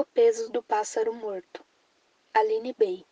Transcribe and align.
O 0.00 0.04
peso 0.04 0.48
do 0.52 0.62
pássaro 0.62 1.12
morto. 1.12 1.66
Aline 2.32 2.72
Bey. 2.72 3.04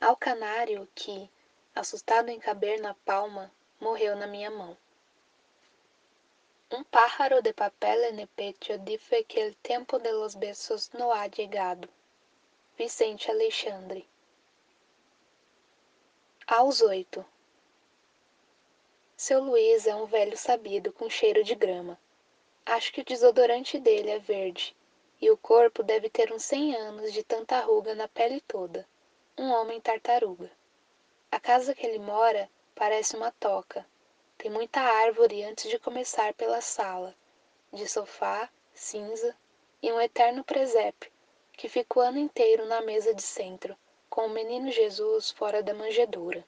Ao 0.00 0.14
canário 0.14 0.88
que, 0.94 1.28
assustado 1.74 2.28
em 2.28 2.38
caber 2.38 2.80
na 2.80 2.94
palma, 2.94 3.52
morreu 3.80 4.14
na 4.14 4.28
minha 4.28 4.48
mão. 4.48 4.78
Um 6.70 6.84
pájaro 6.84 7.42
de 7.42 7.52
papel 7.52 8.04
en 8.12 8.20
el 8.20 8.28
pecho 8.28 8.78
dice 8.78 9.24
que 9.24 9.40
el 9.40 9.56
tempo 9.56 9.98
de 9.98 10.12
los 10.12 10.36
besos 10.36 10.92
no 10.92 11.10
ha 11.10 11.26
llegado. 11.26 11.88
Vicente 12.78 13.28
Alexandre. 13.28 14.06
Aos 16.46 16.80
oito. 16.80 17.26
Seu 19.16 19.42
Luiz 19.42 19.84
é 19.88 19.96
um 19.96 20.06
velho 20.06 20.36
sabido 20.36 20.92
com 20.92 21.10
cheiro 21.10 21.42
de 21.42 21.56
grama. 21.56 21.98
Acho 22.64 22.92
que 22.92 23.00
o 23.00 23.04
desodorante 23.04 23.80
dele 23.80 24.10
é 24.10 24.20
verde, 24.20 24.76
e 25.24 25.30
o 25.30 25.38
corpo 25.38 25.82
deve 25.82 26.10
ter 26.10 26.30
uns 26.34 26.44
cem 26.44 26.76
anos 26.76 27.10
de 27.10 27.24
tanta 27.24 27.58
ruga 27.60 27.94
na 27.94 28.06
pele 28.06 28.42
toda. 28.42 28.86
Um 29.38 29.50
homem 29.52 29.80
tartaruga. 29.80 30.50
A 31.32 31.40
casa 31.40 31.74
que 31.74 31.86
ele 31.86 31.98
mora 31.98 32.46
parece 32.74 33.16
uma 33.16 33.30
toca. 33.30 33.86
Tem 34.36 34.50
muita 34.50 34.80
árvore 34.80 35.42
antes 35.42 35.70
de 35.70 35.78
começar 35.78 36.34
pela 36.34 36.60
sala, 36.60 37.14
de 37.72 37.88
sofá, 37.88 38.50
cinza, 38.74 39.34
e 39.82 39.90
um 39.90 39.98
eterno 39.98 40.44
presépio, 40.44 41.10
que 41.54 41.70
fica 41.70 42.00
o 42.00 42.02
ano 42.02 42.18
inteiro 42.18 42.66
na 42.66 42.82
mesa 42.82 43.14
de 43.14 43.22
centro, 43.22 43.74
com 44.10 44.26
o 44.26 44.30
menino 44.30 44.70
Jesus 44.70 45.30
fora 45.30 45.62
da 45.62 45.72
manjedoura. 45.72 46.44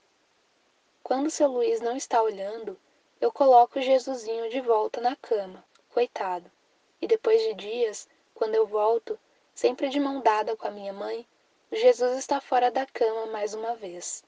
Quando 1.02 1.30
seu 1.30 1.48
Luiz 1.48 1.80
não 1.80 1.96
está 1.96 2.20
olhando, 2.20 2.78
eu 3.22 3.32
coloco 3.32 3.78
o 3.78 3.82
Jesusinho 3.82 4.50
de 4.50 4.60
volta 4.60 5.00
na 5.00 5.16
cama, 5.16 5.64
coitado. 5.88 6.52
E 7.00 7.06
depois 7.06 7.40
de 7.40 7.54
dias, 7.54 8.06
quando 8.36 8.54
eu 8.54 8.66
volto, 8.66 9.18
sempre 9.54 9.88
de 9.88 9.98
mão 9.98 10.20
dada 10.20 10.54
com 10.54 10.68
a 10.68 10.70
minha 10.70 10.92
mãe, 10.92 11.26
Jesus 11.72 12.18
está 12.18 12.40
fora 12.40 12.70
da 12.70 12.84
cama 12.86 13.26
mais 13.26 13.54
uma 13.54 13.74
vez. 13.74 14.22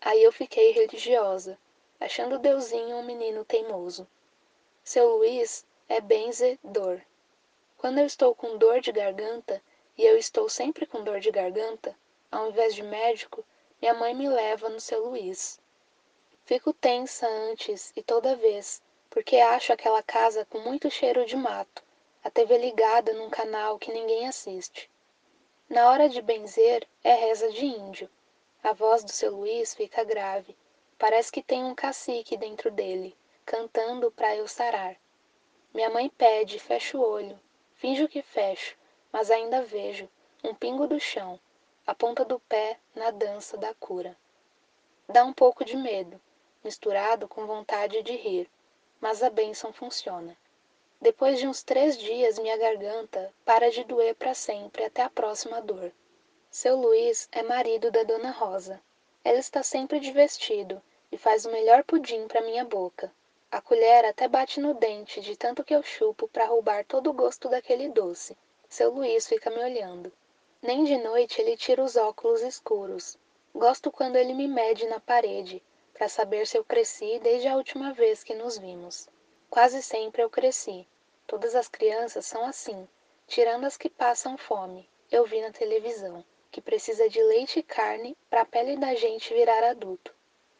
Aí 0.00 0.22
eu 0.22 0.32
fiquei 0.32 0.72
religiosa, 0.72 1.56
achando 2.00 2.38
Deusinho 2.38 2.96
um 2.96 3.04
menino 3.04 3.44
teimoso. 3.44 4.06
Seu 4.82 5.16
Luiz 5.16 5.64
é 5.88 6.00
benzedor. 6.00 7.00
Quando 7.76 7.98
eu 7.98 8.06
estou 8.06 8.34
com 8.34 8.58
dor 8.58 8.80
de 8.80 8.90
garganta, 8.90 9.62
e 9.96 10.04
eu 10.04 10.18
estou 10.18 10.48
sempre 10.48 10.84
com 10.84 11.02
dor 11.02 11.20
de 11.20 11.30
garganta, 11.30 11.96
ao 12.30 12.48
invés 12.48 12.74
de 12.74 12.82
médico, 12.82 13.44
minha 13.80 13.94
mãe 13.94 14.14
me 14.14 14.28
leva 14.28 14.68
no 14.68 14.80
seu 14.80 15.06
Luiz. 15.06 15.60
Fico 16.44 16.72
tensa 16.72 17.28
antes 17.28 17.92
e 17.94 18.02
toda 18.02 18.34
vez, 18.34 18.82
porque 19.08 19.36
acho 19.36 19.72
aquela 19.72 20.02
casa 20.02 20.44
com 20.44 20.58
muito 20.58 20.90
cheiro 20.90 21.24
de 21.24 21.36
mato, 21.36 21.82
a 22.22 22.30
TV 22.30 22.58
ligada 22.58 23.12
num 23.12 23.30
canal 23.30 23.78
que 23.78 23.92
ninguém 23.92 24.26
assiste. 24.26 24.90
Na 25.68 25.88
hora 25.88 26.08
de 26.08 26.20
benzer, 26.20 26.86
é 27.04 27.14
reza 27.14 27.50
de 27.52 27.64
índio. 27.64 28.10
A 28.62 28.72
voz 28.72 29.04
do 29.04 29.12
seu 29.12 29.36
Luiz 29.36 29.74
fica 29.74 30.02
grave. 30.02 30.56
Parece 30.98 31.30
que 31.30 31.42
tem 31.42 31.62
um 31.62 31.74
cacique 31.74 32.36
dentro 32.36 32.70
dele, 32.70 33.16
cantando 33.46 34.10
para 34.10 34.34
eu 34.34 34.48
sarar. 34.48 34.96
Minha 35.72 35.90
mãe 35.90 36.08
pede, 36.08 36.58
fecho 36.58 36.98
o 36.98 37.08
olho. 37.08 37.38
Finjo 37.76 38.08
que 38.08 38.20
fecho, 38.20 38.76
mas 39.12 39.30
ainda 39.30 39.62
vejo, 39.62 40.08
um 40.42 40.52
pingo 40.52 40.88
do 40.88 40.98
chão, 40.98 41.38
a 41.86 41.94
ponta 41.94 42.24
do 42.24 42.40
pé 42.40 42.76
na 42.94 43.12
dança 43.12 43.56
da 43.56 43.72
cura. 43.74 44.16
Dá 45.08 45.24
um 45.24 45.32
pouco 45.32 45.64
de 45.64 45.76
medo, 45.76 46.20
misturado 46.64 47.28
com 47.28 47.46
vontade 47.46 48.02
de 48.02 48.16
rir, 48.16 48.50
mas 49.00 49.22
a 49.22 49.30
bênção 49.30 49.72
funciona. 49.72 50.36
Depois 51.00 51.38
de 51.38 51.46
uns 51.46 51.62
três 51.62 51.96
dias, 51.96 52.40
minha 52.40 52.56
garganta 52.56 53.32
para 53.44 53.70
de 53.70 53.84
doer 53.84 54.16
para 54.16 54.34
sempre 54.34 54.84
até 54.84 55.02
a 55.02 55.08
próxima 55.08 55.60
dor. 55.60 55.92
Seu 56.50 56.76
Luiz 56.76 57.28
é 57.30 57.40
marido 57.40 57.88
da 57.90 58.02
Dona 58.02 58.32
Rosa. 58.32 58.80
Ela 59.22 59.38
está 59.38 59.62
sempre 59.62 60.00
de 60.00 60.10
vestido 60.10 60.82
e 61.12 61.16
faz 61.16 61.46
o 61.46 61.52
melhor 61.52 61.84
pudim 61.84 62.26
para 62.26 62.40
minha 62.40 62.64
boca. 62.64 63.12
A 63.48 63.60
colher 63.60 64.04
até 64.04 64.26
bate 64.26 64.58
no 64.58 64.74
dente 64.74 65.20
de 65.20 65.36
tanto 65.36 65.62
que 65.62 65.74
eu 65.74 65.84
chupo 65.84 66.26
para 66.26 66.46
roubar 66.46 66.84
todo 66.84 67.10
o 67.10 67.12
gosto 67.12 67.48
daquele 67.48 67.88
doce. 67.88 68.36
Seu 68.68 68.90
Luiz 68.90 69.28
fica 69.28 69.50
me 69.50 69.58
olhando. 69.58 70.12
Nem 70.60 70.82
de 70.82 70.96
noite 70.96 71.40
ele 71.40 71.56
tira 71.56 71.82
os 71.82 71.94
óculos 71.94 72.42
escuros. 72.42 73.16
Gosto 73.54 73.92
quando 73.92 74.16
ele 74.16 74.34
me 74.34 74.48
mede 74.48 74.84
na 74.86 74.98
parede, 74.98 75.62
para 75.94 76.08
saber 76.08 76.46
se 76.46 76.58
eu 76.58 76.64
cresci 76.64 77.20
desde 77.20 77.46
a 77.46 77.56
última 77.56 77.92
vez 77.92 78.24
que 78.24 78.34
nos 78.34 78.58
vimos. 78.58 79.08
Quase 79.50 79.82
sempre 79.82 80.22
eu 80.22 80.28
cresci. 80.28 80.86
Todas 81.26 81.54
as 81.54 81.68
crianças 81.68 82.26
são 82.26 82.44
assim, 82.44 82.86
tirando 83.26 83.64
as 83.64 83.76
que 83.76 83.88
passam 83.88 84.36
fome. 84.36 84.88
Eu 85.10 85.24
vi 85.24 85.40
na 85.40 85.50
televisão 85.50 86.24
que 86.50 86.60
precisa 86.60 87.08
de 87.08 87.22
leite 87.22 87.60
e 87.60 87.62
carne 87.62 88.16
para 88.28 88.42
a 88.42 88.44
pele 88.44 88.76
da 88.76 88.94
gente 88.94 89.32
virar 89.32 89.64
adulto. 89.64 90.14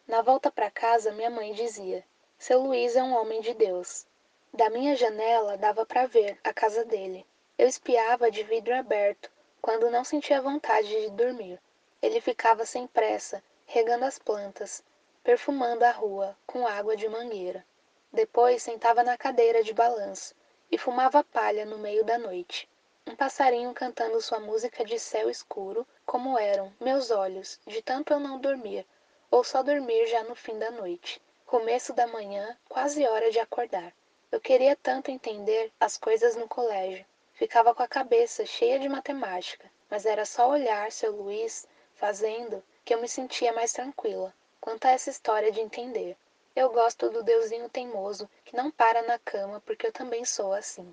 Na 0.07 0.23
volta 0.23 0.51
para 0.51 0.71
casa, 0.71 1.13
minha 1.13 1.29
mãe 1.29 1.53
dizia: 1.53 2.03
Seu 2.39 2.61
Luiz 2.61 2.97
é 2.97 3.03
um 3.03 3.15
homem 3.15 3.43
de 3.43 3.53
Deus. 3.53 4.07
Da 4.53 4.71
minha 4.71 4.97
janela 4.97 5.59
dava 5.59 5.85
para 5.85 6.07
ver 6.07 6.39
a 6.43 6.53
casa 6.53 6.85
dele. 6.85 7.27
Eu 7.59 7.69
espiava 7.69 8.31
de 8.31 8.43
vidro 8.43 8.75
aberto 8.75 9.31
quando 9.61 9.91
não 9.91 10.03
sentia 10.03 10.41
vontade 10.41 10.89
de 10.89 11.11
dormir. 11.11 11.61
Ele 12.01 12.23
ficava 12.23 12.65
sem 12.65 12.87
pressa, 12.87 13.45
regando 13.67 14.07
as 14.07 14.19
plantas, 14.19 14.83
perfumando 15.23 15.83
a 15.83 15.91
rua 15.91 16.35
com 16.47 16.67
água 16.67 16.97
de 16.97 17.07
mangueira. 17.07 17.67
Depois 18.13 18.63
sentava 18.63 19.03
na 19.03 19.19
cadeira 19.19 19.63
de 19.63 19.75
balanço 19.75 20.35
e 20.71 20.79
fumava 20.79 21.23
palha 21.23 21.65
no 21.65 21.79
meio 21.79 22.05
da 22.05 22.19
noite. 22.19 22.69
Um 23.07 23.15
passarinho 23.15 23.73
cantando 23.75 24.21
sua 24.21 24.41
música 24.41 24.85
de 24.85 24.99
céu 24.99 25.31
escuro, 25.31 25.87
como 26.05 26.39
eram 26.39 26.73
meus 26.81 27.11
olhos, 27.11 27.61
de 27.67 27.83
tanto 27.83 28.13
eu 28.13 28.21
não 28.21 28.39
dormir, 28.39 28.87
ou 29.31 29.45
só 29.45 29.63
dormir 29.63 30.07
já 30.07 30.23
no 30.25 30.35
fim 30.35 30.59
da 30.59 30.71
noite. 30.71 31.21
Começo 31.47 31.93
da 31.93 32.07
manhã, 32.07 32.57
quase 32.69 33.07
hora 33.07 33.31
de 33.31 33.39
acordar. 33.39 33.93
Eu 34.31 34.41
queria 34.41 34.77
tanto 34.77 35.11
entender 35.11 35.73
as 35.81 35.97
coisas 35.97 36.37
no 36.37 36.49
colégio. 36.49 37.07
Ficava 37.35 37.75
com 37.75 37.83
a 37.83 37.89
cabeça 37.89 38.45
cheia 38.45 38.79
de 38.79 38.89
matemática, 38.89 39.71
mas 39.89 40.05
era 40.05 40.25
só 40.25 40.51
olhar 40.51 40.93
seu 40.93 41.13
Luiz 41.13 41.67
fazendo 41.95 42.63
que 42.85 42.95
eu 42.95 43.01
me 43.01 43.09
sentia 43.09 43.53
mais 43.53 43.73
tranquila 43.73 44.35
quanto 44.61 44.87
a 44.87 44.91
essa 44.91 45.09
história 45.09 45.51
de 45.51 45.61
entender. 45.61 46.17
Eu 46.61 46.71
gosto 46.71 47.09
do 47.09 47.23
deusinho 47.23 47.69
teimoso 47.69 48.29
que 48.45 48.57
não 48.57 48.69
para 48.69 49.01
na 49.03 49.17
cama 49.17 49.61
porque 49.61 49.87
eu 49.87 49.93
também 49.93 50.25
sou 50.25 50.53
assim. 50.53 50.93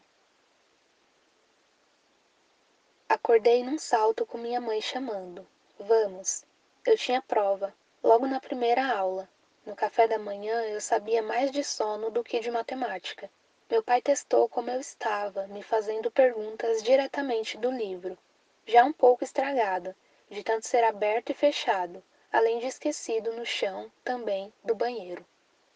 Acordei 3.09 3.64
num 3.64 3.80
salto 3.80 4.28
com 4.28 4.38
minha 4.38 4.62
mãe 4.62 4.80
chamando. 4.80 5.44
Vamos. 5.80 6.46
Eu 6.86 6.96
tinha 6.96 7.20
prova, 7.20 7.74
logo 8.03 8.28
na 8.28 8.40
primeira 8.40 8.96
aula. 8.96 9.28
No 9.66 9.76
café 9.76 10.08
da 10.08 10.20
manhã 10.20 10.62
eu 10.66 10.80
sabia 10.80 11.24
mais 11.24 11.50
de 11.50 11.64
sono 11.64 12.12
do 12.12 12.24
que 12.24 12.40
de 12.40 12.52
matemática. 12.52 13.28
Meu 13.68 13.82
pai 13.82 14.03
testou 14.03 14.47
como 14.47 14.70
eu 14.70 14.80
estava, 14.80 15.47
me 15.47 15.64
fazendo 15.64 16.12
perguntas 16.12 16.84
diretamente 16.84 17.58
do 17.58 17.72
livro, 17.72 18.16
já 18.68 18.86
um 18.86 18.94
pouco 18.94 19.24
estragado, 19.24 19.96
de 20.30 20.44
tanto 20.44 20.68
ser 20.68 20.84
aberto 20.84 21.32
e 21.32 21.34
fechado, 21.34 22.03
além 22.32 22.59
de 22.59 22.68
esquecido 22.68 23.34
no 23.34 23.47
chão, 23.47 23.92
também, 24.03 24.53
do 24.64 24.76
banheiro. 24.76 25.26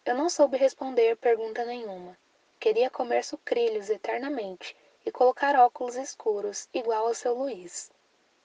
Eu 0.04 0.14
não 0.14 0.30
soube 0.30 0.56
responder 0.56 1.16
pergunta 1.16 1.64
nenhuma. 1.64 2.16
Queria 2.58 2.88
comer 2.88 3.22
sucrilhos 3.22 3.90
eternamente 3.90 4.76
e 5.04 5.12
colocar 5.12 5.54
óculos 5.56 5.96
escuros, 5.96 6.68
igual 6.72 7.06
ao 7.06 7.14
seu 7.14 7.34
Luiz. 7.34 7.90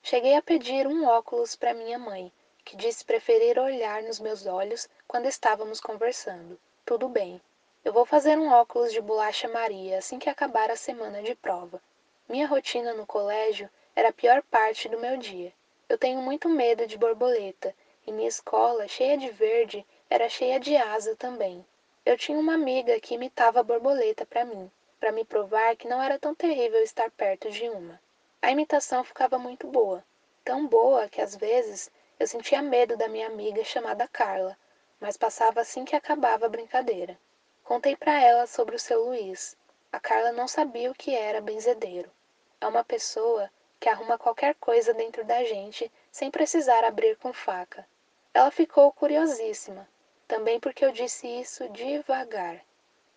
Cheguei 0.04 0.36
a 0.36 0.42
pedir 0.42 0.86
um 0.86 1.06
óculos 1.06 1.56
para 1.56 1.74
minha 1.74 1.98
mãe, 1.98 2.32
que 2.64 2.76
disse 2.76 3.06
preferir 3.06 3.58
olhar 3.58 4.04
nos 4.04 4.20
meus 4.20 4.46
olhos 4.46 4.90
quando 5.08 5.28
estávamos 5.28 5.80
conversando. 5.80 6.60
Tudo 6.86 7.08
bem. 7.08 7.42
Eu 7.84 7.94
vou 7.94 8.06
fazer 8.06 8.38
um 8.38 8.52
óculos 8.52 8.92
de 8.92 9.00
bolacha 9.00 9.48
Maria 9.48 10.00
assim 10.00 10.20
que 10.20 10.30
acabar 10.30 10.70
a 10.70 10.76
semana 10.76 11.22
de 11.22 11.36
prova. 11.36 11.82
Minha 12.28 12.47
rotina 12.47 12.94
no 12.94 13.06
colégio 13.06 13.70
era 13.96 14.09
a 14.09 14.14
pior 14.14 14.41
parte 14.44 14.90
do 14.90 15.00
meu 15.00 15.16
dia. 15.16 15.53
Eu 15.88 15.97
tenho 15.97 16.22
muito 16.22 16.50
medo 16.50 16.85
de 16.85 16.97
borboleta, 16.97 17.74
e 18.06 18.12
minha 18.12 18.28
escola, 18.28 18.88
cheia 18.88 19.18
de 19.18 19.29
verde, 19.29 19.85
era 20.09 20.29
cheia 20.29 20.59
de 20.59 20.78
asa 20.78 21.16
também. 21.16 21.66
Eu 22.05 22.17
tinha 22.17 22.37
uma 22.37 22.53
amiga 22.53 22.99
que 22.99 23.16
imitava 23.16 23.59
a 23.59 23.63
borboleta 23.63 24.25
para 24.25 24.46
mim, 24.46 24.72
para 24.99 25.11
me 25.11 25.25
provar 25.25 25.75
que 25.75 25.87
não 25.87 26.02
era 26.02 26.19
tão 26.19 26.35
terrível 26.35 26.81
estar 26.84 27.09
perto 27.11 27.49
de 27.49 27.67
uma. 27.67 27.99
A 28.41 28.52
imitação 28.52 29.03
ficava 29.03 29.40
muito 29.40 29.67
boa, 29.67 30.05
tão 30.43 30.67
boa 30.67 31.09
que 31.09 31.19
às 31.19 31.35
vezes 31.35 31.90
eu 32.19 32.28
sentia 32.28 32.61
medo 32.61 32.96
da 32.96 33.07
minha 33.07 33.28
amiga 33.28 33.63
chamada 33.63 34.07
Carla, 34.07 34.55
mas 34.99 35.17
passava 35.17 35.61
assim 35.61 35.84
que 35.84 35.96
acabava 35.96 36.46
a 36.46 36.49
brincadeira. 36.49 37.17
Contei 37.63 37.96
para 37.96 38.22
ela 38.22 38.46
sobre 38.46 38.75
o 38.75 38.79
seu 38.79 39.05
Luiz. 39.05 39.57
A 39.91 39.99
Carla 39.99 40.31
não 40.31 40.47
sabia 40.47 40.91
o 40.91 40.96
que 40.96 41.16
era 41.16 41.41
benzedeiro. 41.41 42.11
É 42.61 42.67
uma 42.67 42.84
pessoa 42.84 43.49
que 43.79 43.90
arruma 43.90 44.17
qualquer 44.17 44.55
coisa 44.55 44.93
dentro 44.93 45.25
da 45.25 45.43
gente 45.43 45.91
sem 46.11 46.29
precisar 46.29 46.84
abrir 46.84 47.17
com 47.17 47.34
faca. 47.34 47.87
Ela 48.34 48.52
ficou 48.52 48.91
curiosíssima, 48.91 49.87
também 50.28 50.60
porque 50.60 50.86
eu 50.86 50.92
disse 50.92 51.28
isso 51.28 51.68
devagar. 51.70 52.62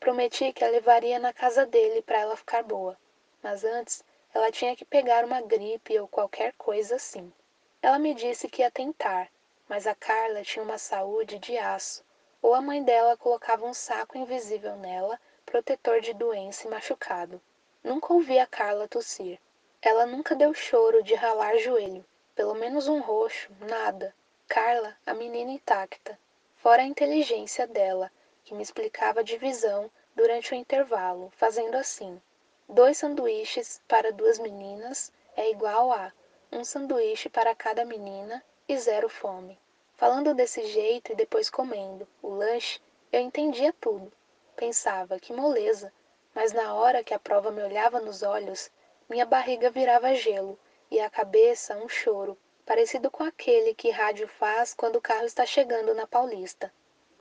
Prometi 0.01 0.53
que 0.53 0.65
a 0.65 0.69
levaria 0.71 1.19
na 1.19 1.33
casa 1.33 1.67
dele 1.67 2.03
para 2.03 2.19
ela 2.21 2.37
ficar 2.37 2.63
boa, 2.63 2.97
mas 3.43 3.65
antes 3.65 4.05
Ela 4.35 4.53
tinha 4.53 4.77
que 4.77 4.85
pegar 4.85 5.25
uma 5.25 5.41
gripe 5.41 5.99
ou 5.99 6.07
qualquer 6.07 6.53
coisa 6.55 6.97
assim. 6.97 7.33
Ela 7.81 7.99
me 7.99 8.15
disse 8.15 8.49
que 8.49 8.63
ia 8.63 8.71
tentar, 8.71 9.29
mas 9.69 9.87
a 9.87 9.95
Carla 9.95 10.43
tinha 10.43 10.63
uma 10.63 10.79
saúde 10.79 11.39
de 11.39 11.57
aço, 11.57 12.05
ou 12.43 12.55
a 12.55 12.61
mãe 12.61 12.83
dela 12.83 13.17
colocava 13.17 13.67
um 13.67 13.75
saco 13.75 14.19
invisível 14.19 14.77
nela, 14.77 15.19
protetor 15.47 16.01
de 16.01 16.13
doença 16.13 16.67
e 16.67 16.71
machucado. 16.71 17.41
Nunca 17.83 18.13
ouvi 18.13 18.39
a 18.39 18.47
Carla 18.47 18.87
tossir. 18.87 19.41
Ela 19.81 20.07
nunca 20.07 20.35
deu 20.37 20.53
choro 20.53 21.03
de 21.03 21.15
ralar 21.15 21.57
joelho, 21.59 22.05
pelo 22.35 22.55
menos 22.55 22.87
um 22.87 23.01
roxo, 23.01 23.51
nada. 23.61 24.15
Carla, 24.47 24.97
a 25.07 25.15
menina 25.15 25.51
intacta, 25.51 26.19
fora 26.59 26.83
a 26.83 26.87
inteligência 26.87 27.67
dela, 27.67 28.11
que 28.45 28.55
me 28.55 28.63
explicava 28.63 29.21
a 29.21 29.23
divisão 29.23 29.91
durante 30.15 30.53
o 30.53 30.57
intervalo, 30.57 31.33
fazendo 31.37 31.77
assim: 31.77 32.21
dois 32.69 32.99
sanduíches 32.99 33.81
para 33.87 34.13
duas 34.13 34.39
meninas 34.39 35.13
é 35.37 35.51
igual 35.51 35.93
a 35.93 36.13
um 36.51 36.65
sanduíche 36.65 37.29
para 37.29 37.55
cada 37.55 37.85
menina 37.85 38.45
e 38.69 38.77
zero 38.77 39.09
fome. 39.09 39.59
Falando 39.97 40.35
desse 40.35 40.67
jeito 40.67 41.13
e 41.13 41.15
depois 41.15 41.49
comendo 41.49 42.09
o 42.23 42.29
lanche, 42.29 42.81
eu 43.13 43.21
entendia 43.21 43.73
tudo. 43.81 44.13
Pensava 44.57 45.19
que 45.19 45.33
moleza, 45.33 45.93
mas 46.35 46.53
na 46.53 46.75
hora 46.75 47.05
que 47.05 47.15
a 47.15 47.19
prova 47.19 47.51
me 47.51 47.63
olhava 47.63 48.01
nos 48.01 48.23
olhos, 48.23 48.71
minha 49.09 49.25
barriga 49.25 49.71
virava 49.71 50.15
gelo 50.15 50.59
e 50.91 51.01
a 51.01 51.09
cabeça 51.11 51.77
um 51.77 51.89
choro, 51.89 52.37
parecido 52.69 53.11
com 53.11 53.25
aquele 53.25 53.73
que 53.73 53.89
rádio 53.89 54.29
faz 54.29 54.75
quando 54.75 54.97
o 54.97 55.01
carro 55.01 55.25
está 55.25 55.47
chegando 55.47 55.95
na 55.95 56.07
Paulista. 56.07 56.71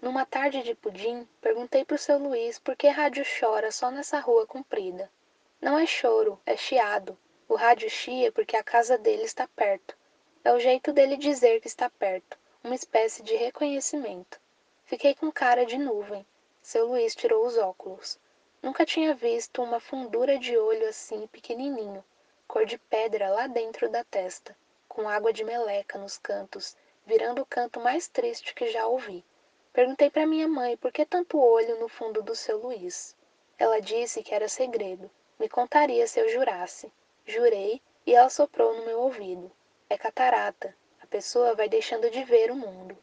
Numa 0.01 0.25
tarde 0.25 0.61
de 0.61 0.75
pudim, 0.75 1.25
perguntei 1.39 1.85
pro 1.85 1.97
seu 1.97 2.17
Luiz 2.17 2.59
por 2.59 2.75
que 2.75 2.89
rádio 2.89 3.23
chora 3.39 3.71
só 3.71 3.89
nessa 3.89 4.19
rua 4.19 4.45
comprida. 4.45 5.09
Não 5.61 5.79
é 5.79 5.85
choro, 5.85 6.37
é 6.45 6.57
chiado. 6.57 7.17
O 7.47 7.55
rádio 7.55 7.89
chia 7.89 8.29
porque 8.29 8.57
a 8.57 8.63
casa 8.63 8.97
dele 8.97 9.23
está 9.23 9.47
perto. 9.47 9.97
É 10.43 10.51
o 10.51 10.59
jeito 10.59 10.91
dele 10.91 11.15
dizer 11.15 11.61
que 11.61 11.67
está 11.67 11.89
perto, 11.89 12.37
uma 12.61 12.75
espécie 12.75 13.23
de 13.23 13.33
reconhecimento. 13.37 14.41
Fiquei 14.83 15.15
com 15.15 15.31
cara 15.31 15.65
de 15.65 15.77
nuvem. 15.77 16.27
Seu 16.61 16.87
Luiz 16.87 17.15
tirou 17.15 17.45
os 17.45 17.57
óculos. 17.57 18.19
Nunca 18.61 18.85
tinha 18.85 19.15
visto 19.15 19.63
uma 19.63 19.79
fundura 19.79 20.37
de 20.37 20.57
olho 20.57 20.89
assim 20.89 21.25
pequenininho, 21.27 22.03
cor 22.45 22.65
de 22.65 22.77
pedra 22.77 23.29
lá 23.29 23.47
dentro 23.47 23.89
da 23.89 24.03
testa, 24.03 24.53
com 24.97 25.07
água 25.07 25.31
de 25.31 25.43
meleca 25.43 25.99
nos 25.99 26.17
cantos, 26.17 26.75
virando 27.05 27.43
o 27.43 27.45
canto 27.45 27.79
mais 27.79 28.07
triste 28.07 28.55
que 28.55 28.71
já 28.71 28.87
ouvi. 28.87 29.23
Perguntei 29.71 30.09
para 30.09 30.25
minha 30.25 30.47
mãe 30.47 30.75
por 30.75 30.91
que 30.91 31.05
tanto 31.05 31.39
olho 31.39 31.79
no 31.79 31.87
fundo 31.87 32.23
do 32.23 32.35
seu 32.35 32.57
Luiz. 32.57 33.15
Ela 33.59 33.79
disse 33.79 34.23
que 34.23 34.33
era 34.33 34.49
segredo, 34.49 35.07
me 35.37 35.47
contaria 35.47 36.07
se 36.07 36.19
eu 36.19 36.27
jurasse. 36.29 36.91
Jurei 37.27 37.79
e 38.07 38.15
ela 38.15 38.27
soprou 38.27 38.75
no 38.75 38.87
meu 38.87 38.99
ouvido. 39.01 39.51
É 39.87 39.99
catarata. 39.99 40.75
A 40.99 41.05
pessoa 41.05 41.53
vai 41.53 41.69
deixando 41.69 42.09
de 42.09 42.23
ver 42.23 42.49
o 42.49 42.55
mundo. 42.55 42.97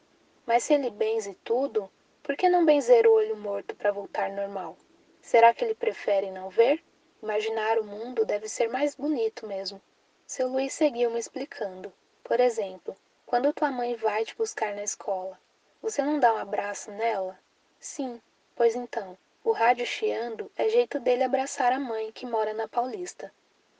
Mas 0.45 0.65
se 0.65 0.73
ele 0.73 0.89
benze 0.89 1.33
tudo, 1.45 1.89
por 2.21 2.35
que 2.35 2.49
não 2.49 2.65
benzer 2.65 3.07
o 3.07 3.13
olho 3.13 3.37
morto 3.37 3.73
para 3.73 3.93
voltar 3.93 4.29
normal? 4.31 4.75
Será 5.21 5.53
que 5.53 5.63
ele 5.63 5.73
prefere 5.73 6.29
não 6.29 6.49
ver? 6.49 6.83
Imaginar 7.23 7.79
o 7.79 7.85
mundo 7.85 8.25
deve 8.25 8.49
ser 8.49 8.67
mais 8.67 8.95
bonito 8.95 9.47
mesmo. 9.47 9.81
Seu 10.27 10.47
Luiz 10.47 10.73
seguiu 10.73 11.11
me 11.11 11.19
explicando. 11.19 11.93
Por 12.23 12.39
exemplo, 12.39 12.97
quando 13.27 13.53
tua 13.53 13.69
mãe 13.69 13.95
vai 13.95 14.25
te 14.25 14.35
buscar 14.35 14.73
na 14.73 14.83
escola, 14.83 15.39
você 15.81 16.01
não 16.01 16.19
dá 16.19 16.33
um 16.33 16.37
abraço 16.37 16.91
nela? 16.91 17.39
Sim, 17.79 18.19
pois 18.55 18.75
então, 18.75 19.15
o 19.43 19.51
rádio 19.51 19.85
chiando 19.85 20.51
é 20.57 20.67
jeito 20.67 20.99
dele 20.99 21.23
abraçar 21.23 21.71
a 21.71 21.79
mãe 21.79 22.11
que 22.11 22.25
mora 22.25 22.55
na 22.55 22.67
Paulista. 22.67 23.31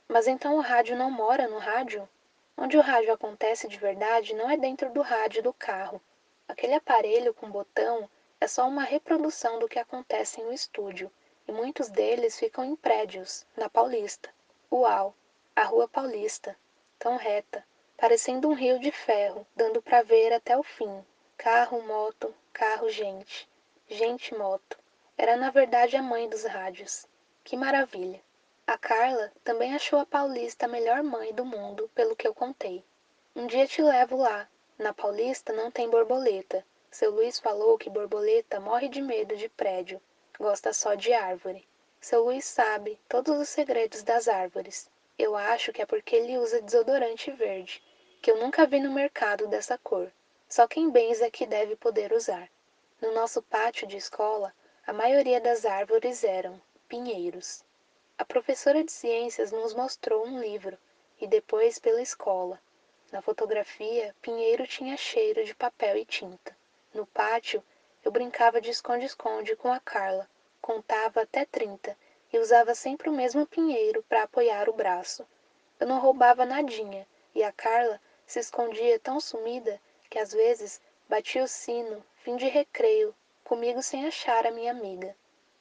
Mas 0.06 0.28
então 0.28 0.56
o 0.56 0.60
rádio 0.60 0.96
não 0.96 1.10
mora 1.10 1.48
no 1.48 1.58
rádio? 1.58 2.08
Onde 2.56 2.78
o 2.78 2.80
rádio 2.80 3.12
acontece 3.12 3.66
de 3.66 3.76
verdade 3.76 4.32
não 4.32 4.48
é 4.48 4.56
dentro 4.56 4.88
do 4.92 5.02
rádio 5.02 5.42
do 5.42 5.52
carro. 5.52 6.00
Aquele 6.46 6.74
aparelho 6.74 7.34
com 7.34 7.50
botão 7.50 8.08
é 8.40 8.46
só 8.46 8.68
uma 8.68 8.84
reprodução 8.84 9.58
do 9.58 9.68
que 9.68 9.80
acontece 9.80 10.40
no 10.40 10.52
estúdio, 10.52 11.10
e 11.48 11.50
muitos 11.50 11.88
deles 11.88 12.38
ficam 12.38 12.64
em 12.64 12.76
prédios, 12.76 13.44
na 13.56 13.68
Paulista. 13.68 14.30
Uau! 14.70 15.12
A 15.56 15.64
Rua 15.64 15.88
Paulista, 15.88 16.54
tão 16.98 17.16
reta, 17.16 17.66
parecendo 17.96 18.48
um 18.48 18.52
rio 18.52 18.78
de 18.78 18.92
ferro, 18.92 19.46
dando 19.56 19.80
para 19.80 20.02
ver 20.02 20.32
até 20.34 20.54
o 20.54 20.62
fim, 20.62 21.02
Carro, 21.38 21.80
moto, 21.82 22.34
carro, 22.52 22.90
gente. 22.90 23.48
Gente, 23.88 24.34
moto. 24.34 24.78
Era 25.16 25.36
na 25.36 25.50
verdade 25.50 25.96
a 25.96 26.02
mãe 26.02 26.28
dos 26.28 26.44
rádios. 26.44 27.06
Que 27.44 27.56
maravilha. 27.56 28.20
A 28.66 28.76
Carla 28.76 29.32
também 29.44 29.74
achou 29.74 29.98
a 29.98 30.06
Paulista 30.06 30.66
a 30.66 30.68
melhor 30.68 31.02
mãe 31.02 31.32
do 31.32 31.44
mundo, 31.44 31.90
pelo 31.94 32.16
que 32.16 32.26
eu 32.26 32.34
contei. 32.34 32.84
Um 33.34 33.46
dia 33.46 33.66
te 33.66 33.80
levo 33.80 34.16
lá. 34.16 34.48
Na 34.78 34.92
Paulista 34.92 35.52
não 35.52 35.70
tem 35.70 35.88
borboleta. 35.88 36.66
Seu 36.90 37.10
Luiz 37.10 37.38
falou 37.38 37.78
que 37.78 37.88
borboleta 37.88 38.58
morre 38.58 38.88
de 38.88 39.00
medo 39.00 39.36
de 39.36 39.48
prédio. 39.48 40.00
Gosta 40.38 40.72
só 40.72 40.94
de 40.94 41.12
árvore. 41.12 41.68
Seu 42.00 42.24
Luiz 42.24 42.44
sabe 42.44 42.98
todos 43.08 43.38
os 43.38 43.48
segredos 43.48 44.02
das 44.02 44.26
árvores. 44.26 44.90
Eu 45.18 45.34
acho 45.34 45.72
que 45.72 45.80
é 45.80 45.86
porque 45.86 46.14
ele 46.14 46.36
usa 46.36 46.60
desodorante 46.60 47.30
verde, 47.30 47.82
que 48.20 48.30
eu 48.30 48.36
nunca 48.36 48.66
vi 48.66 48.80
no 48.80 48.92
mercado 48.92 49.48
dessa 49.48 49.78
cor. 49.78 50.12
Só 50.46 50.68
quem 50.68 50.90
benza 50.90 51.24
é 51.24 51.30
que 51.30 51.46
deve 51.46 51.74
poder 51.74 52.12
usar. 52.12 52.50
No 53.00 53.12
nosso 53.14 53.40
pátio 53.40 53.86
de 53.86 53.96
escola, 53.96 54.54
a 54.86 54.92
maioria 54.92 55.40
das 55.40 55.64
árvores 55.64 56.22
eram 56.22 56.60
pinheiros. 56.86 57.64
A 58.18 58.26
professora 58.26 58.84
de 58.84 58.92
ciências 58.92 59.50
nos 59.50 59.72
mostrou 59.72 60.26
um 60.26 60.38
livro 60.38 60.76
e 61.18 61.26
depois 61.26 61.78
pela 61.78 62.02
escola. 62.02 62.60
Na 63.10 63.22
fotografia, 63.22 64.14
Pinheiro 64.20 64.66
tinha 64.66 64.98
cheiro 64.98 65.44
de 65.46 65.54
papel 65.54 65.96
e 65.96 66.04
tinta. 66.04 66.54
No 66.92 67.06
pátio, 67.06 67.64
eu 68.04 68.12
brincava 68.12 68.60
de 68.60 68.70
esconde-esconde 68.70 69.56
com 69.56 69.72
a 69.72 69.80
Carla, 69.80 70.28
contava 70.60 71.22
até 71.22 71.46
trinta 71.46 71.96
e 72.36 72.38
usava 72.38 72.74
sempre 72.74 73.08
o 73.08 73.12
mesmo 73.14 73.46
pinheiro 73.46 74.02
para 74.02 74.24
apoiar 74.24 74.68
o 74.68 74.72
braço. 74.74 75.26
Eu 75.80 75.86
não 75.86 75.98
roubava 75.98 76.44
nadinha 76.44 77.06
e 77.34 77.42
a 77.42 77.50
Carla 77.50 77.98
se 78.26 78.38
escondia 78.38 78.98
tão 78.98 79.18
sumida 79.18 79.80
que 80.10 80.18
às 80.18 80.32
vezes 80.32 80.78
batia 81.08 81.42
o 81.42 81.48
sino, 81.48 82.04
fim 82.16 82.36
de 82.36 82.46
recreio, 82.46 83.14
comigo 83.42 83.82
sem 83.82 84.06
achar 84.06 84.46
a 84.46 84.50
minha 84.50 84.70
amiga. 84.70 85.16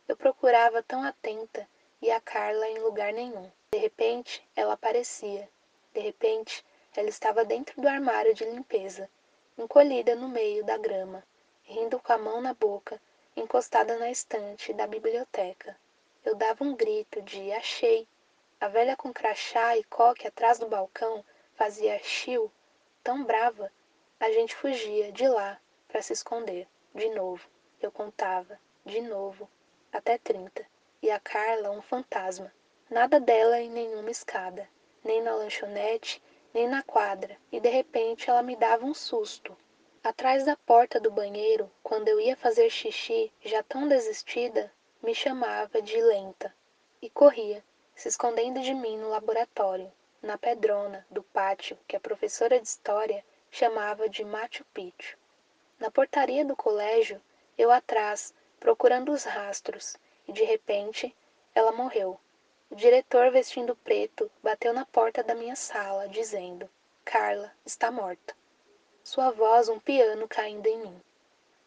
Eu 0.05 0.17
procurava 0.17 0.83
tão 0.83 1.01
atenta 1.01 1.65
e 2.01 2.11
a 2.11 2.19
Carla 2.19 2.67
em 2.67 2.79
lugar 2.79 3.13
nenhum. 3.13 3.49
De 3.71 3.77
repente, 3.77 4.45
ela 4.53 4.73
aparecia. 4.73 5.49
De 5.93 6.01
repente, 6.01 6.61
ela 6.93 7.07
estava 7.07 7.45
dentro 7.45 7.81
do 7.81 7.87
armário 7.87 8.33
de 8.33 8.43
limpeza, 8.43 9.09
encolhida 9.57 10.13
no 10.13 10.27
meio 10.27 10.61
da 10.65 10.77
grama, 10.77 11.23
rindo 11.63 11.97
com 11.99 12.11
a 12.11 12.17
mão 12.17 12.41
na 12.41 12.53
boca, 12.53 13.01
encostada 13.33 13.97
na 13.97 14.11
estante 14.11 14.73
da 14.73 14.85
biblioteca. 14.85 15.77
Eu 16.25 16.33
dava 16.33 16.63
um 16.63 16.75
grito 16.75 17.21
de 17.21 17.51
achei. 17.53 18.07
A 18.59 18.67
velha 18.67 18.97
com 18.97 19.13
crachá 19.13 19.77
e 19.77 19.83
coque 19.83 20.27
atrás 20.27 20.57
do 20.57 20.67
balcão 20.67 21.23
fazia 21.53 21.99
chiu, 21.99 22.51
tão 23.03 23.23
brava 23.23 23.71
a 24.19 24.31
gente 24.31 24.55
fugia 24.55 25.11
de 25.11 25.27
lá 25.27 25.59
para 25.87 26.01
se 26.01 26.13
esconder. 26.13 26.67
De 26.95 27.09
novo. 27.09 27.47
Eu 27.79 27.91
contava. 27.91 28.59
De 28.83 29.01
novo. 29.01 29.47
Até 29.93 30.17
trinta. 30.17 30.65
E 30.99 31.11
a 31.11 31.19
Carla 31.19 31.69
um 31.69 31.81
fantasma. 31.81 32.51
Nada 32.89 33.19
dela 33.19 33.61
em 33.61 33.69
nenhuma 33.69 34.09
escada. 34.09 34.67
Nem 35.03 35.21
na 35.21 35.35
lanchonete, 35.35 36.23
nem 36.53 36.67
na 36.67 36.81
quadra. 36.81 37.37
E 37.51 37.59
de 37.59 37.69
repente 37.69 38.29
ela 38.29 38.41
me 38.41 38.55
dava 38.55 38.85
um 38.85 38.95
susto. 38.95 39.55
Atrás 40.03 40.43
da 40.43 40.55
porta 40.55 40.99
do 40.99 41.11
banheiro, 41.11 41.69
quando 41.83 42.07
eu 42.07 42.19
ia 42.19 42.35
fazer 42.35 42.69
xixi, 42.69 43.31
já 43.41 43.61
tão 43.61 43.87
desistida, 43.87 44.71
me 45.05 45.13
chamava 45.13 45.83
de 45.83 46.01
lenta. 46.01 46.51
E 46.99 47.11
corria, 47.11 47.63
se 47.95 48.07
escondendo 48.07 48.59
de 48.59 48.73
mim 48.73 48.97
no 48.97 49.07
laboratório, 49.07 49.91
na 50.19 50.35
pedrona 50.35 51.05
do 51.11 51.21
pátio 51.21 51.77
que 51.87 51.95
a 51.95 51.99
professora 51.99 52.59
de 52.59 52.67
história 52.67 53.23
chamava 53.51 54.09
de 54.09 54.25
Machu 54.25 54.65
Picchu. 54.73 55.15
Na 55.77 55.91
portaria 55.91 56.43
do 56.43 56.55
colégio, 56.55 57.21
eu 57.55 57.69
atrás, 57.69 58.33
procurando 58.59 59.11
os 59.11 59.23
rastros, 59.25 59.95
e 60.27 60.31
de 60.31 60.43
repente 60.43 61.15
ela 61.53 61.71
morreu. 61.71 62.19
O 62.71 62.75
diretor, 62.75 63.29
vestindo 63.29 63.75
preto, 63.75 64.31
bateu 64.41 64.73
na 64.73 64.87
porta 64.87 65.21
da 65.21 65.35
minha 65.35 65.55
sala, 65.55 66.09
dizendo: 66.09 66.67
Carla 67.03 67.53
está 67.63 67.91
morta. 67.91 68.35
Sua 69.03 69.29
voz, 69.29 69.69
um 69.69 69.79
piano 69.79 70.27
caindo 70.27 70.65
em 70.65 70.79
mim. 70.79 71.01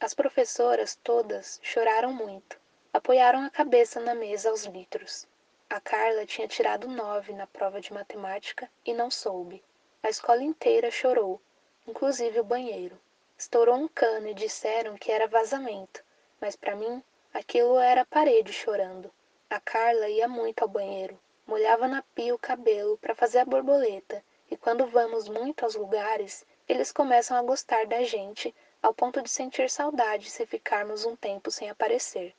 As 0.01 0.13
professoras 0.13 0.97
todas 0.97 1.61
choraram 1.63 2.13
muito, 2.13 2.59
apoiaram 2.99 3.45
a 3.45 3.51
cabeça 3.51 4.01
na 4.01 4.13
mesa 4.13 4.51
aos 4.51 4.65
litros. 4.65 5.25
A 5.71 5.81
Carla 5.81 6.27
tinha 6.27 6.49
tirado 6.49 6.89
nove 6.89 7.33
na 7.33 7.47
prova 7.47 7.81
de 7.81 7.93
matemática 7.93 8.69
e 8.85 8.93
não 8.93 9.09
soube. 9.09 9.63
A 10.03 10.09
escola 10.09 10.43
inteira 10.43 10.91
chorou, 10.91 11.41
inclusive 11.87 12.41
o 12.41 12.45
banheiro. 12.45 12.99
Estourou 13.37 13.77
um 13.77 13.87
cano 13.87 14.27
e 14.27 14.35
disseram 14.35 14.99
que 14.99 15.13
era 15.13 15.29
vazamento, 15.29 16.03
mas 16.41 16.57
para 16.57 16.75
mim 16.75 17.01
aquilo 17.33 17.79
era 17.79 18.01
a 18.01 18.05
parede 18.05 18.53
chorando. 18.53 19.13
A 19.49 19.61
Carla 19.61 20.09
ia 20.09 20.27
muito 20.27 20.63
ao 20.63 20.69
banheiro, 20.69 21.17
molhava 21.47 21.87
na 21.87 22.03
pia 22.17 22.35
o 22.35 22.39
cabelo 22.39 22.99
para 22.99 23.15
fazer 23.15 23.39
a 23.39 23.45
borboleta, 23.45 24.25
e 24.51 24.57
quando 24.57 24.89
vamos 24.89 25.29
muito 25.29 25.65
aos 25.65 25.77
lugares, 25.77 26.45
eles 26.69 26.91
começam 26.91 27.37
a 27.37 27.43
gostar 27.43 27.87
da 27.87 28.03
gente 28.03 28.53
ao 28.83 28.93
ponto 28.93 29.23
de 29.23 29.31
sentir 29.31 29.71
saudade 29.71 30.29
se 30.29 30.45
ficarmos 30.45 31.05
um 31.05 31.15
tempo 31.15 31.49
sem 31.49 31.71
aparecer. 31.71 32.35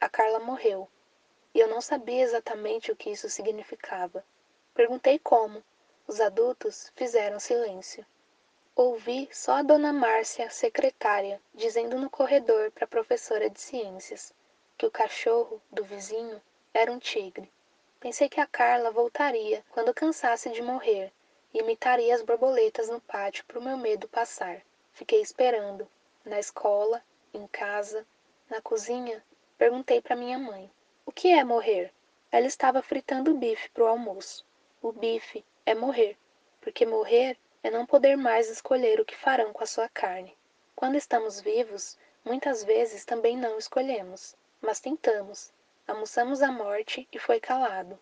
A 0.00 0.08
Carla 0.08 0.38
morreu, 0.38 0.88
e 1.52 1.60
eu 1.60 1.66
não 1.66 1.80
sabia 1.80 2.22
exatamente 2.22 2.92
o 2.92 2.96
que 2.96 3.10
isso 3.10 3.28
significava. 3.28 4.24
Perguntei 4.74 5.18
como. 5.18 5.62
Os 6.06 6.20
adultos 6.20 6.92
fizeram 6.94 7.40
silêncio. 7.40 8.06
Ouvi 8.76 9.28
só 9.32 9.56
a 9.56 9.62
dona 9.62 9.92
Márcia, 9.92 10.48
secretária, 10.50 11.40
dizendo 11.52 11.98
no 11.98 12.08
corredor 12.08 12.70
para 12.70 12.84
a 12.84 12.88
professora 12.88 13.50
de 13.50 13.60
ciências 13.60 14.32
que 14.76 14.86
o 14.86 14.90
cachorro 14.90 15.60
do 15.68 15.82
vizinho 15.82 16.40
era 16.72 16.92
um 16.92 17.00
tigre. 17.00 17.50
Pensei 17.98 18.28
que 18.28 18.40
a 18.40 18.46
Carla 18.46 18.92
voltaria 18.92 19.64
quando 19.70 19.92
cansasse 19.92 20.48
de 20.50 20.62
morrer 20.62 21.12
e 21.52 21.58
imitaria 21.58 22.14
as 22.14 22.22
borboletas 22.22 22.88
no 22.88 23.00
pátio 23.00 23.44
para 23.46 23.58
o 23.58 23.62
meu 23.62 23.76
medo 23.76 24.06
passar. 24.06 24.62
Fiquei 24.92 25.20
esperando. 25.20 25.88
Na 26.24 26.38
escola, 26.38 27.02
em 27.34 27.48
casa, 27.48 28.06
na 28.48 28.62
cozinha, 28.62 29.24
perguntei 29.58 30.00
para 30.00 30.16
minha 30.16 30.38
mãe: 30.38 30.70
O 31.04 31.12
que 31.12 31.28
é 31.28 31.42
morrer? 31.42 31.92
Ela 32.30 32.46
estava 32.46 32.80
fritando 32.80 33.34
bife 33.34 33.68
para 33.70 33.84
o 33.84 33.88
almoço. 33.88 34.46
O 34.80 34.92
bife 34.92 35.44
é 35.66 35.74
morrer, 35.74 36.16
porque 36.60 36.86
morrer 36.86 37.36
é 37.62 37.70
não 37.70 37.84
poder 37.84 38.16
mais 38.16 38.48
escolher 38.48 39.00
o 39.00 39.04
que 39.04 39.16
farão 39.16 39.52
com 39.52 39.64
a 39.64 39.66
sua 39.66 39.88
carne. 39.88 40.36
Quando 40.76 40.94
estamos 40.94 41.40
vivos, 41.40 41.98
muitas 42.24 42.62
vezes 42.62 43.04
também 43.04 43.36
não 43.36 43.58
escolhemos, 43.58 44.36
mas 44.60 44.78
tentamos. 44.78 45.52
Almoçamos 45.86 46.40
a 46.40 46.52
morte 46.52 47.08
e 47.12 47.18
foi 47.18 47.40
calado. 47.40 47.98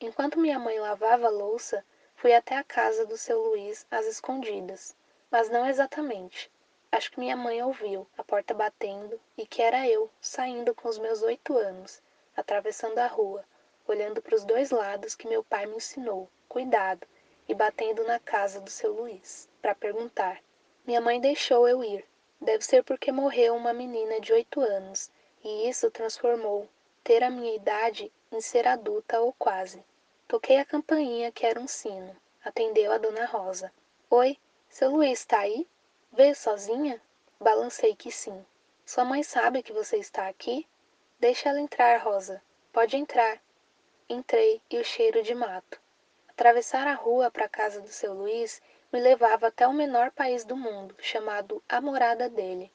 Enquanto 0.00 0.38
minha 0.38 0.58
mãe 0.58 0.78
lavava 0.78 1.26
a 1.26 1.30
louça, 1.30 1.84
fui 2.14 2.32
até 2.32 2.56
a 2.56 2.62
casa 2.62 3.04
do 3.04 3.16
seu 3.16 3.40
Luiz 3.42 3.84
às 3.90 4.06
escondidas, 4.06 4.94
mas 5.30 5.48
não 5.48 5.66
exatamente. 5.66 6.50
Acho 6.92 7.10
que 7.10 7.18
minha 7.18 7.34
mãe 7.34 7.62
ouviu 7.62 8.06
a 8.18 8.22
porta 8.22 8.52
batendo 8.52 9.18
e 9.34 9.46
que 9.46 9.62
era 9.62 9.88
eu 9.88 10.10
saindo 10.20 10.74
com 10.74 10.90
os 10.90 10.98
meus 10.98 11.22
oito 11.22 11.56
anos, 11.56 12.02
atravessando 12.36 12.98
a 12.98 13.06
rua, 13.06 13.42
olhando 13.88 14.20
para 14.20 14.34
os 14.34 14.44
dois 14.44 14.70
lados 14.70 15.14
que 15.14 15.26
meu 15.26 15.42
pai 15.42 15.64
me 15.64 15.76
ensinou, 15.76 16.28
cuidado, 16.50 17.06
e 17.48 17.54
batendo 17.54 18.04
na 18.04 18.20
casa 18.20 18.60
do 18.60 18.68
seu 18.68 18.92
Luiz, 18.92 19.48
para 19.62 19.74
perguntar. 19.74 20.42
Minha 20.86 21.00
mãe 21.00 21.18
deixou 21.18 21.66
eu 21.66 21.82
ir. 21.82 22.04
Deve 22.38 22.62
ser 22.62 22.84
porque 22.84 23.10
morreu 23.10 23.56
uma 23.56 23.72
menina 23.72 24.20
de 24.20 24.34
oito 24.34 24.60
anos, 24.60 25.10
e 25.42 25.70
isso 25.70 25.90
transformou 25.90 26.68
ter 27.02 27.24
a 27.24 27.30
minha 27.30 27.54
idade 27.54 28.12
em 28.30 28.40
ser 28.42 28.68
adulta 28.68 29.18
ou 29.18 29.32
quase. 29.32 29.82
Toquei 30.28 30.58
a 30.58 30.64
campainha 30.64 31.32
que 31.32 31.46
era 31.46 31.58
um 31.58 31.66
sino. 31.66 32.14
Atendeu 32.44 32.92
a 32.92 32.98
dona 32.98 33.24
Rosa. 33.24 33.72
Oi, 34.10 34.36
seu 34.68 34.90
Luiz 34.90 35.20
está 35.20 35.38
aí? 35.38 35.66
Veio 36.14 36.36
sozinha? 36.36 37.00
Balancei 37.40 37.96
que 37.96 38.12
sim. 38.12 38.44
Sua 38.84 39.02
mãe 39.02 39.22
sabe 39.22 39.62
que 39.62 39.72
você 39.72 39.96
está 39.96 40.28
aqui? 40.28 40.68
Deixa 41.18 41.48
ela 41.48 41.58
entrar, 41.58 42.02
Rosa. 42.02 42.42
Pode 42.70 42.98
entrar. 42.98 43.40
Entrei 44.10 44.60
e 44.68 44.76
o 44.76 44.84
cheiro 44.84 45.22
de 45.22 45.34
mato. 45.34 45.80
Atravessar 46.28 46.86
a 46.86 46.92
rua 46.92 47.30
para 47.30 47.46
a 47.46 47.48
casa 47.48 47.80
do 47.80 47.88
seu 47.88 48.12
Luiz 48.12 48.60
me 48.92 49.00
levava 49.00 49.46
até 49.46 49.66
o 49.66 49.72
menor 49.72 50.10
país 50.10 50.44
do 50.44 50.54
mundo, 50.54 50.94
chamado 50.98 51.62
A 51.66 51.80
Morada 51.80 52.28
dele. 52.28 52.70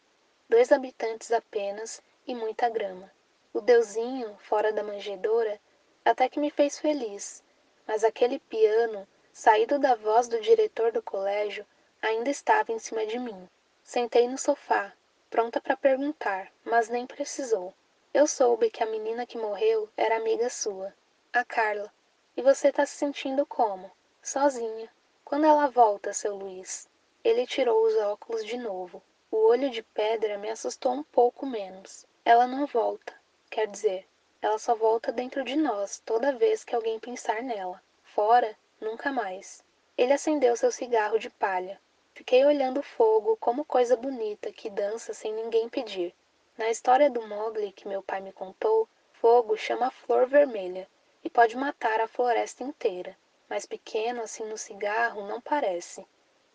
Dois 0.49 0.71
habitantes 0.71 1.31
apenas 1.31 2.01
e 2.25 2.33
muita 2.33 2.69
grama. 2.69 3.11
O 3.53 3.61
deusinho, 3.61 4.35
fora 4.39 4.73
da 4.73 4.81
manjedoura, 4.81 5.59
até 6.03 6.27
que 6.27 6.39
me 6.39 6.49
fez 6.49 6.79
feliz, 6.79 7.43
mas 7.85 8.03
aquele 8.03 8.39
piano, 8.39 9.07
saído 9.31 9.77
da 9.77 9.93
voz 9.93 10.27
do 10.27 10.41
diretor 10.41 10.91
do 10.91 11.03
colégio, 11.03 11.63
ainda 12.01 12.29
estava 12.29 12.71
em 12.71 12.79
cima 12.79 13.05
de 13.05 13.17
mim. 13.19 13.47
Sentei 13.83 14.27
no 14.27 14.37
sofá, 14.37 14.93
pronta 15.29 15.61
para 15.61 15.77
perguntar, 15.77 16.51
mas 16.63 16.89
nem 16.89 17.05
precisou. 17.05 17.73
Eu 18.13 18.27
soube 18.27 18.69
que 18.69 18.83
a 18.83 18.87
menina 18.87 19.25
que 19.25 19.37
morreu 19.37 19.89
era 19.95 20.17
amiga 20.17 20.49
sua 20.49 20.93
a 21.37 21.45
Carla. 21.45 21.93
E 22.35 22.41
você 22.41 22.71
tá 22.71 22.85
se 22.85 22.95
sentindo 22.95 23.45
como? 23.45 23.91
Sozinha. 24.23 24.89
Quando 25.23 25.45
ela 25.45 25.67
volta, 25.67 26.11
seu 26.11 26.35
Luiz? 26.35 26.89
Ele 27.23 27.45
tirou 27.45 27.85
os 27.85 27.95
óculos 27.95 28.43
de 28.43 28.57
novo. 28.57 29.03
O 29.29 29.37
olho 29.45 29.69
de 29.69 29.83
pedra 29.83 30.37
me 30.37 30.49
assustou 30.49 30.93
um 30.93 31.03
pouco 31.03 31.45
menos. 31.45 32.07
Ela 32.25 32.47
não 32.47 32.65
volta. 32.65 33.13
Quer 33.51 33.67
dizer, 33.67 34.07
ela 34.41 34.57
só 34.57 34.73
volta 34.73 35.11
dentro 35.11 35.43
de 35.43 35.55
nós 35.55 36.01
toda 36.05 36.35
vez 36.35 36.63
que 36.63 36.73
alguém 36.73 36.99
pensar 36.99 37.43
nela. 37.43 37.83
Fora, 38.03 38.57
nunca 38.81 39.11
mais. 39.11 39.63
Ele 39.97 40.13
acendeu 40.13 40.55
seu 40.55 40.71
cigarro 40.71 41.19
de 41.19 41.29
palha. 41.29 41.79
Fiquei 42.17 42.43
olhando 42.43 42.79
o 42.79 42.83
fogo 42.83 43.37
como 43.37 43.63
coisa 43.63 43.95
bonita 43.95 44.51
que 44.51 44.71
dança 44.71 45.13
sem 45.13 45.31
ninguém 45.31 45.69
pedir. 45.69 46.15
Na 46.57 46.67
história 46.67 47.11
do 47.11 47.27
Mogli 47.27 47.71
que 47.71 47.87
meu 47.87 48.01
pai 48.01 48.21
me 48.21 48.33
contou, 48.33 48.89
fogo 49.13 49.55
chama 49.55 49.91
flor 49.91 50.25
vermelha 50.25 50.89
e 51.23 51.29
pode 51.29 51.55
matar 51.55 52.01
a 52.01 52.07
floresta 52.07 52.63
inteira, 52.63 53.15
mas 53.47 53.67
pequeno 53.67 54.23
assim 54.23 54.43
no 54.45 54.57
cigarro 54.57 55.27
não 55.27 55.39
parece. 55.39 56.07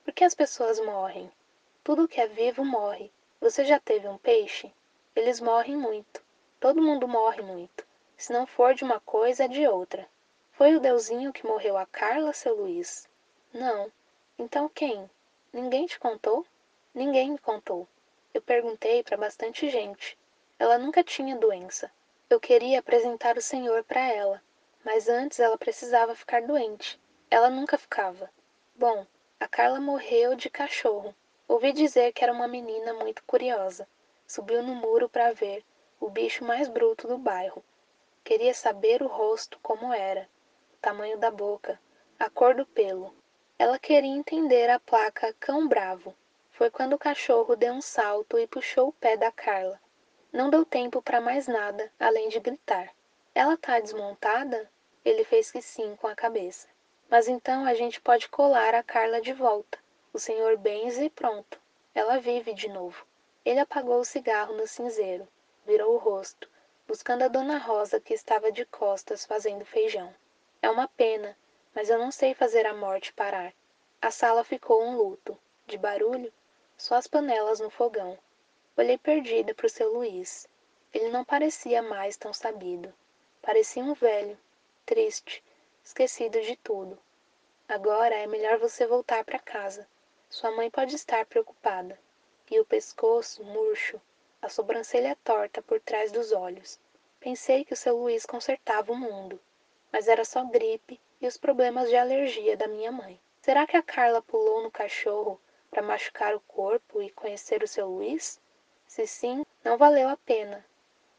Por 0.04 0.12
que 0.12 0.24
as 0.24 0.34
pessoas 0.34 0.80
morrem? 0.80 1.30
Tudo 1.84 2.08
que 2.08 2.20
é 2.20 2.26
vivo 2.26 2.64
morre. 2.64 3.12
Você 3.40 3.64
já 3.64 3.78
teve 3.78 4.08
um 4.08 4.18
peixe? 4.18 4.74
Eles 5.14 5.38
morrem 5.38 5.76
muito. 5.76 6.24
Todo 6.58 6.82
mundo 6.82 7.06
morre 7.06 7.40
muito. 7.40 7.86
Se 8.16 8.32
não 8.32 8.48
for 8.48 8.74
de 8.74 8.82
uma 8.82 8.98
coisa, 8.98 9.44
é 9.44 9.48
de 9.48 9.64
outra. 9.68 10.08
Foi 10.50 10.74
o 10.74 10.80
Deusinho 10.80 11.32
que 11.32 11.46
morreu 11.46 11.78
a 11.78 11.86
Carla, 11.86 12.32
seu 12.32 12.56
Luiz? 12.56 13.08
Não. 13.54 13.92
Então 14.36 14.68
quem? 14.68 15.08
Ninguém 15.52 15.84
te 15.84 16.00
contou? 16.00 16.46
Ninguém 16.94 17.32
me 17.32 17.38
contou. 17.38 17.86
Eu 18.32 18.40
perguntei 18.40 19.02
para 19.02 19.18
bastante 19.18 19.68
gente. 19.68 20.16
Ela 20.58 20.78
nunca 20.78 21.04
tinha 21.04 21.36
doença. 21.36 21.92
Eu 22.30 22.40
queria 22.40 22.78
apresentar 22.78 23.36
o 23.36 23.42
Senhor 23.42 23.84
para 23.84 24.00
ela, 24.00 24.42
mas 24.82 25.10
antes 25.10 25.38
ela 25.38 25.58
precisava 25.58 26.14
ficar 26.14 26.40
doente. 26.40 26.98
Ela 27.30 27.50
nunca 27.50 27.76
ficava. 27.76 28.30
Bom, 28.74 29.06
a 29.38 29.46
Carla 29.46 29.78
morreu 29.78 30.34
de 30.34 30.48
cachorro. 30.48 31.14
Ouvi 31.46 31.74
dizer 31.74 32.14
que 32.14 32.24
era 32.24 32.32
uma 32.32 32.48
menina 32.48 32.94
muito 32.94 33.22
curiosa. 33.24 33.86
Subiu 34.26 34.62
no 34.62 34.74
muro 34.74 35.06
para 35.06 35.34
ver 35.34 35.62
o 36.00 36.08
bicho 36.08 36.46
mais 36.46 36.66
bruto 36.66 37.06
do 37.06 37.18
bairro. 37.18 37.62
Queria 38.24 38.54
saber 38.54 39.02
o 39.02 39.06
rosto 39.06 39.58
como 39.62 39.92
era, 39.92 40.26
o 40.72 40.76
tamanho 40.78 41.18
da 41.18 41.30
boca, 41.30 41.78
a 42.18 42.30
cor 42.30 42.54
do 42.54 42.64
pelo. 42.64 43.14
Ela 43.62 43.78
queria 43.78 44.10
entender 44.10 44.68
a 44.68 44.80
placa 44.80 45.32
Cão 45.38 45.68
Bravo. 45.68 46.12
Foi 46.50 46.68
quando 46.68 46.94
o 46.94 46.98
cachorro 46.98 47.54
deu 47.54 47.72
um 47.72 47.80
salto 47.80 48.36
e 48.36 48.44
puxou 48.44 48.88
o 48.88 48.92
pé 48.92 49.16
da 49.16 49.30
Carla. 49.30 49.80
Não 50.32 50.50
deu 50.50 50.64
tempo 50.64 51.00
para 51.00 51.20
mais 51.20 51.46
nada 51.46 51.88
além 51.96 52.28
de 52.28 52.40
gritar. 52.40 52.92
Ela 53.32 53.56
tá 53.56 53.78
desmontada? 53.78 54.68
Ele 55.04 55.22
fez 55.22 55.52
que 55.52 55.62
sim 55.62 55.94
com 55.94 56.08
a 56.08 56.14
cabeça. 56.16 56.66
Mas 57.08 57.28
então 57.28 57.64
a 57.64 57.72
gente 57.72 58.00
pode 58.00 58.28
colar 58.28 58.74
a 58.74 58.82
Carla 58.82 59.20
de 59.20 59.32
volta. 59.32 59.78
O 60.12 60.18
senhor 60.18 60.56
benze 60.56 61.04
e 61.04 61.10
pronto. 61.10 61.56
Ela 61.94 62.18
vive 62.18 62.52
de 62.54 62.68
novo. 62.68 63.06
Ele 63.44 63.60
apagou 63.60 64.00
o 64.00 64.04
cigarro 64.04 64.56
no 64.56 64.66
cinzeiro, 64.66 65.28
virou 65.64 65.94
o 65.94 65.98
rosto, 65.98 66.50
buscando 66.84 67.22
a 67.22 67.28
dona 67.28 67.58
Rosa 67.58 68.00
que 68.00 68.12
estava 68.12 68.50
de 68.50 68.64
costas 68.64 69.24
fazendo 69.24 69.64
feijão. 69.64 70.12
É 70.60 70.68
uma 70.68 70.88
pena, 70.88 71.36
mas 71.74 71.88
eu 71.88 71.98
não 71.98 72.10
sei 72.10 72.34
fazer 72.34 72.66
a 72.66 72.74
morte 72.74 73.12
parar. 73.12 73.54
A 74.00 74.10
sala 74.10 74.44
ficou 74.44 74.82
um 74.82 74.96
luto. 74.96 75.38
De 75.66 75.78
barulho, 75.78 76.32
só 76.76 76.96
as 76.96 77.06
panelas 77.06 77.60
no 77.60 77.70
fogão. 77.70 78.18
Olhei 78.76 78.98
perdida 78.98 79.54
para 79.54 79.66
o 79.66 79.70
seu 79.70 79.92
Luiz. 79.92 80.48
Ele 80.92 81.08
não 81.08 81.24
parecia 81.24 81.80
mais 81.82 82.16
tão 82.16 82.32
sabido. 82.32 82.92
Parecia 83.40 83.82
um 83.82 83.94
velho, 83.94 84.38
triste, 84.84 85.42
esquecido 85.84 86.40
de 86.42 86.56
tudo. 86.56 86.98
Agora 87.68 88.14
é 88.14 88.26
melhor 88.26 88.58
você 88.58 88.86
voltar 88.86 89.24
para 89.24 89.38
casa. 89.38 89.88
Sua 90.28 90.50
mãe 90.50 90.70
pode 90.70 90.96
estar 90.96 91.24
preocupada. 91.26 91.98
E 92.50 92.60
o 92.60 92.66
pescoço 92.66 93.42
murcho, 93.44 94.00
a 94.42 94.48
sobrancelha 94.48 95.16
torta 95.24 95.62
por 95.62 95.80
trás 95.80 96.12
dos 96.12 96.32
olhos. 96.32 96.78
Pensei 97.20 97.64
que 97.64 97.72
o 97.72 97.76
seu 97.76 97.96
Luiz 97.96 98.26
consertava 98.26 98.92
o 98.92 98.96
mundo, 98.96 99.40
mas 99.90 100.08
era 100.08 100.24
só 100.24 100.44
gripe 100.44 101.00
e 101.22 101.26
os 101.26 101.38
problemas 101.38 101.88
de 101.88 101.96
alergia 101.96 102.56
da 102.56 102.66
minha 102.66 102.92
mãe. 102.92 103.18
Será 103.40 103.66
que 103.66 103.76
a 103.76 103.82
Carla 103.82 104.20
pulou 104.20 104.62
no 104.62 104.70
cachorro 104.70 105.40
para 105.70 105.80
machucar 105.80 106.34
o 106.34 106.40
corpo 106.40 107.00
e 107.00 107.10
conhecer 107.10 107.62
o 107.62 107.68
seu 107.68 107.88
Luiz? 107.88 108.38
Se 108.86 109.06
sim, 109.06 109.46
não 109.64 109.78
valeu 109.78 110.08
a 110.08 110.16
pena, 110.18 110.62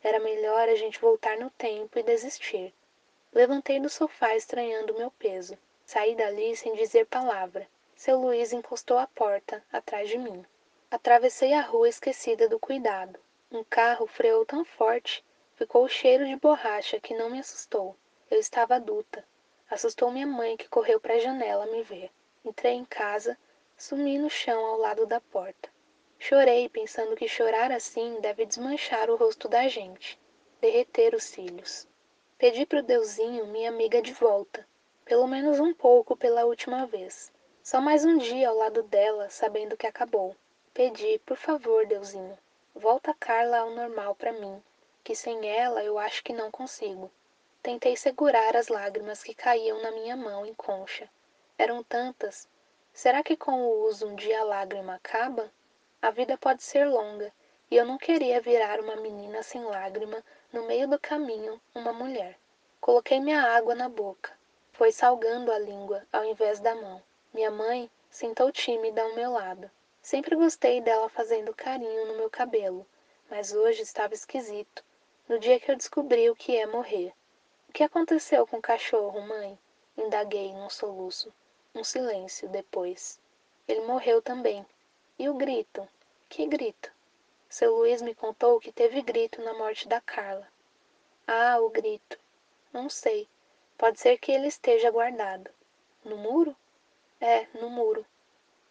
era 0.03 0.19
melhor 0.19 0.67
a 0.67 0.75
gente 0.75 0.99
voltar 0.99 1.37
no 1.37 1.49
tempo 1.51 1.97
e 1.97 2.03
desistir. 2.03 2.73
Levantei 3.31 3.79
do 3.79 3.89
sofá 3.89 4.35
estranhando 4.35 4.93
meu 4.93 5.09
peso. 5.09 5.57
Saí 5.85 6.13
dali 6.13 6.55
sem 6.57 6.75
dizer 6.75 7.05
palavra. 7.05 7.65
Seu 7.95 8.19
Luiz 8.19 8.51
encostou 8.51 8.97
a 8.97 9.07
porta 9.07 9.63
atrás 9.71 10.09
de 10.09 10.17
mim. 10.17 10.45
Atravessei 10.91 11.53
a 11.53 11.61
rua 11.61 11.87
esquecida 11.87 12.49
do 12.49 12.59
cuidado. 12.59 13.17
Um 13.49 13.63
carro 13.63 14.05
freou 14.05 14.45
tão 14.45 14.65
forte, 14.65 15.23
ficou 15.55 15.85
o 15.85 15.89
cheiro 15.89 16.25
de 16.25 16.35
borracha 16.35 16.99
que 16.99 17.15
não 17.15 17.29
me 17.29 17.39
assustou. 17.39 17.95
Eu 18.29 18.39
estava 18.39 18.75
adulta. 18.75 19.25
Assustou 19.73 20.11
minha 20.11 20.27
mãe, 20.27 20.55
que 20.55 20.69
correu 20.69 20.99
para 20.99 21.15
a 21.15 21.19
janela 21.19 21.65
me 21.65 21.81
ver. 21.81 22.11
Entrei 22.45 22.73
em 22.73 22.85
casa, 22.85 23.35
sumi 23.75 24.19
no 24.19 24.29
chão 24.29 24.63
ao 24.63 24.77
lado 24.77 25.07
da 25.07 25.19
porta. 25.19 25.67
Chorei, 26.19 26.69
pensando 26.69 27.15
que 27.15 27.27
chorar 27.27 27.71
assim 27.71 28.19
deve 28.21 28.45
desmanchar 28.45 29.09
o 29.09 29.15
rosto 29.15 29.49
da 29.49 29.67
gente, 29.67 30.19
derreter 30.61 31.15
os 31.15 31.23
cílios. 31.23 31.87
Pedi 32.37 32.67
pro 32.67 32.83
Deusinho 32.83 33.47
minha 33.47 33.69
amiga 33.69 33.99
de 33.99 34.13
volta, 34.13 34.63
pelo 35.03 35.25
menos 35.25 35.59
um 35.59 35.73
pouco 35.73 36.15
pela 36.15 36.45
última 36.45 36.85
vez. 36.85 37.31
Só 37.63 37.81
mais 37.81 38.05
um 38.05 38.19
dia 38.19 38.49
ao 38.49 38.55
lado 38.55 38.83
dela, 38.83 39.27
sabendo 39.31 39.75
que 39.75 39.87
acabou. 39.87 40.35
Pedi, 40.71 41.17
por 41.25 41.35
favor, 41.35 41.87
Deusinho, 41.87 42.37
volta 42.75 43.11
Carla 43.19 43.57
ao 43.57 43.71
normal 43.71 44.13
para 44.13 44.33
mim, 44.33 44.61
que 45.03 45.15
sem 45.15 45.49
ela 45.49 45.83
eu 45.83 45.97
acho 45.97 46.23
que 46.23 46.31
não 46.31 46.51
consigo. 46.51 47.09
Tentei 47.63 47.95
segurar 47.95 48.57
as 48.57 48.67
lágrimas 48.67 49.23
que 49.23 49.33
caíam 49.33 49.81
na 49.81 49.89
minha 49.91 50.17
mão 50.17 50.45
em 50.45 50.53
concha. 50.53 51.09
Eram 51.57 51.81
tantas. 51.81 52.45
Será 52.91 53.23
que 53.23 53.37
com 53.37 53.53
o 53.53 53.85
uso 53.87 54.05
um 54.05 54.15
dia 54.15 54.41
a 54.41 54.43
lágrima 54.43 54.95
acaba? 54.95 55.49
A 56.01 56.11
vida 56.11 56.37
pode 56.37 56.61
ser 56.61 56.83
longa, 56.85 57.31
e 57.71 57.77
eu 57.77 57.85
não 57.85 57.97
queria 57.97 58.41
virar 58.41 58.81
uma 58.81 58.97
menina 58.97 59.41
sem 59.41 59.63
lágrima 59.63 60.21
no 60.51 60.67
meio 60.67 60.89
do 60.89 60.99
caminho, 60.99 61.61
uma 61.73 61.93
mulher. 61.93 62.37
Coloquei 62.81 63.21
minha 63.21 63.41
água 63.41 63.73
na 63.73 63.87
boca. 63.87 64.37
Foi 64.73 64.91
salgando 64.91 65.49
a 65.49 65.57
língua 65.57 66.05
ao 66.11 66.25
invés 66.25 66.59
da 66.59 66.75
mão. 66.75 67.01
Minha 67.33 67.49
mãe 67.49 67.89
sentou 68.09 68.51
tímida 68.51 69.01
ao 69.01 69.15
meu 69.15 69.31
lado. 69.31 69.71
Sempre 70.01 70.35
gostei 70.35 70.81
dela 70.81 71.07
fazendo 71.07 71.55
carinho 71.55 72.07
no 72.07 72.17
meu 72.17 72.29
cabelo, 72.29 72.85
mas 73.29 73.53
hoje 73.53 73.83
estava 73.83 74.13
esquisito, 74.13 74.83
no 75.29 75.39
dia 75.39 75.61
que 75.61 75.71
eu 75.71 75.77
descobri 75.77 76.29
o 76.29 76.35
que 76.35 76.57
é 76.57 76.65
morrer. 76.65 77.13
Que 77.73 77.81
aconteceu 77.81 78.45
com 78.45 78.57
o 78.57 78.61
cachorro, 78.61 79.19
mãe? 79.21 79.57
Indaguei 79.97 80.53
num 80.53 80.69
soluço. 80.69 81.33
Um 81.73 81.83
silêncio 81.83 82.47
depois. 82.47 83.19
Ele 83.67 83.81
morreu 83.81 84.21
também. 84.21 84.63
E 85.17 85.27
o 85.27 85.33
grito? 85.33 85.89
Que 86.29 86.45
grito? 86.45 86.91
Seu 87.49 87.73
Luiz 87.75 87.99
me 87.99 88.13
contou 88.13 88.59
que 88.59 88.71
teve 88.71 89.01
grito 89.01 89.41
na 89.41 89.55
morte 89.55 89.87
da 89.87 89.99
Carla. 89.99 90.47
Ah, 91.25 91.59
o 91.59 91.69
grito. 91.71 92.19
Não 92.71 92.91
sei. 92.91 93.27
Pode 93.75 93.99
ser 93.99 94.19
que 94.19 94.31
ele 94.31 94.49
esteja 94.49 94.91
guardado. 94.91 95.49
No 96.05 96.15
muro? 96.15 96.55
É, 97.19 97.47
no 97.55 97.71
muro. 97.71 98.05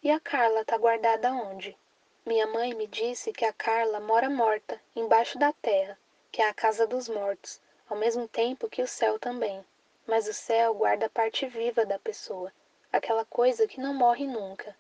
E 0.01 0.13
a 0.13 0.21
Carla 0.21 0.65
tá 0.65 0.79
guardada 0.79 1.33
onde? 1.33 1.77
Minha 2.25 2.47
mãe 2.47 2.73
me 2.73 2.87
disse 2.87 3.33
que 3.33 3.45
a 3.45 3.53
Carla 3.53 3.99
mora 3.99 4.31
morta, 4.31 4.81
embaixo 4.95 5.41
da 5.41 5.53
terra, 5.55 5.99
que 6.31 6.41
é 6.41 6.49
a 6.49 6.55
casa 6.55 6.87
dos 6.87 7.09
mortos, 7.09 7.61
ao 7.89 7.97
mesmo 7.97 8.27
tempo 8.29 8.69
que 8.69 8.83
o 8.83 8.87
céu 8.87 9.19
também. 9.19 9.65
Mas 10.07 10.29
o 10.29 10.33
céu 10.33 10.75
guarda 10.75 11.07
a 11.07 11.11
parte 11.11 11.47
viva 11.47 11.85
da 11.85 11.99
pessoa, 11.99 12.53
aquela 12.93 13.25
coisa 13.25 13.67
que 13.67 13.81
não 13.81 13.95
morre 13.95 14.27
nunca. 14.27 14.77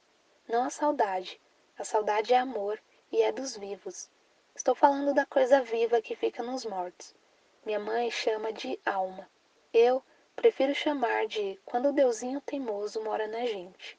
Não 0.49 0.65
a 0.65 0.71
saudade. 0.71 1.41
A 1.79 1.85
saudade 1.85 2.35
é 2.35 2.39
amor 2.39 2.81
e 3.11 3.23
é 3.23 3.33
dos 3.33 3.57
vivos. 3.57 4.11
Estou 4.55 4.75
falando 4.75 5.15
da 5.15 5.25
coisa 5.25 5.63
viva 5.63 6.03
que 6.03 6.15
fica 6.15 6.43
nos 6.43 6.65
mortos. 6.65 7.15
Minha 7.65 7.79
mãe 7.79 8.11
chama 8.11 8.53
de 8.53 8.79
alma. 8.85 9.29
Eu 9.73 10.03
prefiro 10.35 10.75
chamar 10.75 11.27
de 11.27 11.59
quando 11.65 11.89
o 11.89 11.93
deusinho 11.93 12.41
teimoso 12.41 13.03
mora 13.03 13.27
na 13.27 13.47
gente. 13.47 13.99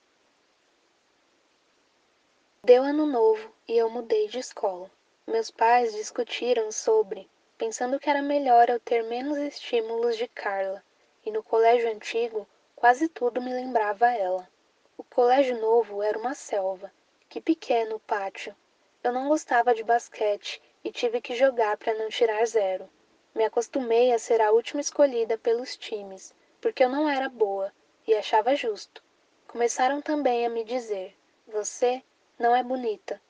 Deu 2.64 2.84
ano 2.84 3.06
novo 3.06 3.54
e 3.68 3.78
eu 3.78 3.90
mudei 3.90 4.28
de 4.28 4.40
escola. 4.40 4.90
Meus 5.26 5.50
pais 5.50 5.94
discutiram 5.94 6.72
sobre, 6.72 7.30
pensando 7.64 7.98
que 7.98 8.10
era 8.10 8.22
melhor 8.22 8.68
eu 8.68 8.78
ter 8.78 9.06
menos 9.06 9.38
estímulos 9.38 10.18
de 10.18 10.28
Carla, 10.28 10.84
e 11.26 11.32
no 11.32 11.42
colégio 11.42 11.90
antigo 11.90 12.46
quase 12.76 13.08
tudo 13.08 13.42
me 13.42 13.54
lembrava 13.54 14.12
ela. 14.12 14.50
O 14.98 15.04
colégio 15.06 15.58
novo 15.62 16.04
era 16.04 16.20
uma 16.20 16.34
selva. 16.36 16.92
Que 17.30 17.40
pequeno 17.40 17.96
o 17.96 18.00
pátio. 18.02 18.54
Eu 19.02 19.14
não 19.14 19.30
gostava 19.30 19.74
de 19.74 19.82
basquete 19.82 20.62
e 20.84 20.92
tive 20.92 21.22
que 21.22 21.38
jogar 21.38 21.78
para 21.78 21.94
não 21.94 22.10
tirar 22.10 22.46
zero. 22.46 22.90
Me 23.34 23.46
acostumei 23.46 24.12
a 24.12 24.20
ser 24.20 24.42
a 24.42 24.52
última 24.52 24.82
escolhida 24.82 25.38
pelos 25.38 25.78
times, 25.78 26.36
porque 26.60 26.84
eu 26.84 26.90
não 26.90 27.10
era 27.10 27.30
boa 27.30 27.72
e 28.06 28.14
achava 28.14 28.58
justo. 28.58 29.02
Começaram 29.48 30.02
também 30.02 30.46
a 30.46 30.50
me 30.50 30.66
dizer: 30.66 31.16
Você 31.48 32.04
não 32.38 32.54
é 32.54 32.62
bonita. 32.62 33.22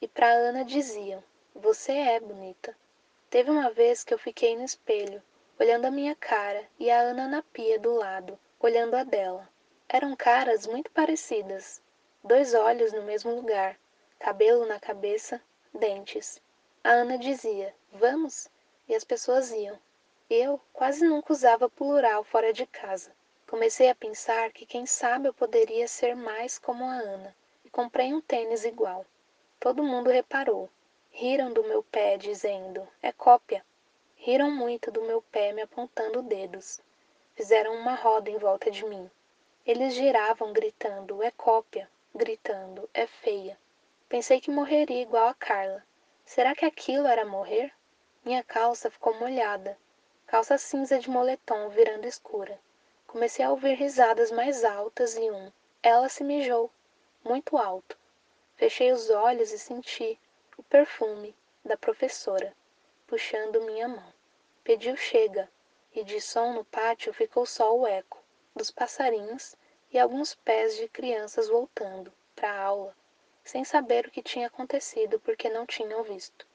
E 0.00 0.08
para 0.08 0.32
Ana 0.32 0.64
diziam: 0.64 1.22
Você 1.54 1.92
é 1.92 2.18
bonita. 2.18 2.74
Teve 3.32 3.50
uma 3.50 3.70
vez 3.70 4.04
que 4.04 4.12
eu 4.12 4.18
fiquei 4.18 4.54
no 4.54 4.62
espelho, 4.62 5.22
olhando 5.58 5.86
a 5.86 5.90
minha 5.90 6.14
cara 6.14 6.68
e 6.78 6.90
a 6.90 7.00
Ana 7.00 7.26
na 7.26 7.42
pia 7.42 7.78
do 7.78 7.94
lado, 7.94 8.38
olhando 8.60 8.94
a 8.94 9.04
dela. 9.04 9.48
Eram 9.88 10.14
caras 10.14 10.66
muito 10.66 10.90
parecidas, 10.90 11.80
dois 12.22 12.52
olhos 12.52 12.92
no 12.92 13.00
mesmo 13.04 13.34
lugar, 13.34 13.78
cabelo 14.18 14.66
na 14.66 14.78
cabeça, 14.78 15.40
dentes. 15.72 16.42
A 16.84 16.90
Ana 16.90 17.16
dizia: 17.16 17.74
Vamos? 17.90 18.48
E 18.86 18.94
as 18.94 19.02
pessoas 19.02 19.50
iam. 19.50 19.78
Eu 20.28 20.60
quase 20.70 21.02
nunca 21.08 21.32
usava 21.32 21.70
plural 21.70 22.24
fora 22.24 22.52
de 22.52 22.66
casa. 22.66 23.12
Comecei 23.48 23.88
a 23.88 23.94
pensar 23.94 24.52
que 24.52 24.66
quem 24.66 24.84
sabe 24.84 25.26
eu 25.26 25.32
poderia 25.32 25.88
ser 25.88 26.14
mais 26.14 26.58
como 26.58 26.84
a 26.84 26.96
Ana 26.96 27.34
comprei 27.70 28.12
um 28.12 28.20
tênis 28.20 28.66
igual. 28.66 29.06
Todo 29.58 29.82
mundo 29.82 30.10
reparou. 30.10 30.68
Riram 31.14 31.52
do 31.52 31.62
meu 31.62 31.82
pé, 31.82 32.16
dizendo: 32.16 32.88
É 33.02 33.12
cópia. 33.12 33.62
Riram 34.16 34.50
muito 34.50 34.90
do 34.90 35.02
meu 35.02 35.20
pé, 35.20 35.52
me 35.52 35.60
apontando 35.60 36.22
dedos. 36.22 36.80
Fizeram 37.34 37.74
uma 37.74 37.94
roda 37.94 38.30
em 38.30 38.38
volta 38.38 38.70
de 38.70 38.82
mim. 38.86 39.10
Eles 39.66 39.92
giravam, 39.92 40.54
gritando: 40.54 41.22
É 41.22 41.30
cópia. 41.30 41.86
Gritando: 42.14 42.88
É 42.94 43.06
feia. 43.06 43.58
Pensei 44.08 44.40
que 44.40 44.50
morreria 44.50 45.02
igual 45.02 45.28
a 45.28 45.34
Carla. 45.34 45.84
Será 46.24 46.54
que 46.54 46.64
aquilo 46.64 47.06
era 47.06 47.26
morrer? 47.26 47.70
Minha 48.24 48.42
calça 48.42 48.90
ficou 48.90 49.12
molhada. 49.20 49.76
Calça 50.26 50.56
cinza 50.56 50.98
de 50.98 51.10
moletom 51.10 51.68
virando 51.68 52.06
escura. 52.06 52.58
Comecei 53.06 53.44
a 53.44 53.50
ouvir 53.50 53.74
risadas 53.74 54.30
mais 54.30 54.64
altas 54.64 55.14
e 55.18 55.30
um. 55.30 55.52
Ela 55.82 56.08
se 56.08 56.24
mijou 56.24 56.70
muito 57.22 57.58
alto. 57.58 57.98
Fechei 58.56 58.90
os 58.92 59.10
olhos 59.10 59.52
e 59.52 59.58
senti 59.58 60.18
o 60.56 60.62
perfume 60.62 61.34
da 61.64 61.76
professora 61.76 62.54
puxando 63.12 63.60
minha 63.60 63.86
mão. 63.86 64.12
Pediu 64.64 64.96
chega, 64.96 65.46
e 65.94 66.02
de 66.02 66.18
som 66.18 66.54
no 66.54 66.64
pátio 66.64 67.12
ficou 67.12 67.44
só 67.44 67.76
o 67.76 67.86
eco 67.86 68.18
dos 68.56 68.70
passarinhos 68.70 69.54
e 69.90 69.98
alguns 69.98 70.34
pés 70.34 70.76
de 70.76 70.88
crianças 70.88 71.46
voltando 71.46 72.10
para 72.34 72.50
a 72.50 72.62
aula, 72.62 72.96
sem 73.44 73.64
saber 73.64 74.06
o 74.06 74.10
que 74.10 74.22
tinha 74.22 74.46
acontecido 74.46 75.20
porque 75.20 75.50
não 75.50 75.66
tinham 75.66 76.02
visto. 76.02 76.46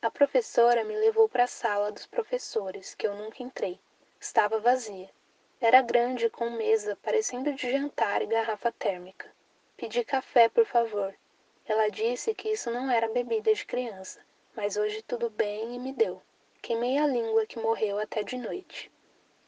A 0.00 0.08
professora 0.08 0.84
me 0.84 0.94
levou 0.94 1.28
para 1.28 1.42
a 1.42 1.48
sala 1.48 1.90
dos 1.90 2.06
professores, 2.06 2.94
que 2.94 3.08
eu 3.08 3.16
nunca 3.16 3.42
entrei. 3.42 3.80
Estava 4.20 4.60
vazia. 4.60 5.10
Era 5.60 5.82
grande 5.82 6.30
com 6.30 6.48
mesa 6.50 6.96
parecendo 7.02 7.52
de 7.54 7.72
jantar 7.72 8.22
e 8.22 8.26
garrafa 8.26 8.70
térmica. 8.70 9.28
Pedi 9.76 10.04
café, 10.04 10.48
por 10.48 10.64
favor. 10.64 11.12
Ela 11.66 11.88
disse 11.88 12.34
que 12.34 12.50
isso 12.50 12.70
não 12.70 12.90
era 12.90 13.08
bebida 13.08 13.52
de 13.54 13.64
criança, 13.64 14.20
mas 14.54 14.76
hoje 14.76 15.02
tudo 15.02 15.30
bem 15.30 15.74
e 15.74 15.78
me 15.78 15.92
deu. 15.92 16.22
Queimei 16.60 16.98
a 16.98 17.06
língua 17.06 17.46
que 17.46 17.58
morreu 17.58 17.98
até 17.98 18.22
de 18.22 18.36
noite. 18.36 18.92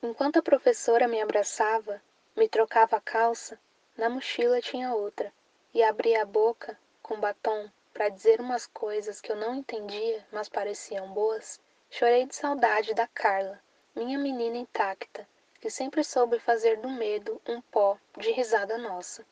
Enquanto 0.03 0.39
a 0.39 0.43
professora 0.43 1.07
me 1.07 1.21
abraçava, 1.21 2.03
me 2.35 2.49
trocava 2.49 2.97
a 2.97 3.01
calça, 3.01 3.59
na 3.97 4.09
mochila 4.09 4.61
tinha 4.61 4.95
outra, 4.95 5.33
e 5.75 5.83
abria 5.83 6.23
a 6.23 6.27
boca, 6.27 6.79
com 7.03 7.21
batom, 7.21 7.71
para 7.93 8.09
dizer 8.09 8.41
umas 8.41 8.67
coisas 8.67 9.21
que 9.21 9.33
eu 9.33 9.37
não 9.37 9.55
entendia, 9.55 10.27
mas 10.31 10.49
pareciam 10.49 11.09
boas. 11.13 11.61
Chorei 11.91 12.27
de 12.27 12.35
saudade 12.35 12.93
da 12.95 13.07
Carla, 13.07 13.61
minha 13.95 14.19
menina 14.19 14.57
intacta, 14.57 15.27
que 15.61 15.71
sempre 15.71 16.05
soube 16.05 16.39
fazer 16.39 16.79
do 16.79 16.89
medo 16.89 17.41
um 17.47 17.61
pó 17.61 17.99
de 18.19 18.31
risada 18.33 18.77
nossa. 18.77 19.25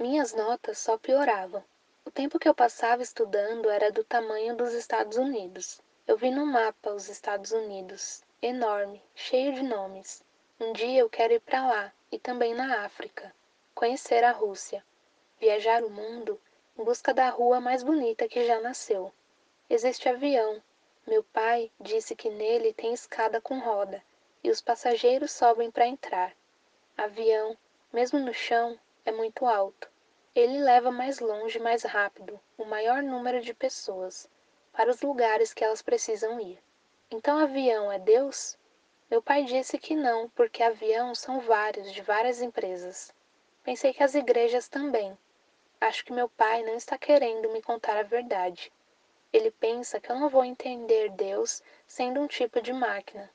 Minhas 0.00 0.32
notas 0.32 0.78
só 0.78 0.96
pioravam. 0.96 1.62
O 2.06 2.10
tempo 2.10 2.38
que 2.38 2.48
eu 2.48 2.54
passava 2.54 3.02
estudando 3.02 3.68
era 3.68 3.92
do 3.92 4.02
tamanho 4.02 4.56
dos 4.56 4.72
Estados 4.72 5.18
Unidos. 5.18 5.78
Eu 6.06 6.16
vi 6.16 6.30
no 6.30 6.46
mapa 6.46 6.94
os 6.94 7.10
Estados 7.10 7.52
Unidos, 7.52 8.22
enorme, 8.40 9.02
cheio 9.14 9.52
de 9.52 9.62
nomes. 9.62 10.24
Um 10.58 10.72
dia 10.72 11.00
eu 11.00 11.10
quero 11.10 11.34
ir 11.34 11.40
para 11.40 11.66
lá 11.66 11.92
e 12.10 12.18
também 12.18 12.54
na 12.54 12.82
África, 12.82 13.30
conhecer 13.74 14.24
a 14.24 14.32
Rússia, 14.32 14.82
viajar 15.38 15.84
o 15.84 15.90
mundo 15.90 16.40
em 16.78 16.82
busca 16.82 17.12
da 17.12 17.28
rua 17.28 17.60
mais 17.60 17.82
bonita 17.82 18.26
que 18.26 18.46
já 18.46 18.58
nasceu. 18.58 19.12
Existe 19.68 20.08
avião. 20.08 20.62
Meu 21.06 21.22
pai 21.22 21.70
disse 21.78 22.16
que 22.16 22.30
nele 22.30 22.72
tem 22.72 22.94
escada 22.94 23.38
com 23.38 23.58
roda 23.58 24.02
e 24.42 24.48
os 24.48 24.62
passageiros 24.62 25.30
sobem 25.30 25.70
para 25.70 25.86
entrar. 25.86 26.34
Avião, 26.96 27.54
mesmo 27.92 28.18
no 28.18 28.32
chão, 28.32 28.80
é 29.04 29.12
muito 29.12 29.44
alto. 29.44 29.89
Ele 30.34 30.58
leva 30.62 30.92
mais 30.92 31.18
longe 31.18 31.58
mais 31.58 31.82
rápido 31.82 32.40
o 32.56 32.64
maior 32.64 33.02
número 33.02 33.40
de 33.40 33.52
pessoas 33.52 34.28
para 34.72 34.88
os 34.88 35.02
lugares 35.02 35.52
que 35.52 35.64
elas 35.64 35.82
precisam 35.82 36.40
ir. 36.40 36.62
Então 37.10 37.36
avião 37.36 37.90
é 37.90 37.98
Deus? 37.98 38.56
Meu 39.10 39.20
pai 39.20 39.42
disse 39.42 39.76
que 39.76 39.96
não, 39.96 40.28
porque 40.30 40.62
avião 40.62 41.16
são 41.16 41.40
vários, 41.40 41.92
de 41.92 42.00
várias 42.00 42.40
empresas. 42.40 43.12
Pensei 43.64 43.92
que 43.92 44.04
as 44.04 44.14
igrejas 44.14 44.68
também. 44.68 45.18
Acho 45.80 46.04
que 46.04 46.12
meu 46.12 46.28
pai 46.28 46.62
não 46.62 46.76
está 46.76 46.96
querendo 46.96 47.50
me 47.50 47.60
contar 47.60 47.96
a 47.96 48.04
verdade. 48.04 48.72
Ele 49.32 49.50
pensa 49.50 49.98
que 49.98 50.12
eu 50.12 50.18
não 50.18 50.28
vou 50.28 50.44
entender 50.44 51.10
Deus 51.10 51.60
sendo 51.88 52.20
um 52.20 52.28
tipo 52.28 52.62
de 52.62 52.72
máquina, 52.72 53.28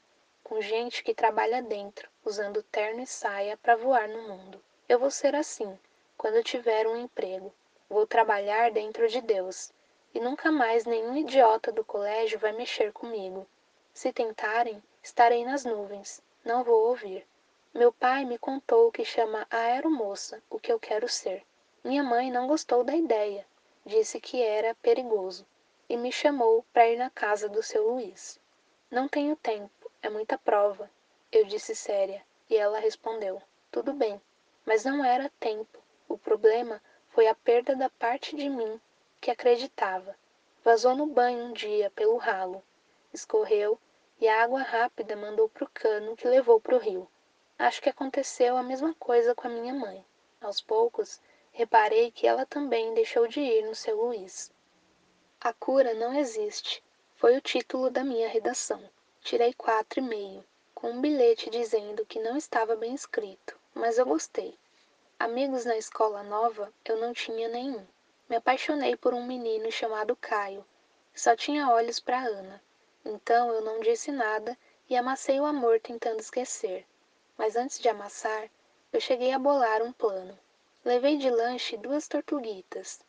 com 0.44 0.62
gente 0.62 1.04
que 1.04 1.14
trabalha 1.14 1.62
dentro, 1.62 2.10
usando 2.24 2.64
terno 2.64 3.02
e 3.02 3.08
saia 3.08 3.58
para 3.58 3.76
voar 3.76 4.08
no 4.08 4.30
mundo. 4.30 4.64
Eu 4.88 4.98
vou 4.98 5.12
ser 5.12 5.36
assim, 5.36 5.78
quando 6.26 6.42
tiver 6.42 6.88
um 6.88 6.98
emprego. 6.98 7.54
Vou 7.88 8.08
trabalhar 8.08 8.72
dentro 8.72 9.08
de 9.08 9.22
Deus, 9.22 9.72
e 10.12 10.20
nunca 10.20 10.52
mais 10.52 10.84
nenhum 10.84 11.16
idiota 11.16 11.72
do 11.72 11.86
colégio 11.86 12.40
vai 12.40 12.52
mexer 12.52 12.92
comigo. 12.92 13.46
Se 13.94 14.12
tentarem, 14.12 14.82
estarei 15.04 15.46
nas 15.46 15.66
nuvens, 15.66 16.24
não 16.44 16.64
vou 16.64 16.88
ouvir. 16.88 17.28
Meu 17.72 17.94
pai 17.94 18.26
me 18.26 18.40
contou 18.40 18.92
que 18.92 19.06
chama 19.06 19.46
aeromoça 19.52 20.42
o 20.50 20.58
que 20.60 20.72
eu 20.72 20.80
quero 20.80 21.08
ser. 21.08 21.46
Minha 21.84 22.02
mãe 22.02 22.32
não 22.32 22.48
gostou 22.48 22.84
da 22.84 22.96
ideia, 22.96 23.46
disse 23.86 24.20
que 24.20 24.42
era 24.42 24.74
perigoso 24.82 25.46
e 25.88 25.96
me 25.96 26.12
chamou 26.12 26.66
para 26.74 26.88
ir 26.88 26.98
na 26.98 27.12
casa 27.12 27.48
do 27.48 27.62
seu 27.62 27.88
Luiz. 27.88 28.40
Não 28.90 29.08
tenho 29.08 29.36
tempo, 29.36 29.92
é 30.02 30.10
muita 30.10 30.40
prova, 30.40 30.90
eu 31.32 31.46
disse 31.46 31.76
séria, 31.76 32.26
e 32.50 32.58
ela 32.58 32.80
respondeu: 32.80 33.40
Tudo 33.72 33.94
bem, 33.94 34.20
mas 34.66 34.84
não 34.84 35.06
era 35.06 35.32
tempo. 35.40 35.85
O 36.16 36.18
problema 36.18 36.82
foi 37.10 37.28
a 37.28 37.36
perda 37.36 37.76
da 37.76 37.90
parte 37.90 38.38
de 38.38 38.48
mim 38.48 38.80
que 39.20 39.30
acreditava. 39.30 40.16
Vazou 40.64 40.96
no 40.96 41.06
banho 41.06 41.44
um 41.44 41.52
dia 41.52 41.92
pelo 41.92 42.16
ralo, 42.16 42.64
escorreu 43.14 43.78
e 44.18 44.26
a 44.26 44.42
água 44.42 44.62
rápida 44.62 45.14
mandou 45.18 45.50
para 45.50 45.66
o 45.66 45.70
cano 45.74 46.16
que 46.16 46.26
levou 46.26 46.58
para 46.62 46.78
o 46.78 46.80
rio. 46.80 47.06
Acho 47.60 47.82
que 47.82 47.90
aconteceu 47.90 48.56
a 48.56 48.64
mesma 48.64 48.94
coisa 48.94 49.36
com 49.36 49.46
a 49.46 49.50
minha 49.50 49.74
mãe. 49.74 50.06
Aos 50.40 50.62
poucos, 50.62 51.20
reparei 51.52 52.12
que 52.12 52.26
ela 52.26 52.46
também 52.46 52.94
deixou 52.94 53.28
de 53.28 53.42
ir 53.42 53.66
no 53.66 53.76
seu 53.76 54.02
Luiz. 54.02 54.54
A 55.42 55.52
cura 55.52 55.94
não 55.96 56.18
existe. 56.18 56.82
Foi 57.18 57.36
o 57.36 57.42
título 57.42 57.90
da 57.90 58.06
minha 58.06 58.30
redação. 58.30 58.82
Tirei 59.20 59.54
quatro 59.54 60.00
e 60.00 60.02
meio, 60.02 60.46
com 60.74 60.92
um 60.92 61.02
bilhete 61.02 61.50
dizendo 61.50 62.06
que 62.06 62.22
não 62.22 62.38
estava 62.38 62.74
bem 62.78 62.96
escrito, 62.96 63.60
mas 63.74 63.98
eu 63.98 64.06
gostei. 64.06 64.58
Amigos 65.18 65.64
na 65.64 65.78
escola 65.78 66.24
nova 66.24 66.74
eu 66.84 66.98
não 66.98 67.14
tinha 67.14 67.48
nenhum. 67.48 67.88
Me 68.28 68.36
apaixonei 68.36 68.98
por 68.98 69.14
um 69.14 69.26
menino 69.26 69.72
chamado 69.72 70.16
Caio, 70.16 70.66
só 71.14 71.36
tinha 71.38 71.70
olhos 71.70 72.02
para 72.02 72.20
Ana. 72.20 72.62
Então 73.06 73.50
eu 73.54 73.62
não 73.62 73.80
disse 73.80 74.12
nada 74.12 74.58
e 74.90 74.96
amassei 74.98 75.40
o 75.40 75.46
amor 75.46 75.80
tentando 75.80 76.20
esquecer. 76.20 76.86
Mas 77.38 77.56
antes 77.56 77.80
de 77.80 77.88
amassar, 77.88 78.50
eu 78.92 79.00
cheguei 79.00 79.32
a 79.32 79.40
bolar 79.40 79.82
um 79.82 79.94
plano. 79.94 80.38
Levei 80.84 81.18
de 81.18 81.30
lanche 81.30 81.78
duas 81.78 82.08
tortuguitas, 82.10 83.00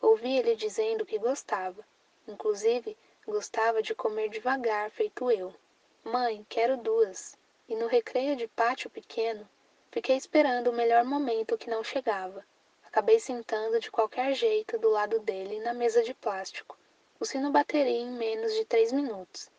Ouvi 0.00 0.36
ele 0.36 0.54
dizendo 0.54 1.04
que 1.04 1.18
gostava. 1.18 1.84
Inclusive, 2.28 2.96
gostava 3.26 3.82
de 3.82 3.94
comer 3.94 4.28
devagar, 4.28 4.90
feito 4.90 5.32
eu. 5.32 5.52
Mãe, 6.04 6.46
quero 6.48 6.76
duas. 6.76 7.36
E 7.68 7.74
no 7.74 7.88
recreio 7.88 8.36
de 8.36 8.46
pátio 8.46 8.88
pequeno, 8.88 9.48
fiquei 9.96 10.14
esperando 10.14 10.68
o 10.68 10.74
melhor 10.74 11.06
momento 11.06 11.56
que 11.56 11.70
não 11.70 11.82
chegava. 11.82 12.44
Acabei 12.84 13.18
sentando 13.18 13.80
de 13.80 13.90
qualquer 13.90 14.34
jeito 14.34 14.78
do 14.78 14.90
lado 14.90 15.18
dele 15.20 15.58
na 15.60 15.72
mesa 15.72 16.02
de 16.02 16.12
plástico. 16.12 16.78
O 17.18 17.24
sino 17.24 17.50
bateria 17.50 17.98
em 17.98 18.10
menos 18.10 18.52
de 18.52 18.66
três 18.66 18.92
minutos. 18.92 19.50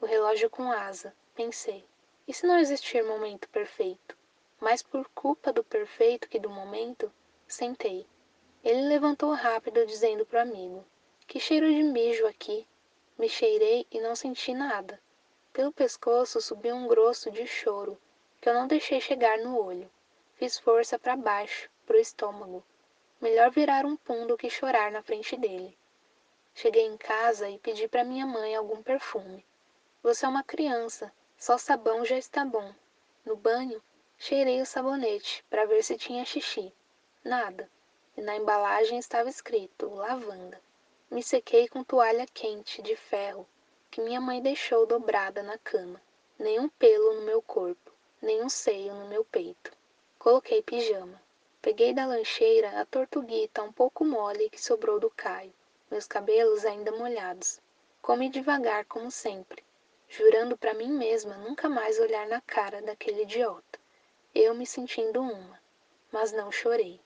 O 0.00 0.06
relógio 0.06 0.48
com 0.48 0.72
asa, 0.72 1.14
pensei. 1.34 1.84
E 2.26 2.32
se 2.32 2.46
não 2.46 2.58
existir 2.58 3.04
momento 3.04 3.46
perfeito? 3.50 4.16
Mais 4.58 4.82
por 4.82 5.06
culpa 5.10 5.52
do 5.52 5.62
perfeito 5.62 6.26
que 6.26 6.38
do 6.38 6.48
momento, 6.48 7.12
sentei. 7.46 8.06
Ele 8.64 8.88
levantou 8.88 9.34
rápido, 9.34 9.84
dizendo 9.84 10.24
pro 10.24 10.40
amigo: 10.40 10.86
Que 11.26 11.38
cheiro 11.38 11.68
de 11.68 11.82
mijo 11.82 12.26
aqui! 12.26 12.66
Me 13.18 13.28
cheirei 13.28 13.86
e 13.90 14.00
não 14.00 14.16
senti 14.16 14.54
nada. 14.54 14.98
Pelo 15.52 15.70
pescoço 15.70 16.40
subiu 16.40 16.74
um 16.74 16.88
grosso 16.88 17.30
de 17.30 17.46
choro, 17.46 18.00
que 18.42 18.48
eu 18.48 18.54
não 18.54 18.66
deixei 18.66 19.00
chegar 19.00 19.38
no 19.38 19.56
olho. 19.56 19.88
Fiz 20.34 20.58
força 20.58 20.98
para 20.98 21.14
baixo, 21.14 21.70
pro 21.86 21.96
estômago. 21.96 22.64
Melhor 23.20 23.52
virar 23.52 23.86
um 23.86 23.96
pum 23.96 24.26
do 24.26 24.36
que 24.36 24.50
chorar 24.50 24.90
na 24.90 25.00
frente 25.00 25.36
dele. 25.36 25.78
Cheguei 26.52 26.84
em 26.84 26.96
casa 26.96 27.48
e 27.48 27.60
pedi 27.60 27.86
para 27.86 28.02
minha 28.02 28.26
mãe 28.26 28.56
algum 28.56 28.82
perfume. 28.82 29.46
Você 30.02 30.26
é 30.26 30.28
uma 30.28 30.42
criança, 30.42 31.12
só 31.38 31.56
sabão 31.56 32.04
já 32.04 32.18
está 32.18 32.44
bom. 32.44 32.74
No 33.24 33.36
banho, 33.36 33.80
cheirei 34.18 34.60
o 34.60 34.66
sabonete 34.66 35.44
para 35.48 35.64
ver 35.64 35.84
se 35.84 35.96
tinha 35.96 36.24
xixi. 36.24 36.74
Nada 37.22 37.70
e 38.16 38.20
na 38.20 38.34
embalagem 38.36 38.98
estava 38.98 39.28
escrito 39.28 39.94
lavanda. 39.94 40.60
Me 41.08 41.22
sequei 41.22 41.68
com 41.68 41.84
toalha 41.84 42.26
quente 42.34 42.82
de 42.82 42.96
ferro 42.96 43.46
que 43.88 44.00
minha 44.00 44.20
mãe 44.20 44.42
deixou 44.42 44.84
dobrada 44.84 45.44
na 45.44 45.56
cama. 45.58 46.02
Nenhum 46.36 46.68
pelo 46.70 47.14
no 47.14 47.22
meu 47.22 47.40
corpo, 47.40 47.91
nenhum 48.22 48.48
seio 48.48 48.94
no 48.94 49.08
meu 49.08 49.24
peito. 49.24 49.72
Coloquei 50.18 50.62
pijama. 50.62 51.20
Peguei 51.60 51.92
da 51.92 52.06
lancheira 52.06 52.80
a 52.80 52.86
tortuguita 52.86 53.62
um 53.62 53.72
pouco 53.72 54.04
mole 54.04 54.48
que 54.48 54.60
sobrou 54.60 54.98
do 54.98 55.10
Caio, 55.10 55.52
meus 55.90 56.06
cabelos 56.06 56.64
ainda 56.64 56.92
molhados. 56.92 57.60
Comi 58.00 58.28
devagar, 58.28 58.84
como 58.86 59.10
sempre, 59.10 59.62
jurando 60.08 60.56
para 60.56 60.74
mim 60.74 60.90
mesma 60.90 61.36
nunca 61.36 61.68
mais 61.68 62.00
olhar 62.00 62.26
na 62.26 62.40
cara 62.40 62.80
daquele 62.80 63.22
idiota. 63.22 63.78
Eu 64.34 64.54
me 64.54 64.66
sentindo 64.66 65.20
uma, 65.20 65.60
mas 66.10 66.32
não 66.32 66.50
chorei. 66.50 67.00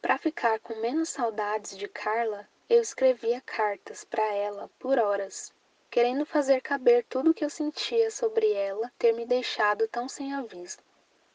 Para 0.00 0.18
ficar 0.18 0.58
com 0.60 0.74
menos 0.76 1.08
saudades 1.08 1.76
de 1.76 1.86
Carla, 1.86 2.48
eu 2.68 2.80
escrevia 2.80 3.40
cartas 3.42 4.02
para 4.02 4.24
ela 4.34 4.70
por 4.78 4.98
horas, 4.98 5.52
querendo 5.90 6.24
fazer 6.24 6.60
caber 6.60 7.04
tudo 7.08 7.30
o 7.30 7.34
que 7.34 7.44
eu 7.44 7.50
sentia 7.50 8.10
sobre 8.10 8.52
ela 8.52 8.90
ter 8.98 9.12
me 9.12 9.26
deixado 9.26 9.88
tão 9.88 10.08
sem 10.08 10.32
aviso. 10.32 10.78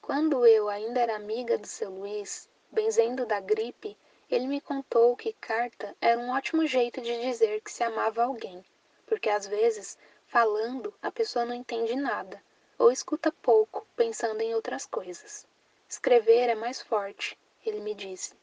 Quando 0.01 0.45
eu 0.45 0.69
ainda 0.69 0.99
era 0.99 1.15
amiga 1.15 1.57
do 1.57 1.67
seu 1.67 1.89
Luiz, 1.89 2.47
benzendo 2.71 3.25
da 3.25 3.39
gripe, 3.39 3.97
ele 4.29 4.47
me 4.47 4.61
contou 4.61 5.15
que 5.15 5.33
carta 5.33 5.95
era 5.99 6.19
um 6.19 6.29
ótimo 6.31 6.65
jeito 6.65 7.01
de 7.01 7.21
dizer 7.21 7.61
que 7.61 7.71
se 7.71 7.83
amava 7.83 8.23
alguém, 8.23 8.63
porque 9.05 9.29
às 9.29 9.45
vezes, 9.45 9.97
falando, 10.27 10.93
a 11.01 11.11
pessoa 11.11 11.45
não 11.45 11.53
entende 11.53 11.95
nada, 11.95 12.41
ou 12.77 12.91
escuta 12.91 13.31
pouco, 13.31 13.85
pensando 13.95 14.41
em 14.41 14.55
outras 14.55 14.85
coisas. 14.85 15.45
Escrever 15.87 16.49
é 16.49 16.55
mais 16.55 16.81
forte, 16.81 17.37
ele 17.65 17.81
me 17.81 17.93
disse 17.93 18.33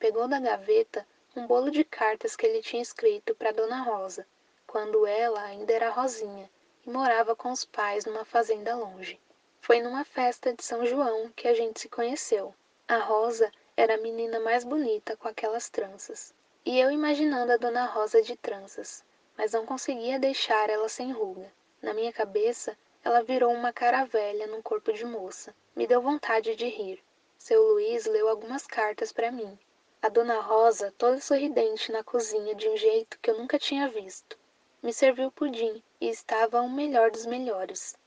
pegou 0.00 0.26
da 0.26 0.40
gaveta 0.40 1.06
um 1.36 1.46
bolo 1.46 1.70
de 1.70 1.84
cartas 1.84 2.34
que 2.34 2.46
ele 2.46 2.62
tinha 2.62 2.80
escrito 2.80 3.34
para 3.34 3.52
Dona 3.52 3.82
Rosa, 3.82 4.26
quando 4.70 5.04
ela 5.04 5.42
ainda 5.42 5.72
era 5.72 5.90
Rosinha 5.90 6.48
e 6.86 6.90
morava 6.90 7.34
com 7.34 7.50
os 7.50 7.64
pais 7.64 8.04
numa 8.04 8.24
fazenda 8.24 8.76
longe. 8.76 9.18
Foi 9.60 9.82
numa 9.82 10.04
festa 10.04 10.54
de 10.54 10.62
São 10.62 10.86
João 10.86 11.28
que 11.34 11.48
a 11.48 11.54
gente 11.54 11.80
se 11.80 11.88
conheceu. 11.88 12.54
A 12.86 12.98
Rosa 12.98 13.50
era 13.76 13.94
a 13.94 14.00
menina 14.00 14.38
mais 14.38 14.62
bonita 14.62 15.16
com 15.16 15.26
aquelas 15.26 15.68
tranças. 15.68 16.32
E 16.64 16.78
eu 16.78 16.88
imaginando 16.88 17.50
a 17.50 17.56
Dona 17.56 17.84
Rosa 17.84 18.22
de 18.22 18.36
tranças, 18.36 19.04
mas 19.36 19.54
não 19.54 19.66
conseguia 19.66 20.20
deixar 20.20 20.70
ela 20.70 20.88
sem 20.88 21.10
ruga. 21.10 21.52
Na 21.82 21.92
minha 21.92 22.12
cabeça, 22.12 22.78
ela 23.02 23.24
virou 23.24 23.52
uma 23.52 23.72
cara 23.72 24.04
velha 24.04 24.46
num 24.46 24.62
corpo 24.62 24.92
de 24.92 25.04
moça. 25.04 25.52
Me 25.74 25.84
deu 25.84 26.00
vontade 26.00 26.54
de 26.54 26.68
rir. 26.68 27.02
Seu 27.36 27.60
Luiz 27.60 28.06
leu 28.06 28.28
algumas 28.28 28.68
cartas 28.68 29.10
para 29.10 29.32
mim 29.32 29.58
a 30.02 30.08
dona 30.08 30.40
Rosa, 30.40 30.94
toda 30.96 31.20
sorridente 31.20 31.92
na 31.92 32.02
cozinha 32.02 32.54
de 32.54 32.66
um 32.68 32.76
jeito 32.76 33.18
que 33.20 33.30
eu 33.30 33.36
nunca 33.36 33.58
tinha 33.58 33.86
visto. 33.86 34.38
Me 34.82 34.94
serviu 34.94 35.30
pudim 35.30 35.82
e 36.00 36.08
estava 36.08 36.62
o 36.62 36.70
melhor 36.70 37.10
dos 37.10 37.26
melhores. 37.26 37.98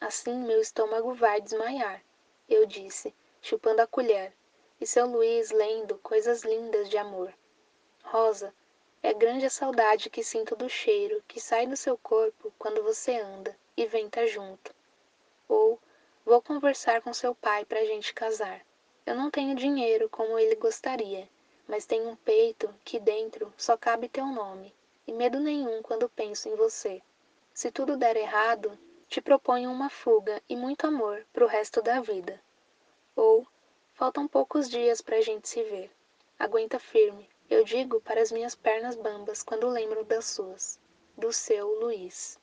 Assim 0.00 0.34
meu 0.34 0.60
estômago 0.60 1.14
vai 1.14 1.40
desmaiar, 1.40 2.02
eu 2.48 2.66
disse, 2.66 3.14
chupando 3.40 3.80
a 3.80 3.86
colher, 3.86 4.32
e 4.80 4.86
seu 4.86 5.06
Luiz 5.06 5.52
lendo 5.52 5.96
coisas 5.98 6.42
lindas 6.42 6.90
de 6.90 6.98
amor. 6.98 7.32
Rosa, 8.02 8.52
é 9.04 9.14
grande 9.14 9.46
a 9.46 9.50
saudade 9.50 10.10
que 10.10 10.24
sinto 10.24 10.56
do 10.56 10.68
cheiro 10.68 11.22
que 11.28 11.40
sai 11.40 11.64
do 11.64 11.76
seu 11.76 11.96
corpo 11.96 12.52
quando 12.58 12.82
você 12.82 13.16
anda 13.16 13.56
e 13.76 13.86
venta 13.86 14.26
junto. 14.26 14.74
Ou 15.48 15.78
vou 16.24 16.42
conversar 16.42 17.02
com 17.02 17.14
seu 17.14 17.36
pai 17.36 17.64
para 17.64 17.78
a 17.78 17.84
gente 17.84 18.12
casar. 18.12 18.66
Eu 19.06 19.14
não 19.14 19.30
tenho 19.30 19.54
dinheiro 19.54 20.08
como 20.08 20.36
ele 20.40 20.56
gostaria, 20.56 21.28
mas 21.68 21.86
tenho 21.86 22.08
um 22.08 22.16
peito 22.16 22.68
que 22.84 22.98
dentro 22.98 23.54
só 23.56 23.76
cabe 23.76 24.08
teu 24.08 24.26
nome, 24.26 24.74
e 25.06 25.12
medo 25.12 25.38
nenhum 25.38 25.82
quando 25.82 26.08
penso 26.08 26.48
em 26.48 26.54
você. 26.54 27.00
Se 27.54 27.70
tudo 27.70 27.96
der 27.96 28.16
errado, 28.16 28.78
te 29.08 29.20
proponho 29.20 29.70
uma 29.70 29.88
fuga 29.88 30.42
e 30.48 30.56
muito 30.56 30.86
amor 30.86 31.24
pro 31.32 31.46
resto 31.46 31.80
da 31.80 32.00
vida. 32.00 32.40
Ou, 33.14 33.46
faltam 33.94 34.26
poucos 34.26 34.68
dias 34.68 35.00
pra 35.00 35.20
gente 35.20 35.48
se 35.48 35.62
ver. 35.62 35.90
Aguenta 36.38 36.78
firme, 36.78 37.28
eu 37.48 37.64
digo 37.64 38.00
para 38.00 38.20
as 38.20 38.32
minhas 38.32 38.54
pernas 38.54 38.96
bambas 38.96 39.42
quando 39.42 39.68
lembro 39.68 40.04
das 40.04 40.26
suas. 40.26 40.78
Do 41.16 41.32
seu 41.32 41.66
Luiz. 41.80 42.38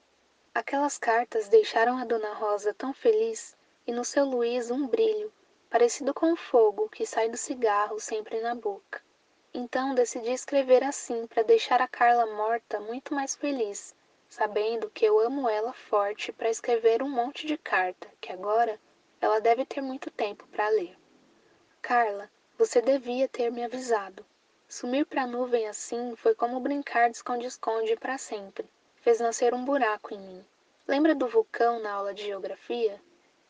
Aquelas 0.56 0.98
cartas 0.98 1.48
deixaram 1.48 1.98
a 1.98 2.06
Dona 2.06 2.34
Rosa 2.34 2.74
tão 2.74 2.94
feliz 2.94 3.56
e 3.86 3.92
no 3.92 4.06
seu 4.06 4.24
Luiz 4.26 4.72
um 4.72 4.88
brilho, 4.88 5.32
parecido 5.70 6.14
com 6.14 6.32
o 6.32 6.38
fogo 6.38 6.88
que 6.90 7.06
sai 7.06 7.30
do 7.30 7.38
cigarro 7.38 8.00
sempre 8.00 8.40
na 8.40 8.56
boca. 8.56 9.02
Então 9.56 9.94
decidi 9.94 10.32
escrever 10.32 10.84
assim 10.84 11.28
para 11.28 11.44
deixar 11.44 11.80
a 11.80 11.88
Carla 11.88 12.26
morta 12.26 12.80
muito 12.80 13.14
mais 13.14 13.36
feliz, 13.36 13.96
sabendo 14.28 14.90
que 14.90 15.06
eu 15.06 15.20
amo 15.20 15.48
ela 15.48 15.72
forte 15.74 16.32
para 16.32 16.50
escrever 16.50 17.04
um 17.04 17.10
monte 17.10 17.46
de 17.46 17.56
carta, 17.56 18.10
que 18.20 18.32
agora 18.32 18.80
ela 19.22 19.40
deve 19.40 19.64
ter 19.64 19.80
muito 19.80 20.10
tempo 20.10 20.48
para 20.48 20.70
ler. 20.70 20.98
Carla, 21.84 22.32
você 22.58 22.82
devia 22.82 23.28
ter 23.28 23.52
me 23.52 23.64
avisado. 23.64 24.26
Sumir 24.68 25.06
para 25.06 25.22
a 25.22 25.28
nuvem 25.28 25.68
assim 25.68 26.16
foi 26.16 26.34
como 26.34 26.60
brincar 26.60 27.12
de 27.12 27.18
esconde-esconde 27.18 27.96
para 27.96 28.18
sempre. 28.18 28.68
Fez 28.96 29.20
nascer 29.20 29.54
um 29.54 29.64
buraco 29.64 30.16
em 30.16 30.20
mim. 30.20 30.46
Lembra 30.88 31.14
do 31.14 31.28
vulcão 31.28 31.80
na 31.80 31.94
aula 31.94 32.12
de 32.12 32.24
geografia? 32.24 33.00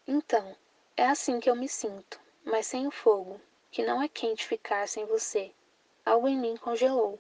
Então, 0.06 0.54
é 0.98 1.06
assim 1.06 1.40
que 1.40 1.50
eu 1.50 1.56
me 1.56 1.70
sinto, 1.70 2.20
mas 2.44 2.68
sem 2.68 2.86
o 2.86 2.92
fogo, 2.92 3.40
que 3.72 3.86
não 3.86 4.02
é 4.02 4.10
quente 4.10 4.46
ficar 4.46 4.86
sem 4.86 5.06
você. 5.06 5.54
Algo 6.06 6.28
em 6.28 6.38
mim 6.38 6.58
congelou. 6.58 7.18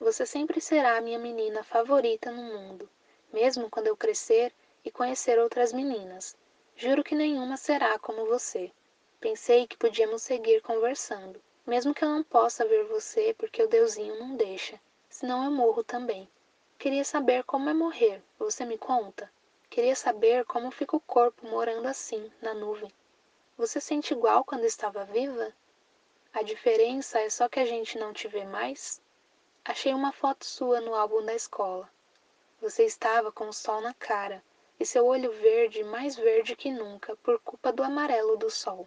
Você 0.00 0.24
sempre 0.24 0.60
será 0.60 0.96
a 0.96 1.00
minha 1.00 1.18
menina 1.18 1.62
favorita 1.62 2.30
no 2.30 2.42
mundo, 2.42 2.88
mesmo 3.32 3.68
quando 3.68 3.88
eu 3.88 3.96
crescer 3.96 4.54
e 4.84 4.90
conhecer 4.90 5.38
outras 5.38 5.72
meninas. 5.72 6.36
Juro 6.74 7.04
que 7.04 7.14
nenhuma 7.14 7.56
será 7.56 7.98
como 7.98 8.26
você. 8.26 8.72
Pensei 9.20 9.66
que 9.66 9.76
podíamos 9.76 10.22
seguir 10.22 10.62
conversando, 10.62 11.42
mesmo 11.66 11.92
que 11.92 12.04
eu 12.04 12.08
não 12.08 12.22
possa 12.22 12.64
ver 12.64 12.84
você 12.84 13.34
porque 13.36 13.62
o 13.62 13.68
Deusinho 13.68 14.18
não 14.18 14.36
deixa, 14.36 14.80
senão 15.08 15.44
eu 15.44 15.50
morro 15.50 15.82
também. 15.82 16.28
Queria 16.78 17.04
saber 17.04 17.42
como 17.44 17.68
é 17.68 17.74
morrer, 17.74 18.22
você 18.38 18.64
me 18.64 18.78
conta? 18.78 19.30
Queria 19.68 19.96
saber 19.96 20.44
como 20.44 20.70
fica 20.70 20.96
o 20.96 21.00
corpo 21.00 21.46
morando 21.46 21.86
assim, 21.86 22.30
na 22.40 22.54
nuvem. 22.54 22.92
Você 23.58 23.80
sente 23.80 24.12
igual 24.12 24.44
quando 24.44 24.64
estava 24.64 25.04
viva? 25.04 25.52
A 26.32 26.42
diferença 26.42 27.20
é 27.20 27.30
só 27.30 27.48
que 27.48 27.60
a 27.60 27.64
gente 27.64 27.98
não 27.98 28.12
te 28.12 28.28
vê 28.28 28.44
mais? 28.44 29.00
Achei 29.64 29.92
uma 29.92 30.12
foto 30.12 30.44
sua 30.44 30.80
no 30.80 30.94
álbum 30.94 31.24
da 31.24 31.34
escola. 31.34 31.90
Você 32.60 32.84
estava 32.84 33.32
com 33.32 33.48
o 33.48 33.52
sol 33.52 33.80
na 33.80 33.94
cara 33.94 34.42
e 34.78 34.86
seu 34.86 35.06
olho 35.06 35.32
verde 35.32 35.82
mais 35.82 36.16
verde 36.16 36.54
que 36.54 36.70
nunca 36.70 37.16
por 37.16 37.40
culpa 37.40 37.72
do 37.72 37.82
amarelo 37.82 38.36
do 38.36 38.50
sol. 38.50 38.86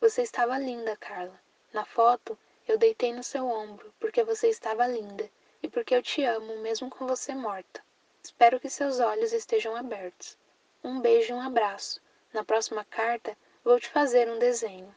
Você 0.00 0.22
estava 0.22 0.58
linda, 0.58 0.96
Carla. 0.96 1.40
Na 1.72 1.84
foto, 1.84 2.38
eu 2.66 2.76
deitei 2.76 3.12
no 3.12 3.22
seu 3.22 3.46
ombro 3.46 3.92
porque 3.98 4.22
você 4.22 4.48
estava 4.48 4.86
linda 4.86 5.30
e 5.62 5.68
porque 5.68 5.94
eu 5.94 6.02
te 6.02 6.22
amo 6.24 6.58
mesmo 6.58 6.90
com 6.90 7.06
você 7.06 7.34
morta. 7.34 7.82
Espero 8.22 8.60
que 8.60 8.68
seus 8.68 9.00
olhos 9.00 9.32
estejam 9.32 9.74
abertos. 9.74 10.36
Um 10.82 11.00
beijo 11.00 11.32
e 11.32 11.36
um 11.36 11.40
abraço. 11.40 12.00
Na 12.32 12.44
próxima 12.44 12.84
carta, 12.84 13.36
vou 13.64 13.80
te 13.80 13.88
fazer 13.88 14.28
um 14.28 14.38
desenho. 14.38 14.94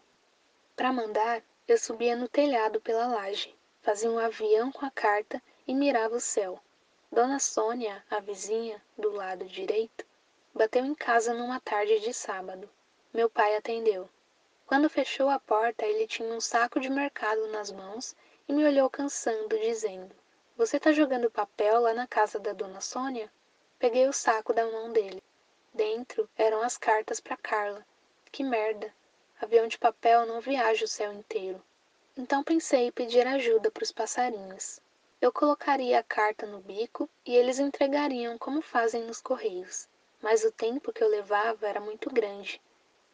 Para 0.76 0.92
mandar, 0.92 1.42
eu 1.68 1.78
subia 1.78 2.16
no 2.16 2.28
telhado 2.28 2.82
pela 2.82 3.08
laje, 3.08 3.56
fazia 3.82 4.10
um 4.10 4.20
avião 4.20 4.72
com 4.72 4.86
a 4.86 4.92
carta 4.92 5.42
e 5.68 5.74
mirava 5.74 6.16
o 6.16 6.20
céu. 6.20 6.60
Dona 7.12 7.40
Sônia, 7.40 8.04
a 8.10 8.20
vizinha, 8.20 8.82
do 8.98 9.12
lado 9.12 9.46
direito, 9.46 10.06
bateu 10.54 10.86
em 10.86 10.96
casa 10.96 11.34
numa 11.34 11.60
tarde 11.60 12.00
de 12.00 12.14
sábado. 12.14 12.70
Meu 13.14 13.30
pai 13.30 13.56
atendeu. 13.56 14.10
Quando 14.66 14.90
fechou 14.90 15.30
a 15.30 15.38
porta, 15.38 15.86
ele 15.86 16.08
tinha 16.08 16.34
um 16.34 16.40
saco 16.40 16.80
de 16.80 16.90
mercado 16.90 17.48
nas 17.48 17.72
mãos 17.72 18.16
e 18.48 18.54
me 18.54 18.64
olhou 18.66 18.90
cansando, 18.90 19.60
dizendo: 19.60 20.16
Você 20.56 20.80
tá 20.80 20.92
jogando 20.92 21.30
papel 21.30 21.82
lá 21.82 21.94
na 21.94 22.08
casa 22.08 22.40
da 22.40 22.54
dona 22.54 22.80
Sônia? 22.80 23.30
Peguei 23.78 24.08
o 24.08 24.14
saco 24.14 24.54
da 24.54 24.66
mão 24.66 24.92
dele. 24.94 25.22
Dentro 25.74 26.30
eram 26.38 26.62
as 26.62 26.78
cartas 26.78 27.20
para 27.20 27.36
Carla. 27.36 27.86
Que 28.32 28.44
merda! 28.44 28.94
Avião 29.42 29.68
de 29.68 29.78
papel 29.78 30.26
não 30.26 30.40
viaja 30.40 30.86
o 30.86 30.88
céu 30.88 31.12
inteiro. 31.12 31.62
Então 32.16 32.44
pensei 32.44 32.88
em 32.88 32.92
pedir 32.92 33.28
ajuda 33.28 33.70
para 33.70 33.84
os 33.84 33.92
passarinhos. 33.92 34.80
Eu 35.20 35.34
colocaria 35.34 36.00
a 36.00 36.04
carta 36.04 36.46
no 36.46 36.60
bico 36.60 37.10
e 37.26 37.36
eles 37.36 37.60
entregariam 37.60 38.38
como 38.38 38.62
fazem 38.62 39.04
nos 39.04 39.20
correios. 39.20 39.90
Mas 40.22 40.44
o 40.44 40.52
tempo 40.52 40.94
que 40.94 41.04
eu 41.04 41.10
levava 41.10 41.68
era 41.68 41.82
muito 41.82 42.10
grande 42.10 42.62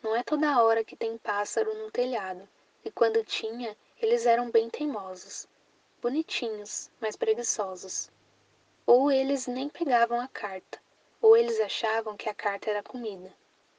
não 0.08 0.16
é 0.16 0.24
toda 0.24 0.64
hora 0.64 0.84
que 0.84 0.96
tem 0.96 1.18
pássaro 1.18 1.74
no 1.74 1.92
telhado, 1.92 2.48
e 2.86 2.92
quando 2.92 3.26
tinha, 3.26 3.76
eles 4.00 4.26
eram 4.26 4.50
bem 4.52 4.70
teimosos. 4.70 5.48
Bonitinhos, 6.02 6.92
mas 7.02 7.16
preguiçosos. 7.16 8.10
Ou 8.86 9.12
eles 9.12 9.48
nem 9.48 9.68
pegavam 9.68 10.22
a 10.22 10.28
carta, 10.28 10.80
ou 11.20 11.36
eles 11.36 11.60
achavam 11.60 12.16
que 12.16 12.30
a 12.30 12.34
carta 12.34 12.70
era 12.70 12.84
comida. 12.84 13.34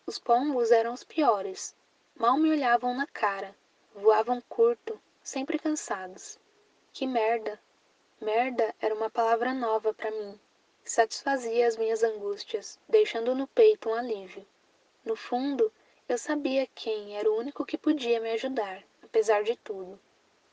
Os 0.07 0.19
pombos 0.19 0.73
eram 0.73 0.93
os 0.93 1.05
piores. 1.05 1.75
Mal 2.19 2.37
me 2.37 2.51
olhavam 2.51 2.93
na 2.95 3.07
cara, 3.07 3.55
voavam 3.95 4.41
curto, 4.49 5.01
sempre 5.23 5.57
cansados. 5.57 6.37
Que 6.93 7.07
merda! 7.07 7.61
Merda 8.21 8.75
era 8.81 8.93
uma 8.93 9.09
palavra 9.09 9.55
nova 9.55 9.95
para 9.95 10.11
mim, 10.11 10.37
que 10.83 10.91
satisfazia 10.91 11.69
as 11.69 11.77
minhas 11.77 12.03
angústias, 12.03 12.77
deixando 12.89 13.37
no 13.37 13.47
peito 13.47 13.89
um 13.89 13.95
alívio. 13.95 14.45
No 15.05 15.15
fundo, 15.15 15.73
eu 16.09 16.19
sabia 16.19 16.67
quem 16.75 17.17
era 17.17 17.31
o 17.31 17.39
único 17.39 17.65
que 17.65 17.79
podia 17.79 18.19
me 18.19 18.33
ajudar, 18.33 18.83
apesar 19.01 19.45
de 19.45 19.55
tudo. 19.55 19.97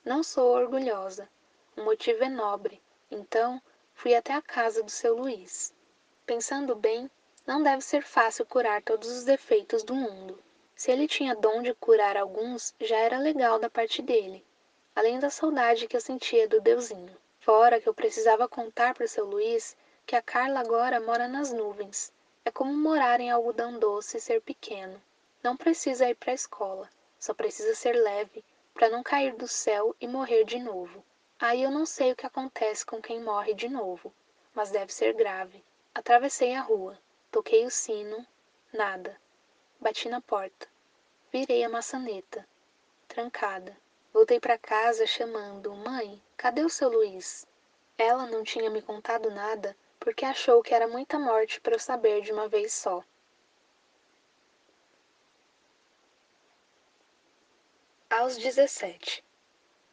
Não 0.04 0.22
sou 0.22 0.52
orgulhosa. 0.52 1.28
O 1.76 1.82
motivo 1.82 2.24
é 2.24 2.30
nobre. 2.30 2.80
Então, 3.10 3.60
fui 3.96 4.14
até 4.14 4.34
a 4.34 4.42
casa 4.42 4.84
do 4.84 4.92
seu 4.92 5.16
Luiz. 5.16 5.74
Pensando 6.28 6.76
bem, 6.76 7.10
não 7.48 7.64
deve 7.64 7.82
ser 7.82 8.04
fácil 8.04 8.46
curar 8.46 8.84
todos 8.84 9.10
os 9.10 9.24
defeitos 9.24 9.82
do 9.82 9.96
mundo. 9.96 10.45
Se 10.76 10.92
ele 10.92 11.08
tinha 11.08 11.34
dom 11.34 11.62
de 11.62 11.74
curar 11.74 12.18
alguns, 12.18 12.76
já 12.82 12.98
era 12.98 13.18
legal 13.18 13.58
da 13.58 13.70
parte 13.70 14.02
dele, 14.02 14.46
além 14.94 15.20
da 15.20 15.30
saudade 15.30 15.88
que 15.88 15.96
eu 15.96 16.02
sentia 16.02 16.48
do 16.50 16.60
Deusinho. 16.60 17.16
Fora 17.40 17.80
que 17.80 17.88
eu 17.88 17.94
precisava 17.94 18.48
contar 18.48 18.94
para 18.94 19.06
o 19.06 19.08
seu 19.08 19.26
Luiz 19.26 19.78
que 20.06 20.16
a 20.16 20.22
Carla 20.22 20.60
agora 20.60 21.00
mora 21.00 21.28
nas 21.28 21.54
nuvens. 21.54 22.12
É 22.44 22.52
como 22.52 22.74
morar 22.74 23.20
em 23.22 23.32
algodão 23.32 23.80
doce 23.80 24.18
e 24.18 24.22
ser 24.22 24.42
pequeno. 24.42 25.02
Não 25.42 25.56
precisa 25.56 26.10
ir 26.10 26.16
para 26.16 26.32
a 26.32 26.36
escola, 26.36 26.90
só 27.20 27.34
precisa 27.34 27.74
ser 27.74 27.94
leve 27.94 28.44
para 28.74 28.90
não 28.90 29.02
cair 29.02 29.34
do 29.34 29.48
céu 29.48 29.96
e 30.02 30.08
morrer 30.08 30.44
de 30.44 30.60
novo. 30.60 31.04
Aí 31.40 31.64
eu 31.64 31.72
não 31.72 31.86
sei 31.86 32.12
o 32.12 32.16
que 32.16 32.26
acontece 32.26 32.86
com 32.86 33.02
quem 33.02 33.22
morre 33.22 33.54
de 33.54 33.70
novo, 33.70 34.14
mas 34.54 34.72
deve 34.72 34.92
ser 34.94 35.14
grave. 35.14 35.64
Atravessei 35.94 36.54
a 36.54 36.62
rua, 36.62 37.00
toquei 37.32 37.66
o 37.66 37.72
sino, 37.72 38.26
nada. 38.74 39.18
Bati 39.80 40.10
na 40.10 40.22
porta. 40.22 40.68
Virei 41.32 41.64
a 41.64 41.70
maçaneta. 41.70 42.48
Trancada. 43.08 43.78
Voltei 44.14 44.40
para 44.40 44.58
casa 44.58 45.06
chamando: 45.06 45.76
Mãe, 45.76 46.22
cadê 46.38 46.64
o 46.64 46.70
seu 46.70 46.90
Luiz? 46.90 47.46
Ela 47.98 48.26
não 48.26 48.44
tinha 48.44 48.70
me 48.70 48.82
contado 48.82 49.30
nada 49.30 49.76
porque 50.00 50.24
achou 50.24 50.62
que 50.62 50.74
era 50.74 50.88
muita 50.88 51.18
morte 51.18 51.60
para 51.60 51.76
eu 51.76 51.80
saber 51.80 52.22
de 52.22 52.32
uma 52.32 52.48
vez 52.48 52.74
só. 52.74 53.04
Aos 58.10 58.38
17. 58.38 59.24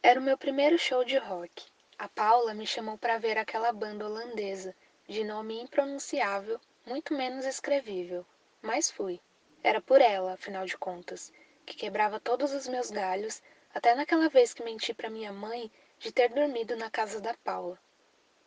Era 0.03 0.21
o 0.21 0.23
meu 0.23 0.37
primeiro 0.37 0.79
show 0.79 1.05
de 1.05 1.17
rock. 1.17 1.65
A 1.99 2.09
Paula 2.09 2.53
me 2.53 2.67
chamou 2.67 2.99
para 2.99 3.19
ver 3.19 3.39
aquela 3.39 3.73
banda 3.73 4.07
holandesa, 4.07 4.75
de 5.09 5.25
nome 5.25 5.61
impronunciável, 5.61 6.61
muito 6.85 7.15
menos 7.15 7.45
escrevível. 7.45 8.27
Mas 8.61 8.91
fui. 8.91 9.21
Era 9.63 9.81
por 9.81 10.01
ela, 10.01 10.33
afinal 10.33 10.67
de 10.67 10.77
contas, 10.77 11.33
que 11.65 11.77
quebrava 11.77 12.19
todos 12.19 12.53
os 12.53 12.67
meus 12.67 12.91
galhos, 12.91 13.43
até 13.75 13.95
naquela 13.95 14.29
vez 14.29 14.53
que 14.53 14.63
menti 14.63 14.93
para 14.93 15.09
minha 15.09 15.33
mãe 15.33 15.71
de 15.99 16.11
ter 16.11 16.29
dormido 16.31 16.77
na 16.77 16.91
casa 16.91 17.21
da 17.21 17.35
Paula. 17.35 17.79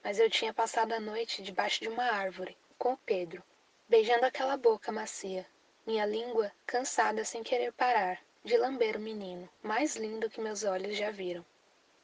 Mas 0.04 0.20
eu 0.20 0.30
tinha 0.30 0.54
passado 0.54 0.94
a 0.94 1.00
noite 1.00 1.42
debaixo 1.42 1.80
de 1.82 1.88
uma 1.88 2.04
árvore, 2.04 2.58
com 2.78 2.94
o 2.94 2.98
Pedro, 2.98 3.42
beijando 3.88 4.26
aquela 4.26 4.58
boca 4.58 4.92
macia, 4.92 5.46
minha 5.86 6.06
língua 6.06 6.52
cansada 6.66 7.24
sem 7.24 7.44
querer 7.44 7.72
parar 7.72 8.20
de 8.44 8.58
lamber 8.58 8.98
o 8.98 9.00
menino, 9.00 9.50
mais 9.64 9.96
lindo 9.96 10.30
que 10.30 10.42
meus 10.42 10.64
olhos 10.64 10.96
já 10.96 11.10
viram. 11.10 11.46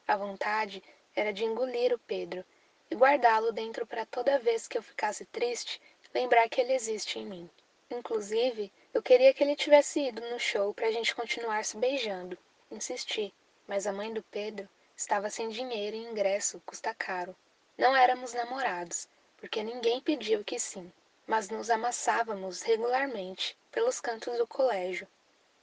A 0.08 0.16
vontade 0.16 0.82
era 1.14 1.32
de 1.32 1.44
engolir 1.44 1.92
o 1.92 1.98
Pedro 1.98 2.44
e 2.90 2.94
guardá-lo 2.94 3.52
dentro 3.52 3.86
para 3.86 4.06
toda 4.06 4.38
vez 4.38 4.66
que 4.66 4.76
eu 4.76 4.82
ficasse 4.82 5.24
triste, 5.26 5.80
lembrar 6.12 6.48
que 6.48 6.60
ele 6.60 6.72
existe 6.72 7.18
em 7.18 7.26
mim. 7.26 7.50
Inclusive, 7.90 8.72
eu 8.94 9.02
queria 9.02 9.32
que 9.32 9.42
ele 9.42 9.56
tivesse 9.56 10.00
ido 10.00 10.20
no 10.28 10.38
show 10.38 10.74
para 10.74 10.86
a 10.86 10.90
gente 10.90 11.14
continuar 11.14 11.64
se 11.64 11.78
beijando. 11.78 12.36
Insisti, 12.70 13.32
mas 13.66 13.86
a 13.86 13.92
mãe 13.92 14.12
do 14.12 14.22
Pedro 14.24 14.68
estava 14.94 15.30
sem 15.30 15.48
dinheiro 15.48 15.96
e 15.96 16.04
ingresso 16.04 16.62
custa 16.66 16.94
caro. 16.94 17.34
Não 17.78 17.96
éramos 17.96 18.34
namorados, 18.34 19.08
porque 19.38 19.62
ninguém 19.62 19.98
pediu 20.00 20.44
que 20.44 20.58
sim, 20.58 20.92
mas 21.26 21.48
nos 21.48 21.70
amassávamos 21.70 22.60
regularmente 22.60 23.56
pelos 23.70 23.98
cantos 23.98 24.36
do 24.36 24.46
colégio, 24.46 25.08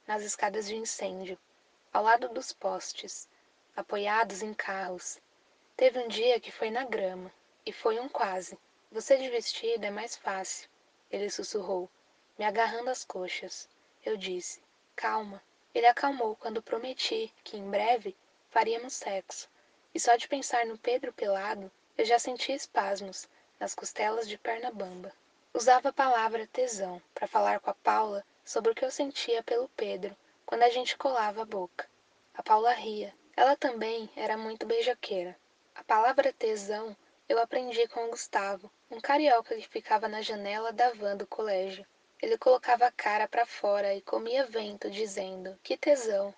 nas 0.08 0.24
escadas 0.24 0.68
de 0.68 0.76
incêndio, 0.76 1.38
ao 1.94 2.04
lado 2.04 2.30
dos 2.30 2.52
postes, 2.52 3.30
apoiados 3.76 4.42
em 4.42 4.56
carros. 4.56 5.22
Teve 5.78 6.00
um 6.00 6.08
dia 6.08 6.40
que 6.40 6.52
foi 6.52 6.72
na 6.72 6.84
grama, 6.84 7.32
e 7.64 7.72
foi 7.72 8.00
um 8.00 8.10
quase. 8.10 8.58
Você 8.92 9.18
de 9.18 9.30
vestido 9.30 9.86
é 9.86 9.92
mais 9.92 10.16
fácil. 10.16 10.68
ele 11.12 11.30
sussurrou, 11.30 11.90
me 12.40 12.46
agarrando 12.46 12.90
às 12.90 13.04
coxas. 13.04 13.68
Eu 14.04 14.16
disse: 14.16 14.64
Calma. 14.96 15.44
Ele 15.76 15.86
acalmou 15.86 16.38
quando 16.38 16.64
prometi 16.64 17.34
que 17.44 17.58
em 17.58 17.70
breve 17.70 18.16
faríamos 18.50 18.94
sexo. 18.94 19.50
E 19.94 20.00
só 20.00 20.16
de 20.16 20.26
pensar 20.28 20.66
no 20.66 20.78
Pedro 20.78 21.12
pelado, 21.12 21.70
eu 21.98 22.06
já 22.06 22.18
sentia 22.18 22.56
espasmos 22.56 23.28
nas 23.60 23.76
costelas 23.76 24.26
de 24.26 24.38
perna 24.38 24.72
bamba. 24.72 25.12
Usava 25.54 25.90
a 25.90 25.94
palavra 25.94 26.48
tesão 26.48 27.02
para 27.14 27.28
falar 27.28 27.60
com 27.60 27.72
a 27.72 27.74
Paula 27.74 28.26
sobre 28.46 28.72
o 28.72 28.76
que 28.76 28.86
eu 28.86 28.90
sentia 28.90 29.44
pelo 29.44 29.68
Pedro 29.76 30.16
quando 30.46 30.64
a 30.64 30.70
gente 30.70 30.98
colava 30.98 31.42
a 31.42 31.46
boca. 31.46 31.90
A 32.34 32.42
Paula 32.42 32.72
ria. 32.72 33.14
Ela 33.36 33.58
também 33.58 34.10
era 34.16 34.38
muito 34.38 34.66
beijoqueira. 34.66 35.38
A 35.76 35.84
palavra 35.84 36.32
tesão 36.32 36.96
eu 37.28 37.38
aprendi 37.38 37.86
com 37.90 38.06
o 38.06 38.12
Gustavo, 38.12 38.72
um 38.90 39.02
carioca 39.02 39.56
que 39.56 39.68
ficava 39.68 40.08
na 40.08 40.22
janela 40.22 40.72
da 40.72 40.94
van 40.94 41.18
do 41.18 41.28
colégio. 41.28 41.86
Ele 42.22 42.38
colocava 42.38 42.86
a 42.86 42.92
cara 42.92 43.30
para 43.30 43.46
fora 43.46 43.96
e 43.96 44.02
comia 44.02 44.46
vento, 44.46 44.90
dizendo: 44.90 45.58
Que 45.64 45.78
tesão! 45.78 46.36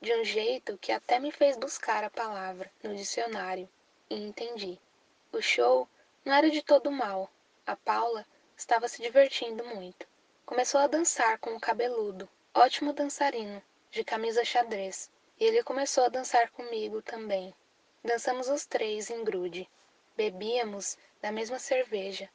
De 0.00 0.14
um 0.14 0.24
jeito 0.24 0.78
que 0.78 0.92
até 0.92 1.18
me 1.18 1.32
fez 1.32 1.56
buscar 1.56 2.04
a 2.04 2.10
palavra 2.10 2.70
no 2.82 2.94
dicionário 2.94 3.68
e 4.08 4.14
entendi. 4.14 4.78
O 5.32 5.42
show 5.42 5.88
não 6.24 6.32
era 6.32 6.48
de 6.50 6.62
todo 6.62 6.90
mal. 6.90 7.28
A 7.66 7.74
Paula 7.74 8.24
estava 8.56 8.86
se 8.86 9.02
divertindo 9.02 9.64
muito. 9.64 10.06
Começou 10.46 10.80
a 10.80 10.86
dançar 10.86 11.38
com 11.38 11.56
o 11.56 11.60
cabeludo, 11.60 12.28
ótimo 12.54 12.92
dançarino, 12.92 13.60
de 13.90 14.04
camisa 14.04 14.44
xadrez, 14.44 15.10
e 15.40 15.44
ele 15.44 15.64
começou 15.64 16.04
a 16.04 16.08
dançar 16.08 16.50
comigo 16.50 17.02
também. 17.02 17.52
Dançamos 18.04 18.48
os 18.48 18.66
três 18.66 19.10
em 19.10 19.24
grude. 19.24 19.68
Bebíamos 20.16 20.96
da 21.20 21.32
mesma 21.32 21.58
cerveja. 21.58 22.30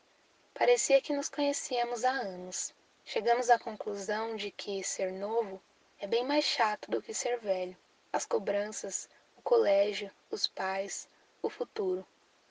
Parecia 0.54 1.00
que 1.00 1.16
nos 1.16 1.30
conhecíamos 1.30 2.04
há 2.04 2.12
anos. 2.12 2.74
Chegamos 3.12 3.50
à 3.50 3.58
conclusão 3.58 4.36
de 4.36 4.52
que 4.52 4.84
ser 4.84 5.12
novo 5.12 5.60
é 5.98 6.06
bem 6.06 6.24
mais 6.24 6.46
chato 6.46 6.92
do 6.92 7.02
que 7.02 7.12
ser 7.12 7.40
velho. 7.40 7.76
As 8.14 8.24
cobranças, 8.24 9.10
o 9.36 9.42
colégio, 9.42 10.12
os 10.30 10.46
pais, 10.46 11.10
o 11.42 11.50
futuro. 11.50 12.06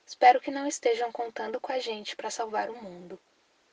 Espero 0.05 0.41
que 0.41 0.51
não 0.51 0.67
estejam 0.67 1.13
contando 1.13 1.61
com 1.61 1.71
a 1.71 1.79
gente 1.79 2.13
para 2.13 2.29
salvar 2.29 2.69
o 2.69 2.75
mundo. 2.75 3.17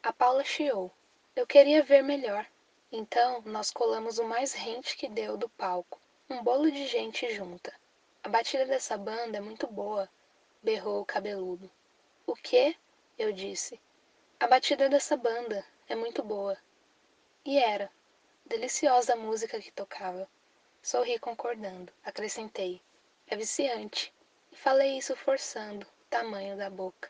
A 0.00 0.12
Paula 0.12 0.44
chiou. 0.44 0.92
Eu 1.34 1.44
queria 1.44 1.82
ver 1.82 2.04
melhor. 2.04 2.46
Então 2.92 3.42
nós 3.44 3.72
colamos 3.72 4.20
o 4.20 4.24
mais 4.24 4.54
rente 4.54 4.96
que 4.96 5.08
deu 5.08 5.36
do 5.36 5.48
palco. 5.48 6.00
Um 6.30 6.40
bolo 6.40 6.70
de 6.70 6.86
gente 6.86 7.34
junta. 7.34 7.74
A 8.22 8.28
batida 8.28 8.64
dessa 8.64 8.96
banda 8.96 9.38
é 9.38 9.40
muito 9.40 9.66
boa, 9.66 10.08
berrou 10.62 11.00
o 11.00 11.04
cabeludo. 11.04 11.68
O 12.24 12.36
quê? 12.36 12.76
Eu 13.18 13.32
disse. 13.32 13.80
A 14.38 14.46
batida 14.46 14.88
dessa 14.88 15.16
banda 15.16 15.66
é 15.88 15.96
muito 15.96 16.22
boa. 16.22 16.56
E 17.48 17.58
era. 17.60 17.88
Deliciosa 18.44 19.12
a 19.12 19.16
música 19.16 19.60
que 19.60 19.70
tocava. 19.70 20.28
Sorri 20.82 21.16
concordando. 21.16 21.92
Acrescentei. 22.02 22.82
É 23.28 23.36
viciante. 23.36 24.12
E 24.50 24.56
falei 24.56 24.98
isso 24.98 25.14
forçando 25.14 25.86
tamanho 26.10 26.56
da 26.56 26.68
boca. 26.68 27.08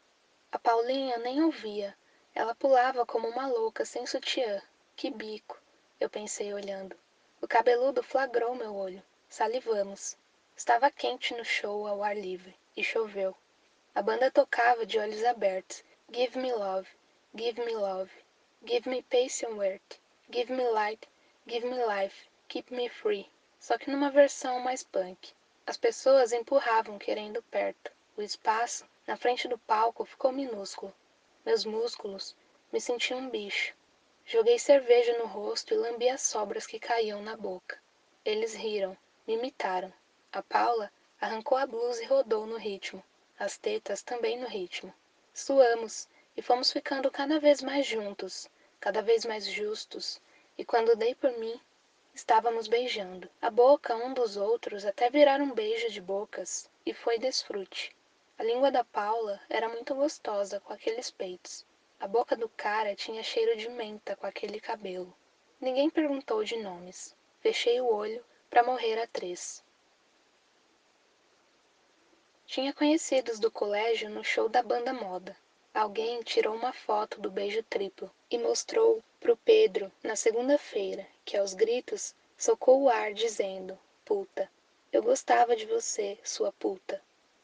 A 0.52 0.58
Paulinha 0.58 1.16
nem 1.16 1.42
ouvia. 1.42 1.96
Ela 2.34 2.54
pulava 2.54 3.06
como 3.06 3.26
uma 3.26 3.46
louca, 3.46 3.86
sem 3.86 4.04
sutiã. 4.04 4.60
Que 4.94 5.08
bico, 5.08 5.58
eu 5.98 6.10
pensei 6.10 6.52
olhando. 6.52 6.94
O 7.40 7.48
cabeludo 7.48 8.02
flagrou 8.02 8.54
meu 8.54 8.76
olho. 8.76 9.02
Salivamos. 9.30 10.18
Estava 10.54 10.90
quente 10.90 11.34
no 11.34 11.46
show 11.46 11.86
ao 11.86 12.02
ar 12.02 12.14
livre. 12.14 12.54
E 12.76 12.84
choveu. 12.84 13.34
A 13.94 14.02
banda 14.02 14.30
tocava 14.30 14.84
de 14.84 14.98
olhos 14.98 15.24
abertos. 15.24 15.82
Give 16.12 16.38
me 16.38 16.52
love, 16.52 16.86
give 17.34 17.58
me 17.64 17.74
love, 17.74 18.12
give 18.62 18.86
me 18.86 19.02
patient 19.02 19.54
work, 19.54 19.98
give 20.30 20.52
me 20.52 20.68
light, 20.68 21.06
give 21.46 21.66
me 21.66 21.84
life, 21.84 22.28
keep 22.48 22.74
me 22.74 22.88
free. 22.88 23.28
Só 23.58 23.78
que 23.78 23.90
numa 23.90 24.10
versão 24.10 24.60
mais 24.60 24.82
punk. 24.82 25.32
As 25.66 25.76
pessoas 25.76 26.32
empurravam 26.32 26.98
querendo 26.98 27.42
perto. 27.44 27.90
O 28.16 28.22
espaço 28.22 28.84
na 29.06 29.16
frente 29.16 29.48
do 29.48 29.58
palco 29.58 30.04
ficou 30.04 30.32
minúsculo. 30.32 30.94
Meus 31.44 31.64
músculos 31.64 32.36
me 32.72 32.80
senti 32.80 33.14
um 33.14 33.28
bicho. 33.28 33.74
Joguei 34.24 34.58
cerveja 34.58 35.16
no 35.18 35.26
rosto 35.26 35.72
e 35.72 35.76
lambi 35.76 36.08
as 36.08 36.22
sobras 36.22 36.66
que 36.66 36.78
caíam 36.78 37.22
na 37.22 37.36
boca. 37.36 37.78
Eles 38.24 38.54
riram, 38.54 38.96
me 39.26 39.34
imitaram. 39.34 39.92
A 40.32 40.42
Paula 40.42 40.92
arrancou 41.20 41.56
a 41.58 41.66
blusa 41.66 42.02
e 42.02 42.06
rodou 42.06 42.46
no 42.46 42.56
ritmo 42.56 43.02
as 43.38 43.58
tetas 43.58 44.02
também 44.02 44.38
no 44.38 44.46
ritmo. 44.46 44.92
Suamos 45.34 46.08
e 46.36 46.42
fomos 46.42 46.72
ficando 46.72 47.10
cada 47.10 47.38
vez 47.38 47.62
mais 47.62 47.86
juntos, 47.86 48.48
cada 48.80 49.02
vez 49.02 49.24
mais 49.24 49.46
justos, 49.46 50.20
e 50.58 50.64
quando 50.64 50.96
dei 50.96 51.14
por 51.14 51.30
mim, 51.38 51.60
estávamos 52.14 52.66
beijando. 52.66 53.28
A 53.42 53.50
boca 53.50 53.94
um 53.94 54.14
dos 54.14 54.36
outros 54.36 54.84
até 54.84 55.10
virar 55.10 55.40
um 55.40 55.52
beijo 55.52 55.90
de 55.90 56.00
bocas, 56.00 56.70
e 56.84 56.94
foi 56.94 57.18
desfrute. 57.18 57.94
A 58.38 58.42
língua 58.42 58.70
da 58.70 58.84
Paula 58.84 59.40
era 59.48 59.68
muito 59.68 59.94
gostosa 59.94 60.60
com 60.60 60.72
aqueles 60.72 61.10
peitos. 61.10 61.64
A 61.98 62.06
boca 62.06 62.36
do 62.36 62.48
cara 62.50 62.94
tinha 62.94 63.22
cheiro 63.22 63.56
de 63.56 63.68
menta 63.68 64.14
com 64.14 64.26
aquele 64.26 64.60
cabelo. 64.60 65.16
Ninguém 65.58 65.88
perguntou 65.88 66.44
de 66.44 66.56
nomes. 66.56 67.16
Fechei 67.40 67.80
o 67.80 67.90
olho 67.90 68.22
para 68.50 68.62
morrer 68.62 69.00
a 69.00 69.06
três. 69.06 69.64
Tinha 72.44 72.72
conhecidos 72.72 73.40
do 73.40 73.50
colégio 73.50 74.10
no 74.10 74.22
show 74.22 74.48
da 74.48 74.62
banda 74.62 74.92
moda. 74.92 75.36
Alguém 75.76 76.22
tirou 76.22 76.54
uma 76.54 76.72
foto 76.72 77.20
do 77.20 77.30
beijo 77.30 77.62
triplo 77.64 78.10
e 78.30 78.38
mostrou 78.38 79.04
pro 79.20 79.36
Pedro 79.36 79.92
na 80.02 80.16
segunda-feira, 80.16 81.06
que 81.22 81.36
aos 81.36 81.52
gritos 81.52 82.14
socou 82.34 82.80
o 82.80 82.88
ar 82.88 83.12
dizendo: 83.12 83.78
Puta, 84.02 84.50
eu 84.90 85.02
gostava 85.02 85.54
de 85.54 85.66
você, 85.66 86.16
sua 86.24 86.50
puta. 86.50 86.98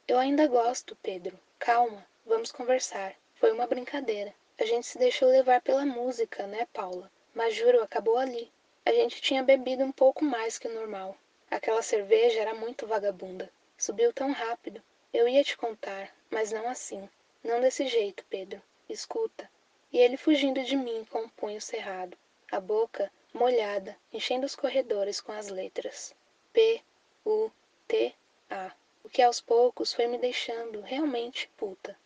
Eu 0.09 0.19
ainda 0.19 0.47
gosto, 0.47 0.97
Pedro. 1.03 1.39
Calma, 1.59 2.07
vamos 2.25 2.51
conversar. 2.51 3.15
Foi 3.35 3.53
uma 3.53 3.67
brincadeira. 3.67 4.35
A 4.59 4.65
gente 4.65 4.87
se 4.87 4.97
deixou 4.97 5.29
levar 5.29 5.61
pela 5.61 5.85
música, 5.85 6.47
né, 6.47 6.67
Paula? 6.73 7.13
Mas 7.35 7.55
juro, 7.55 7.83
acabou 7.83 8.17
ali. 8.17 8.51
A 8.87 8.93
gente 8.93 9.21
tinha 9.21 9.43
bebido 9.43 9.85
um 9.85 9.93
pouco 9.93 10.25
mais 10.25 10.57
que 10.57 10.69
o 10.69 10.75
normal. 10.75 11.19
Aquela 11.51 11.83
cerveja 11.83 12.41
era 12.41 12.55
muito 12.55 12.87
vagabunda. 12.87 13.51
Subiu 13.77 14.11
tão 14.11 14.33
rápido. 14.33 14.83
Eu 15.13 15.29
ia 15.29 15.45
te 15.45 15.55
contar, 15.55 16.11
mas 16.31 16.51
não 16.51 16.67
assim. 16.67 17.07
Não 17.43 17.61
desse 17.61 17.87
jeito, 17.87 18.25
Pedro. 18.29 18.63
Escuta. 18.89 19.51
E 19.93 19.99
ele 19.99 20.17
fugindo 20.17 20.63
de 20.63 20.77
mim 20.77 21.05
com 21.11 21.25
o 21.25 21.31
punho 21.31 21.61
cerrado, 21.61 22.17
a 22.51 22.61
boca 22.61 23.13
molhada, 23.33 23.97
enchendo 24.13 24.47
os 24.47 24.55
corredores 24.55 25.21
com 25.21 25.33
as 25.33 25.49
letras. 25.49 26.15
P, 26.53 26.83
U, 27.25 27.51
T, 27.87 28.15
A. 28.51 28.73
O 29.05 29.09
que 29.09 29.21
aos 29.21 29.41
poucos 29.41 29.93
foi 29.93 30.07
me 30.07 30.19
deixando 30.19 30.81
realmente 30.81 31.49
puta. 31.57 31.99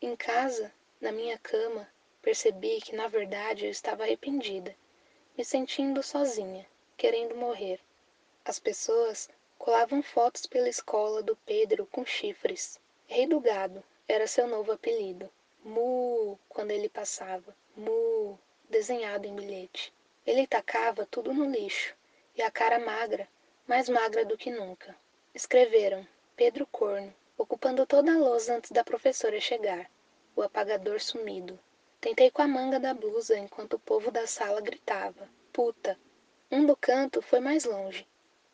Em 0.00 0.14
casa, 0.14 0.72
na 1.00 1.10
minha 1.10 1.38
cama, 1.38 1.88
percebi 2.20 2.80
que 2.80 2.94
na 2.94 3.08
verdade 3.08 3.64
eu 3.64 3.70
estava 3.70 4.04
arrependida, 4.04 4.74
me 5.36 5.44
sentindo 5.44 6.02
sozinha, 6.02 6.66
querendo 6.96 7.34
morrer. 7.34 7.80
As 8.44 8.58
pessoas 8.58 9.28
Colavam 9.62 10.02
fotos 10.02 10.44
pela 10.44 10.68
escola 10.68 11.22
do 11.22 11.36
Pedro 11.36 11.86
com 11.86 12.04
chifres. 12.04 12.80
Rei 13.06 13.28
do 13.28 13.38
Gado 13.38 13.80
era 14.08 14.26
seu 14.26 14.46
novo 14.46 14.72
apelido. 14.72 15.30
Mu, 15.64 16.38
quando 16.48 16.70
ele 16.70 16.88
passava. 16.88 17.56
Mu, 17.76 18.38
desenhado 18.68 19.26
em 19.26 19.34
bilhete. 19.34 19.92
Ele 20.26 20.46
tacava 20.46 21.06
tudo 21.06 21.32
no 21.32 21.44
lixo, 21.44 21.94
e 22.36 22.42
a 22.42 22.50
cara 22.50 22.78
magra, 22.78 23.28
mais 23.66 23.88
magra 23.88 24.24
do 24.24 24.36
que 24.36 24.50
nunca. 24.50 24.96
Escreveram 25.34 26.06
Pedro 26.36 26.66
Corno, 26.66 27.14
ocupando 27.36 27.86
toda 27.86 28.12
a 28.12 28.18
lousa 28.18 28.56
antes 28.56 28.70
da 28.70 28.84
professora 28.84 29.40
chegar. 29.40 29.90
O 30.34 30.42
apagador 30.42 31.00
sumido. 31.00 31.58
Tentei 32.00 32.30
com 32.30 32.42
a 32.42 32.48
manga 32.48 32.80
da 32.80 32.94
blusa 32.94 33.38
enquanto 33.38 33.74
o 33.74 33.78
povo 33.78 34.10
da 34.10 34.26
sala 34.26 34.60
gritava: 34.60 35.28
Puta! 35.52 35.98
Um 36.50 36.66
do 36.66 36.76
canto 36.76 37.22
foi 37.22 37.40
mais 37.40 37.64
longe. 37.64 38.06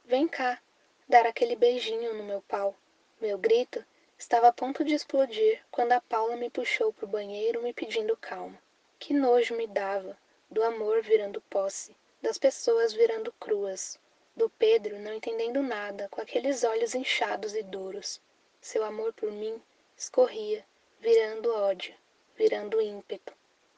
Vem 0.04 0.28
cá, 0.28 0.60
dar 1.08 1.26
aquele 1.26 1.56
beijinho 1.56 2.14
no 2.14 2.24
meu 2.24 2.42
pau. 2.42 2.76
Meu 3.20 3.38
grito 3.38 3.84
estava 4.18 4.48
a 4.48 4.52
ponto 4.52 4.82
de 4.82 4.94
explodir 4.94 5.62
quando 5.70 5.92
a 5.92 6.00
Paula 6.00 6.36
me 6.36 6.50
puxou 6.50 6.92
para 6.92 7.04
o 7.04 7.08
banheiro 7.08 7.62
me 7.62 7.72
pedindo 7.72 8.16
calma. 8.16 8.58
Que 8.98 9.14
nojo 9.14 9.54
me 9.54 9.66
dava 9.66 10.18
do 10.50 10.62
amor 10.62 11.02
virando 11.02 11.40
posse, 11.42 11.94
das 12.20 12.36
pessoas 12.36 12.92
virando 12.92 13.32
cruas, 13.32 13.98
do 14.34 14.50
Pedro 14.50 14.98
não 14.98 15.14
entendendo 15.14 15.62
nada 15.62 16.08
com 16.10 16.20
aqueles 16.20 16.64
olhos 16.64 16.94
inchados 16.94 17.54
e 17.54 17.62
duros. 17.62 18.20
Seu 18.60 18.84
amor 18.84 19.12
por 19.12 19.30
mim 19.30 19.62
escorria, 19.96 20.64
virando 20.98 21.54
ódio, 21.54 21.94
virando 22.36 22.80
ímpeto. 22.80 23.32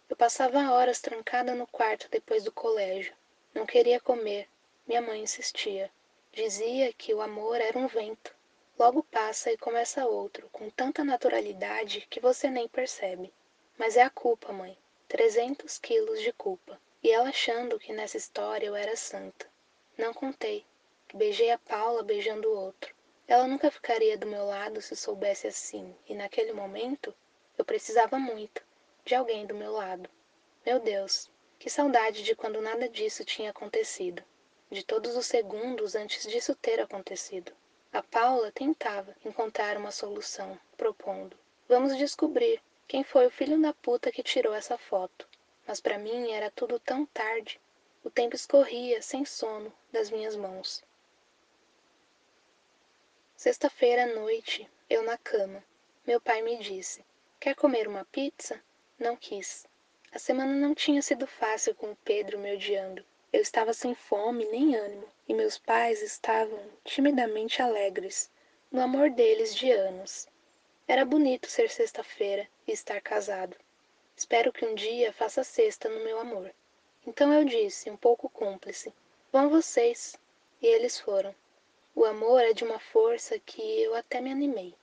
Eu 0.08 0.16
passava 0.16 0.72
horas 0.72 1.00
trancada 1.00 1.54
no 1.54 1.66
quarto 1.66 2.08
depois 2.10 2.44
do 2.44 2.52
colégio. 2.52 3.14
Não 3.54 3.66
queria 3.66 4.00
comer. 4.00 4.48
Minha 4.86 5.02
mãe 5.02 5.22
insistia. 5.22 5.90
Dizia 6.32 6.92
que 6.92 7.12
o 7.12 7.20
amor 7.20 7.60
era 7.60 7.78
um 7.78 7.86
vento. 7.86 8.34
Logo 8.80 9.02
passa 9.02 9.52
e 9.52 9.58
começa 9.58 10.06
outro, 10.06 10.48
com 10.48 10.70
tanta 10.70 11.04
naturalidade 11.04 12.06
que 12.08 12.18
você 12.18 12.48
nem 12.48 12.66
percebe. 12.66 13.30
Mas 13.76 13.94
é 13.94 14.00
a 14.00 14.08
culpa, 14.08 14.54
mãe. 14.54 14.74
trezentos 15.06 15.76
quilos 15.76 16.22
de 16.22 16.32
culpa. 16.32 16.80
E 17.02 17.10
ela 17.10 17.28
achando 17.28 17.78
que 17.78 17.92
nessa 17.92 18.16
história 18.16 18.66
eu 18.66 18.74
era 18.74 18.96
santa. 18.96 19.46
Não 19.98 20.14
contei 20.14 20.64
beijei 21.12 21.50
a 21.50 21.58
Paula 21.58 22.02
beijando 22.02 22.48
o 22.48 22.56
outro. 22.56 22.94
Ela 23.28 23.46
nunca 23.46 23.70
ficaria 23.70 24.16
do 24.16 24.26
meu 24.26 24.46
lado 24.46 24.80
se 24.80 24.96
soubesse 24.96 25.46
assim, 25.46 25.94
e 26.08 26.14
naquele 26.14 26.54
momento 26.54 27.14
eu 27.58 27.66
precisava 27.66 28.18
muito 28.18 28.64
de 29.04 29.14
alguém 29.14 29.44
do 29.44 29.54
meu 29.54 29.72
lado. 29.72 30.08
Meu 30.64 30.80
Deus, 30.80 31.30
que 31.58 31.68
saudade 31.68 32.22
de 32.22 32.34
quando 32.34 32.62
nada 32.62 32.88
disso 32.88 33.26
tinha 33.26 33.50
acontecido, 33.50 34.24
de 34.70 34.82
todos 34.82 35.16
os 35.16 35.26
segundos 35.26 35.94
antes 35.94 36.26
disso 36.26 36.54
ter 36.54 36.80
acontecido. 36.80 37.52
A 37.92 38.04
Paula 38.04 38.52
tentava 38.52 39.16
encontrar 39.24 39.76
uma 39.76 39.90
solução, 39.90 40.56
propondo: 40.76 41.36
Vamos 41.68 41.96
descobrir 41.96 42.62
quem 42.86 43.02
foi 43.02 43.26
o 43.26 43.30
filho 43.30 43.60
da 43.60 43.74
puta 43.74 44.12
que 44.12 44.22
tirou 44.22 44.54
essa 44.54 44.78
foto. 44.78 45.28
Mas 45.66 45.80
para 45.80 45.98
mim 45.98 46.30
era 46.30 46.52
tudo 46.52 46.78
tão 46.78 47.04
tarde. 47.06 47.60
O 48.04 48.10
tempo 48.10 48.36
escorria, 48.36 49.02
sem 49.02 49.24
sono, 49.24 49.72
das 49.90 50.08
minhas 50.08 50.36
mãos. 50.36 50.84
Sexta-feira 53.34 54.04
à 54.04 54.06
noite, 54.06 54.70
eu 54.88 55.02
na 55.02 55.18
cama. 55.18 55.64
Meu 56.06 56.20
pai 56.20 56.42
me 56.42 56.58
disse: 56.58 57.04
Quer 57.40 57.56
comer 57.56 57.88
uma 57.88 58.04
pizza? 58.04 58.62
Não 58.98 59.16
quis. 59.16 59.66
A 60.12 60.18
semana 60.18 60.54
não 60.54 60.76
tinha 60.76 61.02
sido 61.02 61.26
fácil 61.26 61.74
com 61.74 61.90
o 61.90 61.96
Pedro 61.96 62.38
me 62.38 62.54
odiando. 62.54 63.04
Eu 63.32 63.40
estava 63.40 63.72
sem 63.72 63.94
fome 63.94 64.44
nem 64.46 64.74
ânimo, 64.74 65.06
e 65.28 65.34
meus 65.34 65.56
pais 65.56 66.02
estavam 66.02 66.58
timidamente 66.84 67.62
alegres, 67.62 68.28
no 68.72 68.80
amor 68.80 69.10
deles 69.10 69.54
de 69.54 69.70
anos. 69.70 70.26
Era 70.88 71.04
bonito 71.04 71.48
ser 71.48 71.70
sexta-feira 71.70 72.48
e 72.66 72.72
estar 72.72 73.00
casado. 73.00 73.56
Espero 74.16 74.52
que 74.52 74.66
um 74.66 74.74
dia 74.74 75.12
faça 75.12 75.44
sexta 75.44 75.88
no 75.88 76.02
meu 76.02 76.18
amor. 76.18 76.52
Então 77.06 77.32
eu 77.32 77.44
disse, 77.44 77.88
um 77.88 77.96
pouco 77.96 78.28
cúmplice: 78.28 78.92
Vão 79.32 79.48
vocês. 79.48 80.16
E 80.60 80.66
eles 80.66 80.98
foram. 80.98 81.32
O 81.94 82.04
amor 82.04 82.40
é 82.42 82.52
de 82.52 82.64
uma 82.64 82.80
força 82.80 83.38
que 83.38 83.62
eu 83.80 83.94
até 83.94 84.20
me 84.20 84.32
animei. 84.32 84.74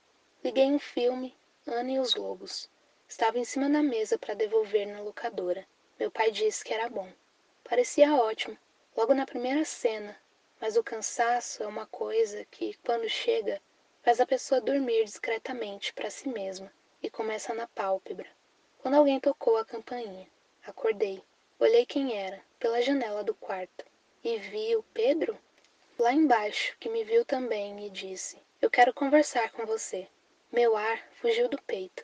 Liguei 0.42 0.66
um 0.66 0.78
filme, 0.78 1.36
Ana 1.66 1.92
e 1.92 1.98
os 1.98 2.14
Lobos. 2.14 2.70
Estava 3.06 3.38
em 3.38 3.44
cima 3.44 3.68
da 3.68 3.82
mesa 3.82 4.18
para 4.18 4.32
devolver 4.32 4.86
na 4.86 5.00
locadora. 5.00 5.66
Meu 6.00 6.10
pai 6.10 6.30
disse 6.30 6.64
que 6.64 6.72
era 6.72 6.88
bom. 6.88 7.12
Parecia 7.68 8.14
ótimo, 8.14 8.56
logo 8.96 9.12
na 9.12 9.26
primeira 9.26 9.62
cena, 9.62 10.18
mas 10.58 10.78
o 10.78 10.82
cansaço 10.82 11.62
é 11.62 11.66
uma 11.66 11.84
coisa 11.84 12.42
que, 12.46 12.72
quando 12.82 13.06
chega, 13.10 13.60
faz 14.02 14.22
a 14.22 14.26
pessoa 14.26 14.58
dormir 14.58 15.04
discretamente 15.04 15.92
para 15.92 16.08
si 16.08 16.30
mesma 16.30 16.72
e 17.02 17.10
começa 17.10 17.52
na 17.52 17.68
pálpebra. 17.68 18.26
Quando 18.78 18.94
alguém 18.94 19.20
tocou 19.20 19.58
a 19.58 19.66
campainha, 19.66 20.26
acordei. 20.64 21.22
Olhei 21.60 21.84
quem 21.84 22.16
era, 22.16 22.42
pela 22.58 22.80
janela 22.80 23.22
do 23.22 23.34
quarto, 23.34 23.84
e 24.24 24.38
vi 24.38 24.74
o 24.74 24.82
Pedro 24.94 25.38
lá 25.98 26.10
embaixo, 26.10 26.74
que 26.80 26.88
me 26.88 27.04
viu 27.04 27.22
também 27.22 27.84
e 27.84 27.90
disse: 27.90 28.40
Eu 28.62 28.70
quero 28.70 28.94
conversar 28.94 29.52
com 29.52 29.66
você. 29.66 30.08
Meu 30.50 30.74
ar 30.74 31.06
fugiu 31.20 31.50
do 31.50 31.60
peito. 31.60 32.02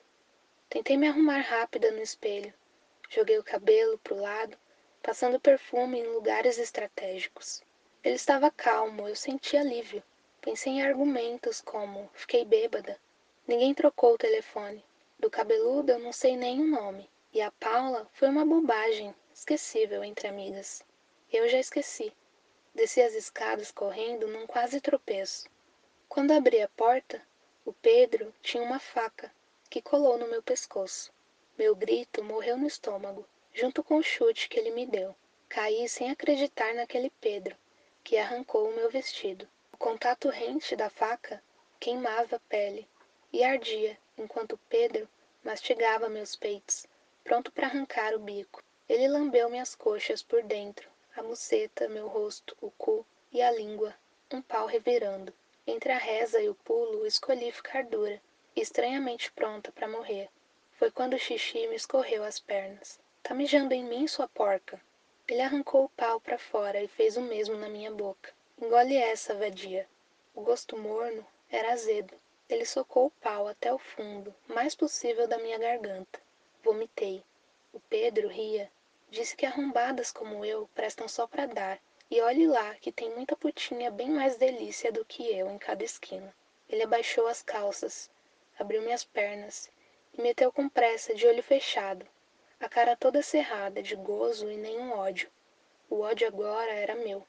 Tentei 0.69 0.99
me 0.99 1.09
arrumar 1.09 1.41
rápida 1.41 1.91
no 1.91 2.03
espelho. 2.03 2.53
Joguei 3.09 3.39
o 3.39 3.45
cabelo 3.45 3.97
pro 4.01 4.21
lado, 4.21 4.59
passando 5.05 5.39
perfume 5.39 6.01
em 6.01 6.07
lugares 6.07 6.57
estratégicos. 6.57 7.63
Ele 8.03 8.15
estava 8.15 8.51
calmo, 8.51 9.07
eu 9.07 9.15
senti 9.15 9.55
alívio. 9.55 10.03
Pensei 10.41 10.73
em 10.73 10.83
argumentos 10.83 11.61
como: 11.61 12.11
fiquei 12.15 12.43
bêbada. 12.43 12.99
Ninguém 13.47 13.75
trocou 13.75 14.15
o 14.15 14.19
telefone. 14.19 14.83
Do 15.19 15.29
cabeludo 15.29 15.93
eu 15.93 15.99
não 15.99 16.11
sei 16.11 16.39
nem 16.39 16.59
o 16.59 16.67
nome. 16.67 17.11
E 17.35 17.43
a 17.43 17.51
Paula 17.51 18.09
foi 18.15 18.31
uma 18.31 18.47
bobagem, 18.47 19.15
esquecível 19.35 20.03
entre 20.03 20.27
amigas. 20.27 20.83
Eu 21.31 21.47
já 21.51 21.59
esqueci. 21.59 22.11
Desci 22.75 23.03
as 23.03 23.13
escadas 23.13 23.71
correndo 23.71 24.27
num 24.27 24.47
quase 24.47 24.81
tropeço. 24.81 25.51
Quando 26.09 26.31
abri 26.31 26.63
a 26.63 26.69
porta, 26.69 27.21
o 27.63 27.75
Pedro 27.75 28.33
tinha 28.41 28.63
uma 28.63 28.79
faca 28.79 29.31
que 29.69 29.83
colou 29.83 30.17
no 30.17 30.29
meu 30.29 30.43
pescoço. 30.43 31.13
Meu 31.59 31.77
grito 31.77 32.25
morreu 32.25 32.57
no 32.57 32.67
estômago, 32.67 33.27
junto 33.55 33.85
com 33.85 33.99
o 33.99 34.03
chute 34.03 34.49
que 34.49 34.59
ele 34.59 34.73
me 34.73 34.85
deu. 34.85 35.15
Caí 35.49 35.89
sem 35.89 36.11
acreditar 36.11 36.75
naquele 36.75 37.09
Pedro, 37.21 37.57
que 38.03 38.19
arrancou 38.19 38.69
o 38.69 38.75
meu 38.75 38.91
vestido. 38.91 39.49
O 39.73 39.77
contato 39.77 40.29
rente 40.29 40.75
da 40.75 40.91
faca 40.91 41.41
queimava 41.79 42.37
a 42.37 42.41
pele 42.41 42.89
e 43.33 43.45
ardia, 43.45 43.97
enquanto 44.19 44.59
Pedro 44.69 45.09
mastigava 45.45 46.09
meus 46.09 46.35
peitos, 46.35 46.87
pronto 47.23 47.53
para 47.53 47.69
arrancar 47.69 48.13
o 48.15 48.19
bico. 48.19 48.61
Ele 48.89 49.07
lambeu 49.07 49.49
minhas 49.49 49.77
coxas 49.77 50.21
por 50.21 50.43
dentro, 50.43 50.91
a 51.17 51.23
muceta, 51.23 51.89
meu 51.89 52.09
rosto, 52.09 52.57
o 52.61 52.73
cu 52.73 53.07
e 53.33 53.41
a 53.41 53.53
língua, 53.53 53.95
um 54.33 54.43
pau 54.43 54.67
revirando. 54.67 55.33
Entre 55.65 55.93
a 55.93 55.99
reza 55.99 56.41
e 56.43 56.49
o 56.49 56.55
pulo, 56.57 57.07
escolhi 57.07 57.53
ficar 57.53 57.85
dura, 57.85 58.21
estranhamente 58.57 59.31
pronta 59.31 59.71
para 59.71 59.87
morrer. 59.87 60.29
Foi 60.73 60.91
quando 60.91 61.15
o 61.15 61.19
xixi 61.19 61.69
me 61.69 61.77
escorreu 61.77 62.25
as 62.25 62.41
pernas. 62.41 62.99
Tá 63.27 63.33
mijando 63.33 63.73
em 63.73 63.83
mim, 63.83 64.07
sua 64.07 64.29
porca? 64.29 64.79
Ele 65.27 65.41
arrancou 65.41 65.85
o 65.85 65.89
pau 65.89 66.21
para 66.21 66.37
fora 66.37 66.83
e 66.83 66.87
fez 66.87 67.17
o 67.17 67.23
mesmo 67.23 67.57
na 67.57 67.71
minha 67.71 67.91
boca. 67.91 68.35
Engole 68.61 68.99
essa, 68.99 69.35
vadia. 69.35 69.89
O 70.35 70.43
gosto 70.43 70.77
morno 70.77 71.27
era 71.51 71.73
azedo. 71.73 72.13
Ele 72.51 72.67
socou 72.67 73.07
o 73.07 73.11
pau 73.23 73.49
até 73.49 73.73
o 73.73 73.79
fundo, 73.79 74.35
mais 74.47 74.75
possível 74.75 75.27
da 75.27 75.39
minha 75.39 75.57
garganta. 75.57 76.21
Vomitei. 76.63 77.25
O 77.73 77.81
Pedro 77.81 78.29
ria. 78.29 78.71
Disse 79.09 79.35
que 79.35 79.47
arrombadas 79.47 80.13
como 80.13 80.45
eu 80.45 80.69
prestam 80.75 81.09
só 81.09 81.27
para 81.27 81.47
dar. 81.47 81.81
E 82.11 82.21
olhe 82.21 82.47
lá 82.47 82.75
que 82.75 82.93
tem 82.93 83.09
muita 83.15 83.35
putinha 83.35 83.91
bem 83.91 84.11
mais 84.11 84.37
delícia 84.37 84.93
do 84.93 85.03
que 85.03 85.35
eu 85.35 85.49
em 85.49 85.57
cada 85.57 85.83
esquina. 85.83 86.37
Ele 86.69 86.83
abaixou 86.83 87.27
as 87.27 87.41
calças, 87.41 88.11
abriu 88.59 88.83
minhas 88.83 89.03
pernas 89.03 89.71
e 90.13 90.21
meteu 90.21 90.53
com 90.53 90.69
pressa 90.69 91.15
de 91.15 91.27
olho 91.27 91.43
fechado, 91.43 92.07
a 92.61 92.69
cara 92.69 92.97
toda 92.97 93.23
cerrada 93.23 93.83
de 93.83 93.97
gozo 93.97 94.51
e 94.51 94.57
nenhum 94.57 94.93
ódio. 94.93 95.31
O 95.91 96.01
ódio 96.01 96.27
agora 96.27 96.73
era 96.73 96.95
meu. 96.95 97.27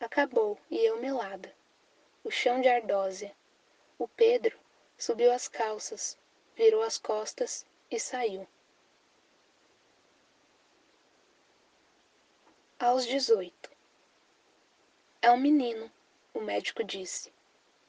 Acabou 0.00 0.58
e 0.70 0.78
eu 0.78 1.00
melada. 1.00 1.52
O 2.22 2.30
chão 2.30 2.60
de 2.60 2.68
ardósia. 2.68 3.34
O 3.98 4.06
Pedro 4.06 4.58
subiu 4.96 5.32
as 5.32 5.48
calças, 5.48 6.18
virou 6.54 6.82
as 6.82 6.98
costas 6.98 7.66
e 7.90 7.98
saiu. 7.98 8.46
Aos 12.78 13.06
dezoito. 13.06 13.70
É 15.20 15.32
um 15.32 15.36
menino, 15.36 15.90
o 16.32 16.40
médico 16.40 16.84
disse, 16.84 17.32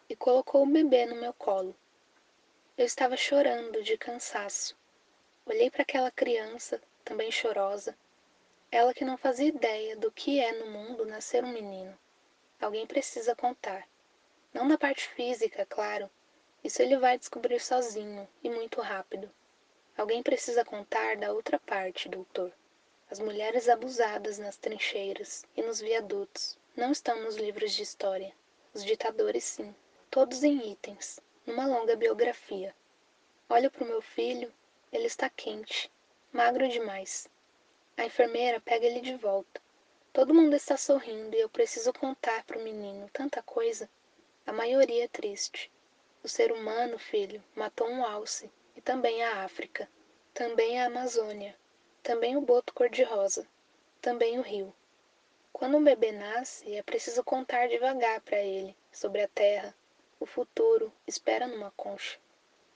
e 0.10 0.16
colocou 0.16 0.64
o 0.64 0.72
bebê 0.72 1.06
no 1.06 1.16
meu 1.16 1.34
colo. 1.34 1.76
Eu 2.76 2.86
estava 2.86 3.16
chorando 3.16 3.84
de 3.84 3.98
cansaço. 3.98 4.79
Olhei 5.50 5.72
para 5.72 5.82
aquela 5.82 6.12
criança, 6.12 6.80
também 7.04 7.32
chorosa, 7.32 7.97
ela 8.72 8.93
que 8.93 9.04
não 9.04 9.18
fazia 9.18 9.47
ideia 9.47 9.95
do 9.97 10.12
que 10.12 10.39
é 10.39 10.52
no 10.52 10.68
mundo 10.68 11.08
nascer 11.08 11.43
um 11.43 11.52
menino. 11.52 11.97
Alguém 12.62 12.86
precisa 12.86 13.36
contar. 13.36 13.89
Não 14.54 14.68
na 14.68 14.78
parte 14.78 15.10
física, 15.10 15.66
claro. 15.66 16.08
Isso 16.64 16.84
ele 16.84 16.97
vai 16.97 17.18
descobrir 17.18 17.60
sozinho 17.60 18.30
e 18.43 18.50
muito 18.52 18.80
rápido. 18.80 19.28
Alguém 19.97 20.22
precisa 20.22 20.64
contar 20.64 21.18
da 21.18 21.34
outra 21.34 21.58
parte, 21.58 22.08
doutor. 22.08 22.54
As 23.10 23.18
mulheres 23.18 23.68
abusadas 23.68 24.38
nas 24.38 24.56
trincheiras 24.56 25.47
e 25.58 25.64
nos 25.64 25.82
viadutos 25.82 26.60
não 26.78 26.91
estão 26.91 27.24
nos 27.24 27.38
livros 27.38 27.74
de 27.74 27.82
história. 27.82 28.32
Os 28.72 28.86
ditadores, 28.86 29.45
sim, 29.45 29.74
todos 30.12 30.43
em 30.43 30.72
itens, 30.72 31.20
numa 31.43 31.66
longa 31.66 31.95
biografia. 31.95 32.72
Olho 33.50 33.72
para 33.72 33.84
o 33.84 33.88
meu 33.88 34.00
filho, 34.00 34.54
ele 34.92 35.06
está 35.06 35.30
quente, 35.30 35.92
magro 36.32 36.68
demais. 36.68 37.28
A 37.96 38.06
enfermeira 38.06 38.60
pega 38.60 38.86
ele 38.86 39.02
de 39.02 39.16
volta. 39.16 39.62
Todo 40.12 40.34
mundo 40.34 40.56
está 40.56 40.76
sorrindo 40.76 41.36
e 41.36 41.40
eu 41.40 41.50
preciso 41.50 41.94
contar 41.94 42.44
para 42.44 42.58
o 42.58 42.64
menino 42.64 43.10
tanta 43.14 43.42
coisa. 43.44 43.90
A 44.46 44.52
maioria 44.52 45.06
é 45.06 45.08
triste. 45.08 45.72
O 46.24 46.28
ser 46.28 46.52
humano, 46.52 46.98
filho, 46.98 47.44
matou 47.56 47.88
um 47.88 48.04
alce, 48.04 48.52
e 48.76 48.82
também 48.82 49.24
a 49.24 49.44
África, 49.44 49.88
também 50.34 50.82
a 50.82 50.88
Amazônia, 50.88 51.56
também 52.02 52.36
o 52.36 52.42
boto 52.42 52.74
cor-de-rosa, 52.74 53.48
também 54.02 54.40
o 54.40 54.42
rio. 54.42 54.74
Quando 55.54 55.78
um 55.78 55.84
bebê 55.84 56.12
nasce, 56.12 56.74
é 56.76 56.82
preciso 56.82 57.24
contar 57.24 57.68
devagar 57.68 58.22
para 58.22 58.40
ele 58.40 58.76
sobre 58.92 59.22
a 59.22 59.28
terra, 59.28 59.76
o 60.20 60.26
futuro 60.26 60.92
espera 61.08 61.48
numa 61.48 61.72
concha. 61.72 62.20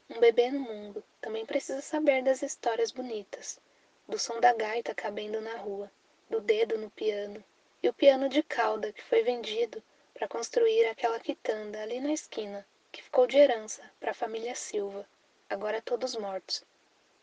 Um 0.10 0.20
bebê 0.20 0.52
no 0.52 0.60
mundo 0.60 1.04
também 1.22 1.46
precisa 1.46 1.82
saber 1.82 2.24
das 2.24 2.42
histórias 2.42 2.92
bonitas, 2.92 3.60
do 4.08 4.20
som 4.20 4.40
da 4.40 4.54
gaita 4.54 4.94
cabendo 4.94 5.40
na 5.40 5.56
rua, 5.56 5.90
do 6.30 6.42
dedo 6.42 6.78
no 6.78 6.90
piano, 6.90 7.44
e 7.82 7.90
o 7.90 7.94
piano 7.94 8.28
de 8.28 8.44
cauda 8.44 8.92
que 8.92 9.02
foi 9.02 9.24
vendido 9.24 9.82
para 10.14 10.28
construir 10.28 10.86
aquela 10.86 11.20
quitanda 11.20 11.82
ali 11.82 12.00
na 12.00 12.12
esquina, 12.12 12.66
que 12.92 13.02
ficou 13.02 13.26
de 13.26 13.38
herança 13.38 13.82
para 14.00 14.12
a 14.12 14.14
família 14.14 14.54
Silva, 14.56 15.08
agora 15.50 15.82
todos 15.82 16.16
mortos. 16.16 16.64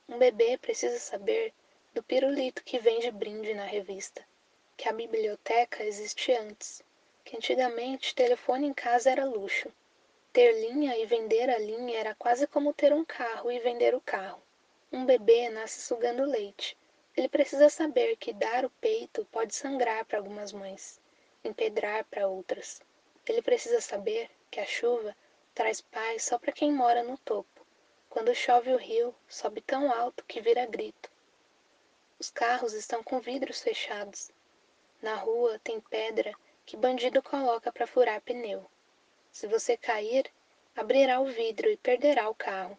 Um 0.08 0.18
bebê 0.18 0.58
precisa 0.58 0.98
saber 0.98 1.52
do 1.94 2.02
pirulito 2.02 2.64
que 2.64 2.78
vem 2.78 2.98
de 3.00 3.10
brinde 3.10 3.54
na 3.54 3.64
revista, 3.64 4.24
que 4.76 4.88
a 4.88 4.92
biblioteca 4.92 5.84
existe 5.84 6.32
antes, 6.32 6.82
que 7.24 7.36
antigamente 7.36 8.14
telefone 8.14 8.66
em 8.66 8.74
casa 8.74 9.10
era 9.10 9.24
luxo. 9.24 9.70
Ter 10.32 10.52
linha 10.52 10.96
e 10.96 11.04
vender 11.06 11.50
a 11.50 11.58
linha 11.58 11.98
era 11.98 12.14
quase 12.14 12.46
como 12.46 12.72
ter 12.72 12.92
um 12.92 13.04
carro 13.04 13.50
e 13.50 13.58
vender 13.58 13.96
o 13.96 14.00
carro. 14.00 14.40
Um 14.92 15.04
bebê 15.04 15.48
nasce 15.48 15.80
sugando 15.82 16.24
leite. 16.24 16.78
Ele 17.16 17.28
precisa 17.28 17.68
saber 17.68 18.14
que 18.16 18.32
dar 18.32 18.64
o 18.64 18.70
peito 18.70 19.26
pode 19.32 19.52
sangrar 19.56 20.04
para 20.04 20.18
algumas 20.18 20.52
mães, 20.52 21.00
empedrar 21.42 22.04
para 22.04 22.28
outras. 22.28 22.80
Ele 23.26 23.42
precisa 23.42 23.80
saber 23.80 24.30
que 24.52 24.60
a 24.60 24.64
chuva 24.64 25.16
traz 25.52 25.80
paz 25.80 26.22
só 26.22 26.38
para 26.38 26.52
quem 26.52 26.72
mora 26.72 27.02
no 27.02 27.18
topo. 27.18 27.66
Quando 28.08 28.32
chove 28.32 28.72
o 28.72 28.76
rio, 28.76 29.12
sobe 29.28 29.60
tão 29.60 29.92
alto 29.92 30.24
que 30.24 30.40
vira 30.40 30.64
grito. 30.64 31.10
Os 32.20 32.30
carros 32.30 32.72
estão 32.72 33.02
com 33.02 33.20
vidros 33.20 33.62
fechados. 33.62 34.30
Na 35.02 35.16
rua 35.16 35.60
tem 35.64 35.80
pedra 35.80 36.32
que 36.64 36.76
bandido 36.76 37.20
coloca 37.20 37.72
para 37.72 37.86
furar 37.86 38.20
pneu. 38.20 38.64
Se 39.30 39.46
você 39.46 39.76
cair, 39.76 40.30
abrirá 40.76 41.20
o 41.20 41.26
vidro 41.26 41.70
e 41.70 41.76
perderá 41.76 42.28
o 42.28 42.34
carro. 42.34 42.76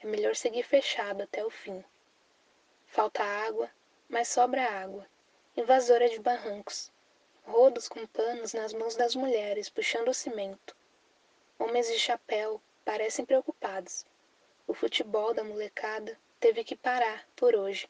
É 0.00 0.06
melhor 0.06 0.36
seguir 0.36 0.62
fechado 0.62 1.22
até 1.22 1.44
o 1.44 1.50
fim. 1.50 1.84
Falta 2.86 3.22
água, 3.22 3.70
mas 4.08 4.28
sobra 4.28 4.62
água. 4.62 5.06
Invasora 5.56 6.08
de 6.08 6.20
barrancos. 6.20 6.92
Rodos 7.44 7.88
com 7.88 8.06
panos 8.06 8.52
nas 8.52 8.72
mãos 8.72 8.94
das 8.94 9.14
mulheres, 9.14 9.68
puxando 9.68 10.08
o 10.08 10.14
cimento. 10.14 10.76
Homens 11.58 11.88
de 11.88 11.98
chapéu 11.98 12.60
parecem 12.84 13.24
preocupados. 13.24 14.06
O 14.66 14.74
futebol 14.74 15.34
da 15.34 15.42
molecada 15.42 16.18
teve 16.38 16.62
que 16.62 16.76
parar 16.76 17.26
por 17.34 17.56
hoje. 17.56 17.88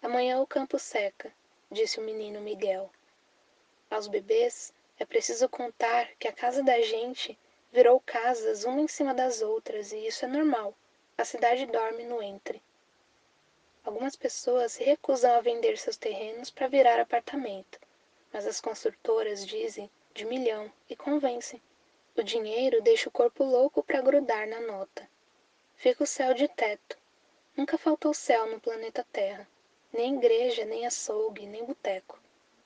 Amanhã 0.00 0.40
o 0.40 0.46
campo 0.46 0.78
seca, 0.78 1.34
disse 1.70 1.98
o 1.98 2.02
menino 2.02 2.40
Miguel. 2.40 2.90
Aos 3.90 4.06
bebês 4.06 4.72
é 5.04 5.06
preciso 5.06 5.50
contar 5.50 6.08
que 6.18 6.26
a 6.26 6.32
casa 6.32 6.62
da 6.62 6.80
gente 6.80 7.38
virou 7.70 8.00
casas 8.00 8.64
uma 8.64 8.80
em 8.80 8.88
cima 8.88 9.12
das 9.12 9.42
outras 9.42 9.92
e 9.92 10.06
isso 10.06 10.24
é 10.24 10.28
normal. 10.28 10.74
A 11.18 11.26
cidade 11.26 11.66
dorme 11.66 12.04
no 12.04 12.22
entre. 12.22 12.62
Algumas 13.84 14.16
pessoas 14.16 14.72
se 14.72 14.82
recusam 14.82 15.34
a 15.34 15.42
vender 15.42 15.76
seus 15.76 15.98
terrenos 15.98 16.50
para 16.50 16.68
virar 16.68 16.98
apartamento, 16.98 17.78
mas 18.32 18.46
as 18.46 18.62
construtoras 18.62 19.46
dizem 19.46 19.90
de 20.14 20.24
milhão 20.24 20.72
e 20.88 20.96
convencem. 20.96 21.60
O 22.16 22.22
dinheiro 22.22 22.80
deixa 22.80 23.10
o 23.10 23.12
corpo 23.12 23.44
louco 23.44 23.82
para 23.82 24.00
grudar 24.00 24.48
na 24.48 24.60
nota. 24.60 25.06
Fica 25.76 26.02
o 26.02 26.06
céu 26.06 26.32
de 26.32 26.48
teto. 26.48 26.96
Nunca 27.54 27.76
faltou 27.76 28.14
céu 28.14 28.46
no 28.46 28.58
planeta 28.58 29.06
Terra, 29.12 29.46
nem 29.92 30.16
igreja, 30.16 30.64
nem 30.64 30.86
açougue, 30.86 31.44
nem 31.44 31.62
boteco. 31.62 32.18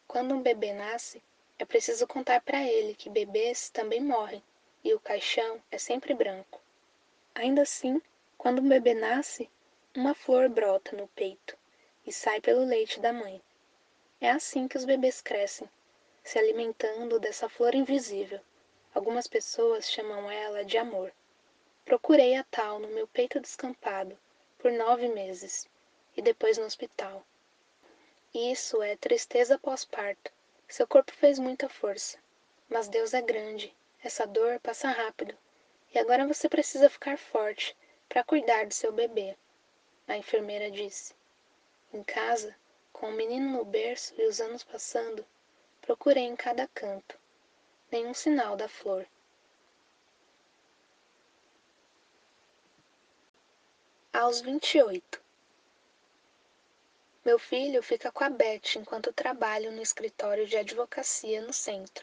Quando 0.06 0.36
um 0.36 0.40
bebê 0.40 0.72
nasce, 0.72 1.20
é 1.60 1.64
preciso 1.64 2.06
contar 2.06 2.40
para 2.40 2.62
ele 2.62 2.94
que 2.94 3.10
bebês 3.10 3.68
também 3.68 4.00
morrem 4.00 4.40
e 4.84 4.94
o 4.94 5.00
caixão 5.00 5.60
é 5.72 5.76
sempre 5.76 6.14
branco. 6.14 6.60
Ainda 7.34 7.62
assim, 7.62 8.00
quando 8.36 8.60
um 8.60 8.68
bebê 8.68 8.94
nasce, 8.94 9.50
uma 9.92 10.14
flor 10.14 10.48
brota 10.48 10.96
no 10.96 11.08
peito 11.08 11.58
e 12.06 12.12
sai 12.12 12.40
pelo 12.40 12.64
leite 12.64 13.00
da 13.00 13.12
mãe. 13.12 13.42
É 14.20 14.30
assim 14.30 14.68
que 14.68 14.76
os 14.76 14.84
bebês 14.84 15.20
crescem, 15.20 15.68
se 16.22 16.38
alimentando 16.38 17.18
dessa 17.18 17.48
flor 17.48 17.74
invisível. 17.74 18.40
Algumas 18.94 19.26
pessoas 19.26 19.90
chamam 19.90 20.30
ela 20.30 20.64
de 20.64 20.78
amor. 20.78 21.12
Procurei 21.84 22.36
a 22.36 22.44
tal 22.44 22.78
no 22.78 22.88
meu 22.88 23.08
peito 23.08 23.40
descampado 23.40 24.16
por 24.58 24.70
nove 24.70 25.08
meses 25.08 25.68
e 26.16 26.22
depois 26.22 26.56
no 26.56 26.64
hospital. 26.64 27.26
Isso 28.32 28.80
é 28.80 28.96
tristeza 28.96 29.58
pós-parto 29.58 30.37
seu 30.68 30.86
corpo 30.86 31.12
fez 31.12 31.38
muita 31.38 31.68
força, 31.68 32.18
mas 32.68 32.88
Deus 32.88 33.14
é 33.14 33.22
grande. 33.22 33.74
Essa 34.02 34.26
dor 34.26 34.60
passa 34.60 34.88
rápido. 34.88 35.36
E 35.94 35.98
agora 35.98 36.26
você 36.26 36.48
precisa 36.48 36.90
ficar 36.90 37.16
forte 37.16 37.74
para 38.08 38.22
cuidar 38.22 38.66
do 38.66 38.74
seu 38.74 38.92
bebê. 38.92 39.36
A 40.06 40.16
enfermeira 40.16 40.70
disse. 40.70 41.14
Em 41.92 42.04
casa, 42.04 42.54
com 42.92 43.08
o 43.08 43.12
menino 43.12 43.50
no 43.50 43.64
berço 43.64 44.14
e 44.18 44.26
os 44.26 44.40
anos 44.40 44.62
passando, 44.62 45.24
procurei 45.80 46.24
em 46.24 46.36
cada 46.36 46.68
canto. 46.68 47.18
Nenhum 47.90 48.12
sinal 48.12 48.54
da 48.54 48.68
flor. 48.68 49.06
Aos 54.12 54.40
28. 54.42 55.27
Meu 57.28 57.38
filho 57.38 57.82
fica 57.82 58.10
com 58.10 58.24
a 58.24 58.30
Beth 58.30 58.76
enquanto 58.76 59.12
trabalho 59.12 59.70
no 59.70 59.82
escritório 59.82 60.46
de 60.46 60.56
advocacia 60.56 61.42
no 61.42 61.52
centro. 61.52 62.02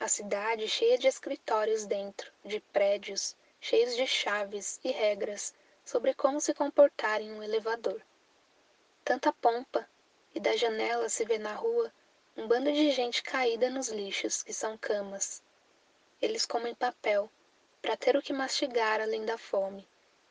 A 0.00 0.08
cidade 0.08 0.66
cheia 0.66 0.98
de 0.98 1.06
escritórios 1.06 1.86
dentro, 1.86 2.32
de 2.44 2.58
prédios, 2.58 3.36
cheios 3.60 3.94
de 3.94 4.08
chaves 4.08 4.80
e 4.82 4.90
regras 4.90 5.54
sobre 5.84 6.14
como 6.14 6.40
se 6.40 6.52
comportar 6.52 7.20
em 7.20 7.30
um 7.30 7.40
elevador. 7.40 8.02
Tanta 9.04 9.32
pompa, 9.32 9.88
e 10.34 10.40
da 10.40 10.56
janela 10.56 11.08
se 11.08 11.24
vê 11.24 11.38
na 11.38 11.54
rua 11.54 11.94
um 12.36 12.48
bando 12.48 12.72
de 12.72 12.90
gente 12.90 13.22
caída 13.22 13.70
nos 13.70 13.86
lixos, 13.86 14.42
que 14.42 14.52
são 14.52 14.76
camas. 14.76 15.44
Eles 16.20 16.44
comem 16.44 16.74
papel, 16.74 17.30
para 17.80 17.96
ter 17.96 18.16
o 18.16 18.20
que 18.20 18.32
mastigar 18.32 19.00
além 19.00 19.24
da 19.24 19.38
fome, 19.38 19.88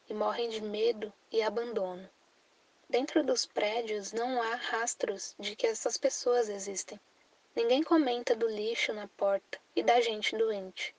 e 0.10 0.14
morrem 0.14 0.50
de 0.50 0.60
medo 0.60 1.14
e 1.32 1.42
abandono. 1.42 2.10
Dentro 2.92 3.24
dos 3.24 3.46
prédios 3.46 4.12
não 4.12 4.42
há 4.42 4.56
rastros 4.56 5.36
de 5.38 5.56
que 5.56 5.68
essas 5.68 5.96
pessoas 5.96 6.50
existem. 6.50 7.00
Ninguém 7.56 7.84
comenta 7.84 8.36
do 8.36 8.48
lixo 8.48 8.92
na 8.94 9.08
porta 9.10 9.60
e 9.76 9.84
da 9.84 10.02
gente 10.02 10.36
doente. 10.36 10.96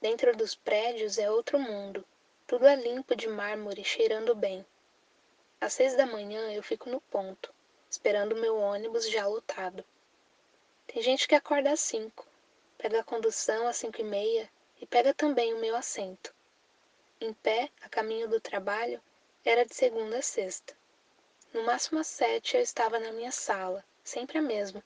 Dentro 0.00 0.36
dos 0.36 0.54
prédios 0.54 1.18
é 1.18 1.28
outro 1.28 1.58
mundo. 1.58 2.04
Tudo 2.46 2.68
é 2.68 2.76
limpo 2.76 3.16
de 3.16 3.26
mármore, 3.26 3.82
cheirando 3.82 4.32
bem. 4.32 4.64
Às 5.60 5.72
seis 5.72 5.96
da 5.96 6.06
manhã 6.06 6.52
eu 6.52 6.62
fico 6.62 6.88
no 6.88 7.00
ponto, 7.00 7.52
esperando 7.90 8.36
meu 8.36 8.56
ônibus 8.56 9.10
já 9.10 9.26
lotado. 9.26 9.84
Tem 10.86 11.02
gente 11.02 11.26
que 11.26 11.34
acorda 11.34 11.72
às 11.72 11.80
cinco, 11.80 12.24
pega 12.78 13.00
a 13.00 13.04
condução 13.04 13.66
às 13.66 13.76
cinco 13.76 14.00
e 14.00 14.04
meia 14.04 14.48
e 14.80 14.86
pega 14.86 15.12
também 15.12 15.52
o 15.52 15.58
meu 15.58 15.74
assento. 15.74 16.32
Em 17.20 17.32
pé, 17.32 17.70
a 17.82 17.88
caminho 17.88 18.28
do 18.28 18.40
trabalho, 18.40 19.02
era 19.44 19.66
de 19.66 19.74
segunda 19.74 20.18
a 20.18 20.22
sexta. 20.22 20.76
No 21.54 21.62
máximo 21.62 22.00
às 22.00 22.08
sete 22.08 22.56
eu 22.56 22.60
estava 22.60 22.98
na 22.98 23.12
minha 23.12 23.30
sala, 23.30 23.84
sempre 24.02 24.38
a 24.38 24.42
mesma. 24.42 24.84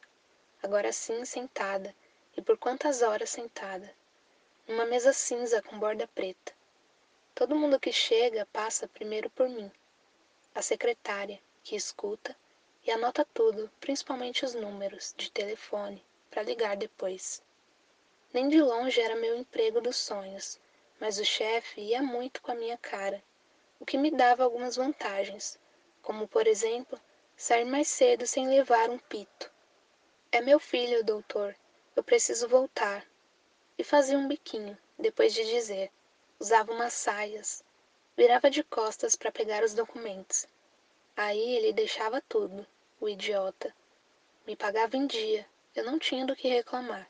Agora 0.62 0.92
sim 0.92 1.24
sentada, 1.24 1.94
e 2.36 2.42
por 2.42 2.58
quantas 2.58 3.00
horas 3.00 3.30
sentada. 3.30 3.90
Numa 4.66 4.84
mesa 4.84 5.14
cinza 5.14 5.62
com 5.62 5.78
borda 5.78 6.06
preta. 6.08 6.52
Todo 7.34 7.56
mundo 7.56 7.80
que 7.80 7.90
chega 7.90 8.44
passa 8.52 8.86
primeiro 8.86 9.30
por 9.30 9.48
mim. 9.48 9.72
A 10.54 10.60
secretária, 10.60 11.40
que 11.64 11.74
escuta 11.74 12.36
e 12.84 12.90
anota 12.90 13.24
tudo, 13.32 13.70
principalmente 13.80 14.44
os 14.44 14.52
números 14.52 15.14
de 15.16 15.32
telefone, 15.32 16.04
para 16.30 16.42
ligar 16.42 16.76
depois. 16.76 17.42
Nem 18.30 18.46
de 18.46 18.60
longe 18.60 19.00
era 19.00 19.16
meu 19.16 19.34
emprego 19.38 19.80
dos 19.80 19.96
sonhos, 19.96 20.60
mas 21.00 21.18
o 21.18 21.24
chefe 21.24 21.80
ia 21.80 22.02
muito 22.02 22.42
com 22.42 22.52
a 22.52 22.54
minha 22.54 22.76
cara, 22.76 23.24
o 23.80 23.86
que 23.86 23.96
me 23.96 24.10
dava 24.10 24.44
algumas 24.44 24.76
vantagens 24.76 25.58
como 26.08 26.26
por 26.26 26.46
exemplo, 26.46 26.98
sair 27.36 27.66
mais 27.66 27.86
cedo 27.86 28.26
sem 28.26 28.48
levar 28.48 28.88
um 28.88 28.98
pito. 28.98 29.52
É 30.32 30.40
meu 30.40 30.58
filho, 30.58 31.04
doutor. 31.04 31.54
Eu 31.94 32.02
preciso 32.02 32.48
voltar. 32.48 33.06
E 33.76 33.84
fazia 33.84 34.16
um 34.16 34.26
biquinho, 34.26 34.78
depois 34.98 35.34
de 35.34 35.44
dizer. 35.44 35.92
Usava 36.40 36.72
umas 36.72 36.94
saias. 36.94 37.62
Virava 38.16 38.48
de 38.48 38.64
costas 38.64 39.14
para 39.14 39.30
pegar 39.30 39.62
os 39.62 39.74
documentos. 39.74 40.46
Aí 41.14 41.56
ele 41.56 41.74
deixava 41.74 42.22
tudo, 42.26 42.66
o 42.98 43.06
idiota. 43.06 43.70
Me 44.46 44.56
pagava 44.56 44.96
em 44.96 45.06
dia. 45.06 45.46
Eu 45.76 45.84
não 45.84 45.98
tinha 45.98 46.24
do 46.24 46.34
que 46.34 46.48
reclamar. 46.48 47.06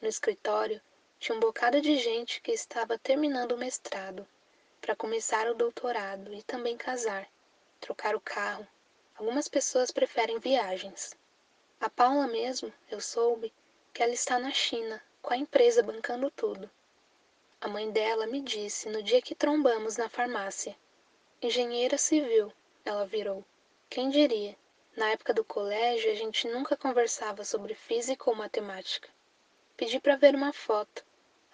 No 0.00 0.06
escritório 0.06 0.80
tinha 1.18 1.34
um 1.36 1.40
bocado 1.40 1.80
de 1.80 1.98
gente 1.98 2.40
que 2.40 2.52
estava 2.52 2.96
terminando 2.96 3.50
o 3.50 3.58
mestrado, 3.58 4.24
para 4.80 4.94
começar 4.94 5.50
o 5.50 5.56
doutorado 5.56 6.32
e 6.32 6.40
também 6.44 6.76
casar 6.76 7.28
trocar 7.78 8.14
o 8.14 8.20
carro. 8.20 8.66
Algumas 9.16 9.48
pessoas 9.48 9.90
preferem 9.90 10.38
viagens. 10.38 11.16
A 11.80 11.88
Paula 11.88 12.26
mesmo, 12.26 12.72
eu 12.90 13.00
soube 13.00 13.52
que 13.92 14.02
ela 14.02 14.12
está 14.12 14.38
na 14.38 14.50
China, 14.50 15.02
com 15.22 15.32
a 15.32 15.36
empresa 15.36 15.82
bancando 15.82 16.30
tudo. 16.30 16.70
A 17.60 17.66
mãe 17.66 17.90
dela 17.90 18.26
me 18.26 18.40
disse 18.40 18.88
no 18.88 19.02
dia 19.02 19.20
que 19.20 19.34
trombamos 19.34 19.96
na 19.96 20.08
farmácia. 20.08 20.76
Engenheira 21.42 21.98
civil, 21.98 22.52
ela 22.84 23.04
virou. 23.06 23.44
Quem 23.90 24.10
diria? 24.10 24.56
Na 24.96 25.10
época 25.10 25.32
do 25.32 25.44
colégio, 25.44 26.10
a 26.10 26.14
gente 26.14 26.48
nunca 26.48 26.76
conversava 26.76 27.44
sobre 27.44 27.74
física 27.74 28.28
ou 28.28 28.34
matemática. 28.34 29.08
Pedi 29.76 30.00
para 30.00 30.16
ver 30.16 30.34
uma 30.34 30.52
foto. 30.52 31.04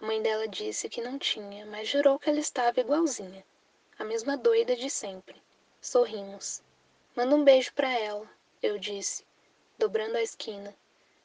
A 0.00 0.06
mãe 0.06 0.22
dela 0.22 0.48
disse 0.48 0.88
que 0.88 1.02
não 1.02 1.18
tinha, 1.18 1.66
mas 1.66 1.88
jurou 1.88 2.18
que 2.18 2.30
ela 2.30 2.38
estava 2.38 2.80
igualzinha. 2.80 3.44
A 3.98 4.04
mesma 4.04 4.36
doida 4.36 4.74
de 4.74 4.88
sempre. 4.88 5.42
Sorrimos. 5.86 6.62
Manda 7.14 7.36
um 7.36 7.44
beijo 7.44 7.70
para 7.74 7.92
ela, 7.92 8.26
eu 8.62 8.78
disse, 8.78 9.22
dobrando 9.76 10.16
a 10.16 10.22
esquina, 10.22 10.74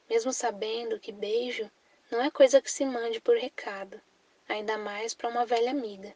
mesmo 0.09 0.33
sabendo 0.33 0.99
que 0.99 1.13
beijo 1.13 1.71
não 2.11 2.21
é 2.21 2.29
coisa 2.29 2.61
que 2.61 2.69
se 2.69 2.83
mande 2.83 3.21
por 3.21 3.37
recado, 3.37 4.01
ainda 4.49 4.77
mais 4.77 5.13
para 5.13 5.29
uma 5.29 5.45
velha 5.45 5.71
amiga. 5.71 6.13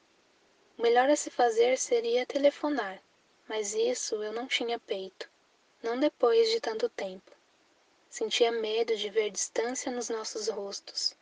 O 0.77 0.81
melhor 0.81 1.09
a 1.09 1.15
se 1.15 1.29
fazer 1.29 1.77
seria 1.77 2.25
telefonar, 2.25 3.01
mas 3.47 3.73
isso 3.73 4.21
eu 4.21 4.33
não 4.33 4.45
tinha 4.45 4.77
peito, 4.77 5.29
não 5.81 5.97
depois 5.97 6.51
de 6.51 6.59
tanto 6.59 6.89
tempo. 6.89 7.31
Sentia 8.09 8.51
medo 8.51 8.93
de 8.97 9.09
ver 9.09 9.29
distância 9.29 9.89
nos 9.89 10.09
nossos 10.09 10.49
rostos. 10.49 11.15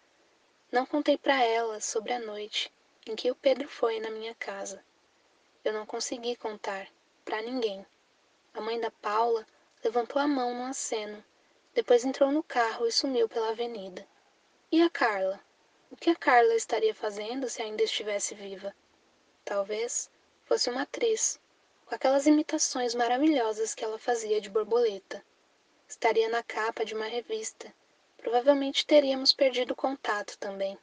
Não 0.71 0.87
contei 0.87 1.19
para 1.19 1.43
ela 1.43 1.79
sobre 1.81 2.13
a 2.13 2.19
noite 2.19 2.73
em 3.05 3.15
que 3.15 3.29
o 3.29 3.35
Pedro 3.35 3.69
foi 3.69 3.99
na 3.99 4.09
minha 4.09 4.33
casa. 4.33 4.83
Eu 5.63 5.71
não 5.71 5.85
consegui 5.85 6.35
contar 6.35 6.89
para 7.31 7.43
ninguém. 7.43 7.85
A 8.53 8.59
mãe 8.59 8.77
da 8.77 8.91
Paula 8.91 9.47
levantou 9.81 10.21
a 10.21 10.27
mão 10.27 10.53
no 10.53 10.65
aceno, 10.65 11.23
depois 11.73 12.03
entrou 12.03 12.29
no 12.29 12.43
carro 12.43 12.85
e 12.85 12.91
sumiu 12.91 13.29
pela 13.29 13.51
avenida. 13.51 14.05
E 14.69 14.81
a 14.81 14.89
Carla? 14.89 15.39
O 15.89 15.95
que 15.95 16.09
a 16.09 16.15
Carla 16.15 16.53
estaria 16.55 16.93
fazendo 16.93 17.47
se 17.47 17.61
ainda 17.61 17.83
estivesse 17.83 18.35
viva? 18.35 18.75
Talvez 19.45 20.11
fosse 20.43 20.69
uma 20.69 20.81
atriz, 20.81 21.39
com 21.85 21.95
aquelas 21.95 22.27
imitações 22.27 22.93
maravilhosas 22.93 23.73
que 23.73 23.85
ela 23.85 23.97
fazia 23.97 24.41
de 24.41 24.49
borboleta. 24.49 25.23
Estaria 25.87 26.27
na 26.27 26.43
capa 26.43 26.83
de 26.83 26.93
uma 26.93 27.05
revista. 27.05 27.73
Provavelmente 28.17 28.85
teríamos 28.85 29.31
perdido 29.31 29.73
contato 29.73 30.37
também. 30.37 30.77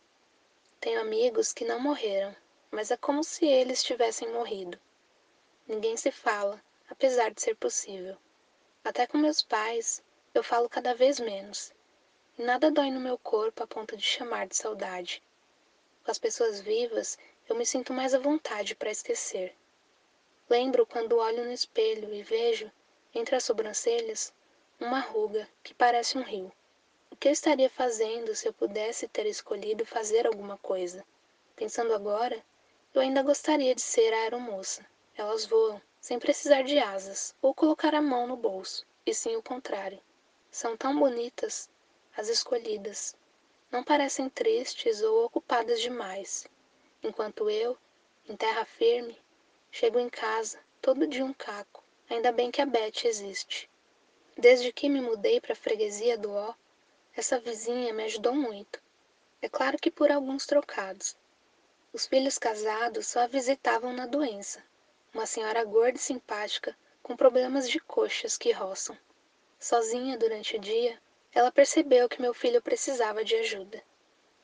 Tenho 0.80 0.98
amigos 0.98 1.52
que 1.52 1.66
não 1.66 1.78
morreram, 1.78 2.34
mas 2.70 2.90
é 2.90 2.96
como 2.96 3.22
se 3.22 3.46
eles 3.46 3.84
tivessem 3.84 4.32
morrido. 4.32 4.80
Ninguém 5.68 5.98
se 5.98 6.10
fala, 6.10 6.64
apesar 6.88 7.30
de 7.30 7.42
ser 7.42 7.54
possível. 7.54 8.16
Até 8.82 9.06
com 9.06 9.18
meus 9.18 9.42
pais, 9.42 10.02
eu 10.32 10.42
falo 10.42 10.66
cada 10.66 10.94
vez 10.94 11.20
menos. 11.20 11.74
E 12.38 12.42
nada 12.42 12.70
dói 12.70 12.90
no 12.90 12.98
meu 12.98 13.18
corpo 13.18 13.62
a 13.62 13.66
ponto 13.66 13.94
de 13.94 14.02
chamar 14.02 14.46
de 14.46 14.56
saudade. 14.56 15.22
Com 16.02 16.10
as 16.10 16.18
pessoas 16.18 16.58
vivas, 16.58 17.18
eu 17.46 17.54
me 17.54 17.66
sinto 17.66 17.92
mais 17.92 18.14
à 18.14 18.18
vontade 18.18 18.74
para 18.74 18.90
esquecer. 18.90 19.54
Lembro 20.48 20.86
quando 20.86 21.18
olho 21.18 21.44
no 21.44 21.52
espelho 21.52 22.14
e 22.14 22.22
vejo, 22.22 22.72
entre 23.14 23.36
as 23.36 23.44
sobrancelhas, 23.44 24.32
uma 24.80 25.00
ruga 25.00 25.46
que 25.62 25.74
parece 25.74 26.16
um 26.16 26.22
rio. 26.22 26.50
O 27.10 27.16
que 27.16 27.28
eu 27.28 27.32
estaria 27.32 27.68
fazendo 27.68 28.34
se 28.34 28.48
eu 28.48 28.54
pudesse 28.54 29.06
ter 29.06 29.26
escolhido 29.26 29.84
fazer 29.84 30.26
alguma 30.26 30.56
coisa? 30.56 31.04
Pensando 31.54 31.92
agora, 31.92 32.42
eu 32.94 33.02
ainda 33.02 33.22
gostaria 33.22 33.74
de 33.74 33.82
ser 33.82 34.14
a 34.14 34.20
aeromoça. 34.22 34.82
Elas 35.18 35.44
voam, 35.44 35.82
sem 36.00 36.16
precisar 36.16 36.62
de 36.62 36.78
asas 36.78 37.34
ou 37.42 37.52
colocar 37.52 37.92
a 37.92 38.00
mão 38.00 38.28
no 38.28 38.36
bolso, 38.36 38.86
e 39.04 39.12
sim 39.12 39.34
o 39.34 39.42
contrário. 39.42 40.00
São 40.48 40.76
tão 40.76 40.96
bonitas, 40.96 41.68
as 42.16 42.28
escolhidas. 42.28 43.16
Não 43.68 43.82
parecem 43.82 44.28
tristes 44.28 45.02
ou 45.02 45.24
ocupadas 45.24 45.80
demais. 45.80 46.46
Enquanto 47.02 47.50
eu, 47.50 47.76
em 48.28 48.36
terra 48.36 48.64
firme, 48.64 49.18
chego 49.72 49.98
em 49.98 50.08
casa, 50.08 50.60
todo 50.80 51.04
de 51.04 51.20
um 51.20 51.32
caco. 51.32 51.82
Ainda 52.08 52.30
bem 52.30 52.52
que 52.52 52.62
a 52.62 52.66
Beth 52.66 53.04
existe. 53.04 53.68
Desde 54.36 54.72
que 54.72 54.88
me 54.88 55.00
mudei 55.00 55.40
para 55.40 55.52
a 55.52 55.56
freguesia 55.56 56.16
do 56.16 56.32
Ó, 56.32 56.54
essa 57.12 57.40
vizinha 57.40 57.92
me 57.92 58.04
ajudou 58.04 58.36
muito. 58.36 58.80
É 59.42 59.48
claro 59.48 59.78
que 59.78 59.90
por 59.90 60.12
alguns 60.12 60.46
trocados. 60.46 61.16
Os 61.92 62.06
filhos 62.06 62.38
casados 62.38 63.08
só 63.08 63.22
a 63.22 63.26
visitavam 63.26 63.92
na 63.92 64.06
doença. 64.06 64.62
Uma 65.18 65.26
senhora 65.26 65.64
gorda 65.64 65.98
e 65.98 66.00
simpática, 66.00 66.78
com 67.02 67.16
problemas 67.16 67.68
de 67.68 67.80
coxas 67.80 68.38
que 68.38 68.52
roçam. 68.52 68.96
Sozinha 69.58 70.16
durante 70.16 70.54
o 70.54 70.60
dia, 70.60 70.96
ela 71.34 71.50
percebeu 71.50 72.08
que 72.08 72.22
meu 72.22 72.32
filho 72.32 72.62
precisava 72.62 73.24
de 73.24 73.34
ajuda. 73.34 73.82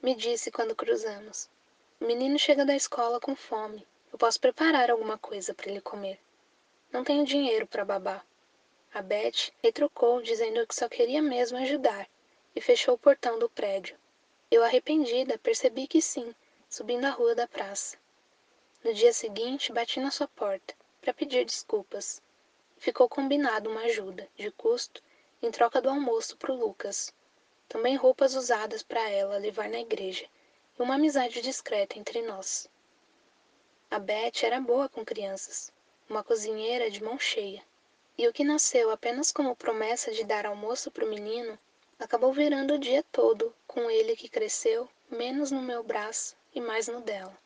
Me 0.02 0.16
disse 0.16 0.50
quando 0.50 0.74
cruzamos: 0.74 1.48
O 2.00 2.04
menino 2.04 2.36
chega 2.40 2.64
da 2.64 2.74
escola 2.74 3.20
com 3.20 3.36
fome. 3.36 3.86
Eu 4.12 4.18
posso 4.18 4.40
preparar 4.40 4.90
alguma 4.90 5.16
coisa 5.16 5.54
para 5.54 5.70
ele 5.70 5.80
comer. 5.80 6.18
Não 6.90 7.04
tenho 7.04 7.24
dinheiro 7.24 7.68
para 7.68 7.84
babá. 7.84 8.24
A 8.92 9.00
Beth 9.00 9.52
retrucou, 9.62 10.22
dizendo 10.22 10.66
que 10.66 10.74
só 10.74 10.88
queria 10.88 11.22
mesmo 11.22 11.56
ajudar, 11.58 12.08
e 12.52 12.60
fechou 12.60 12.94
o 12.96 12.98
portão 12.98 13.38
do 13.38 13.48
prédio. 13.48 13.96
Eu, 14.50 14.64
arrependida, 14.64 15.38
percebi 15.38 15.86
que 15.86 16.02
sim, 16.02 16.34
subindo 16.68 17.04
a 17.04 17.10
rua 17.10 17.36
da 17.36 17.46
praça. 17.46 17.96
No 18.84 18.92
dia 18.92 19.14
seguinte, 19.14 19.72
bati 19.72 19.98
na 19.98 20.10
sua 20.10 20.28
porta, 20.28 20.74
para 21.00 21.14
pedir 21.14 21.46
desculpas. 21.46 22.20
Ficou 22.76 23.08
combinado 23.08 23.70
uma 23.70 23.80
ajuda, 23.80 24.28
de 24.36 24.50
custo, 24.50 25.02
em 25.40 25.50
troca 25.50 25.80
do 25.80 25.88
almoço 25.88 26.36
para 26.36 26.52
o 26.52 26.54
Lucas. 26.54 27.10
Também 27.66 27.96
roupas 27.96 28.34
usadas 28.34 28.82
para 28.82 29.08
ela 29.08 29.38
levar 29.38 29.70
na 29.70 29.80
igreja, 29.80 30.26
e 30.78 30.82
uma 30.82 30.96
amizade 30.96 31.40
discreta 31.40 31.98
entre 31.98 32.20
nós. 32.20 32.68
A 33.90 33.98
Beth 33.98 34.42
era 34.42 34.60
boa 34.60 34.86
com 34.86 35.02
crianças, 35.02 35.72
uma 36.06 36.22
cozinheira 36.22 36.90
de 36.90 37.02
mão 37.02 37.18
cheia. 37.18 37.62
E 38.18 38.28
o 38.28 38.34
que 38.34 38.44
nasceu 38.44 38.90
apenas 38.90 39.32
como 39.32 39.56
promessa 39.56 40.12
de 40.12 40.24
dar 40.24 40.44
almoço 40.44 40.90
para 40.90 41.06
o 41.06 41.08
menino, 41.08 41.58
acabou 41.98 42.34
virando 42.34 42.74
o 42.74 42.78
dia 42.78 43.02
todo 43.10 43.56
com 43.66 43.90
ele 43.90 44.14
que 44.14 44.28
cresceu 44.28 44.86
menos 45.10 45.50
no 45.50 45.62
meu 45.62 45.82
braço 45.82 46.36
e 46.54 46.60
mais 46.60 46.86
no 46.86 47.00
dela. 47.00 47.42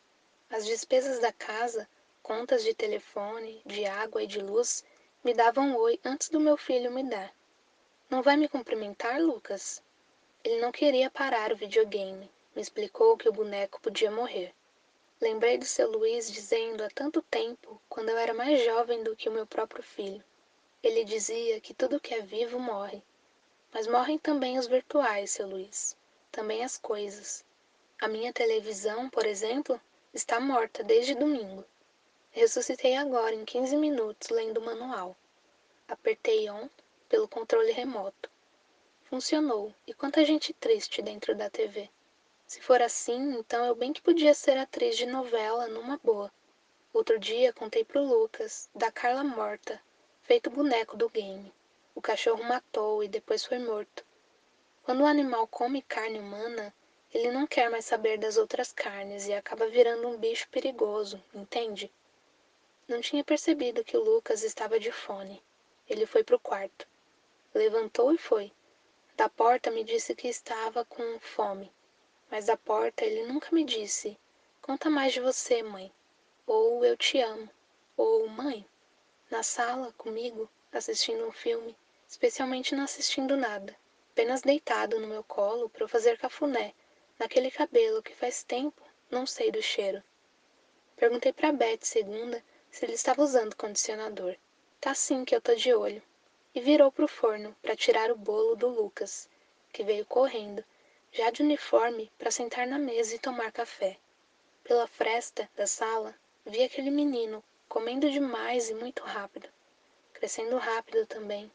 As 0.51 0.65
despesas 0.65 1.19
da 1.19 1.31
casa, 1.31 1.89
contas 2.23 2.65
de 2.65 2.73
telefone, 2.73 3.61
de 3.67 3.85
água 3.85 4.23
e 4.23 4.27
de 4.27 4.41
luz, 4.41 4.83
me 5.23 5.35
davam 5.35 5.77
oi 5.77 6.01
antes 6.03 6.31
do 6.31 6.41
meu 6.41 6.57
filho 6.57 6.91
me 6.91 7.03
dar. 7.03 7.35
Não 8.09 8.23
vai 8.23 8.37
me 8.37 8.49
cumprimentar, 8.49 9.21
Lucas? 9.21 9.83
Ele 10.43 10.61
não 10.61 10.73
queria 10.73 11.11
parar 11.11 11.53
o 11.53 11.57
videogame. 11.57 12.31
Me 12.57 12.63
explicou 12.63 13.19
que 13.19 13.29
o 13.29 13.33
boneco 13.33 13.79
podia 13.81 14.11
morrer. 14.11 14.55
Lembrei 15.21 15.59
do 15.59 15.67
seu 15.67 15.91
Luiz 15.91 16.31
dizendo 16.33 16.83
há 16.83 16.89
tanto 16.89 17.21
tempo, 17.21 17.79
quando 17.89 18.09
eu 18.09 18.17
era 18.17 18.33
mais 18.33 18.65
jovem 18.65 19.03
do 19.03 19.15
que 19.15 19.29
o 19.29 19.33
meu 19.33 19.47
próprio 19.47 19.83
filho. 19.83 20.25
Ele 20.83 21.05
dizia 21.05 21.61
que 21.61 21.75
tudo 21.75 22.01
que 22.01 22.15
é 22.15 22.23
vivo 22.23 22.59
morre. 22.59 23.03
Mas 23.71 23.87
morrem 23.87 24.17
também 24.17 24.59
os 24.59 24.67
virtuais, 24.67 25.33
seu 25.33 25.47
Luiz. 25.47 25.95
Também 26.33 26.65
as 26.65 26.79
coisas. 26.79 27.45
A 28.01 28.09
minha 28.09 28.33
televisão, 28.33 29.11
por 29.11 29.27
exemplo, 29.27 29.79
está 30.13 30.41
morta 30.41 30.83
desde 30.83 31.15
domingo. 31.15 31.65
Ressuscitei 32.31 32.97
agora 32.97 33.35
em 33.35 33.45
15 33.45 33.77
minutos 33.77 34.31
lendo 34.31 34.59
o 34.59 34.65
manual. 34.65 35.17
Apertei 35.87 36.49
on 36.49 36.69
pelo 37.09 37.29
controle 37.29 37.73
remoto. 37.73 38.31
Funcionou, 39.05 39.75
e 39.87 39.93
quanta 39.93 40.25
gente 40.25 40.53
triste 40.53 41.03
dentro 41.03 41.35
da 41.35 41.51
TV. 41.51 41.91
Se 42.47 42.61
for 42.61 42.81
assim, 42.81 43.39
então 43.39 43.65
eu 43.65 43.75
bem 43.75 43.93
que 43.93 44.01
podia 44.01 44.33
ser 44.33 44.57
atriz 44.57 44.97
de 44.97 45.07
novela 45.07 45.69
numa 45.69 45.99
boa. 46.03 46.33
Outro 46.93 47.19
dia 47.19 47.53
contei 47.53 47.85
pro 47.85 48.03
Lucas, 48.03 48.69
da 48.75 48.91
Carla 48.91 49.23
morta, 49.23 49.81
feito 50.23 50.51
boneco 50.51 50.97
do 50.97 51.11
game. 51.11 51.53
O 51.95 52.01
cachorro 52.01 52.43
matou 52.45 53.05
e 53.05 53.09
depois 53.09 53.45
foi 53.45 53.59
morto. 53.59 54.05
Quando 54.83 55.03
o 55.03 55.07
animal 55.07 55.47
come 55.47 55.83
carne 55.83 56.19
humana, 56.19 56.75
ele 57.13 57.31
não 57.31 57.47
quer 57.47 57.71
mais 57.71 57.85
saber 57.85 58.19
das 58.19 58.37
outras 58.37 58.73
carnes 58.73 59.27
e 59.27 59.33
acaba 59.33 59.69
virando 59.69 60.09
um 60.09 60.17
bicho 60.17 60.49
perigoso, 60.51 61.23
entende? 61.35 61.91
Não 62.87 63.01
tinha 63.01 63.25
percebido 63.25 63.85
que 63.85 63.97
o 63.97 64.03
Lucas 64.03 64.43
estava 64.43 64.79
de 64.79 64.93
fone. 64.93 65.43
Ele 65.89 66.07
foi 66.07 66.23
pro 66.23 66.39
quarto. 66.39 66.87
Levantou 67.55 68.13
e 68.13 68.19
foi. 68.19 68.53
Da 69.17 69.29
porta 69.29 69.71
me 69.71 69.85
disse 69.85 70.15
que 70.15 70.29
estava 70.29 70.85
com 70.85 71.19
fome. 71.21 71.73
Mas 72.31 72.47
da 72.47 72.57
porta 72.57 73.05
ele 73.05 73.25
nunca 73.25 73.49
me 73.53 73.65
disse: 73.65 74.19
Conta 74.61 74.91
mais 74.91 75.13
de 75.13 75.21
você, 75.21 75.63
mãe. 75.63 75.93
Ou 76.47 76.85
eu 76.85 76.97
te 76.97 77.21
amo. 77.21 77.49
Ou 77.97 78.29
mãe 78.29 78.67
na 79.31 79.43
sala, 79.43 79.93
comigo, 79.93 80.49
assistindo 80.73 81.27
um 81.27 81.33
filme, 81.33 81.77
especialmente 82.09 82.75
não 82.75 82.85
assistindo 82.85 83.37
nada, 83.37 83.77
apenas 84.11 84.41
deitado 84.41 84.99
no 84.99 85.07
meu 85.07 85.23
colo 85.23 85.69
para 85.69 85.85
eu 85.85 85.89
fazer 85.89 86.17
cafuné, 86.17 86.75
naquele 87.19 87.51
cabelo 87.51 88.03
que 88.03 88.15
faz 88.15 88.43
tempo 88.45 88.83
não 89.11 89.27
sei 89.27 89.51
do 89.51 89.63
cheiro. 89.63 90.03
Perguntei 90.97 91.33
para 91.33 91.53
Beth 91.53 91.81
segunda 91.83 92.43
se 92.71 92.85
ele 92.85 92.95
estava 92.95 93.23
usando 93.23 93.57
condicionador. 93.57 94.37
Tá 94.81 94.95
sim 94.95 95.25
que 95.25 95.35
eu 95.35 95.41
tô 95.41 95.55
de 95.55 95.73
olho. 95.73 96.03
E 96.55 96.61
virou 96.61 96.91
pro 96.93 97.09
forno 97.09 97.55
para 97.63 97.77
tirar 97.77 98.11
o 98.11 98.17
bolo 98.17 98.57
do 98.57 98.69
Lucas, 98.69 99.29
que 99.73 99.83
veio 99.83 100.05
correndo, 100.07 100.65
já 101.13 101.31
de 101.31 101.43
uniforme, 101.43 102.11
para 102.19 102.31
sentar 102.31 102.67
na 102.67 102.79
mesa 102.79 103.15
e 103.15 103.19
tomar 103.19 103.53
café. 103.53 103.97
Pela 104.65 104.87
fresta 104.87 105.49
da 105.57 105.67
sala, 105.67 106.15
vi 106.45 106.63
aquele 106.63 106.91
menino 106.91 107.43
comendo 107.69 108.11
demais 108.11 108.71
e 108.71 108.75
muito 108.75 109.03
rápido, 109.03 109.49
crescendo 110.13 110.57
rápido 110.57 111.07
também, 111.07 111.51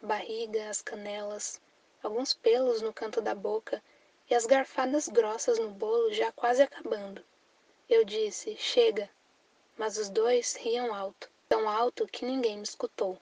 a 0.00 0.06
barriga, 0.06 0.68
as 0.68 0.82
canelas, 0.82 1.60
alguns 2.02 2.34
pelos 2.34 2.80
no 2.82 2.92
canto 2.92 3.20
da 3.20 3.34
boca 3.34 3.82
e 4.30 4.34
as 4.34 4.46
garfadas 4.46 5.06
grossas 5.06 5.58
no 5.58 5.70
bolo 5.70 6.12
já 6.12 6.32
quase 6.32 6.62
acabando. 6.62 7.22
Eu 7.88 8.04
disse: 8.04 8.56
Chega! 8.56 9.08
Mas 9.76 9.98
os 9.98 10.08
dois 10.08 10.54
riam 10.54 10.94
alto, 10.94 11.30
tão 11.48 11.68
alto 11.68 12.06
que 12.06 12.24
ninguém 12.24 12.56
me 12.56 12.62
escutou. 12.62 13.18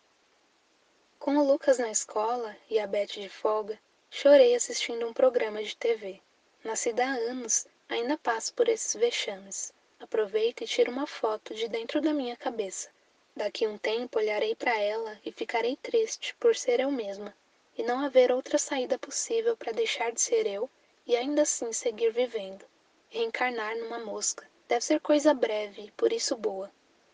Com 1.18 1.36
o 1.36 1.44
Lucas 1.44 1.78
na 1.78 1.90
escola 1.90 2.57
e 2.70 2.78
a 2.78 2.86
Beth 2.86 3.07
de 3.07 3.28
folga, 3.28 3.78
chorei 4.11 4.55
assistindo 4.55 5.07
um 5.07 5.12
programa 5.12 5.62
de 5.62 5.76
TV. 5.76 6.20
Nascida 6.62 7.05
há 7.05 7.14
anos, 7.14 7.66
ainda 7.88 8.16
passo 8.16 8.55
por 8.55 8.68
esses 8.68 8.94
vexames. 8.94 9.72
Aproveito 9.98 10.62
e 10.62 10.66
tiro 10.66 10.92
uma 10.92 11.07
foto 11.07 11.55
de 11.55 11.68
dentro 11.68 12.00
da 12.00 12.12
minha 12.12 12.36
cabeça. 12.36 12.90
Daqui 13.34 13.66
um 13.66 13.78
tempo 13.78 14.18
olharei 14.18 14.55
para 14.55 14.78
ela 14.78 15.18
e 15.24 15.32
ficarei 15.32 15.76
triste 15.76 16.34
por 16.36 16.55
ser 16.55 16.80
eu 16.80 16.90
mesma 16.90 17.34
e 17.76 17.82
não 17.82 18.05
haver 18.05 18.30
outra 18.30 18.59
saída 18.59 18.98
possível 18.98 19.57
para 19.57 19.72
deixar 19.72 20.12
de 20.12 20.20
ser 20.20 20.46
eu 20.46 20.70
e 21.07 21.16
ainda 21.16 21.42
assim 21.42 21.72
seguir 21.72 22.12
vivendo. 22.12 22.64
Reencarnar 23.09 23.76
numa 23.76 23.98
mosca 23.98 24.48
deve 24.68 24.84
ser 24.84 25.00
coisa 25.00 25.34
breve 25.34 25.92
por 25.96 26.12
isso 26.12 26.36
boa. 26.36 26.70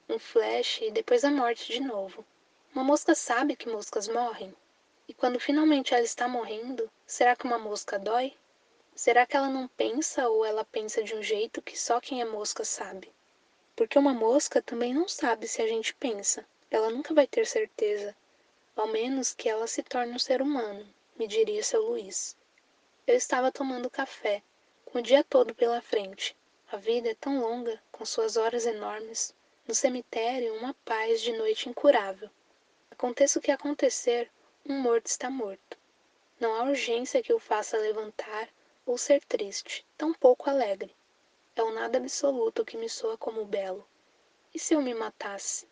Um 0.09 0.19
flash 0.19 0.81
e 0.83 0.91
depois 0.91 1.25
a 1.25 1.31
morte 1.31 1.73
de 1.73 1.81
novo. 1.81 2.25
Uma 2.75 2.85
mosca 2.85 3.15
sabe 3.15 3.57
que 3.57 3.69
moscas 3.69 4.07
morrem? 4.09 4.55
E 5.09 5.15
quando 5.15 5.41
finalmente 5.41 5.95
ela 5.95 6.05
está 6.05 6.29
morrendo, 6.29 6.91
será 7.07 7.35
que 7.35 7.45
uma 7.45 7.59
mosca 7.59 7.99
dói? 7.99 8.37
Será 8.95 9.27
que 9.27 9.37
ela 9.37 9.49
não 9.49 9.67
pensa 9.69 10.29
ou 10.29 10.45
ela 10.45 10.65
pensa 10.65 11.03
de 11.03 11.15
um 11.15 11.23
jeito 11.23 11.63
que 11.63 11.79
só 11.79 12.01
quem 12.01 12.21
é 12.21 12.25
mosca 12.25 12.65
sabe? 12.65 13.11
Porque 13.75 13.99
uma 13.99 14.13
mosca 14.13 14.61
também 14.61 14.93
não 14.93 15.09
sabe 15.09 15.49
se 15.49 15.63
a 15.63 15.67
gente 15.67 15.95
pensa. 15.95 16.45
Ela 16.71 16.91
nunca 16.91 17.15
vai 17.15 17.27
ter 17.27 17.47
certeza. 17.47 18.15
Ao 18.77 18.87
menos 18.87 19.35
que 19.35 19.49
ela 19.49 19.67
se 19.67 19.83
torne 19.83 20.13
um 20.13 20.19
ser 20.19 20.43
humano, 20.43 20.87
me 21.17 21.27
diria 21.27 21.63
seu 21.65 21.83
Luiz. 21.83 22.37
Eu 23.09 23.17
estava 23.17 23.51
tomando 23.51 23.89
café, 23.89 24.43
com 24.85 24.99
o 24.99 25.03
dia 25.03 25.25
todo 25.25 25.55
pela 25.55 25.81
frente. 25.81 26.37
A 26.71 26.77
vida 26.77 27.09
é 27.09 27.15
tão 27.15 27.41
longa, 27.41 27.83
com 27.91 28.05
suas 28.05 28.37
horas 28.37 28.67
enormes. 28.67 29.35
No 29.67 29.75
cemitério, 29.75 30.55
uma 30.57 30.75
paz 30.85 31.23
de 31.23 31.33
noite 31.33 31.71
incurável. 31.71 32.29
Aconteça 32.91 33.39
o 33.39 33.43
que 33.43 33.51
acontecer, 33.51 34.31
um 34.63 34.79
morto 34.79 35.07
está 35.07 35.31
morto. 35.31 35.79
Não 36.39 36.55
há 36.55 36.65
urgência 36.65 37.23
que 37.23 37.33
o 37.33 37.39
faça 37.39 37.79
levantar 37.79 38.47
ou 38.85 38.99
ser 38.99 39.25
triste, 39.25 39.87
tão 39.97 40.13
pouco 40.13 40.51
alegre. 40.51 40.95
É 41.57 41.63
o 41.63 41.73
nada 41.73 41.97
absoluto 41.97 42.63
que 42.63 42.77
me 42.77 42.91
soa 42.91 43.17
como 43.17 43.47
belo. 43.47 43.89
E 44.55 44.59
se 44.59 44.75
eu 44.75 44.83
me 44.83 44.93
matasse? 44.93 45.67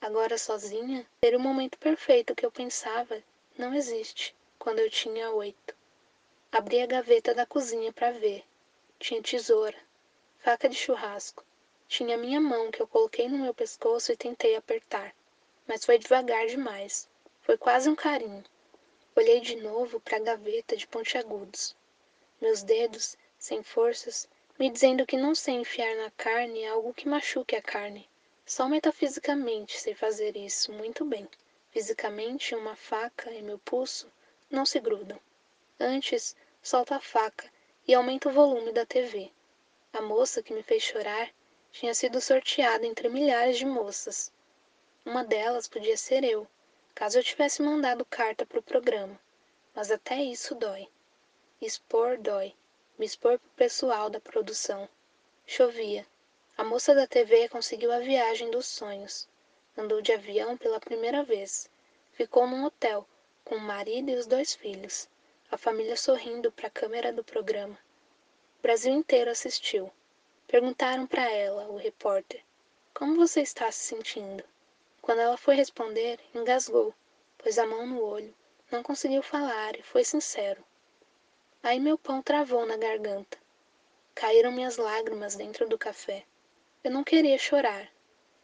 Agora 0.00 0.36
sozinha, 0.36 1.06
ter 1.20 1.36
o 1.36 1.38
momento 1.38 1.78
perfeito 1.78 2.34
que 2.34 2.44
eu 2.44 2.50
pensava 2.50 3.22
não 3.56 3.72
existe, 3.72 4.34
quando 4.58 4.80
eu 4.80 4.90
tinha 4.90 5.30
oito. 5.30 5.76
Abri 6.52 6.80
a 6.80 6.86
gaveta 6.86 7.34
da 7.34 7.46
cozinha 7.46 7.92
para 7.92 8.12
ver. 8.12 8.44
Tinha 8.98 9.22
tesoura, 9.22 9.76
faca 10.38 10.68
de 10.68 10.76
churrasco. 10.76 11.44
Tinha 11.88 12.16
minha 12.16 12.40
mão 12.40 12.70
que 12.70 12.80
eu 12.80 12.86
coloquei 12.86 13.28
no 13.28 13.38
meu 13.38 13.54
pescoço 13.54 14.12
e 14.12 14.16
tentei 14.16 14.56
apertar 14.56 15.14
mas 15.66 15.84
foi 15.84 15.98
devagar 15.98 16.46
demais. 16.46 17.08
Foi 17.42 17.58
quase 17.58 17.88
um 17.88 17.94
carinho. 17.94 18.44
Olhei 19.14 19.40
de 19.40 19.56
novo 19.56 19.98
para 20.00 20.16
a 20.16 20.20
gaveta 20.20 20.76
de 20.76 20.86
pontiagudos. 20.86 21.74
Meus 22.40 22.62
dedos, 22.62 23.16
sem 23.38 23.62
forças, 23.62 24.28
me 24.58 24.70
dizendo 24.70 25.06
que 25.06 25.16
não 25.16 25.34
sei 25.34 25.54
enfiar 25.54 25.96
na 25.96 26.10
carne 26.12 26.66
algo 26.66 26.94
que 26.94 27.08
machuque 27.08 27.56
a 27.56 27.62
carne. 27.62 28.08
Só 28.44 28.68
metafisicamente 28.68 29.78
sei 29.78 29.94
fazer 29.94 30.36
isso 30.36 30.72
muito 30.72 31.04
bem. 31.04 31.28
Fisicamente, 31.70 32.54
uma 32.54 32.76
faca 32.76 33.30
e 33.32 33.42
meu 33.42 33.58
pulso 33.58 34.10
não 34.50 34.64
se 34.64 34.78
grudam. 34.78 35.18
Antes, 35.78 36.34
solto 36.62 36.94
a 36.94 37.00
faca 37.00 37.52
e 37.86 37.94
aumento 37.94 38.28
o 38.28 38.32
volume 38.32 38.72
da 38.72 38.86
TV. 38.86 39.30
A 39.92 40.00
moça 40.00 40.42
que 40.42 40.54
me 40.54 40.62
fez 40.62 40.82
chorar 40.82 41.30
tinha 41.70 41.94
sido 41.94 42.18
sorteada 42.18 42.86
entre 42.86 43.10
milhares 43.10 43.58
de 43.58 43.66
moças. 43.66 44.32
Uma 45.04 45.22
delas 45.22 45.68
podia 45.68 45.96
ser 45.96 46.24
eu, 46.24 46.46
caso 46.94 47.18
eu 47.18 47.22
tivesse 47.22 47.60
mandado 47.60 48.06
carta 48.06 48.46
para 48.46 48.58
o 48.58 48.62
programa. 48.62 49.20
Mas 49.74 49.90
até 49.90 50.22
isso 50.22 50.54
dói. 50.54 50.88
Expor 51.60 52.16
dói. 52.16 52.54
Me 52.98 53.04
expor 53.04 53.38
pro 53.38 53.50
pessoal 53.50 54.08
da 54.08 54.18
produção. 54.18 54.88
Chovia. 55.46 56.06
A 56.56 56.64
moça 56.64 56.94
da 56.94 57.06
TV 57.06 57.50
conseguiu 57.50 57.92
a 57.92 57.98
viagem 57.98 58.50
dos 58.50 58.66
sonhos. 58.66 59.28
Andou 59.76 60.00
de 60.00 60.12
avião 60.12 60.56
pela 60.56 60.80
primeira 60.80 61.22
vez. 61.22 61.68
Ficou 62.12 62.46
num 62.46 62.64
hotel, 62.64 63.06
com 63.44 63.56
o 63.56 63.60
marido 63.60 64.10
e 64.10 64.14
os 64.14 64.26
dois 64.26 64.54
filhos. 64.54 65.06
A 65.50 65.56
família 65.56 65.96
sorrindo 65.96 66.50
para 66.50 66.66
a 66.66 66.70
câmera 66.70 67.12
do 67.12 67.22
programa. 67.22 67.78
O 68.58 68.62
Brasil 68.62 68.92
inteiro 68.92 69.30
assistiu. 69.30 69.92
Perguntaram 70.48 71.06
para 71.06 71.30
ela, 71.30 71.68
o 71.68 71.76
repórter, 71.76 72.42
como 72.92 73.14
você 73.14 73.42
está 73.42 73.70
se 73.70 73.84
sentindo? 73.84 74.42
Quando 75.00 75.20
ela 75.20 75.36
foi 75.36 75.54
responder, 75.54 76.18
engasgou, 76.34 76.92
pôs 77.38 77.58
a 77.58 77.66
mão 77.66 77.86
no 77.86 78.02
olho, 78.02 78.34
não 78.70 78.82
conseguiu 78.82 79.22
falar 79.22 79.78
e 79.78 79.82
foi 79.82 80.02
sincero. 80.02 80.64
Aí 81.62 81.78
meu 81.78 81.96
pão 81.96 82.20
travou 82.20 82.66
na 82.66 82.76
garganta. 82.76 83.38
Caíram 84.14 84.50
minhas 84.50 84.76
lágrimas 84.76 85.36
dentro 85.36 85.68
do 85.68 85.78
café. 85.78 86.24
Eu 86.82 86.90
não 86.90 87.04
queria 87.04 87.38
chorar. 87.38 87.88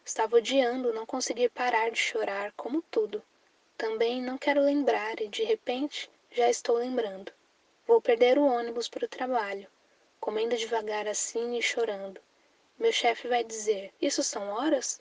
Estava 0.04 0.36
odiando 0.36 0.92
não 0.92 1.06
conseguir 1.06 1.48
parar 1.48 1.90
de 1.90 1.98
chorar, 1.98 2.52
como 2.56 2.82
tudo. 2.82 3.22
Também 3.76 4.22
não 4.22 4.38
quero 4.38 4.60
lembrar 4.60 5.20
e, 5.20 5.28
de 5.28 5.42
repente, 5.42 6.10
já 6.34 6.48
estou 6.48 6.76
lembrando. 6.76 7.32
Vou 7.86 8.00
perder 8.00 8.38
o 8.38 8.46
ônibus 8.46 8.88
para 8.88 9.04
o 9.04 9.08
trabalho, 9.08 9.68
comendo 10.18 10.56
devagar 10.56 11.06
assim 11.06 11.56
e 11.56 11.62
chorando. 11.62 12.20
Meu 12.78 12.92
chefe 12.92 13.28
vai 13.28 13.44
dizer: 13.44 13.92
Isso 14.00 14.22
são 14.22 14.48
horas? 14.48 15.00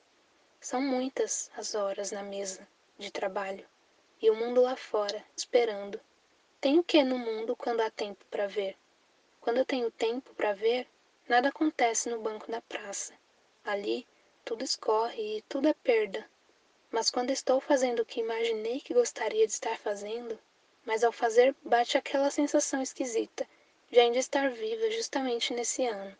São 0.60 0.82
muitas 0.82 1.50
as 1.56 1.74
horas 1.74 2.12
na 2.12 2.22
mesa 2.22 2.68
de 2.98 3.10
trabalho 3.12 3.66
e 4.22 4.30
o 4.30 4.36
mundo 4.36 4.62
lá 4.62 4.76
fora, 4.76 5.24
esperando. 5.36 6.00
Tem 6.60 6.78
o 6.78 6.84
que 6.84 7.04
no 7.04 7.18
mundo 7.18 7.56
quando 7.56 7.82
há 7.82 7.90
tempo 7.90 8.24
para 8.30 8.46
ver? 8.46 8.78
Quando 9.40 9.58
eu 9.58 9.66
tenho 9.66 9.90
tempo 9.90 10.36
para 10.36 10.54
ver, 10.54 10.88
nada 11.28 11.50
acontece 11.50 12.08
no 12.10 12.22
banco 12.22 12.52
da 12.52 12.62
praça. 12.62 13.14
Ali, 13.64 14.08
tudo 14.46 14.64
escorre 14.64 15.38
e 15.38 15.42
tudo 15.44 15.68
é 15.68 15.74
perda. 15.74 16.30
Mas 16.92 17.10
quando 17.10 17.32
estou 17.32 17.60
fazendo 17.60 18.02
o 18.02 18.06
que 18.06 18.20
imaginei 18.20 18.80
que 18.80 18.94
gostaria 18.94 19.48
de 19.48 19.54
estar 19.54 19.78
fazendo, 19.80 20.38
mas 20.86 21.04
ao 21.04 21.12
fazer 21.12 21.56
bate 21.64 21.98
aquela 21.98 22.30
sensação 22.30 22.82
esquisita 22.82 23.48
de 23.90 24.00
ainda 24.00 24.18
estar 24.18 24.50
viva 24.50 24.90
justamente 24.92 25.54
nesse 25.54 25.86
ano, 25.86 26.16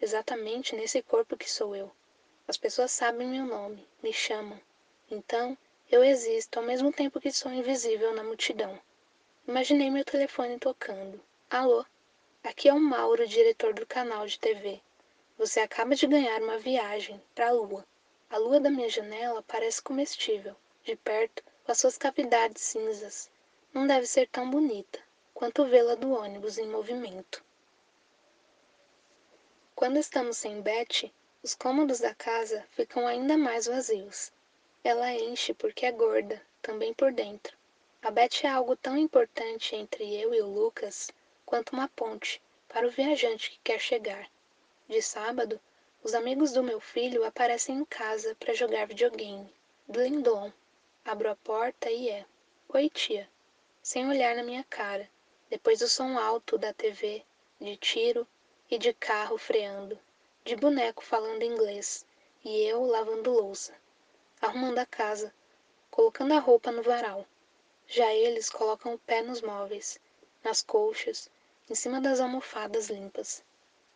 exatamente 0.00 0.76
nesse 0.76 1.02
corpo 1.02 1.36
que 1.36 1.50
sou 1.50 1.74
eu. 1.74 1.90
As 2.46 2.56
pessoas 2.56 2.92
sabem 2.92 3.26
meu 3.26 3.46
nome, 3.46 3.88
me 4.02 4.12
chamam. 4.12 4.60
Então, 5.10 5.56
eu 5.90 6.04
existo 6.04 6.58
ao 6.58 6.64
mesmo 6.64 6.92
tempo 6.92 7.20
que 7.20 7.32
sou 7.32 7.50
invisível 7.52 8.14
na 8.14 8.22
multidão. 8.22 8.78
Imaginei 9.48 9.90
meu 9.90 10.04
telefone 10.04 10.58
tocando. 10.58 11.20
Alô? 11.50 11.84
Aqui 12.42 12.68
é 12.68 12.74
o 12.74 12.80
Mauro, 12.80 13.26
diretor 13.26 13.72
do 13.72 13.86
canal 13.86 14.26
de 14.26 14.38
TV. 14.38 14.80
Você 15.38 15.60
acaba 15.60 15.94
de 15.94 16.06
ganhar 16.06 16.42
uma 16.42 16.58
viagem 16.58 17.22
para 17.34 17.48
a 17.48 17.52
lua. 17.52 17.86
A 18.28 18.36
lua 18.36 18.60
da 18.60 18.70
minha 18.70 18.88
janela 18.88 19.42
parece 19.42 19.80
comestível, 19.80 20.54
de 20.82 20.96
perto, 20.96 21.42
com 21.64 21.72
as 21.72 21.78
suas 21.78 21.96
cavidades 21.96 22.62
cinzas. 22.62 23.30
Não 23.74 23.88
deve 23.88 24.06
ser 24.06 24.28
tão 24.28 24.48
bonita 24.48 25.00
quanto 25.34 25.66
vê-la 25.66 25.96
do 25.96 26.12
ônibus 26.12 26.58
em 26.58 26.68
movimento. 26.68 27.44
Quando 29.74 29.98
estamos 29.98 30.36
sem 30.36 30.62
Betty, 30.62 31.12
os 31.42 31.56
cômodos 31.56 31.98
da 31.98 32.14
casa 32.14 32.64
ficam 32.70 33.04
ainda 33.04 33.36
mais 33.36 33.66
vazios. 33.66 34.32
Ela 34.84 35.12
enche 35.12 35.52
porque 35.52 35.86
é 35.86 35.90
gorda, 35.90 36.40
também 36.62 36.94
por 36.94 37.12
dentro. 37.12 37.58
A 38.00 38.12
Beth 38.12 38.44
é 38.44 38.48
algo 38.48 38.76
tão 38.76 38.96
importante 38.96 39.74
entre 39.74 40.04
eu 40.14 40.32
e 40.32 40.40
o 40.40 40.46
Lucas 40.46 41.10
quanto 41.44 41.72
uma 41.72 41.88
ponte 41.88 42.40
para 42.68 42.86
o 42.86 42.90
viajante 42.90 43.50
que 43.50 43.58
quer 43.64 43.80
chegar. 43.80 44.30
De 44.88 45.02
sábado, 45.02 45.60
os 46.00 46.14
amigos 46.14 46.52
do 46.52 46.62
meu 46.62 46.78
filho 46.78 47.24
aparecem 47.24 47.78
em 47.78 47.84
casa 47.84 48.36
para 48.36 48.54
jogar 48.54 48.86
videogame. 48.86 49.52
Glendon. 49.88 50.52
Abro 51.04 51.28
a 51.28 51.34
porta 51.34 51.90
e 51.90 52.08
é. 52.08 52.24
Oi, 52.68 52.88
tia. 52.88 53.28
Sem 53.84 54.08
olhar 54.08 54.34
na 54.34 54.42
minha 54.42 54.64
cara. 54.64 55.10
Depois 55.50 55.82
o 55.82 55.88
som 55.90 56.18
alto 56.18 56.56
da 56.56 56.72
TV, 56.72 57.22
de 57.60 57.76
tiro 57.76 58.26
e 58.70 58.78
de 58.78 58.94
carro 58.94 59.36
freando 59.36 60.00
de 60.42 60.56
boneco 60.56 61.04
falando 61.04 61.42
inglês 61.42 62.06
e 62.42 62.62
eu 62.64 62.82
lavando 62.84 63.30
louça, 63.30 63.74
arrumando 64.40 64.78
a 64.78 64.86
casa, 64.86 65.34
colocando 65.90 66.32
a 66.32 66.38
roupa 66.38 66.72
no 66.72 66.82
varal. 66.82 67.26
Já 67.86 68.10
eles 68.14 68.48
colocam 68.48 68.94
o 68.94 68.98
pé 68.98 69.20
nos 69.20 69.42
móveis, 69.42 69.98
nas 70.42 70.62
colchas, 70.62 71.30
em 71.68 71.74
cima 71.74 72.00
das 72.00 72.20
almofadas 72.20 72.88
limpas. 72.88 73.44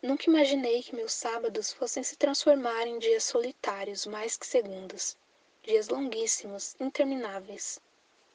Nunca 0.03 0.29
imaginei 0.29 0.83
que 0.83 0.95
meus 0.95 1.13
sábados 1.13 1.73
fossem 1.73 2.03
se 2.03 2.15
transformar 2.15 2.85
em 2.85 2.99
dias 2.99 3.23
solitários 3.23 4.05
mais 4.05 4.37
que 4.37 4.45
segundos, 4.45 5.17
dias 5.63 5.87
longuíssimos, 5.87 6.75
intermináveis. 6.79 7.81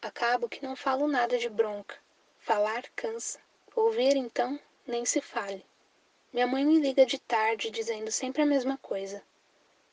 Acabo 0.05 0.51
que 0.51 0.63
não 0.63 0.77
falo 0.77 1.09
nada 1.09 1.39
de 1.39 1.49
bronca. 1.49 1.97
Falar 2.39 2.83
cansa. 2.95 3.41
Ouvir, 3.75 4.17
então, 4.17 4.61
nem 4.87 5.07
se 5.07 5.19
fale. 5.19 5.65
Minha 6.31 6.47
mãe 6.47 6.63
me 6.63 6.79
liga 6.79 7.07
de 7.07 7.19
tarde 7.19 7.71
dizendo 7.71 8.13
sempre 8.13 8.43
a 8.43 8.47
mesma 8.47 8.77
coisa. 8.77 9.25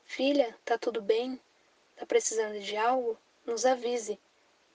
Filha, 0.04 0.54
tá 0.66 0.78
tudo 0.78 1.02
bem? 1.02 1.40
Tá 1.96 2.06
precisando 2.06 2.60
de 2.60 2.76
algo? 2.76 3.18
Nos 3.46 3.66
avise. 3.66 4.20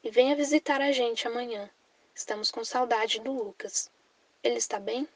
e 0.02 0.10
venha 0.10 0.34
visitar 0.34 0.80
a 0.80 0.90
gente 0.90 1.28
amanhã. 1.28 1.68
Estamos 2.14 2.50
com 2.50 2.64
saudade 2.64 3.20
do 3.20 3.30
Lucas. 3.30 3.90
Ele 4.42 4.56
está 4.56 4.80
bem? 4.80 5.06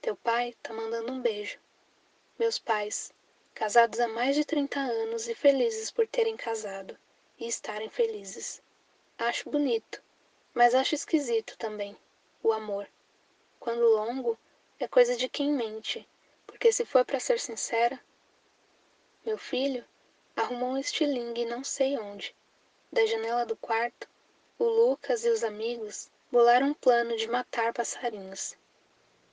Teu 0.00 0.16
pai 0.16 0.56
tá 0.62 0.72
mandando 0.72 1.12
um 1.12 1.20
beijo. 1.20 1.58
Meus 2.38 2.58
pais, 2.58 3.12
casados 3.52 4.00
há 4.00 4.08
mais 4.08 4.34
de 4.34 4.42
30 4.42 4.80
anos 4.80 5.28
e 5.28 5.34
felizes 5.34 5.90
por 5.90 6.06
terem 6.06 6.34
casado 6.34 6.96
e 7.38 7.46
estarem 7.46 7.90
felizes. 7.90 8.62
Acho 9.22 9.50
bonito, 9.50 10.02
mas 10.54 10.74
acho 10.74 10.94
esquisito 10.94 11.54
também 11.58 11.94
o 12.42 12.54
amor. 12.54 12.88
Quando 13.58 13.84
longo, 13.86 14.38
é 14.78 14.88
coisa 14.88 15.14
de 15.14 15.28
quem 15.28 15.52
mente, 15.52 16.08
porque 16.46 16.72
se 16.72 16.86
for 16.86 17.04
para 17.04 17.20
ser 17.20 17.38
sincera, 17.38 18.00
meu 19.22 19.36
filho 19.36 19.84
arrumou 20.34 20.70
um 20.70 20.78
estilingue 20.78 21.44
não 21.44 21.62
sei 21.62 21.98
onde. 21.98 22.34
Da 22.90 23.04
janela 23.04 23.44
do 23.44 23.54
quarto, 23.56 24.08
o 24.58 24.64
Lucas 24.64 25.22
e 25.26 25.28
os 25.28 25.44
amigos 25.44 26.10
bolaram 26.32 26.68
um 26.68 26.74
plano 26.74 27.14
de 27.14 27.28
matar 27.28 27.74
passarinhos. 27.74 28.56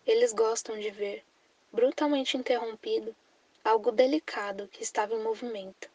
Eles 0.05 0.33
gostam 0.33 0.77
de 0.77 0.91
ver, 0.91 1.23
brutalmente 1.71 2.35
interrompido, 2.35 3.15
algo 3.63 3.93
delicado 3.93 4.67
que 4.67 4.83
estava 4.83 5.13
em 5.13 5.23
movimento. 5.23 5.89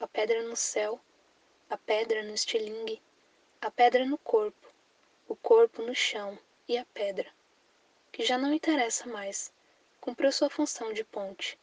A 0.00 0.08
pedra 0.08 0.42
no 0.42 0.56
céu, 0.56 1.00
a 1.68 1.76
pedra 1.76 2.22
no 2.22 2.34
estilingue, 2.34 3.00
a 3.60 3.70
pedra 3.70 4.04
no 4.04 4.18
corpo, 4.18 4.68
o 5.26 5.34
corpo 5.34 5.82
no 5.82 5.94
chão 5.94 6.38
e 6.68 6.76
a 6.76 6.84
pedra, 6.86 7.30
que 8.12 8.24
já 8.24 8.36
não 8.36 8.52
interessa 8.52 9.06
mais, 9.08 9.52
cumpriu 10.00 10.30
sua 10.30 10.50
função 10.50 10.92
de 10.92 11.02
ponte. 11.02 11.58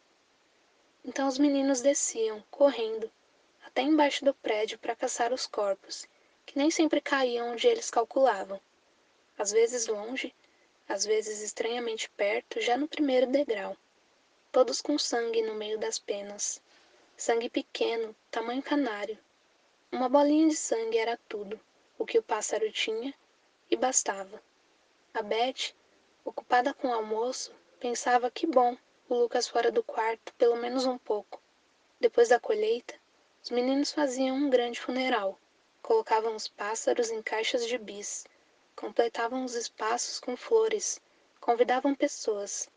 Então 1.06 1.28
os 1.28 1.38
meninos 1.38 1.82
desciam, 1.82 2.44
correndo, 2.50 3.12
até 3.64 3.82
embaixo 3.82 4.26
do 4.26 4.34
prédio 4.34 4.80
para 4.80 4.96
caçar 4.96 5.32
os 5.32 5.46
corpos, 5.46 6.08
que 6.46 6.58
nem 6.58 6.70
sempre 6.70 7.00
caíam 7.00 7.52
onde 7.52 7.68
eles 7.68 7.90
calculavam. 7.90 8.60
Às 9.38 9.52
vezes 9.52 9.88
longe, 9.88 10.34
às 10.90 11.06
vezes 11.06 11.42
estranhamente 11.42 12.10
perto, 12.10 12.60
já 12.60 12.76
no 12.76 12.88
primeiro 12.88 13.28
degrau. 13.28 13.78
Todos 14.52 14.82
com 14.82 14.98
sangue 14.98 15.42
no 15.42 15.56
meio 15.56 15.78
das 15.78 15.98
penas. 15.98 16.62
Sangue 17.16 17.50
pequeno, 17.50 18.16
tamanho 18.30 18.62
canário. 18.62 19.18
Uma 19.94 20.08
bolinha 20.08 20.48
de 20.48 20.56
sangue 20.56 20.98
era 20.98 21.20
tudo, 21.28 21.60
o 21.98 22.06
que 22.06 22.18
o 22.18 22.24
pássaro 22.24 22.72
tinha, 22.72 23.14
e 23.70 23.76
bastava. 23.76 24.42
A 25.14 25.22
Beth, 25.22 25.76
ocupada 26.24 26.74
com 26.74 26.88
o 26.88 26.94
almoço, 26.94 27.54
pensava 27.78 28.32
que 28.32 28.48
bom 28.48 28.78
o 29.10 29.16
Lucas 29.16 29.50
fora 29.50 29.70
do 29.70 29.84
quarto 29.84 30.34
pelo 30.36 30.56
menos 30.56 30.86
um 30.86 30.98
pouco. 30.98 31.42
Depois 32.00 32.30
da 32.30 32.40
colheita, 32.40 32.96
os 33.44 33.50
meninos 33.50 33.92
faziam 33.92 34.38
um 34.38 34.50
grande 34.50 34.80
funeral. 34.80 35.38
Colocavam 35.82 36.38
os 36.38 36.48
pássaros 36.48 37.12
em 37.12 37.22
caixas 37.22 37.68
de 37.68 37.78
bis, 37.78 38.26
completavam 38.78 39.44
os 39.44 39.56
espaços 39.56 40.22
com 40.22 40.38
flores, 40.38 41.02
convidavam 41.42 41.94
pessoas. 41.94 42.70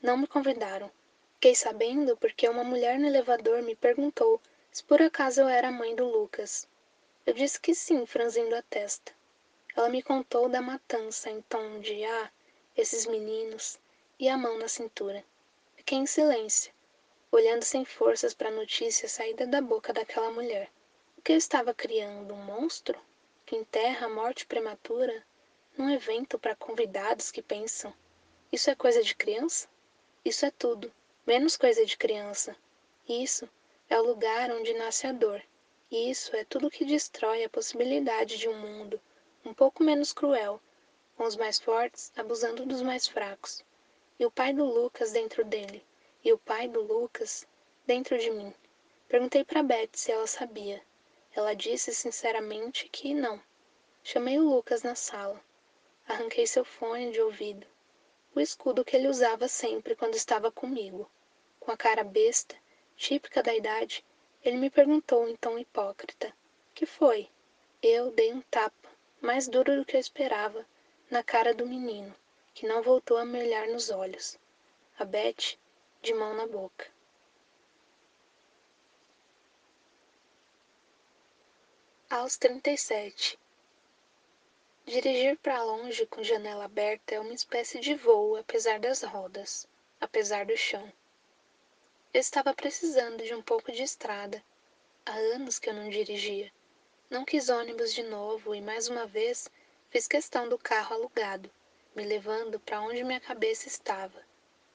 Não 0.00 0.16
me 0.16 0.28
convidaram. 0.28 0.88
Fiquei 1.34 1.56
sabendo 1.56 2.16
porque 2.16 2.48
uma 2.48 2.62
mulher 2.62 2.96
no 2.96 3.08
elevador 3.08 3.60
me 3.60 3.74
perguntou 3.74 4.40
se 4.72 4.84
por 4.84 5.02
acaso 5.02 5.40
eu 5.40 5.48
era 5.48 5.68
a 5.68 5.72
mãe 5.72 5.94
do 5.94 6.04
Lucas. 6.04 6.68
Eu 7.26 7.34
disse 7.34 7.60
que 7.60 7.74
sim, 7.74 8.06
franzindo 8.06 8.54
a 8.54 8.62
testa. 8.62 9.12
Ela 9.76 9.88
me 9.88 10.02
contou 10.02 10.48
da 10.48 10.60
matança 10.62 11.30
em 11.30 11.42
tom 11.42 11.80
de 11.80 12.04
ah, 12.04 12.30
esses 12.76 13.06
meninos, 13.06 13.78
e 14.18 14.28
a 14.28 14.36
mão 14.36 14.58
na 14.58 14.68
cintura. 14.68 15.24
Fiquei 15.76 15.98
em 15.98 16.06
silêncio, 16.06 16.72
olhando 17.32 17.64
sem 17.64 17.84
forças 17.84 18.34
para 18.34 18.48
a 18.48 18.52
notícia 18.52 19.08
saída 19.08 19.46
da 19.46 19.60
boca 19.60 19.92
daquela 19.92 20.30
mulher. 20.30 20.70
O 21.16 21.22
que 21.22 21.32
eu 21.32 21.36
estava 21.36 21.74
criando? 21.74 22.34
Um 22.34 22.44
monstro? 22.44 22.98
Que 23.46 23.56
enterra 23.56 24.06
a 24.06 24.10
morte 24.10 24.46
prematura 24.46 25.24
num 25.76 25.90
evento 25.90 26.38
para 26.38 26.54
convidados 26.54 27.30
que 27.30 27.42
pensam: 27.42 27.92
isso 28.52 28.70
é 28.70 28.74
coisa 28.74 29.02
de 29.02 29.14
criança? 29.14 29.68
Isso 30.24 30.44
é 30.44 30.50
tudo, 30.50 30.92
menos 31.26 31.56
coisa 31.56 31.86
de 31.86 31.96
criança. 31.96 32.56
Isso 33.08 33.48
é 33.90 34.00
o 34.00 34.06
lugar 34.06 34.50
onde 34.52 34.72
nasce 34.72 35.06
a 35.06 35.12
dor. 35.12 35.42
E 35.90 36.08
isso 36.10 36.34
é 36.36 36.44
tudo 36.44 36.70
que 36.70 36.84
destrói 36.84 37.42
a 37.44 37.50
possibilidade 37.50 38.38
de 38.38 38.48
um 38.48 38.56
mundo 38.56 39.00
um 39.44 39.52
pouco 39.52 39.82
menos 39.82 40.12
cruel, 40.12 40.60
com 41.16 41.24
os 41.24 41.36
mais 41.36 41.58
fortes 41.58 42.12
abusando 42.16 42.64
dos 42.64 42.82
mais 42.82 43.08
fracos. 43.08 43.64
E 44.18 44.24
o 44.24 44.30
pai 44.30 44.52
do 44.52 44.64
Lucas 44.64 45.10
dentro 45.10 45.44
dele, 45.44 45.84
e 46.24 46.32
o 46.32 46.38
pai 46.38 46.68
do 46.68 46.80
Lucas 46.80 47.46
dentro 47.84 48.16
de 48.16 48.30
mim. 48.30 48.54
Perguntei 49.08 49.42
para 49.44 49.62
Beth 49.62 49.90
se 49.94 50.12
ela 50.12 50.26
sabia. 50.26 50.80
Ela 51.34 51.54
disse 51.54 51.92
sinceramente 51.92 52.88
que 52.88 53.12
não. 53.12 53.42
Chamei 54.04 54.38
o 54.38 54.48
Lucas 54.48 54.82
na 54.82 54.94
sala. 54.94 55.42
Arranquei 56.06 56.46
seu 56.46 56.64
fone 56.64 57.10
de 57.10 57.20
ouvido, 57.20 57.66
o 58.34 58.40
escudo 58.40 58.84
que 58.84 58.96
ele 58.96 59.08
usava 59.08 59.48
sempre 59.48 59.96
quando 59.96 60.14
estava 60.14 60.52
comigo. 60.52 61.10
Com 61.58 61.72
a 61.72 61.76
cara 61.76 62.04
besta, 62.04 62.56
típica 63.00 63.42
da 63.42 63.54
idade, 63.54 64.04
ele 64.44 64.58
me 64.58 64.68
perguntou 64.68 65.26
em 65.26 65.34
tom 65.34 65.58
hipócrita: 65.58 66.36
Que 66.74 66.84
foi? 66.84 67.30
Eu 67.82 68.10
dei 68.10 68.30
um 68.30 68.42
tapa, 68.42 68.90
mais 69.22 69.48
duro 69.48 69.74
do 69.74 69.86
que 69.86 69.96
eu 69.96 70.00
esperava, 70.00 70.66
na 71.10 71.22
cara 71.22 71.54
do 71.54 71.66
menino, 71.66 72.14
que 72.52 72.68
não 72.68 72.82
voltou 72.82 73.16
a 73.16 73.24
me 73.24 73.40
olhar 73.40 73.66
nos 73.68 73.88
olhos. 73.88 74.38
A 74.98 75.04
Beth, 75.06 75.56
de 76.02 76.12
mão 76.12 76.34
na 76.34 76.46
boca. 76.46 76.86
aos 82.10 82.36
37. 82.36 83.38
Dirigir 84.84 85.38
para 85.38 85.62
longe 85.62 86.04
com 86.06 86.24
janela 86.24 86.64
aberta 86.64 87.14
é 87.14 87.20
uma 87.20 87.32
espécie 87.32 87.78
de 87.78 87.94
voo, 87.94 88.34
apesar 88.34 88.80
das 88.80 89.04
rodas, 89.04 89.64
apesar 90.00 90.44
do 90.44 90.56
chão. 90.56 90.92
Eu 92.12 92.20
estava 92.20 92.52
precisando 92.52 93.22
de 93.22 93.32
um 93.32 93.40
pouco 93.40 93.70
de 93.70 93.84
estrada. 93.84 94.42
Há 95.06 95.12
anos 95.12 95.60
que 95.60 95.70
eu 95.70 95.74
não 95.74 95.88
dirigia. 95.88 96.52
Não 97.08 97.24
quis 97.24 97.48
ônibus 97.48 97.94
de 97.94 98.02
novo 98.02 98.52
e 98.52 98.60
mais 98.60 98.88
uma 98.88 99.06
vez 99.06 99.48
fiz 99.90 100.08
questão 100.08 100.48
do 100.48 100.58
carro 100.58 100.96
alugado, 100.96 101.48
me 101.94 102.02
levando 102.02 102.58
para 102.58 102.80
onde 102.80 103.04
minha 103.04 103.20
cabeça 103.20 103.68
estava, 103.68 104.20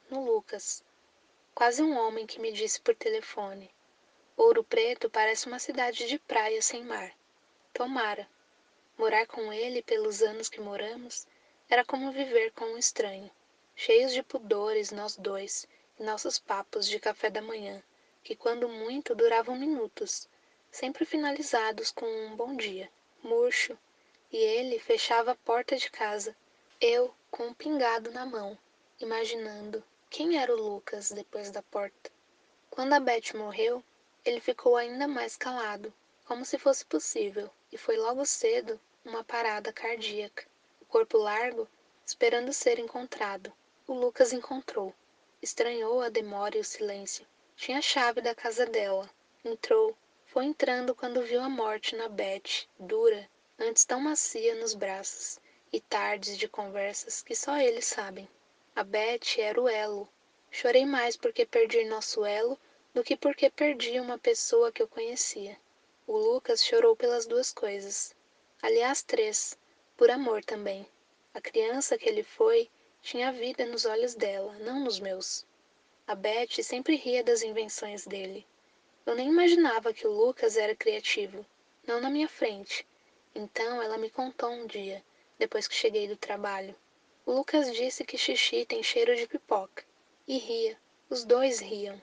no 0.09 0.23
Lucas. 0.23 0.81
Quase 1.53 1.83
um 1.83 1.97
homem 1.97 2.25
que 2.25 2.39
me 2.39 2.53
disse 2.53 2.79
por 2.79 2.95
telefone: 2.95 3.69
Ouro 4.38 4.63
Preto 4.63 5.09
parece 5.09 5.47
uma 5.47 5.59
cidade 5.59 6.07
de 6.07 6.17
praia 6.17 6.61
sem 6.61 6.86
mar. 6.86 7.11
Tomara. 7.73 8.29
Morar 8.97 9.27
com 9.27 9.51
ele 9.51 9.81
pelos 9.81 10.21
anos 10.21 10.47
que 10.47 10.61
moramos 10.61 11.27
era 11.69 11.83
como 11.83 12.13
viver 12.13 12.53
com 12.53 12.63
um 12.63 12.77
estranho, 12.77 13.29
cheios 13.75 14.13
de 14.13 14.23
pudores 14.23 14.89
nós 14.89 15.17
dois 15.17 15.67
nossos 15.99 16.37
papos 16.37 16.87
de 16.87 16.99
café 16.99 17.29
da 17.29 17.41
manhã, 17.41 17.81
que 18.23 18.35
quando 18.35 18.67
muito 18.67 19.15
duravam 19.15 19.55
minutos, 19.55 20.27
sempre 20.71 21.05
finalizados 21.05 21.91
com 21.91 22.05
um 22.05 22.35
bom 22.35 22.55
dia, 22.55 22.89
murcho, 23.23 23.77
e 24.31 24.37
ele 24.37 24.77
fechava 24.79 25.31
a 25.31 25.35
porta 25.35 25.77
de 25.77 25.89
casa, 25.89 26.35
eu 26.81 27.13
com 27.31 27.47
um 27.47 27.53
pingado 27.53 28.11
na 28.11 28.25
mão, 28.25 28.57
imaginando 28.99 29.83
quem 30.09 30.37
era 30.37 30.53
o 30.53 30.61
Lucas 30.61 31.11
depois 31.11 31.49
da 31.49 31.61
porta. 31.61 32.11
Quando 32.69 32.93
a 32.93 32.99
Beth 32.99 33.33
morreu, 33.33 33.83
ele 34.25 34.41
ficou 34.41 34.75
ainda 34.75 35.07
mais 35.07 35.37
calado, 35.37 35.93
como 36.25 36.43
se 36.43 36.57
fosse 36.57 36.83
possível, 36.85 37.49
e 37.71 37.77
foi 37.77 37.95
logo 37.95 38.25
cedo 38.25 38.79
uma 39.05 39.23
parada 39.23 39.71
cardíaca. 39.71 40.45
O 40.81 40.85
corpo 40.85 41.17
largo, 41.17 41.67
esperando 42.05 42.51
ser 42.51 42.79
encontrado. 42.79 43.53
O 43.87 43.93
Lucas 43.93 44.33
encontrou. 44.33 44.93
Estranhou 45.45 46.01
a 46.01 46.09
demora 46.09 46.57
e 46.57 46.59
o 46.59 46.63
silêncio. 46.63 47.23
Tinha 47.55 47.77
a 47.77 47.81
chave 47.81 48.19
da 48.19 48.33
casa 48.33 48.65
dela. 48.65 49.07
Entrou. 49.43 49.95
Foi 50.25 50.43
entrando 50.43 50.95
quando 50.95 51.21
viu 51.21 51.39
a 51.39 51.47
morte 51.47 51.95
na 51.95 52.09
Beth, 52.09 52.65
dura, 52.79 53.29
antes 53.59 53.85
tão 53.85 53.99
macia 53.99 54.55
nos 54.55 54.73
braços, 54.73 55.39
e 55.71 55.79
tardes 55.79 56.35
de 56.39 56.47
conversas 56.47 57.21
que 57.21 57.35
só 57.35 57.59
eles 57.59 57.85
sabem. 57.85 58.27
A 58.75 58.83
Beth 58.83 59.37
era 59.37 59.61
o 59.61 59.69
elo. 59.69 60.09
Chorei 60.49 60.83
mais 60.83 61.15
porque 61.15 61.45
perdi 61.45 61.85
nosso 61.85 62.25
elo 62.25 62.59
do 62.91 63.03
que 63.03 63.15
porque 63.15 63.47
perdi 63.47 63.99
uma 63.99 64.17
pessoa 64.17 64.71
que 64.71 64.81
eu 64.81 64.87
conhecia. 64.87 65.55
O 66.07 66.17
Lucas 66.17 66.65
chorou 66.65 66.95
pelas 66.95 67.27
duas 67.27 67.53
coisas. 67.53 68.15
Aliás, 68.63 69.03
três, 69.03 69.55
por 69.95 70.09
amor 70.09 70.43
também. 70.43 70.87
A 71.35 71.39
criança 71.39 71.99
que 71.99 72.09
ele 72.09 72.23
foi 72.23 72.67
tinha 73.05 73.31
vida 73.31 73.67
nos 73.67 73.85
olhos 73.85 74.15
dela, 74.15 74.51
não 74.61 74.79
nos 74.79 74.99
meus. 74.99 75.45
A 76.07 76.15
Beth 76.15 76.63
sempre 76.63 76.95
ria 76.95 77.23
das 77.23 77.43
invenções 77.43 78.07
dele. 78.07 78.47
Eu 79.05 79.13
nem 79.13 79.29
imaginava 79.29 79.93
que 79.93 80.07
o 80.07 80.11
Lucas 80.11 80.57
era 80.57 80.75
criativo, 80.75 81.45
não 81.85 82.01
na 82.01 82.09
minha 82.09 82.27
frente. 82.27 82.83
Então 83.35 83.79
ela 83.79 83.95
me 83.99 84.09
contou 84.09 84.49
um 84.49 84.65
dia, 84.65 85.03
depois 85.37 85.67
que 85.67 85.75
cheguei 85.75 86.07
do 86.07 86.17
trabalho. 86.17 86.75
O 87.27 87.31
Lucas 87.31 87.71
disse 87.71 88.03
que 88.03 88.17
xixi 88.17 88.65
tem 88.65 88.81
cheiro 88.81 89.15
de 89.15 89.27
pipoca. 89.27 89.85
E 90.27 90.39
ria. 90.39 90.75
Os 91.07 91.23
dois 91.23 91.59
riam. 91.59 92.01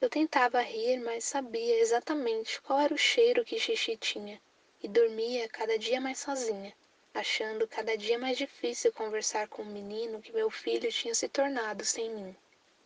Eu 0.00 0.08
tentava 0.08 0.62
rir, 0.62 1.00
mas 1.00 1.24
sabia 1.24 1.78
exatamente 1.80 2.62
qual 2.62 2.80
era 2.80 2.94
o 2.94 2.98
cheiro 2.98 3.44
que 3.44 3.60
Xixi 3.60 3.94
tinha. 3.98 4.40
e 4.82 4.88
dormia 4.88 5.46
cada 5.50 5.78
dia 5.78 6.00
mais 6.00 6.18
sozinha, 6.18 6.74
achando 7.12 7.66
cada 7.66 7.96
dia 7.96 8.18
mais 8.18 8.38
difícil 8.38 8.92
conversar 8.92 9.48
com 9.48 9.62
o 9.62 9.66
menino 9.66 10.20
que 10.20 10.32
meu 10.32 10.50
filho 10.50 10.90
tinha 10.90 11.14
se 11.14 11.28
tornado 11.28 11.84
sem 11.84 12.10
mim. 12.10 12.36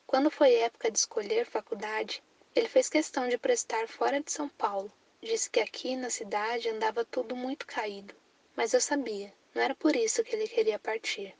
Quando 0.07 0.31
foi 0.31 0.55
época 0.55 0.91
de 0.91 0.99
escolher 0.99 1.45
faculdade, 1.47 2.22
ele 2.55 2.68
fez 2.68 2.89
questão 2.89 3.29
de 3.29 3.37
prestar 3.37 3.89
fora 3.89 4.20
de 4.20 4.31
São 4.31 4.49
Paulo. 4.49 4.93
Disse 5.20 5.51
que 5.51 5.61
aqui 5.61 5.97
na 5.97 6.11
cidade 6.11 6.68
andava 6.68 7.05
tudo 7.05 7.35
muito 7.35 7.66
caído. 7.66 8.14
Mas 8.55 8.72
eu 8.72 8.81
sabia, 8.81 9.33
não 9.55 9.62
era 9.62 9.75
por 9.75 9.97
isso 9.97 10.22
que 10.22 10.35
ele 10.35 10.47
queria 10.47 10.79
partir. 10.79 11.35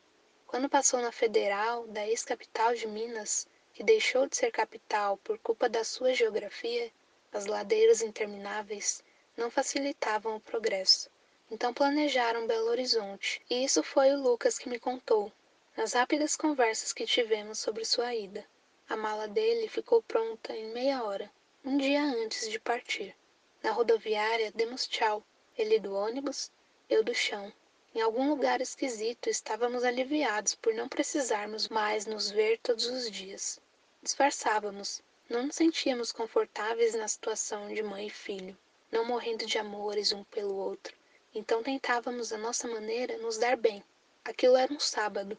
Quando 0.47 0.69
passou 0.69 1.01
na 1.01 1.13
Federal, 1.13 1.87
da 1.89 2.07
ex-capital 2.07 2.75
de 2.75 2.87
Minas, 2.87 3.47
que 3.73 3.83
deixou 3.83 4.27
de 4.27 4.37
ser 4.37 4.51
capital 4.51 5.17
por 5.19 5.39
culpa 5.39 5.69
da 5.69 5.85
sua 5.85 6.15
geografia, 6.15 6.91
as 7.33 7.47
ladeiras 7.47 8.03
intermináveis 8.03 9.03
não 9.37 9.51
facilitavam 9.51 10.37
o 10.37 10.41
progresso. 10.41 11.11
Então 11.51 11.75
planejaram 11.75 12.47
Belo 12.47 12.71
Horizonte, 12.71 13.43
e 13.51 13.65
isso 13.65 13.83
foi 13.83 14.11
o 14.13 14.21
Lucas 14.21 14.59
que 14.59 14.69
me 14.69 14.79
contou, 14.79 15.31
nas 15.77 15.93
rápidas 15.93 16.37
conversas 16.37 16.93
que 16.93 17.05
tivemos 17.05 17.59
sobre 17.59 17.85
sua 17.85 18.15
ida. 18.15 18.47
A 18.89 18.97
mala 18.97 19.29
dele 19.29 19.69
ficou 19.69 20.03
pronta 20.03 20.57
em 20.57 20.73
meia 20.73 21.05
hora, 21.05 21.31
um 21.63 21.77
dia 21.77 22.03
antes 22.03 22.51
de 22.51 22.59
partir. 22.59 23.15
Na 23.63 23.73
rodoviária 23.73 24.53
demos 24.53 24.87
tchau, 24.87 25.23
ele 25.57 25.79
do 25.79 25.95
ônibus, 25.95 26.51
eu 26.89 27.05
do 27.05 27.15
chão. 27.15 27.53
Em 27.95 28.01
algum 28.01 28.29
lugar 28.29 28.61
esquisito 28.61 29.29
estávamos 29.29 29.85
aliviados 29.85 30.55
por 30.55 30.75
não 30.75 30.89
precisarmos 30.89 31.69
mais 31.69 32.07
nos 32.07 32.31
ver 32.31 32.59
todos 32.59 32.87
os 32.87 33.11
dias. 33.11 33.61
Disfarçávamos, 34.03 35.03
não 35.29 35.47
nos 35.47 35.57
sentíamos 35.57 36.11
confortáveis 36.11 36.95
na 36.95 37.07
situação 37.07 37.69
de 37.73 37.83
mãe 37.83 38.07
e 38.07 38.11
filho, 38.11 38.57
não 38.91 39.05
morrendo 39.05 39.47
de 39.47 39.59
amores 39.59 40.13
um 40.13 40.25
pelo 40.25 40.55
outro. 40.57 40.95
Então 41.37 41.65
tentávamos, 41.65 42.33
à 42.33 42.39
nossa 42.39 42.69
maneira, 42.69 43.19
nos 43.19 43.37
dar 43.39 43.57
bem. 43.57 43.83
Aquilo 44.25 44.57
era 44.57 44.73
um 44.73 44.79
sábado. 44.79 45.37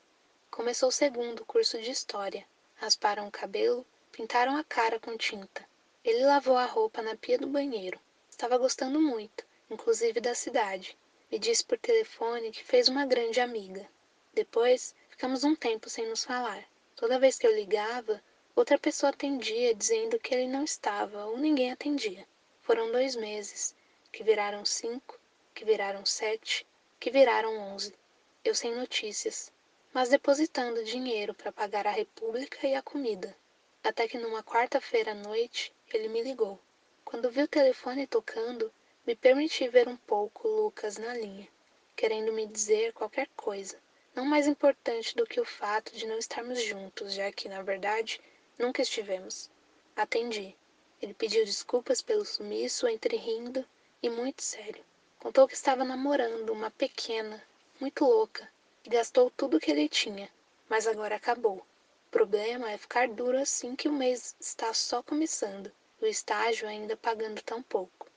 Começou 0.51 0.89
o 0.89 0.91
segundo 0.91 1.45
curso 1.45 1.81
de 1.81 1.89
História. 1.89 2.45
Rasparam 2.75 3.27
o 3.27 3.31
cabelo, 3.31 3.85
pintaram 4.11 4.57
a 4.57 4.63
cara 4.65 4.99
com 4.99 5.15
tinta. 5.15 5.65
Ele 6.03 6.25
lavou 6.25 6.57
a 6.57 6.65
roupa 6.65 7.01
na 7.01 7.15
pia 7.15 7.37
do 7.37 7.47
banheiro. 7.47 7.97
Estava 8.29 8.57
gostando 8.57 8.99
muito, 8.99 9.45
inclusive 9.69 10.19
da 10.19 10.35
cidade. 10.35 10.97
Me 11.31 11.39
disse 11.39 11.63
por 11.63 11.77
telefone 11.77 12.51
que 12.51 12.63
fez 12.63 12.89
uma 12.89 13.05
grande 13.05 13.39
amiga. 13.39 13.87
Depois, 14.33 14.93
ficamos 15.09 15.45
um 15.45 15.55
tempo 15.55 15.89
sem 15.89 16.09
nos 16.09 16.25
falar. 16.25 16.65
Toda 16.93 17.19
vez 17.19 17.39
que 17.39 17.47
eu 17.47 17.55
ligava, 17.55 18.21
outra 18.53 18.77
pessoa 18.77 19.11
atendia 19.11 19.73
dizendo 19.73 20.19
que 20.19 20.35
ele 20.35 20.47
não 20.47 20.65
estava 20.65 21.25
ou 21.25 21.37
ninguém 21.37 21.71
atendia. 21.71 22.27
Foram 22.61 22.91
dois 22.91 23.15
meses, 23.15 23.73
que 24.11 24.23
viraram 24.23 24.65
cinco, 24.65 25.17
que 25.55 25.65
viraram 25.65 26.05
sete, 26.05 26.67
que 26.99 27.09
viraram 27.09 27.57
onze. 27.57 27.95
Eu 28.43 28.53
sem 28.53 28.75
notícias 28.75 29.51
mas 29.95 30.09
depositando 30.09 30.83
dinheiro 30.83 31.33
para 31.33 31.53
pagar 31.53 31.87
a 31.87 31.89
república 31.89 32.67
e 32.67 32.75
a 32.75 32.81
comida. 32.81 33.33
Até 33.81 34.09
que 34.09 34.17
numa 34.17 34.43
quarta-feira 34.43 35.11
à 35.11 35.15
noite 35.15 35.73
ele 35.93 36.09
me 36.09 36.21
ligou. 36.21 36.59
Quando 37.05 37.31
vi 37.31 37.43
o 37.43 37.47
telefone 37.47 38.05
tocando, 38.05 38.69
me 39.07 39.15
permiti 39.15 39.69
ver 39.69 39.87
um 39.87 39.95
pouco 39.95 40.49
Lucas 40.49 40.97
na 40.97 41.13
linha, 41.13 41.47
querendo 41.95 42.33
me 42.33 42.45
dizer 42.45 42.91
qualquer 42.91 43.29
coisa, 43.37 43.79
não 44.13 44.25
mais 44.25 44.47
importante 44.47 45.15
do 45.15 45.25
que 45.25 45.39
o 45.39 45.45
fato 45.45 45.95
de 45.95 46.05
não 46.05 46.17
estarmos 46.17 46.61
juntos, 46.61 47.13
já 47.13 47.31
que, 47.31 47.47
na 47.47 47.61
verdade, 47.61 48.19
nunca 48.59 48.81
estivemos. 48.81 49.49
Atendi. 49.95 50.57
Ele 51.01 51.13
pediu 51.13 51.45
desculpas 51.45 52.01
pelo 52.01 52.25
sumiço 52.25 52.85
entre 52.85 53.15
rindo 53.15 53.65
e 54.03 54.09
muito 54.09 54.43
sério. 54.43 54.83
Contou 55.25 55.47
que 55.47 55.55
estava 55.55 55.83
namorando 55.83 56.51
uma 56.51 56.69
pequena, 56.69 57.43
muito 57.79 58.05
louca, 58.05 58.47
Gastou 58.87 59.31
tudo 59.31 59.59
que 59.59 59.71
ele 59.71 59.89
tinha, 59.89 60.29
mas 60.69 60.85
agora 60.85 61.15
acabou. 61.15 61.57
O 61.57 62.11
problema 62.11 62.69
é 62.69 62.77
ficar 62.77 63.07
duro 63.07 63.39
assim 63.39 63.75
que 63.75 63.87
o 63.87 63.91
mês 63.91 64.35
está 64.39 64.71
só 64.71 65.01
começando, 65.01 65.71
o 65.99 66.05
estágio 66.05 66.67
ainda 66.67 66.95
pagando 66.95 67.41
tão 67.41 67.63
pouco. 67.63 68.07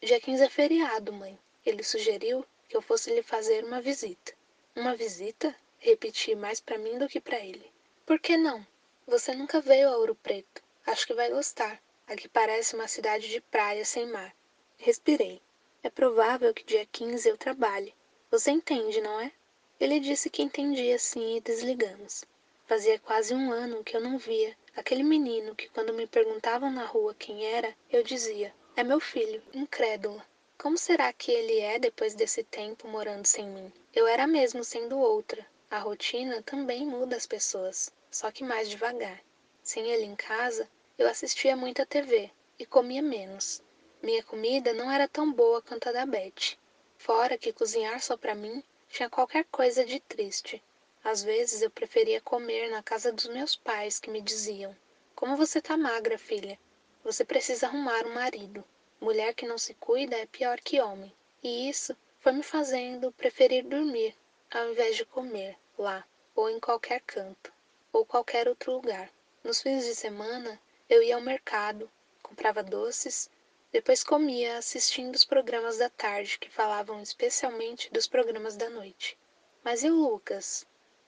Dia 0.00 0.20
15 0.20 0.44
é 0.44 0.48
feriado, 0.48 1.12
mãe. 1.12 1.36
Ele 1.66 1.82
sugeriu 1.82 2.46
que 2.68 2.76
eu 2.76 2.80
fosse 2.80 3.12
lhe 3.12 3.24
fazer 3.24 3.64
uma 3.64 3.80
visita. 3.80 4.32
Uma 4.76 4.94
visita? 4.94 5.52
Repeti 5.80 6.36
mais 6.36 6.60
para 6.60 6.78
mim 6.78 6.96
do 6.96 7.08
que 7.08 7.20
para 7.20 7.40
ele. 7.40 7.72
Por 8.06 8.20
que 8.20 8.36
não? 8.36 8.64
Você 9.08 9.34
nunca 9.34 9.60
veio 9.60 9.88
a 9.88 9.96
Ouro 9.96 10.14
Preto. 10.14 10.62
Acho 10.86 11.08
que 11.08 11.14
vai 11.14 11.28
gostar. 11.28 11.82
Aqui 12.06 12.28
parece 12.28 12.76
uma 12.76 12.86
cidade 12.86 13.28
de 13.28 13.40
praia 13.40 13.84
sem 13.84 14.06
mar. 14.06 14.32
Respirei. 14.78 15.42
É 15.84 15.90
provável 15.90 16.54
que 16.54 16.64
dia 16.64 16.86
15 16.86 17.28
eu 17.28 17.36
trabalhe. 17.36 17.92
Você 18.30 18.52
entende, 18.52 19.00
não 19.00 19.20
é? 19.20 19.32
Ele 19.80 19.98
disse 19.98 20.30
que 20.30 20.42
entendia 20.42 20.96
sim 20.96 21.36
e 21.36 21.40
desligamos. 21.40 22.24
Fazia 22.66 23.00
quase 23.00 23.34
um 23.34 23.50
ano 23.50 23.82
que 23.82 23.96
eu 23.96 24.00
não 24.00 24.16
via 24.16 24.56
aquele 24.76 25.02
menino 25.02 25.56
que, 25.56 25.68
quando 25.70 25.92
me 25.92 26.06
perguntavam 26.06 26.70
na 26.70 26.84
rua 26.84 27.14
quem 27.18 27.44
era, 27.44 27.74
eu 27.90 28.02
dizia: 28.02 28.54
É 28.76 28.84
meu 28.84 29.00
filho, 29.00 29.42
incrédula. 29.52 30.24
Como 30.56 30.78
será 30.78 31.12
que 31.12 31.32
ele 31.32 31.58
é 31.58 31.80
depois 31.80 32.14
desse 32.14 32.44
tempo 32.44 32.86
morando 32.86 33.26
sem 33.26 33.48
mim? 33.48 33.72
Eu 33.92 34.06
era 34.06 34.26
mesmo 34.26 34.62
sendo 34.62 34.98
outra. 34.98 35.44
A 35.68 35.80
rotina 35.80 36.42
também 36.42 36.86
muda 36.86 37.16
as 37.16 37.26
pessoas, 37.26 37.92
só 38.08 38.30
que 38.30 38.44
mais 38.44 38.70
devagar. 38.70 39.20
Sem 39.64 39.90
ele 39.90 40.04
em 40.04 40.14
casa, 40.14 40.68
eu 40.96 41.08
assistia 41.08 41.56
muita 41.56 41.84
TV 41.84 42.30
e 42.58 42.64
comia 42.64 43.02
menos. 43.02 43.60
Minha 44.02 44.24
comida 44.24 44.74
não 44.74 44.90
era 44.90 45.06
tão 45.06 45.32
boa 45.32 45.62
quanto 45.62 45.88
a 45.88 45.92
da 45.92 46.04
Beth. 46.04 46.58
Fora 46.98 47.38
que 47.38 47.52
cozinhar 47.52 48.02
só 48.02 48.16
para 48.16 48.34
mim 48.34 48.60
tinha 48.88 49.08
qualquer 49.08 49.44
coisa 49.44 49.84
de 49.84 50.00
triste. 50.00 50.60
Às 51.04 51.22
vezes 51.22 51.62
eu 51.62 51.70
preferia 51.70 52.20
comer 52.20 52.68
na 52.68 52.82
casa 52.82 53.12
dos 53.12 53.28
meus 53.28 53.54
pais, 53.54 54.00
que 54.00 54.10
me 54.10 54.20
diziam: 54.20 54.76
Como 55.14 55.36
você 55.36 55.62
tá 55.62 55.76
magra, 55.76 56.18
filha? 56.18 56.58
Você 57.04 57.24
precisa 57.24 57.68
arrumar 57.68 58.04
um 58.04 58.14
marido. 58.14 58.64
Mulher 59.00 59.34
que 59.34 59.46
não 59.46 59.56
se 59.56 59.72
cuida 59.74 60.16
é 60.16 60.26
pior 60.26 60.58
que 60.58 60.80
homem. 60.80 61.12
E 61.40 61.70
isso 61.70 61.96
foi 62.18 62.32
me 62.32 62.42
fazendo 62.42 63.12
preferir 63.12 63.64
dormir, 63.64 64.16
ao 64.50 64.68
invés 64.72 64.96
de 64.96 65.04
comer, 65.04 65.56
lá, 65.78 66.04
ou 66.34 66.50
em 66.50 66.58
qualquer 66.58 67.02
canto, 67.02 67.52
ou 67.92 68.04
qualquer 68.04 68.48
outro 68.48 68.72
lugar. 68.72 69.08
Nos 69.44 69.62
fins 69.62 69.84
de 69.84 69.94
semana, 69.94 70.60
eu 70.88 71.04
ia 71.04 71.14
ao 71.14 71.20
mercado, 71.20 71.88
comprava 72.20 72.64
doces 72.64 73.30
depois 73.72 74.04
comia 74.04 74.58
assistindo 74.58 75.14
os 75.14 75.24
programas 75.24 75.78
da 75.78 75.88
tarde 75.88 76.38
que 76.38 76.50
falavam 76.50 77.00
especialmente 77.00 77.90
dos 77.90 78.06
programas 78.06 78.54
da 78.54 78.68
noite. 78.68 79.16
Mas 79.64 79.82
e 79.82 79.90
o 79.90 79.96
Lucas? 79.96 80.66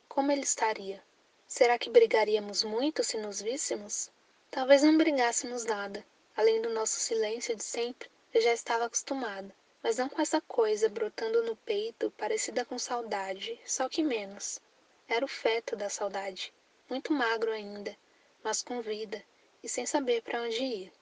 Como 0.09 0.33
ele 0.33 0.45
estaria? 0.45 1.05
Será 1.47 1.79
que 1.79 1.91
brigaríamos 1.91 2.65
muito 2.65 3.05
se 3.05 3.19
nos 3.19 3.43
víssemos? 3.43 4.11
Talvez 4.51 4.83
não 4.83 4.97
brigássemos 4.97 5.67
nada. 5.67 6.03
Além 6.35 6.63
do 6.63 6.71
nosso 6.71 6.99
silêncio 6.99 7.55
de 7.55 7.63
sempre, 7.63 8.11
eu 8.33 8.41
já 8.41 8.55
estava 8.55 8.87
acostumada, 8.87 9.55
mas 9.83 9.99
não 9.99 10.09
com 10.09 10.23
essa 10.23 10.41
coisa 10.41 10.89
brotando 10.89 11.43
no 11.43 11.55
peito, 11.55 12.11
parecida 12.13 12.65
com 12.65 12.79
saudade, 12.79 13.61
só 13.67 13.91
que 13.91 14.03
menos. 14.03 14.59
Era 15.07 15.25
o 15.25 15.29
feto 15.29 15.77
da 15.77 15.91
saudade, 15.91 16.53
muito 16.89 17.13
magro 17.13 17.53
ainda, 17.53 17.95
mas 18.43 18.63
com 18.63 18.81
vida 18.81 19.23
e 19.63 19.69
sem 19.69 19.85
saber 19.85 20.23
para 20.23 20.41
onde 20.41 20.65
ir. 20.65 20.93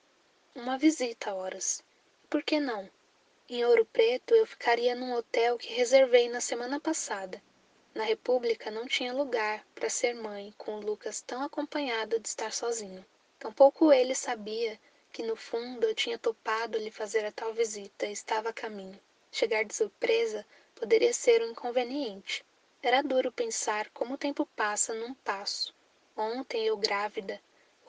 Uma 0.54 0.76
visita 0.76 1.30
a 1.30 1.34
horas. 1.34 1.82
Por 2.28 2.42
que 2.42 2.60
não? 2.60 2.86
Em 3.48 3.64
Ouro 3.64 3.86
Preto 3.86 4.34
eu 4.34 4.46
ficaria 4.46 4.94
num 4.94 5.14
hotel 5.14 5.56
que 5.56 5.72
reservei 5.72 6.28
na 6.28 6.42
semana 6.42 6.78
passada. 6.78 7.42
Na 7.94 8.04
República 8.04 8.70
não 8.70 8.86
tinha 8.86 9.14
lugar 9.14 9.66
para 9.74 9.88
ser 9.88 10.14
mãe 10.14 10.52
com 10.58 10.76
o 10.76 10.80
Lucas 10.80 11.22
tão 11.22 11.42
acompanhado 11.42 12.20
de 12.20 12.28
estar 12.28 12.52
sozinho. 12.52 13.02
Tampouco 13.38 13.90
ele 13.94 14.14
sabia 14.14 14.78
que 15.10 15.22
no 15.22 15.36
fundo 15.36 15.86
eu 15.86 15.94
tinha 15.94 16.18
topado 16.18 16.76
lhe 16.76 16.90
fazer 16.90 17.24
a 17.24 17.32
tal 17.32 17.54
visita 17.54 18.06
e 18.06 18.12
estava 18.12 18.50
a 18.50 18.52
caminho. 18.52 19.00
Chegar 19.30 19.64
de 19.64 19.74
surpresa 19.74 20.44
poderia 20.74 21.14
ser 21.14 21.40
um 21.40 21.52
inconveniente. 21.52 22.44
Era 22.82 23.00
duro 23.00 23.32
pensar 23.32 23.88
como 23.90 24.14
o 24.14 24.18
tempo 24.18 24.44
passa 24.54 24.92
num 24.92 25.14
passo. 25.14 25.74
Ontem 26.14 26.66
eu 26.66 26.76
grávida, 26.76 27.40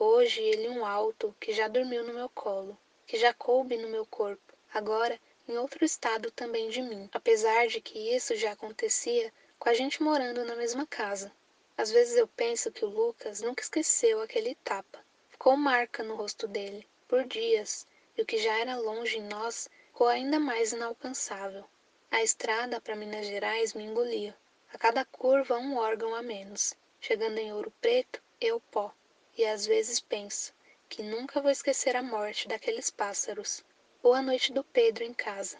Hoje 0.06 0.42
ele 0.42 0.68
um 0.68 0.84
alto 0.84 1.34
que 1.40 1.50
já 1.54 1.66
dormiu 1.66 2.04
no 2.04 2.12
meu 2.12 2.28
colo, 2.28 2.78
que 3.06 3.16
já 3.16 3.32
coube 3.32 3.78
no 3.78 3.88
meu 3.88 4.04
corpo, 4.04 4.52
agora 4.70 5.18
em 5.48 5.56
outro 5.56 5.82
estado 5.82 6.30
também 6.30 6.68
de 6.68 6.82
mim, 6.82 7.08
apesar 7.10 7.68
de 7.68 7.80
que 7.80 8.14
isso 8.14 8.36
já 8.36 8.52
acontecia 8.52 9.32
com 9.58 9.70
a 9.70 9.72
gente 9.72 10.02
morando 10.02 10.44
na 10.44 10.56
mesma 10.56 10.86
casa. 10.86 11.32
Às 11.74 11.90
vezes 11.90 12.18
eu 12.18 12.28
penso 12.28 12.70
que 12.70 12.84
o 12.84 12.88
Lucas 12.88 13.40
nunca 13.40 13.62
esqueceu 13.62 14.20
aquele 14.20 14.54
tapa. 14.56 15.02
Ficou 15.30 15.56
marca 15.56 16.02
no 16.02 16.16
rosto 16.16 16.46
dele, 16.46 16.86
por 17.08 17.24
dias, 17.24 17.86
e 18.14 18.20
o 18.20 18.26
que 18.26 18.36
já 18.36 18.58
era 18.58 18.76
longe 18.76 19.16
em 19.16 19.26
nós 19.26 19.70
ficou 19.86 20.08
ainda 20.08 20.38
mais 20.38 20.74
inalcançável. 20.74 21.64
A 22.10 22.22
estrada 22.22 22.78
para 22.78 22.94
Minas 22.94 23.26
Gerais 23.26 23.72
me 23.72 23.84
engolia. 23.84 24.36
A 24.70 24.76
cada 24.76 25.02
curva 25.06 25.56
um 25.56 25.78
órgão 25.78 26.14
a 26.14 26.20
menos. 26.20 26.74
Chegando 27.00 27.38
em 27.38 27.54
Ouro 27.54 27.72
Preto, 27.80 28.22
eu 28.38 28.60
pó 28.70 28.92
e 29.36 29.44
às 29.44 29.66
vezes 29.66 30.00
penso 30.00 30.54
que 30.88 31.02
nunca 31.02 31.40
vou 31.40 31.50
esquecer 31.50 31.96
a 31.96 32.02
morte 32.02 32.46
daqueles 32.46 32.90
pássaros 32.90 33.64
ou 34.02 34.14
a 34.14 34.22
noite 34.22 34.52
do 34.52 34.62
Pedro 34.62 35.02
em 35.02 35.12
casa. 35.12 35.58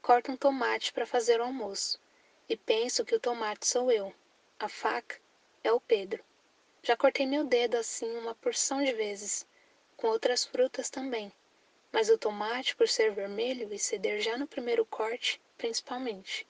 corto 0.00 0.30
um 0.30 0.36
tomate 0.36 0.92
para 0.92 1.06
fazer 1.06 1.40
o 1.40 1.44
almoço 1.44 1.98
e 2.48 2.56
penso 2.56 3.04
que 3.04 3.14
o 3.14 3.20
tomate 3.20 3.66
sou 3.66 3.90
eu. 3.90 4.14
A 4.58 4.68
faca 4.68 5.20
é 5.64 5.72
o 5.72 5.80
Pedro. 5.80 6.24
Já 6.82 6.96
cortei 6.96 7.26
meu 7.26 7.42
dedo 7.42 7.76
assim 7.76 8.08
uma 8.16 8.34
porção 8.34 8.84
de 8.84 8.92
vezes, 8.92 9.44
com 9.96 10.06
outras 10.06 10.44
frutas 10.44 10.88
também, 10.88 11.32
mas 11.90 12.08
o 12.08 12.16
tomate, 12.16 12.76
por 12.76 12.88
ser 12.88 13.12
vermelho 13.12 13.72
e 13.72 13.78
ceder 13.78 14.20
já 14.20 14.36
no 14.36 14.46
primeiro 14.46 14.84
corte, 14.86 15.40
principalmente. 15.58 16.46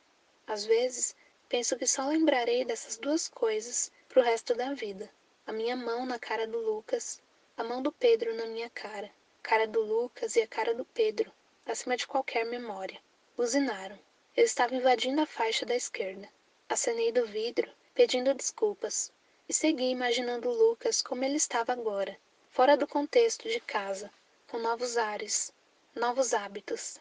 Às 0.46 0.66
vezes, 0.66 1.16
penso 1.48 1.76
que 1.76 1.86
só 1.86 2.06
lembrarei 2.06 2.64
dessas 2.64 2.98
duas 2.98 3.28
coisas 3.28 3.90
pro 4.08 4.20
resto 4.20 4.54
da 4.54 4.74
vida. 4.74 5.10
A 5.46 5.52
minha 5.52 5.76
mão 5.76 6.04
na 6.04 6.18
cara 6.18 6.44
do 6.44 6.58
Lucas, 6.58 7.22
a 7.56 7.62
mão 7.62 7.80
do 7.80 7.92
Pedro 7.92 8.34
na 8.34 8.46
minha 8.46 8.68
cara, 8.68 9.10
cara 9.40 9.64
do 9.64 9.80
Lucas 9.80 10.34
e 10.34 10.42
a 10.42 10.46
cara 10.46 10.74
do 10.74 10.84
Pedro, 10.84 11.32
acima 11.64 11.96
de 11.96 12.04
qualquer 12.04 12.44
memória. 12.44 13.00
Buzinaram. 13.36 13.96
Eu 14.36 14.44
estava 14.44 14.74
invadindo 14.74 15.20
a 15.20 15.26
faixa 15.26 15.64
da 15.64 15.76
esquerda. 15.76 16.28
Acenei 16.68 17.12
do 17.12 17.24
vidro, 17.24 17.70
pedindo 17.94 18.34
desculpas, 18.34 19.12
e 19.48 19.52
segui 19.52 19.88
imaginando 19.88 20.50
Lucas 20.50 21.00
como 21.00 21.24
ele 21.24 21.36
estava 21.36 21.72
agora, 21.72 22.18
fora 22.50 22.76
do 22.76 22.88
contexto 22.88 23.48
de 23.48 23.60
casa, 23.60 24.12
com 24.48 24.58
novos 24.58 24.96
ares, 24.96 25.52
novos 25.94 26.34
hábitos. 26.34 26.98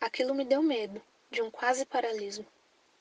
Aquilo 0.00 0.34
me 0.34 0.46
deu 0.46 0.62
medo, 0.62 1.02
de 1.30 1.42
um 1.42 1.50
quase 1.50 1.84
paralismo. 1.84 2.46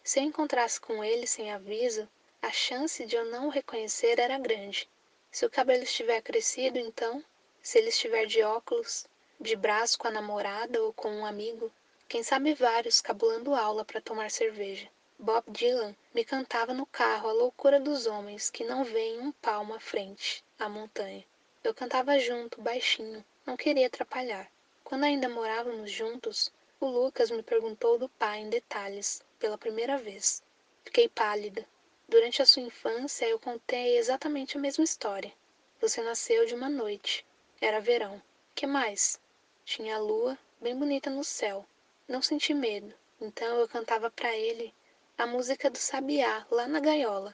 Se 0.04 0.20
eu 0.20 0.24
encontrasse 0.24 0.82
com 0.82 1.02
ele 1.02 1.26
sem 1.26 1.50
aviso, 1.50 2.10
a 2.42 2.52
chance 2.52 3.06
de 3.06 3.16
eu 3.16 3.26
não 3.26 3.48
o 3.48 3.50
reconhecer 3.50 4.20
era 4.20 4.40
grande. 4.40 4.90
Se 5.32 5.46
o 5.46 5.50
cabelo 5.50 5.84
estiver 5.84 6.22
crescido, 6.22 6.80
então, 6.80 7.24
se 7.62 7.78
ele 7.78 7.90
estiver 7.90 8.26
de 8.26 8.42
óculos, 8.42 9.06
de 9.40 9.56
braço 9.56 9.98
com 10.00 10.08
a 10.08 10.12
namorada 10.12 10.82
ou 10.82 10.92
com 10.92 11.12
um 11.12 11.26
amigo, 11.26 11.72
quem 12.08 12.24
sabe 12.24 12.54
vários 12.54 13.00
cabulando 13.00 13.54
aula 13.54 13.86
para 13.86 14.02
tomar 14.02 14.32
cerveja. 14.32 14.90
Bob 15.20 15.44
Dylan 15.52 15.96
me 16.16 16.26
cantava 16.26 16.74
no 16.74 16.86
carro 16.88 17.30
a 17.30 17.32
loucura 17.32 17.80
dos 17.80 18.08
homens 18.08 18.50
que 18.50 18.64
não 18.64 18.84
veem 18.84 19.20
um 19.20 19.32
palmo 19.32 19.76
à 19.76 19.80
frente, 19.80 20.44
a 20.58 20.68
montanha. 20.68 21.24
Eu 21.64 21.76
cantava 21.76 22.18
junto, 22.18 22.60
baixinho, 22.60 23.24
não 23.46 23.56
queria 23.56 23.86
atrapalhar. 23.86 24.52
Quando 24.84 25.04
ainda 25.04 25.30
morávamos 25.30 25.92
juntos, 25.92 26.52
o 26.80 26.88
Lucas 26.88 27.30
me 27.30 27.44
perguntou 27.44 28.00
do 28.00 28.10
pai 28.10 28.40
em 28.40 28.50
detalhes, 28.50 29.24
pela 29.38 29.60
primeira 29.60 29.98
vez. 29.98 30.42
Fiquei 30.84 31.08
pálida. 31.08 31.64
Durante 32.12 32.42
a 32.42 32.46
sua 32.46 32.62
infância, 32.62 33.26
eu 33.26 33.40
contei 33.40 33.98
exatamente 33.98 34.58
a 34.58 34.60
mesma 34.60 34.84
história. 34.84 35.32
Você 35.80 36.02
nasceu 36.02 36.46
de 36.46 36.54
uma 36.54 36.68
noite. 36.68 37.26
Era 37.62 37.80
verão. 37.80 38.22
Que 38.54 38.68
mais? 38.68 39.18
Tinha 39.64 39.96
a 39.96 39.98
lua, 39.98 40.38
bem 40.60 40.78
bonita 40.78 41.10
no 41.10 41.24
céu. 41.24 41.66
Não 42.10 42.22
senti 42.22 42.54
medo, 42.54 42.94
então 43.22 43.58
eu 43.62 43.66
cantava 43.66 44.12
para 44.12 44.36
ele 44.36 44.74
a 45.18 45.26
música 45.26 45.70
do 45.70 45.78
sabiá 45.78 46.46
lá 46.52 46.68
na 46.68 46.82
gaiola. 46.82 47.34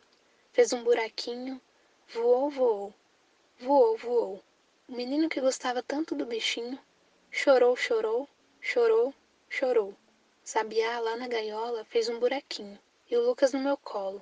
Fez 0.54 0.72
um 0.72 0.84
buraquinho, 0.84 1.60
voou, 2.10 2.52
voou, 2.52 2.94
voou, 3.60 3.98
voou. 3.98 4.44
O 4.88 4.92
menino 4.92 5.28
que 5.28 5.42
gostava 5.42 5.82
tanto 5.82 6.14
do 6.14 6.24
bichinho 6.24 6.80
chorou, 7.32 7.76
chorou, 7.76 8.30
chorou, 8.62 9.12
chorou. 9.50 9.98
Sabiá 10.44 11.00
lá 11.00 11.18
na 11.18 11.28
gaiola 11.28 11.84
fez 11.86 12.10
um 12.10 12.20
buraquinho 12.20 12.78
e 13.10 13.18
o 13.18 13.26
Lucas 13.26 13.54
no 13.54 13.60
meu 13.60 13.76
colo, 13.76 14.22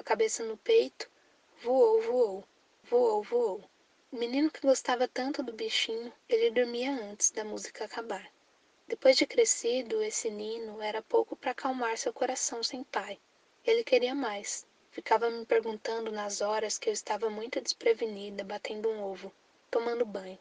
a 0.00 0.04
cabeça 0.04 0.42
no 0.44 0.56
peito, 0.56 1.10
voou, 1.62 2.00
voou, 2.00 2.44
voou, 2.84 3.22
voou. 3.22 3.70
O 4.10 4.16
menino 4.16 4.50
que 4.50 4.60
gostava 4.60 5.06
tanto 5.06 5.42
do 5.42 5.52
bichinho, 5.52 6.12
ele 6.28 6.50
dormia 6.50 6.90
antes 6.90 7.30
da 7.30 7.44
música 7.44 7.84
acabar. 7.84 8.28
Depois 8.88 9.16
de 9.16 9.24
crescido, 9.24 10.02
esse 10.02 10.30
Nino 10.30 10.82
era 10.82 11.00
pouco 11.00 11.36
para 11.36 11.52
acalmar 11.52 11.96
seu 11.96 12.12
coração 12.12 12.62
sem 12.62 12.82
pai. 12.82 13.20
Ele 13.64 13.84
queria 13.84 14.14
mais. 14.14 14.66
Ficava 14.90 15.30
me 15.30 15.46
perguntando 15.46 16.10
nas 16.10 16.40
horas 16.40 16.76
que 16.76 16.88
eu 16.88 16.92
estava 16.92 17.30
muito 17.30 17.60
desprevenida, 17.60 18.42
batendo 18.42 18.88
um 18.88 19.04
ovo, 19.04 19.32
tomando 19.70 20.04
banho. 20.04 20.38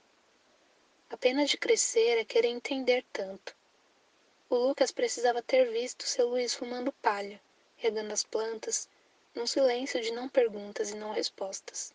A 1.09 1.17
pena 1.17 1.45
de 1.45 1.57
crescer 1.57 2.17
é 2.17 2.25
querer 2.25 2.47
entender 2.47 3.05
tanto. 3.13 3.55
O 4.49 4.55
Lucas 4.55 4.91
precisava 4.91 5.43
ter 5.43 5.69
visto 5.71 6.07
seu 6.07 6.29
Luiz 6.29 6.55
fumando 6.55 6.91
palha, 6.91 7.39
regando 7.75 8.11
as 8.11 8.23
plantas, 8.23 8.89
num 9.39 9.47
silêncio 9.47 10.01
de 10.01 10.11
não 10.11 10.27
perguntas 10.27 10.89
e 10.89 10.97
não 10.97 11.13
respostas. 11.13 11.93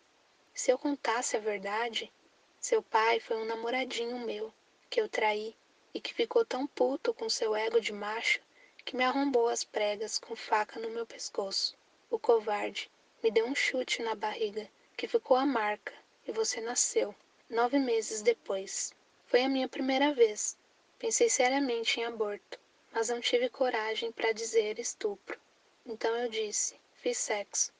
Se 0.51 0.71
eu 0.71 0.79
contasse 0.79 1.37
a 1.37 1.39
verdade, 1.39 2.11
seu 2.59 2.81
pai 2.81 3.19
foi 3.19 3.37
um 3.37 3.45
namoradinho 3.45 4.17
meu, 4.17 4.51
que 4.89 4.99
eu 4.99 5.07
traí 5.07 5.55
e 5.93 6.01
que 6.01 6.11
ficou 6.11 6.43
tão 6.43 6.65
puto 6.65 7.13
com 7.13 7.29
seu 7.29 7.55
ego 7.55 7.79
de 7.79 7.93
macho 7.93 8.41
que 8.83 8.95
me 8.95 9.03
arrombou 9.03 9.47
as 9.47 9.63
pregas 9.63 10.17
com 10.17 10.35
faca 10.35 10.79
no 10.79 10.89
meu 10.89 11.05
pescoço. 11.05 11.77
O 12.09 12.17
covarde 12.17 12.89
me 13.21 13.29
deu 13.29 13.45
um 13.45 13.53
chute 13.53 14.01
na 14.01 14.15
barriga 14.15 14.67
que 14.97 15.07
ficou 15.07 15.37
a 15.37 15.45
marca 15.45 15.93
e 16.27 16.31
você 16.31 16.59
nasceu 16.59 17.13
nove 17.47 17.77
meses 17.77 18.23
depois. 18.23 18.91
Foi 19.27 19.43
a 19.43 19.49
minha 19.49 19.69
primeira 19.69 20.11
vez. 20.15 20.57
Pensei 20.97 21.29
seriamente 21.29 21.99
em 21.99 22.05
aborto, 22.05 22.59
mas 22.91 23.09
não 23.09 23.21
tive 23.21 23.49
coragem 23.49 24.11
para 24.11 24.31
dizer 24.31 24.79
estupro. 24.79 25.39
Então 25.85 26.15
eu 26.15 26.27
disse: 26.27 26.75
fiz 27.05 27.19
sexo. 27.19 27.71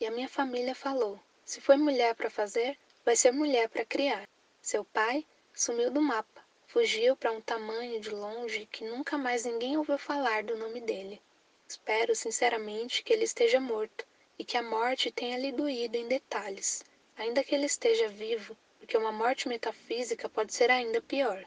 E 0.00 0.06
a 0.06 0.10
minha 0.10 0.28
família 0.28 0.74
falou: 0.74 1.16
se 1.44 1.60
foi 1.60 1.76
mulher 1.76 2.16
para 2.16 2.28
fazer, 2.28 2.76
vai 3.04 3.14
ser 3.14 3.30
mulher 3.30 3.68
para 3.68 3.84
criar. 3.84 4.28
Seu 4.60 4.84
pai 4.84 5.24
sumiu 5.54 5.88
do 5.88 6.02
mapa 6.02 6.42
Fugiu 6.66 7.14
para 7.14 7.30
um 7.30 7.40
tamanho 7.40 8.00
de 8.00 8.10
longe 8.10 8.66
que 8.66 8.84
nunca 8.84 9.16
mais 9.16 9.44
ninguém 9.44 9.76
ouviu 9.76 9.96
falar 9.98 10.42
do 10.42 10.56
nome 10.56 10.80
dele. 10.80 11.22
Espero 11.68 12.12
sinceramente 12.16 13.04
que 13.04 13.12
ele 13.12 13.22
esteja 13.22 13.60
morto 13.60 14.04
e 14.36 14.44
que 14.44 14.56
a 14.56 14.62
morte 14.64 15.12
tenha 15.12 15.38
lhe 15.38 15.52
doído 15.52 15.96
em 15.96 16.08
detalhes, 16.08 16.82
ainda 17.16 17.44
que 17.44 17.54
ele 17.54 17.66
esteja 17.66 18.08
vivo, 18.08 18.56
porque 18.80 18.96
uma 18.96 19.12
morte 19.12 19.46
metafísica 19.46 20.28
pode 20.28 20.52
ser 20.52 20.72
ainda 20.72 21.00
pior. 21.00 21.46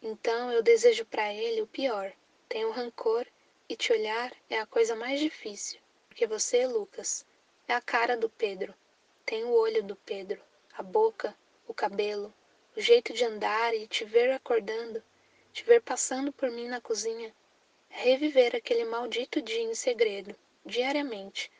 Então 0.00 0.52
eu 0.52 0.62
desejo 0.62 1.04
para 1.06 1.34
ele 1.34 1.60
o 1.60 1.66
pior. 1.66 2.12
Tenho 2.48 2.70
rancor 2.70 3.26
e 3.68 3.74
te 3.74 3.92
olhar 3.92 4.32
é 4.48 4.60
a 4.60 4.66
coisa 4.66 4.94
mais 4.94 5.18
difícil, 5.18 5.80
porque 6.18 6.26
você, 6.26 6.66
Lucas, 6.66 7.24
é 7.68 7.74
a 7.74 7.80
cara 7.80 8.16
do 8.16 8.28
Pedro. 8.28 8.74
Tem 9.24 9.44
o 9.44 9.52
olho 9.52 9.84
do 9.84 9.94
Pedro, 9.94 10.42
a 10.76 10.82
boca, 10.82 11.32
o 11.64 11.72
cabelo, 11.72 12.34
o 12.76 12.80
jeito 12.80 13.12
de 13.12 13.24
andar 13.24 13.72
e 13.72 13.86
te 13.86 14.04
ver 14.04 14.32
acordando, 14.32 15.00
te 15.52 15.62
ver 15.62 15.80
passando 15.80 16.32
por 16.32 16.50
mim 16.50 16.66
na 16.66 16.80
cozinha, 16.80 17.32
reviver 17.88 18.56
aquele 18.56 18.84
maldito 18.84 19.40
dia 19.40 19.62
em 19.62 19.76
segredo, 19.76 20.34
diariamente, 20.66 21.52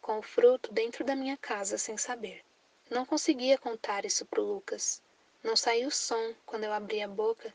com 0.00 0.18
o 0.18 0.22
fruto 0.22 0.72
dentro 0.72 1.04
da 1.04 1.14
minha 1.14 1.36
casa 1.36 1.76
sem 1.76 1.98
saber. 1.98 2.42
Não 2.88 3.04
conseguia 3.04 3.58
contar 3.58 4.06
isso 4.06 4.24
pro 4.24 4.40
Lucas. 4.40 5.02
Não 5.44 5.54
saiu 5.54 5.90
som 5.90 6.34
quando 6.46 6.64
eu 6.64 6.72
abri 6.72 7.02
a 7.02 7.08
boca, 7.08 7.52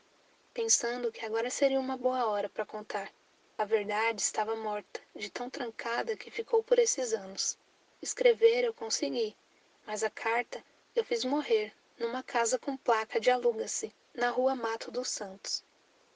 pensando 0.54 1.10
que 1.10 1.26
agora 1.26 1.50
seria 1.50 1.80
uma 1.80 1.96
boa 1.96 2.24
hora 2.26 2.48
para 2.48 2.64
contar. 2.64 3.12
A 3.58 3.64
verdade 3.64 4.20
estava 4.20 4.56
morta, 4.56 5.00
de 5.14 5.30
tão 5.30 5.50
trancada 5.50 6.16
que 6.16 6.30
ficou 6.30 6.62
por 6.62 6.78
esses 6.78 7.12
anos. 7.12 7.58
Escrever 8.00 8.64
eu 8.64 8.72
consegui, 8.74 9.36
mas 9.86 10.02
a 10.02 10.10
carta 10.10 10.64
eu 10.96 11.04
fiz 11.04 11.24
morrer 11.24 11.72
numa 11.98 12.22
casa 12.22 12.58
com 12.58 12.76
placa 12.76 13.20
de 13.20 13.30
aluga-se, 13.30 13.94
na 14.14 14.30
rua 14.30 14.54
Mato 14.54 14.90
dos 14.90 15.08
Santos. 15.08 15.62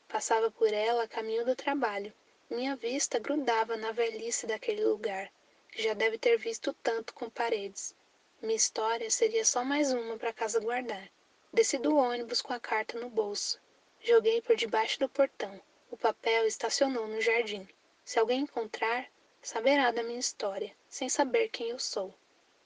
Passava 0.08 0.50
por 0.50 0.72
ela 0.72 1.04
a 1.04 1.08
caminho 1.08 1.44
do 1.44 1.54
trabalho. 1.54 2.12
Minha 2.48 2.74
vista 2.74 3.18
grudava 3.18 3.76
na 3.76 3.92
velhice 3.92 4.46
daquele 4.46 4.84
lugar, 4.84 5.30
que 5.70 5.82
já 5.82 5.94
deve 5.94 6.18
ter 6.18 6.38
visto 6.38 6.72
tanto 6.82 7.12
com 7.12 7.28
paredes. 7.28 7.94
Minha 8.40 8.56
história 8.56 9.10
seria 9.10 9.44
só 9.44 9.64
mais 9.64 9.92
uma 9.92 10.16
para 10.16 10.32
casa 10.32 10.58
guardar. 10.58 11.10
Desci 11.52 11.78
do 11.78 11.96
ônibus 11.96 12.42
com 12.42 12.52
a 12.52 12.60
carta 12.60 12.98
no 12.98 13.08
bolso. 13.08 13.60
Joguei 14.00 14.40
por 14.42 14.56
debaixo 14.56 14.98
do 14.98 15.08
portão. 15.08 15.60
O 15.96 15.98
papel 15.98 16.46
estacionou 16.46 17.08
no 17.08 17.22
jardim. 17.22 17.66
Se 18.04 18.18
alguém 18.18 18.40
encontrar, 18.42 19.08
saberá 19.40 19.90
da 19.90 20.02
minha 20.02 20.18
história, 20.18 20.76
sem 20.90 21.08
saber 21.08 21.48
quem 21.48 21.70
eu 21.70 21.78
sou. 21.78 22.14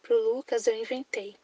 Pro 0.02 0.18
Lucas 0.18 0.66
eu 0.66 0.74
inventei. 0.74 1.36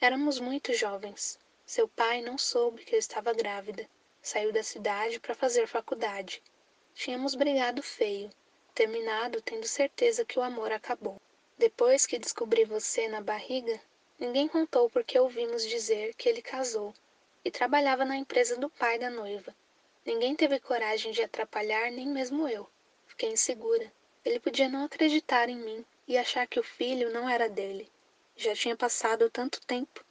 Éramos 0.00 0.40
muito 0.40 0.74
jovens. 0.74 1.38
Seu 1.64 1.86
pai 1.86 2.22
não 2.22 2.36
soube 2.36 2.84
que 2.84 2.96
eu 2.96 2.98
estava 2.98 3.32
grávida. 3.32 3.88
Saiu 4.20 4.52
da 4.52 4.64
cidade 4.64 5.20
para 5.20 5.32
fazer 5.32 5.68
faculdade. 5.68 6.42
Tínhamos 6.92 7.36
brigado 7.36 7.84
feio, 7.84 8.28
terminado 8.74 9.40
tendo 9.40 9.68
certeza 9.68 10.24
que 10.24 10.40
o 10.40 10.42
amor 10.42 10.72
acabou. 10.72 11.20
Depois 11.56 12.04
que 12.04 12.18
descobri 12.18 12.64
você 12.64 13.06
na 13.06 13.20
barriga, 13.20 13.80
ninguém 14.18 14.48
contou 14.48 14.90
porque 14.90 15.16
ouvimos 15.16 15.64
dizer 15.64 16.14
que 16.14 16.28
ele 16.28 16.42
casou 16.42 16.92
e 17.44 17.50
trabalhava 17.50 18.04
na 18.04 18.16
empresa 18.16 18.56
do 18.56 18.68
pai 18.68 18.98
da 18.98 19.08
noiva. 19.08 19.54
Ninguém 20.04 20.34
teve 20.34 20.58
coragem 20.58 21.12
de 21.12 21.22
atrapalhar, 21.22 21.90
nem 21.92 22.08
mesmo 22.08 22.48
eu. 22.48 22.68
Fiquei 23.06 23.30
insegura. 23.30 23.92
Ele 24.24 24.40
podia 24.40 24.68
não 24.68 24.84
acreditar 24.84 25.48
em 25.48 25.56
mim 25.56 25.84
e 26.08 26.18
achar 26.18 26.46
que 26.46 26.58
o 26.58 26.64
filho 26.64 27.12
não 27.12 27.28
era 27.28 27.48
dele. 27.48 27.88
Já 28.36 28.54
tinha 28.54 28.76
passado 28.76 29.30
tanto 29.30 29.60
tempo, 29.60 30.04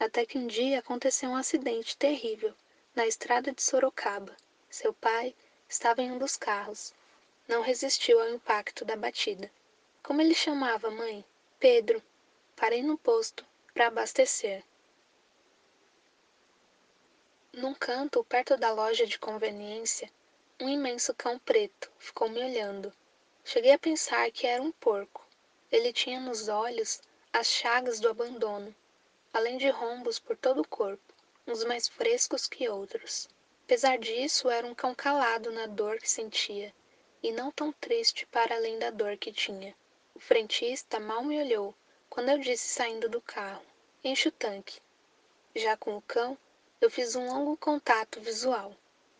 até 0.00 0.26
que 0.26 0.36
um 0.36 0.46
dia 0.46 0.80
aconteceu 0.80 1.30
um 1.30 1.36
acidente 1.36 1.96
terrível 1.96 2.52
na 2.94 3.06
estrada 3.06 3.52
de 3.52 3.62
Sorocaba. 3.62 4.36
Seu 4.68 4.92
pai 4.92 5.34
estava 5.68 6.02
em 6.02 6.10
um 6.10 6.18
dos 6.18 6.36
carros. 6.36 6.92
Não 7.46 7.62
resistiu 7.62 8.20
ao 8.20 8.28
impacto 8.30 8.84
da 8.84 8.96
batida. 8.96 9.50
Como 10.02 10.20
ele 10.20 10.34
chamava, 10.34 10.90
mãe? 10.90 11.24
Pedro. 11.60 12.02
Parei 12.56 12.82
no 12.82 12.98
posto 12.98 13.46
para 13.72 13.86
abastecer. 13.86 14.64
Num 17.58 17.72
canto, 17.72 18.22
perto 18.22 18.54
da 18.58 18.70
loja 18.70 19.06
de 19.06 19.18
conveniência, 19.18 20.12
um 20.60 20.68
imenso 20.68 21.14
cão 21.14 21.38
preto 21.38 21.90
ficou 21.98 22.28
me 22.28 22.38
olhando. 22.38 22.92
Cheguei 23.42 23.72
a 23.72 23.78
pensar 23.78 24.30
que 24.30 24.46
era 24.46 24.62
um 24.62 24.70
porco. 24.70 25.26
Ele 25.72 25.90
tinha 25.90 26.20
nos 26.20 26.48
olhos 26.48 27.00
as 27.32 27.46
chagas 27.46 27.98
do 27.98 28.10
abandono, 28.10 28.76
além 29.32 29.56
de 29.56 29.70
rombos 29.70 30.18
por 30.18 30.36
todo 30.36 30.60
o 30.60 30.68
corpo, 30.68 31.14
uns 31.46 31.64
mais 31.64 31.88
frescos 31.88 32.46
que 32.46 32.68
outros. 32.68 33.26
Apesar 33.64 33.96
disso, 33.96 34.50
era 34.50 34.66
um 34.66 34.74
cão 34.74 34.94
calado 34.94 35.50
na 35.50 35.64
dor 35.64 35.96
que 35.96 36.10
sentia, 36.10 36.74
e 37.22 37.32
não 37.32 37.50
tão 37.50 37.72
triste 37.72 38.26
para 38.26 38.54
além 38.54 38.78
da 38.78 38.90
dor 38.90 39.16
que 39.16 39.32
tinha. 39.32 39.74
O 40.14 40.20
frentista 40.20 41.00
mal 41.00 41.24
me 41.24 41.40
olhou 41.40 41.74
quando 42.10 42.28
eu 42.28 42.38
disse 42.38 42.68
saindo 42.68 43.08
do 43.08 43.22
carro: 43.22 43.64
Enche 44.04 44.28
o 44.28 44.32
tanque. 44.32 44.78
Já 45.54 45.74
com 45.74 45.96
o 45.96 46.02
cão, 46.02 46.36
eu 46.78 46.90
fiz 46.90 47.16
um 47.16 47.26
longo 47.26 47.56
contato 47.56 48.20
visual. 48.20 48.76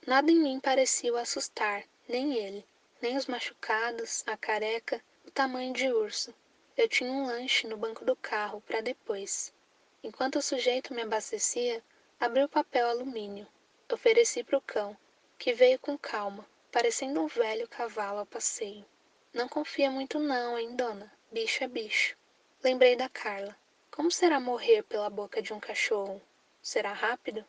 Nada 0.07 0.31
em 0.31 0.39
mim 0.39 0.61
parecia 0.61 1.13
o 1.13 1.17
assustar, 1.17 1.85
nem 2.07 2.35
ele, 2.35 2.65
nem 3.01 3.17
os 3.17 3.27
machucados, 3.27 4.23
a 4.27 4.37
careca, 4.37 5.03
o 5.25 5.31
tamanho 5.31 5.73
de 5.73 5.91
urso. 5.91 6.35
Eu 6.77 6.87
tinha 6.87 7.11
um 7.11 7.27
lanche 7.27 7.67
no 7.67 7.77
banco 7.77 8.05
do 8.05 8.15
carro 8.15 8.61
para 8.61 8.83
depois. 8.83 9.55
Enquanto 10.03 10.37
o 10.37 10.43
sujeito 10.43 10.93
me 10.93 11.03
abastecia, 11.03 11.83
abri 12.21 12.45
o 12.45 12.49
papel 12.49 12.89
alumínio. 12.89 13.47
Ofereci 13.91 14.45
para 14.45 14.59
o 14.59 14.61
cão, 14.61 14.97
que 15.39 15.55
veio 15.55 15.79
com 15.79 15.97
calma, 15.97 16.47
parecendo 16.71 17.23
um 17.23 17.27
velho 17.27 17.67
cavalo 17.67 18.21
a 18.21 18.27
passeio. 18.27 18.85
Não 19.33 19.49
confia 19.49 19.91
muito 19.91 20.19
não, 20.19 20.59
hein, 20.59 20.77
dona? 20.77 21.11
Bicho 21.33 21.65
é 21.65 21.69
bicho. 21.69 22.17
Lembrei 22.63 22.97
da 22.97 23.09
Carla. 23.09 23.57
Como 23.91 24.11
será 24.11 24.39
morrer 24.39 24.83
pela 24.83 25.09
boca 25.09 25.41
de 25.41 25.53
um 25.53 25.61
cachorro? 25.61 26.21
Será 26.69 26.93
rápido? 26.93 27.47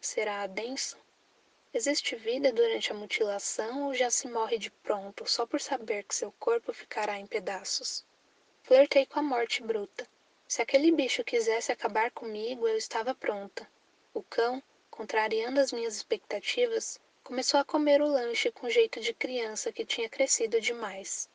Será 0.00 0.44
denso? 0.48 0.98
Existe 1.72 2.16
vida 2.16 2.52
durante 2.52 2.90
a 2.90 2.96
mutilação 2.96 3.86
ou 3.86 3.94
já 3.94 4.10
se 4.10 4.26
morre 4.26 4.58
de 4.58 4.72
pronto 4.72 5.24
só 5.24 5.46
por 5.46 5.60
saber 5.60 6.02
que 6.02 6.16
seu 6.16 6.32
corpo 6.32 6.72
ficará 6.72 7.16
em 7.16 7.28
pedaços? 7.28 8.04
Flertei 8.64 9.06
com 9.06 9.20
a 9.20 9.22
morte 9.22 9.62
bruta. 9.62 10.04
Se 10.48 10.60
aquele 10.60 10.90
bicho 10.90 11.22
quisesse 11.22 11.70
acabar 11.70 12.10
comigo, 12.10 12.66
eu 12.66 12.76
estava 12.76 13.14
pronta. 13.14 13.70
O 14.12 14.20
cão, 14.20 14.60
contrariando 14.90 15.60
as 15.60 15.70
minhas 15.70 15.94
expectativas, 15.94 16.98
começou 17.22 17.60
a 17.60 17.64
comer 17.64 18.02
o 18.02 18.08
lanche 18.08 18.50
com 18.50 18.68
jeito 18.68 18.98
de 18.98 19.14
criança 19.14 19.70
que 19.70 19.86
tinha 19.86 20.08
crescido 20.08 20.60
demais. 20.60 21.30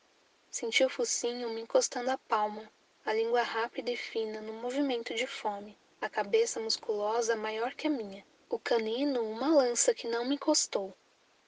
Senti 0.49 0.83
o 0.83 0.89
focinho 0.89 1.49
me 1.51 1.61
encostando 1.61 2.11
a 2.11 2.17
palma, 2.17 2.69
a 3.05 3.13
língua 3.13 3.41
rápida 3.41 3.89
e 3.89 3.95
fina 3.95 4.41
no 4.41 4.51
movimento 4.51 5.13
de 5.13 5.25
fome, 5.25 5.77
a 6.01 6.09
cabeça 6.09 6.59
musculosa 6.59 7.35
maior 7.35 7.75
que 7.75 7.85
a 7.85 7.89
minha. 7.89 8.25
O 8.49 8.57
canino, 8.57 9.21
uma 9.21 9.53
lança 9.53 9.93
que 9.93 10.07
não 10.07 10.25
me 10.25 10.33
encostou. 10.33 10.91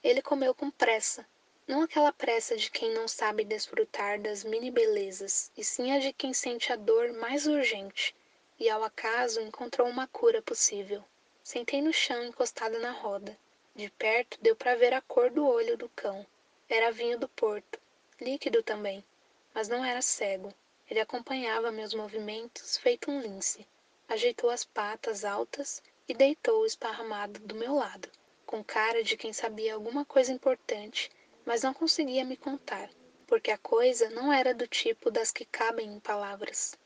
Ele 0.04 0.22
comeu 0.22 0.54
com 0.54 0.70
pressa, 0.70 1.28
não 1.68 1.82
aquela 1.82 2.14
pressa 2.14 2.56
de 2.56 2.70
quem 2.70 2.94
não 2.94 3.08
sabe 3.08 3.44
desfrutar 3.44 4.22
das 4.22 4.44
mini 4.44 4.70
belezas, 4.70 5.52
e 5.58 5.64
sim 5.64 5.92
a 5.92 5.98
de 5.98 6.14
quem 6.14 6.36
sente 6.36 6.72
a 6.72 6.76
dor 6.76 7.14
mais 7.14 7.48
urgente, 7.48 8.16
e 8.60 8.70
ao 8.70 8.84
acaso 8.84 9.42
encontrou 9.42 9.88
uma 9.88 10.06
cura 10.06 10.40
possível. 10.40 11.04
Sentei 11.44 11.82
no 11.82 11.92
chão 11.92 12.24
encostada 12.24 12.78
na 12.78 12.92
roda. 12.92 13.36
De 13.74 13.90
perto 13.90 14.38
deu 14.40 14.56
para 14.56 14.76
ver 14.76 14.94
a 14.94 15.02
cor 15.02 15.32
do 15.32 15.48
olho 15.48 15.76
do 15.76 15.90
cão. 15.90 16.24
Era 16.70 16.92
vinho 16.92 17.18
do 17.18 17.28
Porto, 17.28 17.80
líquido 18.22 18.62
também, 18.62 19.04
mas 19.52 19.68
não 19.68 19.84
era 19.84 20.02
cego. 20.02 20.54
Ele 20.88 21.00
acompanhava 21.00 21.72
meus 21.72 21.96
movimentos 21.96 22.78
feito 22.78 23.10
um 23.10 23.20
lince. 23.20 23.66
Ajeitou 24.14 24.52
as 24.52 24.64
patas 24.64 25.26
altas 25.26 25.82
e 26.08 26.14
deitou 26.14 26.68
esparramado 26.68 27.40
do 27.40 27.56
meu 27.56 27.74
lado, 27.74 28.08
com 28.46 28.64
cara 28.64 29.04
de 29.04 29.18
quem 29.18 29.34
sabia 29.34 29.74
alguma 29.74 30.06
coisa 30.06 30.32
importante, 30.32 31.10
mas 31.44 31.64
não 31.64 31.74
conseguia 31.74 32.24
me 32.24 32.38
contar, 32.38 32.92
porque 33.26 33.50
a 33.50 33.58
coisa 33.58 34.12
não 34.12 34.32
era 34.32 34.54
do 34.54 34.68
tipo 34.68 35.10
das 35.10 35.32
que 35.32 35.46
cabem 35.46 35.92
em 35.92 36.00
palavras. 36.00 36.78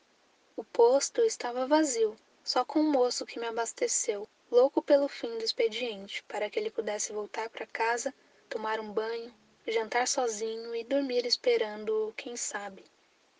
O 0.56 0.64
posto 0.64 1.20
estava 1.20 1.66
vazio, 1.66 2.16
só 2.42 2.64
com 2.64 2.80
o 2.80 2.90
moço 2.90 3.26
que 3.26 3.38
me 3.38 3.46
abasteceu, 3.46 4.26
louco 4.50 4.80
pelo 4.80 5.06
fim 5.06 5.36
do 5.36 5.44
expediente, 5.44 6.22
para 6.22 6.48
que 6.48 6.58
ele 6.58 6.70
pudesse 6.70 7.12
voltar 7.12 7.50
para 7.50 7.66
casa, 7.66 8.14
tomar 8.48 8.80
um 8.80 8.90
banho, 8.90 9.34
jantar 9.66 10.08
sozinho 10.08 10.74
e 10.74 10.82
dormir 10.82 11.26
esperando, 11.26 12.10
quem 12.16 12.38
sabe. 12.38 12.86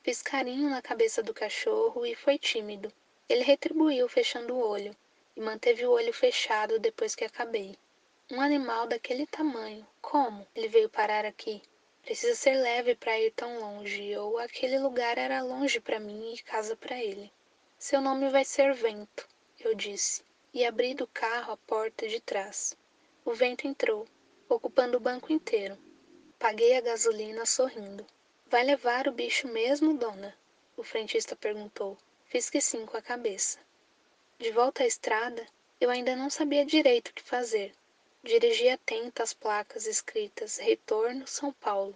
Fiz 0.02 0.20
carinho 0.20 0.68
na 0.68 0.82
cabeça 0.82 1.22
do 1.22 1.32
cachorro 1.32 2.04
e 2.04 2.14
foi 2.14 2.36
tímido. 2.36 2.92
Ele 3.28 3.42
retribuiu 3.42 4.08
fechando 4.08 4.54
o 4.54 4.66
olho, 4.66 4.96
e 5.36 5.40
manteve 5.40 5.86
o 5.86 5.90
olho 5.90 6.12
fechado 6.12 6.78
depois 6.78 7.14
que 7.14 7.24
acabei. 7.24 7.76
Um 8.30 8.40
animal 8.40 8.86
daquele 8.86 9.26
tamanho, 9.26 9.86
como 10.00 10.46
ele 10.54 10.68
veio 10.68 10.88
parar 10.88 11.24
aqui? 11.24 11.62
Precisa 12.02 12.34
ser 12.34 12.54
leve 12.54 12.94
para 12.94 13.20
ir 13.20 13.30
tão 13.32 13.60
longe, 13.60 14.16
ou 14.16 14.38
aquele 14.38 14.78
lugar 14.78 15.18
era 15.18 15.42
longe 15.42 15.78
para 15.78 16.00
mim 16.00 16.32
e 16.32 16.42
casa 16.42 16.74
para 16.74 17.02
ele. 17.02 17.30
Seu 17.78 18.00
nome 18.00 18.30
vai 18.30 18.44
ser 18.44 18.72
Vento, 18.74 19.28
eu 19.60 19.74
disse, 19.74 20.22
e 20.52 20.64
abri 20.64 20.94
do 20.94 21.06
carro 21.06 21.52
a 21.52 21.56
porta 21.56 22.08
de 22.08 22.20
trás. 22.20 22.76
O 23.24 23.34
vento 23.34 23.66
entrou, 23.66 24.06
ocupando 24.48 24.96
o 24.96 25.00
banco 25.00 25.32
inteiro. 25.32 25.76
Paguei 26.38 26.76
a 26.76 26.80
gasolina 26.80 27.44
sorrindo. 27.44 28.06
Vai 28.46 28.64
levar 28.64 29.06
o 29.06 29.12
bicho 29.12 29.46
mesmo, 29.46 29.98
dona? 29.98 30.34
O 30.76 30.82
frentista 30.82 31.36
perguntou. 31.36 31.98
Fiz 32.30 32.50
que 32.50 32.60
sim 32.60 32.84
com 32.84 32.94
a 32.94 33.00
cabeça. 33.00 33.58
De 34.38 34.50
volta 34.52 34.82
à 34.82 34.86
estrada, 34.86 35.48
eu 35.80 35.88
ainda 35.88 36.14
não 36.14 36.28
sabia 36.28 36.62
direito 36.62 37.08
o 37.08 37.14
que 37.14 37.22
fazer. 37.22 37.74
Dirigi 38.22 38.68
atento 38.68 39.22
às 39.22 39.32
placas 39.32 39.86
escritas 39.86 40.58
Retorno 40.58 41.26
São 41.26 41.54
Paulo. 41.54 41.94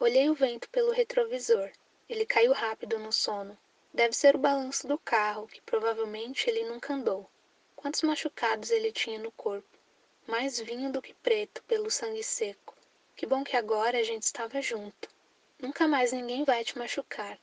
Olhei 0.00 0.28
o 0.28 0.34
vento 0.34 0.68
pelo 0.70 0.90
retrovisor. 0.90 1.70
Ele 2.08 2.26
caiu 2.26 2.52
rápido 2.52 2.98
no 2.98 3.12
sono. 3.12 3.56
Deve 3.94 4.16
ser 4.16 4.34
o 4.34 4.40
balanço 4.40 4.88
do 4.88 4.98
carro, 4.98 5.46
que 5.46 5.60
provavelmente 5.60 6.50
ele 6.50 6.64
nunca 6.64 6.94
andou. 6.94 7.30
Quantos 7.76 8.02
machucados 8.02 8.72
ele 8.72 8.90
tinha 8.90 9.20
no 9.20 9.30
corpo? 9.30 9.78
Mais 10.26 10.58
vinho 10.58 10.90
do 10.90 11.00
que 11.00 11.14
preto 11.14 11.62
pelo 11.62 11.88
sangue 11.88 12.24
seco. 12.24 12.74
Que 13.14 13.26
bom 13.26 13.44
que 13.44 13.56
agora 13.56 13.98
a 13.98 14.02
gente 14.02 14.24
estava 14.24 14.60
junto. 14.60 15.08
Nunca 15.56 15.86
mais 15.86 16.10
ninguém 16.10 16.42
vai 16.42 16.64
te 16.64 16.76
machucar. 16.76 17.38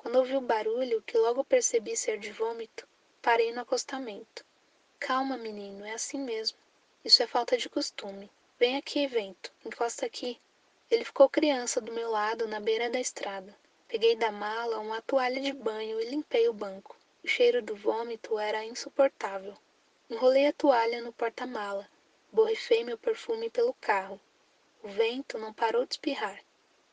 Quando 0.00 0.16
ouvi 0.16 0.34
o 0.34 0.40
barulho, 0.40 1.02
que 1.02 1.18
logo 1.18 1.44
percebi 1.44 1.94
ser 1.94 2.18
de 2.18 2.32
vômito, 2.32 2.88
Parei 3.22 3.52
no 3.52 3.60
acostamento. 3.60 4.46
Calma, 4.98 5.36
menino, 5.36 5.84
é 5.84 5.92
assim 5.92 6.18
mesmo. 6.18 6.56
Isso 7.04 7.22
é 7.22 7.26
falta 7.26 7.54
de 7.58 7.68
costume. 7.68 8.30
Vem 8.58 8.78
aqui, 8.78 9.06
vento, 9.06 9.52
encosta 9.62 10.06
aqui. 10.06 10.40
Ele 10.90 11.04
ficou 11.04 11.28
criança 11.28 11.82
do 11.82 11.92
meu 11.92 12.10
lado 12.10 12.48
na 12.48 12.58
beira 12.58 12.88
da 12.88 12.98
estrada. 12.98 13.54
Peguei 13.86 14.16
da 14.16 14.32
mala 14.32 14.78
uma 14.78 15.02
toalha 15.02 15.38
de 15.38 15.52
banho 15.52 16.00
e 16.00 16.06
limpei 16.06 16.48
o 16.48 16.54
banco. 16.54 16.96
O 17.22 17.28
cheiro 17.28 17.60
do 17.60 17.76
vômito 17.76 18.38
era 18.38 18.64
insuportável. 18.64 19.54
Enrolei 20.08 20.46
a 20.46 20.52
toalha 20.54 21.02
no 21.02 21.12
porta-mala. 21.12 21.86
Borrifei 22.32 22.84
meu 22.84 22.96
perfume 22.96 23.50
pelo 23.50 23.74
carro. 23.74 24.18
O 24.82 24.88
vento 24.88 25.36
não 25.36 25.52
parou 25.52 25.84
de 25.84 25.92
espirrar. 25.92 26.40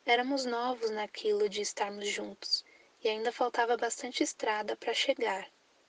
Éramos 0.04 0.44
novos 0.44 0.90
naquilo 0.90 1.48
de 1.48 1.62
estarmos 1.62 2.06
juntos, 2.06 2.66
e 3.02 3.08
ainda 3.08 3.32
faltava 3.32 3.76
bastante 3.76 4.22
estrada 4.22 4.76
para 4.76 4.92
chegar 4.94 5.48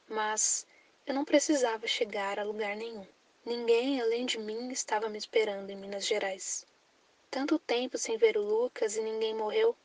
mas 0.10 0.66
eu 1.06 1.14
não 1.14 1.24
precisava 1.24 1.86
chegar 1.86 2.40
a 2.40 2.44
lugar 2.44 2.76
nenhum. 2.76 3.06
Ninguém 3.46 4.02
além 4.02 4.26
de 4.26 4.40
mim 4.40 4.72
estava 4.72 5.08
me 5.08 5.20
esperando 5.20 5.70
em 5.70 5.76
Minas 5.76 6.06
Gerais. 6.06 6.66
Tanto 7.30 7.60
tempo 7.60 7.98
sem 7.98 8.18
ver 8.18 8.36
o 8.36 8.42
Lucas 8.42 8.98
e 8.98 9.02
ninguém 9.02 9.36
morreu. 9.36 9.76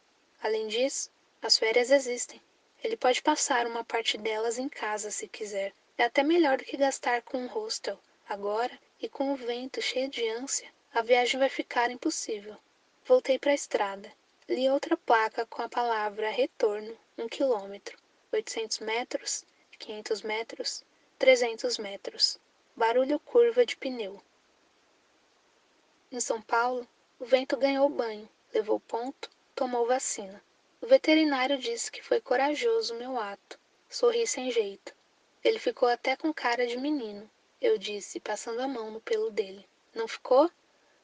Além 0.43 0.67
disso, 0.67 1.11
as 1.43 1.59
férias 1.59 1.91
existem. 1.91 2.41
Ele 2.83 2.97
pode 2.97 3.23
passar 3.23 3.67
uma 3.67 3.85
parte 3.85 4.17
delas 4.17 4.59
em 4.59 4.69
casa 4.69 5.11
se 5.11 5.29
quiser. 5.29 5.75
É 5.99 6.05
até 6.05 6.23
melhor 6.23 6.57
do 6.57 6.65
que 6.65 6.77
gastar 6.77 7.21
com 7.23 7.39
um 7.39 7.47
hostel. 7.47 7.99
Agora, 8.27 8.79
e 9.01 9.09
com 9.09 9.33
o 9.33 9.37
vento 9.37 9.83
cheio 9.83 10.09
de 10.09 10.27
ânsia, 10.27 10.71
a 10.93 11.03
viagem 11.03 11.39
vai 11.39 11.51
ficar 11.51 11.91
impossível. 11.91 12.57
Voltei 13.05 13.39
para 13.39 13.51
a 13.51 13.55
estrada. 13.55 14.11
Li 14.49 14.69
outra 14.71 14.97
placa 14.97 15.45
com 15.47 15.63
a 15.63 15.69
palavra 15.69 16.31
retorno, 16.31 16.97
um 17.17 17.29
quilômetro, 17.29 17.97
800 18.33 18.81
metros, 18.81 19.45
500 19.79 20.23
metros, 20.23 20.85
300 21.19 21.79
metros. 21.79 22.39
Barulho 22.77 23.21
curva 23.21 23.65
de 23.65 23.77
pneu. 23.77 24.21
Em 26.11 26.19
São 26.21 26.43
Paulo, 26.43 26.87
o 27.19 27.25
vento 27.25 27.57
ganhou 27.57 27.89
banho, 27.89 28.29
levou 28.53 28.81
ponto, 28.81 29.31
tomou 29.55 29.87
vacina. 29.87 30.43
O 30.81 30.87
veterinário 30.87 31.57
disse 31.57 31.91
que 31.91 32.03
foi 32.03 32.21
corajoso 32.21 32.95
meu 32.97 33.19
ato. 33.19 33.59
Sorri 33.89 34.27
sem 34.27 34.51
jeito. 34.51 34.95
Ele 35.43 35.59
ficou 35.59 35.89
até 35.89 36.17
com 36.17 36.35
cara 36.35 36.67
de 36.67 36.77
menino, 36.77 37.31
eu 37.61 37.79
disse, 37.79 38.19
passando 38.19 38.61
a 38.61 38.69
mão 38.69 38.91
no 38.91 39.01
pelo 39.01 39.31
dele. 39.31 39.67
Não 39.95 40.09
ficou? 40.09 40.51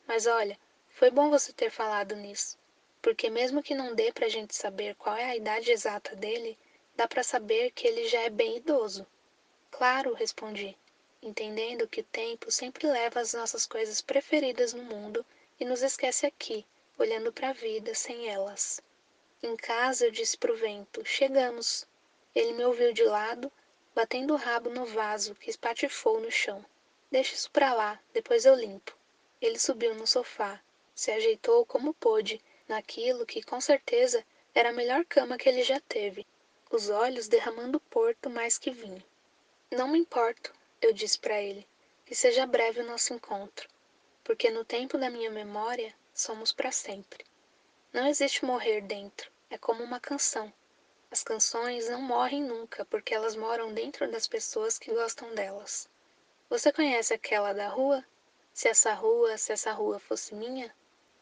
Mas 0.06 0.26
olha, 0.26 0.58
foi 0.90 1.10
bom 1.10 1.30
você 1.30 1.52
ter 1.52 1.70
falado 1.70 2.16
nisso. 2.16 2.58
Porque 3.02 3.30
mesmo 3.30 3.62
que 3.62 3.74
não 3.74 3.94
dê 3.94 4.12
pra 4.12 4.28
gente 4.28 4.54
saber 4.54 4.94
qual 4.94 5.16
é 5.16 5.24
a 5.24 5.36
idade 5.36 5.70
exata 5.70 6.14
dele, 6.14 6.58
dá 6.94 7.08
para 7.08 7.22
saber 7.22 7.70
que 7.70 7.86
ele 7.86 8.06
já 8.08 8.20
é 8.20 8.30
bem 8.30 8.58
idoso. 8.58 9.06
Claro, 9.70 10.12
respondi, 10.12 10.76
entendendo 11.22 11.88
que 11.88 12.00
o 12.00 12.04
tempo 12.04 12.50
sempre 12.50 12.86
leva 12.86 13.20
as 13.20 13.32
nossas 13.32 13.66
coisas 13.66 14.00
preferidas 14.00 14.72
no 14.74 14.82
mundo 14.82 15.24
e 15.58 15.64
nos 15.64 15.82
esquece 15.82 16.26
aqui, 16.26 16.66
olhando 16.98 17.32
para 17.32 17.50
a 17.50 17.54
vida 17.54 17.94
sem 17.94 18.28
elas. 18.28 18.82
Em 19.42 19.56
casa 19.56 20.04
eu 20.04 20.10
disse 20.10 20.36
pro 20.36 20.56
vento: 20.56 21.02
Chegamos. 21.04 21.86
Ele 22.34 22.52
me 22.52 22.64
ouviu 22.64 22.92
de 22.92 23.02
lado, 23.02 23.50
batendo 23.94 24.34
o 24.34 24.36
rabo 24.36 24.70
no 24.70 24.84
vaso 24.84 25.34
que 25.34 25.50
espatifou 25.50 26.20
no 26.20 26.30
chão. 26.30 26.64
Deixa 27.10 27.34
isso 27.34 27.50
pra 27.50 27.72
lá, 27.72 27.98
depois 28.12 28.44
eu 28.44 28.54
limpo. 28.54 28.96
Ele 29.40 29.58
subiu 29.58 29.94
no 29.94 30.06
sofá, 30.06 30.60
se 30.94 31.10
ajeitou 31.10 31.64
como 31.64 31.94
pôde, 31.94 32.40
naquilo 32.70 33.26
que 33.26 33.42
com 33.42 33.60
certeza 33.60 34.24
era 34.54 34.68
a 34.68 34.72
melhor 34.72 35.04
cama 35.04 35.36
que 35.36 35.48
ele 35.48 35.64
já 35.64 35.80
teve, 35.80 36.24
os 36.70 36.88
olhos 36.88 37.26
derramando 37.26 37.80
porto 37.80 38.30
mais 38.30 38.56
que 38.56 38.70
vinho. 38.70 39.02
Não 39.72 39.88
me 39.88 39.98
importo, 39.98 40.52
eu 40.80 40.92
disse 40.92 41.18
para 41.18 41.42
ele, 41.42 41.66
que 42.06 42.14
seja 42.14 42.46
breve 42.46 42.80
o 42.80 42.86
nosso 42.86 43.12
encontro, 43.12 43.68
porque 44.22 44.52
no 44.52 44.64
tempo 44.64 44.96
da 44.96 45.10
minha 45.10 45.32
memória 45.32 45.92
somos 46.14 46.52
para 46.52 46.70
sempre. 46.70 47.26
Não 47.92 48.06
existe 48.06 48.44
morrer 48.44 48.82
dentro, 48.82 49.28
é 49.50 49.58
como 49.58 49.82
uma 49.82 49.98
canção. 49.98 50.52
As 51.10 51.24
canções 51.24 51.88
não 51.88 52.00
morrem 52.00 52.44
nunca 52.44 52.84
porque 52.84 53.12
elas 53.12 53.34
moram 53.34 53.74
dentro 53.74 54.08
das 54.08 54.28
pessoas 54.28 54.78
que 54.78 54.94
gostam 54.94 55.34
delas. 55.34 55.88
Você 56.48 56.72
conhece 56.72 57.12
aquela 57.12 57.52
da 57.52 57.66
rua? 57.66 58.04
Se 58.52 58.68
essa 58.68 58.94
rua, 58.94 59.36
se 59.36 59.52
essa 59.52 59.72
rua 59.72 59.98
fosse 59.98 60.36
minha, 60.36 60.72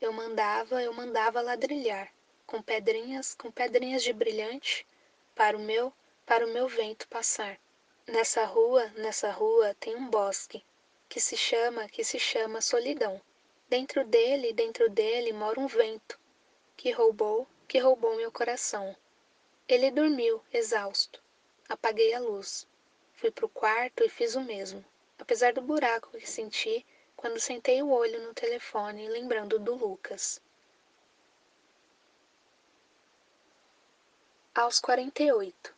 eu 0.01 0.13
mandava, 0.13 0.83
eu 0.83 0.93
mandava 0.93 1.41
ladrilhar, 1.41 2.13
com 2.47 2.63
pedrinhas, 2.63 3.35
com 3.35 3.51
pedrinhas 3.51 4.03
de 4.03 4.13
brilhante, 4.13 4.87
para 5.35 5.57
o 5.57 5.61
meu, 5.61 5.93
para 6.25 6.47
o 6.47 6.51
meu 6.51 6.69
vento 6.69 7.09
passar. 7.09 7.59
Nessa 8.07 8.45
rua, 8.45 8.87
nessa 8.97 9.31
rua 9.31 9.75
tem 9.81 9.95
um 9.97 10.09
bosque, 10.09 10.65
que 11.09 11.21
se 11.21 11.37
chama, 11.37 11.89
que 11.89 12.05
se 12.05 12.19
chama 12.19 12.61
solidão. 12.61 13.21
Dentro 13.69 14.05
dele, 14.05 14.53
dentro 14.53 14.89
dele 14.89 15.33
mora 15.33 15.61
um 15.61 15.67
vento, 15.67 16.19
que 16.77 16.91
roubou, 16.91 17.47
que 17.67 17.79
roubou 17.79 18.17
meu 18.17 18.33
coração. 18.33 18.97
Ele 19.67 19.91
dormiu, 19.91 20.43
exausto. 20.53 21.23
Apaguei 21.69 22.15
a 22.15 22.21
luz. 22.21 22.67
Fui 23.13 23.31
pro 23.31 23.49
quarto 23.49 24.05
e 24.05 24.09
fiz 24.09 24.35
o 24.37 24.41
mesmo, 24.41 24.85
apesar 25.19 25.53
do 25.53 25.61
buraco 25.61 26.17
que 26.17 26.27
senti 26.27 26.87
quando 27.19 27.41
sentei 27.41 27.83
o 27.83 27.91
olho 27.91 28.23
no 28.23 28.33
telefone 28.33 29.09
lembrando 29.09 29.59
do 29.59 29.75
Lucas. 29.75 30.41
Aos 34.55 34.79
48. 34.79 35.75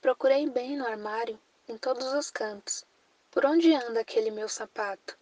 Procurei 0.00 0.48
bem 0.48 0.78
no 0.78 0.86
armário, 0.86 1.38
em 1.68 1.76
todos 1.76 2.10
os 2.14 2.30
cantos. 2.30 2.86
Por 3.30 3.44
onde 3.44 3.74
anda 3.74 4.00
aquele 4.00 4.30
meu 4.30 4.48
sapato? 4.48 5.18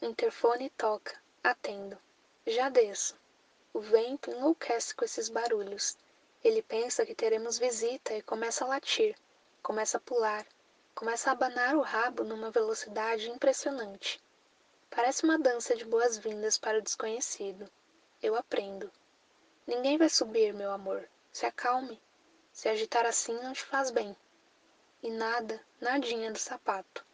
O 0.00 0.04
interfone 0.04 0.70
toca, 0.70 1.20
atendo. 1.42 1.98
Já 2.46 2.68
desço. 2.68 3.16
O 3.74 3.80
vento 3.80 4.30
enlouquece 4.30 4.94
com 4.94 5.04
esses 5.04 5.28
barulhos. 5.28 5.98
Ele 6.44 6.62
pensa 6.62 7.04
que 7.04 7.16
teremos 7.16 7.58
visita 7.58 8.14
e 8.14 8.22
começa 8.22 8.64
a 8.64 8.68
latir, 8.68 9.16
começa 9.60 9.96
a 9.96 10.00
pular, 10.00 10.46
começa 10.94 11.30
a 11.30 11.32
abanar 11.32 11.74
o 11.74 11.80
rabo 11.80 12.22
numa 12.22 12.52
velocidade 12.52 13.28
impressionante. 13.28 14.22
Parece 14.90 15.24
uma 15.24 15.38
dança 15.38 15.76
de 15.76 15.84
boas-vindas 15.84 16.56
para 16.58 16.78
o 16.78 16.82
desconhecido. 16.82 17.70
Eu 18.22 18.34
aprendo. 18.34 18.90
Ninguém 19.66 19.98
vai 19.98 20.08
subir, 20.08 20.54
meu 20.54 20.72
amor. 20.72 21.08
Se 21.30 21.44
acalme. 21.44 22.00
Se 22.50 22.68
agitar 22.68 23.04
assim 23.06 23.34
não 23.34 23.52
te 23.52 23.64
faz 23.64 23.90
bem. 23.90 24.16
E 25.02 25.10
nada, 25.10 25.60
nadinha 25.80 26.32
do 26.32 26.38
sapato. 26.38 27.04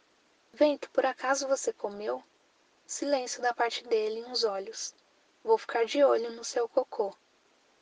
Vento, 0.53 0.89
por 0.89 1.05
acaso 1.05 1.47
você 1.47 1.73
comeu? 1.73 2.23
Silêncio 2.87 3.41
da 3.41 3.53
parte 3.53 3.83
dele 3.83 4.21
em 4.21 4.25
uns 4.25 4.43
olhos. 4.43 4.95
Vou 5.43 5.57
ficar 5.57 5.85
de 5.85 6.03
olho 6.03 6.31
no 6.31 6.43
seu 6.43 6.67
cocô. 6.67 7.15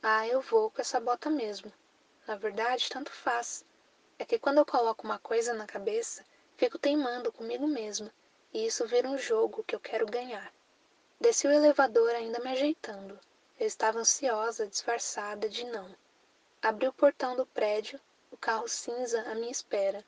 Ah, 0.01 0.27
eu 0.27 0.41
vou 0.41 0.71
com 0.71 0.81
essa 0.81 0.99
bota 0.99 1.29
mesmo. 1.29 1.71
Na 2.27 2.35
verdade, 2.35 2.89
tanto 2.89 3.11
faz. 3.11 3.63
É 4.17 4.25
que 4.25 4.39
quando 4.39 4.57
eu 4.57 4.65
coloco 4.65 5.05
uma 5.05 5.19
coisa 5.19 5.53
na 5.53 5.67
cabeça, 5.67 6.25
fico 6.57 6.79
teimando 6.79 7.31
comigo 7.31 7.67
mesma, 7.67 8.11
e 8.53 8.65
isso 8.65 8.85
vira 8.85 9.09
um 9.09 9.17
jogo 9.17 9.63
que 9.63 9.75
eu 9.75 9.79
quero 9.79 10.05
ganhar. 10.05 10.53
Desci 11.19 11.47
o 11.47 11.51
elevador 11.51 12.09
ainda 12.11 12.39
me 12.39 12.51
ajeitando. 12.51 13.19
Eu 13.59 13.65
estava 13.65 13.99
ansiosa, 13.99 14.67
disfarçada 14.67 15.49
de 15.49 15.63
não. 15.63 15.95
Abri 16.61 16.87
o 16.87 16.93
portão 16.93 17.35
do 17.35 17.45
prédio, 17.45 17.99
o 18.31 18.37
carro 18.37 18.67
cinza 18.67 19.21
à 19.23 19.35
minha 19.35 19.51
espera. 19.51 20.03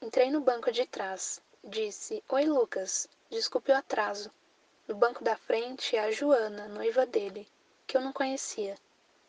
Entrei 0.00 0.30
no 0.30 0.40
banco 0.40 0.70
de 0.70 0.86
trás. 0.86 1.40
Disse: 1.64 2.22
Oi, 2.28 2.44
Lucas. 2.44 3.08
Desculpe 3.30 3.72
o 3.72 3.76
atraso. 3.76 4.30
No 4.86 4.94
banco 4.94 5.24
da 5.24 5.36
frente, 5.36 5.96
a 5.96 6.10
Joana, 6.10 6.68
noiva 6.68 7.06
dele, 7.06 7.48
que 7.86 7.96
eu 7.96 8.00
não 8.00 8.12
conhecia. 8.12 8.76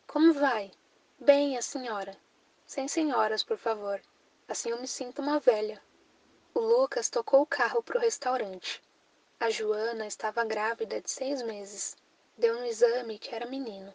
Como 0.06 0.32
vai? 0.32 0.70
Bem, 1.18 1.56
a 1.56 1.62
senhora. 1.62 2.16
Sem 2.66 2.88
senhoras, 2.88 3.42
por 3.42 3.56
favor. 3.56 4.00
Assim 4.48 4.70
eu 4.70 4.80
me 4.80 4.86
sinto 4.86 5.22
uma 5.22 5.38
velha. 5.38 5.80
O 6.56 6.60
Lucas 6.60 7.10
tocou 7.10 7.42
o 7.42 7.46
carro 7.46 7.82
para 7.82 7.98
o 7.98 8.00
restaurante. 8.00 8.80
A 9.40 9.50
Joana 9.50 10.06
estava 10.06 10.44
grávida 10.44 11.00
de 11.00 11.10
seis 11.10 11.42
meses. 11.42 11.96
Deu 12.38 12.54
no 12.60 12.64
exame 12.64 13.18
que 13.18 13.34
era 13.34 13.44
menino. 13.44 13.92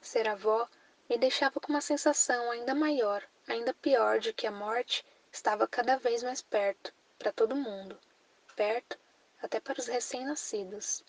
Ser 0.00 0.26
avó 0.26 0.68
me 1.08 1.16
deixava 1.16 1.60
com 1.60 1.72
uma 1.72 1.80
sensação 1.80 2.50
ainda 2.50 2.74
maior, 2.74 3.22
ainda 3.46 3.72
pior 3.74 4.18
de 4.18 4.32
que 4.32 4.44
a 4.44 4.50
morte 4.50 5.06
estava 5.30 5.68
cada 5.68 5.96
vez 5.98 6.24
mais 6.24 6.42
perto, 6.42 6.92
para 7.16 7.30
todo 7.30 7.54
mundo. 7.54 7.96
Perto 8.56 8.98
até 9.40 9.60
para 9.60 9.78
os 9.78 9.86
recém-nascidos. 9.86 11.04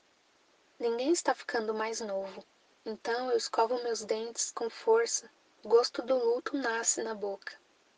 Ninguém 0.78 1.12
está 1.12 1.34
ficando 1.34 1.74
mais 1.74 2.00
novo. 2.00 2.46
Então 2.86 3.32
eu 3.32 3.38
escovo 3.38 3.82
meus 3.82 4.06
dentes 4.06 4.52
com 4.52 4.70
força. 4.70 5.28
O 5.64 5.68
gosto 5.68 6.04
do 6.04 6.16
luto 6.16 6.56
nasce 6.56 7.02
na 7.02 7.16
boca 7.16 7.56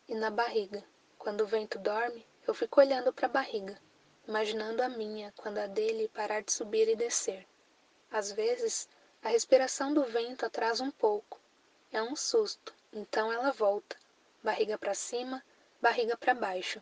e 0.07 0.15
na 0.15 0.29
barriga. 0.29 0.81
Quando 1.17 1.41
o 1.41 1.47
vento 1.47 1.77
dorme, 1.79 2.25
eu 2.45 2.53
fico 2.53 2.79
olhando 2.79 3.13
para 3.13 3.25
a 3.25 3.29
barriga, 3.29 3.79
imaginando 4.27 4.81
a 4.81 4.89
minha 4.89 5.33
quando 5.37 5.57
a 5.57 5.67
dele 5.67 6.09
parar 6.09 6.41
de 6.41 6.51
subir 6.51 6.87
e 6.87 6.95
descer. 6.95 7.47
Às 8.11 8.31
vezes, 8.31 8.87
a 9.21 9.29
respiração 9.29 9.93
do 9.93 10.03
vento 10.03 10.45
atrasa 10.45 10.83
um 10.83 10.91
pouco. 10.91 11.39
É 11.91 12.01
um 12.01 12.15
susto, 12.15 12.73
então 12.91 13.31
ela 13.31 13.51
volta, 13.51 13.95
barriga 14.43 14.77
para 14.77 14.93
cima, 14.93 15.43
barriga 15.81 16.17
para 16.17 16.33
baixo. 16.33 16.81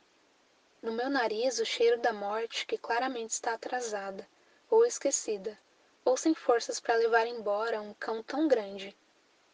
No 0.81 0.91
meu 0.91 1.09
nariz 1.09 1.59
o 1.59 1.65
cheiro 1.65 1.99
da 1.99 2.11
morte 2.11 2.65
que 2.65 2.77
claramente 2.77 3.31
está 3.31 3.53
atrasada, 3.53 4.27
ou 4.69 4.85
esquecida, 4.85 5.57
ou 6.03 6.17
sem 6.17 6.33
forças 6.33 6.79
para 6.79 6.95
levar 6.95 7.27
embora 7.27 7.81
um 7.81 7.93
cão 7.93 8.23
tão 8.23 8.47
grande. 8.47 8.97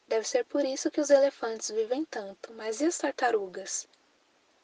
Deve 0.07 0.25
ser 0.25 0.45
por 0.45 0.63
isso 0.63 0.89
que 0.89 1.01
os 1.01 1.09
elefantes 1.09 1.69
vivem 1.69 2.05
tanto, 2.05 2.53
mas 2.53 2.79
e 2.79 2.85
as 2.85 2.97
tartarugas? 2.97 3.85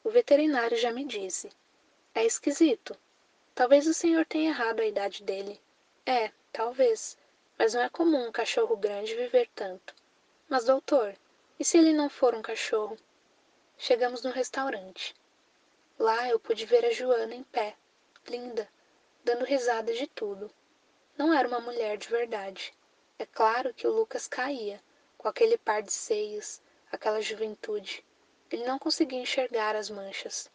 O 0.04 0.10
veterinário 0.10 0.76
já 0.76 0.92
me 0.92 1.02
disse. 1.02 1.48
É 2.14 2.26
esquisito. 2.26 2.94
Talvez 3.54 3.86
o 3.86 3.94
senhor 3.94 4.26
tenha 4.26 4.50
errado 4.50 4.80
a 4.80 4.86
idade 4.86 5.22
dele. 5.22 5.58
É, 6.04 6.30
talvez, 6.52 7.16
mas 7.58 7.72
não 7.72 7.80
é 7.80 7.88
comum 7.88 8.28
um 8.28 8.32
cachorro 8.32 8.76
grande 8.76 9.14
viver 9.14 9.48
tanto. 9.54 9.94
Mas, 10.46 10.66
doutor, 10.66 11.16
e 11.58 11.64
se 11.64 11.78
ele 11.78 11.94
não 11.94 12.10
for 12.10 12.34
um 12.34 12.42
cachorro? 12.42 12.98
Chegamos 13.78 14.22
no 14.22 14.30
restaurante. 14.30 15.16
Lá 15.98 16.28
eu 16.28 16.38
pude 16.38 16.66
ver 16.66 16.84
a 16.84 16.92
Joana 16.92 17.34
em 17.34 17.42
pé, 17.42 17.74
linda, 18.28 18.68
dando 19.24 19.46
risada 19.46 19.94
de 19.94 20.06
tudo. 20.06 20.50
Não 21.16 21.32
era 21.32 21.48
uma 21.48 21.60
mulher 21.60 21.96
de 21.96 22.08
verdade. 22.08 22.74
É 23.18 23.24
claro 23.24 23.72
que 23.72 23.86
o 23.86 23.92
Lucas 23.92 24.26
caía, 24.26 24.82
com 25.16 25.28
aquele 25.28 25.56
par 25.56 25.82
de 25.82 25.92
seios, 25.92 26.60
aquela 26.92 27.22
juventude. 27.22 28.04
Ele 28.54 28.66
não 28.66 28.78
conseguia 28.78 29.18
enxergar 29.18 29.74
as 29.74 29.90
manchas. 29.90 30.48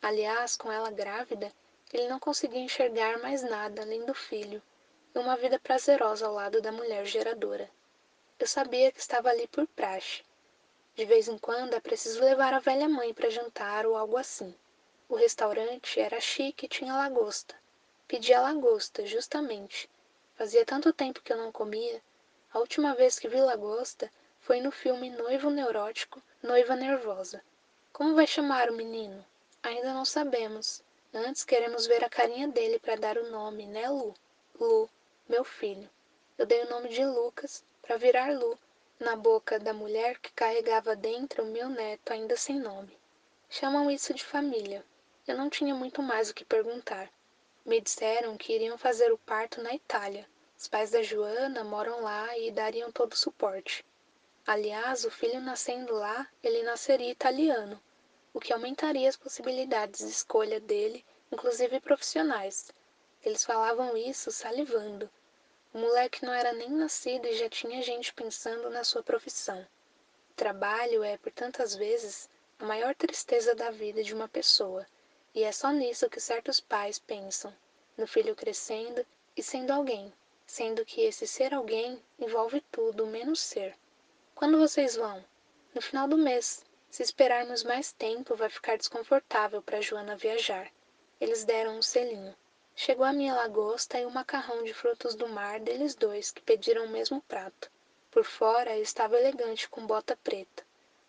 Aliás, 0.00 0.56
com 0.56 0.70
ela 0.70 0.92
grávida, 0.92 1.52
ele 1.92 2.06
não 2.06 2.20
conseguia 2.20 2.60
enxergar 2.60 3.18
mais 3.18 3.42
nada 3.42 3.82
além 3.82 4.04
do 4.04 4.14
filho 4.14 4.62
e 5.12 5.18
uma 5.18 5.36
vida 5.36 5.58
prazerosa 5.58 6.24
ao 6.24 6.32
lado 6.32 6.62
da 6.62 6.70
mulher 6.70 7.04
geradora. 7.04 7.68
Eu 8.38 8.46
sabia 8.46 8.92
que 8.92 9.00
estava 9.00 9.28
ali 9.28 9.48
por 9.48 9.66
praxe, 9.66 10.22
de 10.94 11.04
vez 11.04 11.26
em 11.26 11.36
quando 11.36 11.74
é 11.74 11.80
preciso 11.80 12.22
levar 12.22 12.54
a 12.54 12.60
velha 12.60 12.88
mãe 12.88 13.12
para 13.12 13.28
jantar 13.28 13.86
ou 13.86 13.96
algo 13.96 14.16
assim. 14.16 14.54
O 15.08 15.16
restaurante 15.16 15.98
era 15.98 16.20
chique 16.20 16.66
e 16.66 16.68
tinha 16.68 16.94
lagosta. 16.94 17.56
Pedi 18.06 18.32
a 18.34 18.40
lagosta, 18.40 19.04
justamente. 19.04 19.90
Fazia 20.36 20.64
tanto 20.64 20.92
tempo 20.92 21.20
que 21.22 21.32
eu 21.32 21.38
não 21.38 21.50
comia. 21.50 22.00
A 22.52 22.60
última 22.60 22.94
vez 22.94 23.18
que 23.18 23.26
vi 23.26 23.40
lagosta 23.40 24.12
foi 24.46 24.60
no 24.60 24.70
filme 24.70 25.10
Noivo 25.10 25.50
Neurótico, 25.50 26.22
Noiva 26.40 26.76
Nervosa. 26.76 27.42
Como 27.92 28.14
vai 28.14 28.28
chamar 28.28 28.70
o 28.70 28.76
menino? 28.76 29.26
Ainda 29.60 29.92
não 29.92 30.04
sabemos. 30.04 30.84
Antes 31.12 31.42
queremos 31.42 31.84
ver 31.84 32.04
a 32.04 32.08
carinha 32.08 32.46
dele 32.46 32.78
para 32.78 32.94
dar 32.94 33.18
o 33.18 33.28
nome, 33.28 33.66
né, 33.66 33.90
Lu? 33.90 34.14
Lu, 34.60 34.88
meu 35.28 35.42
filho. 35.42 35.90
Eu 36.38 36.46
dei 36.46 36.62
o 36.62 36.70
nome 36.70 36.88
de 36.90 37.04
Lucas 37.04 37.64
para 37.82 37.96
virar 37.96 38.38
Lu 38.38 38.56
na 39.00 39.16
boca 39.16 39.58
da 39.58 39.72
mulher 39.72 40.16
que 40.20 40.30
carregava 40.30 40.94
dentro 40.94 41.42
o 41.42 41.50
meu 41.50 41.68
neto 41.68 42.12
ainda 42.12 42.36
sem 42.36 42.60
nome. 42.60 42.96
Chamam 43.50 43.90
isso 43.90 44.14
de 44.14 44.24
família. 44.24 44.84
Eu 45.26 45.36
não 45.36 45.50
tinha 45.50 45.74
muito 45.74 46.00
mais 46.00 46.30
o 46.30 46.34
que 46.34 46.44
perguntar. 46.44 47.10
Me 47.64 47.80
disseram 47.80 48.36
que 48.36 48.54
iriam 48.54 48.78
fazer 48.78 49.12
o 49.12 49.18
parto 49.18 49.60
na 49.60 49.74
Itália. 49.74 50.24
Os 50.56 50.68
pais 50.68 50.92
da 50.92 51.02
Joana 51.02 51.64
moram 51.64 52.00
lá 52.00 52.38
e 52.38 52.52
dariam 52.52 52.92
todo 52.92 53.12
o 53.12 53.16
suporte. 53.16 53.84
Aliás, 54.48 55.04
o 55.04 55.10
filho 55.10 55.40
nascendo 55.40 55.92
lá, 55.92 56.28
ele 56.40 56.62
nasceria 56.62 57.10
italiano, 57.10 57.82
o 58.32 58.38
que 58.38 58.52
aumentaria 58.52 59.08
as 59.08 59.16
possibilidades 59.16 60.06
de 60.06 60.12
escolha 60.12 60.60
dele, 60.60 61.04
inclusive 61.32 61.80
profissionais. 61.80 62.70
Eles 63.24 63.44
falavam 63.44 63.96
isso 63.96 64.30
salivando. 64.30 65.10
O 65.74 65.78
moleque 65.78 66.24
não 66.24 66.32
era 66.32 66.52
nem 66.52 66.70
nascido 66.70 67.26
e 67.26 67.36
já 67.36 67.50
tinha 67.50 67.82
gente 67.82 68.14
pensando 68.14 68.70
na 68.70 68.84
sua 68.84 69.02
profissão. 69.02 69.66
O 70.30 70.34
trabalho 70.34 71.02
é, 71.02 71.18
por 71.18 71.32
tantas 71.32 71.74
vezes, 71.74 72.30
a 72.60 72.64
maior 72.66 72.94
tristeza 72.94 73.52
da 73.52 73.72
vida 73.72 74.00
de 74.00 74.14
uma 74.14 74.28
pessoa, 74.28 74.86
e 75.34 75.42
é 75.42 75.50
só 75.50 75.72
nisso 75.72 76.08
que 76.08 76.20
certos 76.20 76.60
pais 76.60 77.00
pensam, 77.00 77.52
no 77.96 78.06
filho 78.06 78.36
crescendo 78.36 79.04
e 79.36 79.42
sendo 79.42 79.72
alguém, 79.72 80.12
sendo 80.46 80.84
que 80.84 81.00
esse 81.00 81.26
ser 81.26 81.52
alguém 81.52 82.00
envolve 82.16 82.60
tudo 82.70 83.08
menos 83.08 83.40
ser. 83.40 83.76
Quando 84.36 84.58
vocês 84.58 84.96
vão? 84.96 85.24
No 85.74 85.80
final 85.80 86.06
do 86.06 86.18
mês. 86.18 86.62
Se 86.90 87.02
esperarmos 87.02 87.64
mais 87.64 87.90
tempo, 87.90 88.36
vai 88.36 88.50
ficar 88.50 88.76
desconfortável 88.76 89.62
para 89.62 89.80
Joana 89.80 90.14
viajar. 90.14 90.70
Eles 91.18 91.42
deram 91.42 91.78
um 91.78 91.82
selinho. 91.82 92.36
Chegou 92.74 93.06
a 93.06 93.14
minha 93.14 93.34
lagosta 93.34 93.98
e 93.98 94.04
o 94.04 94.10
macarrão 94.10 94.62
de 94.62 94.74
frutos 94.74 95.14
do 95.14 95.26
mar 95.26 95.58
deles 95.58 95.94
dois, 95.94 96.30
que 96.30 96.42
pediram 96.42 96.84
o 96.84 96.90
mesmo 96.90 97.22
prato. 97.22 97.70
Por 98.10 98.24
fora 98.24 98.76
estava 98.76 99.18
elegante 99.18 99.70
com 99.70 99.86
bota 99.86 100.14
preta. 100.22 100.66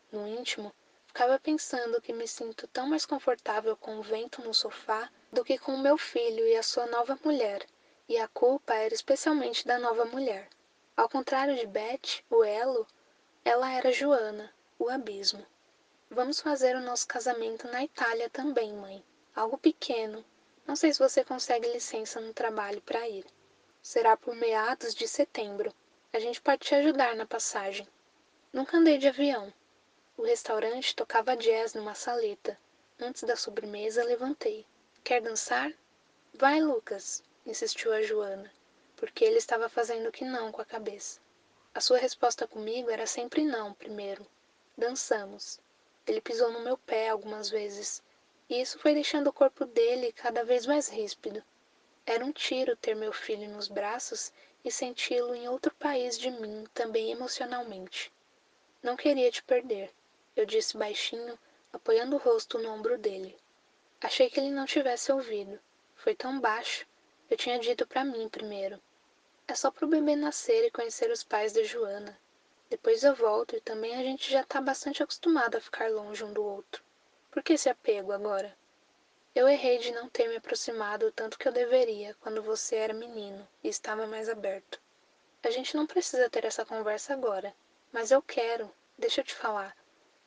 No 0.09 0.25
íntimo, 0.25 0.73
ficava 1.05 1.37
pensando 1.37 2.01
que 2.01 2.13
me 2.13 2.29
sinto 2.29 2.65
tão 2.69 2.87
mais 2.87 3.05
confortável 3.05 3.75
com 3.75 3.99
o 3.99 4.01
vento 4.01 4.41
no 4.41 4.53
sofá 4.53 5.11
do 5.33 5.43
que 5.43 5.57
com 5.57 5.73
o 5.75 5.83
meu 5.83 5.97
filho 5.97 6.47
e 6.47 6.55
a 6.55 6.63
sua 6.63 6.85
nova 6.85 7.19
mulher, 7.21 7.67
e 8.07 8.17
a 8.17 8.29
culpa 8.29 8.73
era 8.73 8.93
especialmente 8.93 9.67
da 9.67 9.77
nova 9.77 10.05
mulher. 10.05 10.47
Ao 10.95 11.09
contrário 11.09 11.57
de 11.57 11.67
Beth, 11.67 12.23
o 12.29 12.41
elo, 12.41 12.87
ela 13.47 13.71
era 13.71 13.93
Joana, 13.93 14.53
o 14.77 14.89
abismo. 14.89 15.47
Vamos 16.09 16.41
fazer 16.41 16.75
o 16.75 16.81
nosso 16.81 17.07
casamento 17.07 17.65
na 17.69 17.81
Itália 17.81 18.29
também, 18.29 18.73
mãe. 18.73 19.01
Algo 19.33 19.57
pequeno. 19.57 20.21
Não 20.65 20.75
sei 20.75 20.91
se 20.91 20.99
você 20.99 21.23
consegue 21.23 21.71
licença 21.71 22.19
no 22.19 22.33
trabalho 22.33 22.81
para 22.81 23.07
ir. 23.07 23.25
Será 23.81 24.17
por 24.17 24.35
meados 24.35 24.93
de 24.93 25.07
setembro. 25.07 25.73
A 26.11 26.19
gente 26.19 26.41
pode 26.41 26.59
te 26.59 26.75
ajudar 26.75 27.15
na 27.15 27.25
passagem. 27.25 27.87
Nunca 28.51 28.75
andei 28.75 28.97
de 28.97 29.07
avião, 29.07 29.53
o 30.17 30.23
restaurante 30.23 30.93
tocava 30.93 31.37
jazz 31.37 31.73
numa 31.73 31.95
saleta. 31.95 32.59
Antes 32.99 33.23
da 33.23 33.37
sobremesa, 33.37 34.03
levantei. 34.03 34.65
Quer 35.05 35.21
dançar? 35.21 35.71
Vai, 36.33 36.59
Lucas, 36.59 37.23
insistiu 37.45 37.93
a 37.93 38.01
Joana, 38.01 38.51
porque 38.97 39.23
ele 39.23 39.37
estava 39.37 39.69
fazendo 39.69 40.11
que 40.11 40.25
não 40.25 40.51
com 40.51 40.61
a 40.61 40.65
cabeça. 40.65 41.21
A 41.77 41.79
sua 41.79 41.99
resposta 41.99 42.47
comigo 42.47 42.89
era 42.89 43.05
sempre 43.05 43.43
não, 43.43 43.71
primeiro. 43.71 44.25
Dançamos. 44.75 45.59
Ele 46.07 46.19
pisou 46.19 46.51
no 46.51 46.61
meu 46.61 46.75
pé 46.75 47.09
algumas 47.09 47.51
vezes, 47.51 48.01
e 48.49 48.59
isso 48.59 48.79
foi 48.79 48.95
deixando 48.95 49.27
o 49.27 49.33
corpo 49.33 49.63
dele 49.63 50.11
cada 50.11 50.43
vez 50.43 50.65
mais 50.65 50.87
ríspido. 50.89 51.43
Era 52.03 52.25
um 52.25 52.31
tiro 52.31 52.75
ter 52.75 52.95
meu 52.95 53.13
filho 53.13 53.47
nos 53.49 53.67
braços 53.67 54.33
e 54.65 54.71
senti-lo 54.71 55.35
em 55.35 55.47
outro 55.47 55.71
país 55.75 56.17
de 56.17 56.31
mim, 56.31 56.65
também 56.73 57.11
emocionalmente. 57.11 58.11
Não 58.81 58.97
queria 58.97 59.29
te 59.29 59.43
perder 59.43 59.93
eu 60.35 60.47
disse 60.47 60.75
baixinho, 60.77 61.37
apoiando 61.71 62.15
o 62.15 62.19
rosto 62.19 62.57
no 62.57 62.71
ombro 62.71 62.97
dele. 62.97 63.37
Achei 64.01 64.31
que 64.31 64.39
ele 64.39 64.49
não 64.49 64.65
tivesse 64.65 65.11
ouvido. 65.11 65.59
Foi 65.95 66.15
tão 66.15 66.39
baixo. 66.39 66.87
Eu 67.29 67.35
tinha 67.35 67.59
dito 67.59 67.85
para 67.85 68.03
mim 68.03 68.27
primeiro. 68.29 68.79
É 69.47 69.55
só 69.55 69.71
pro 69.71 69.87
bebê 69.87 70.15
nascer 70.15 70.65
e 70.65 70.71
conhecer 70.71 71.09
os 71.09 71.23
pais 71.23 71.53
da 71.53 71.63
Joana. 71.63 72.19
Depois 72.69 73.03
eu 73.03 73.15
volto 73.15 73.55
e 73.55 73.61
também 73.61 73.95
a 73.95 74.03
gente 74.03 74.29
já 74.29 74.43
tá 74.43 74.59
bastante 74.59 75.01
acostumado 75.01 75.55
a 75.55 75.61
ficar 75.61 75.89
longe 75.89 76.21
um 76.21 76.33
do 76.33 76.43
outro. 76.43 76.83
Por 77.31 77.41
que 77.41 77.53
esse 77.53 77.69
apego 77.69 78.11
agora? 78.11 78.53
Eu 79.33 79.47
errei 79.47 79.77
de 79.77 79.91
não 79.91 80.09
ter 80.09 80.27
me 80.27 80.35
aproximado 80.35 81.05
o 81.05 81.11
tanto 81.13 81.39
que 81.39 81.47
eu 81.47 81.51
deveria 81.53 82.13
quando 82.15 82.41
você 82.41 82.75
era 82.75 82.93
menino 82.93 83.47
e 83.63 83.69
estava 83.69 84.05
mais 84.05 84.27
aberto. 84.27 84.81
A 85.41 85.49
gente 85.49 85.77
não 85.77 85.87
precisa 85.87 86.29
ter 86.29 86.43
essa 86.43 86.65
conversa 86.65 87.13
agora, 87.13 87.55
mas 87.89 88.11
eu 88.11 88.21
quero. 88.21 88.69
Deixa 88.97 89.21
eu 89.21 89.25
te 89.25 89.33
falar. 89.33 89.77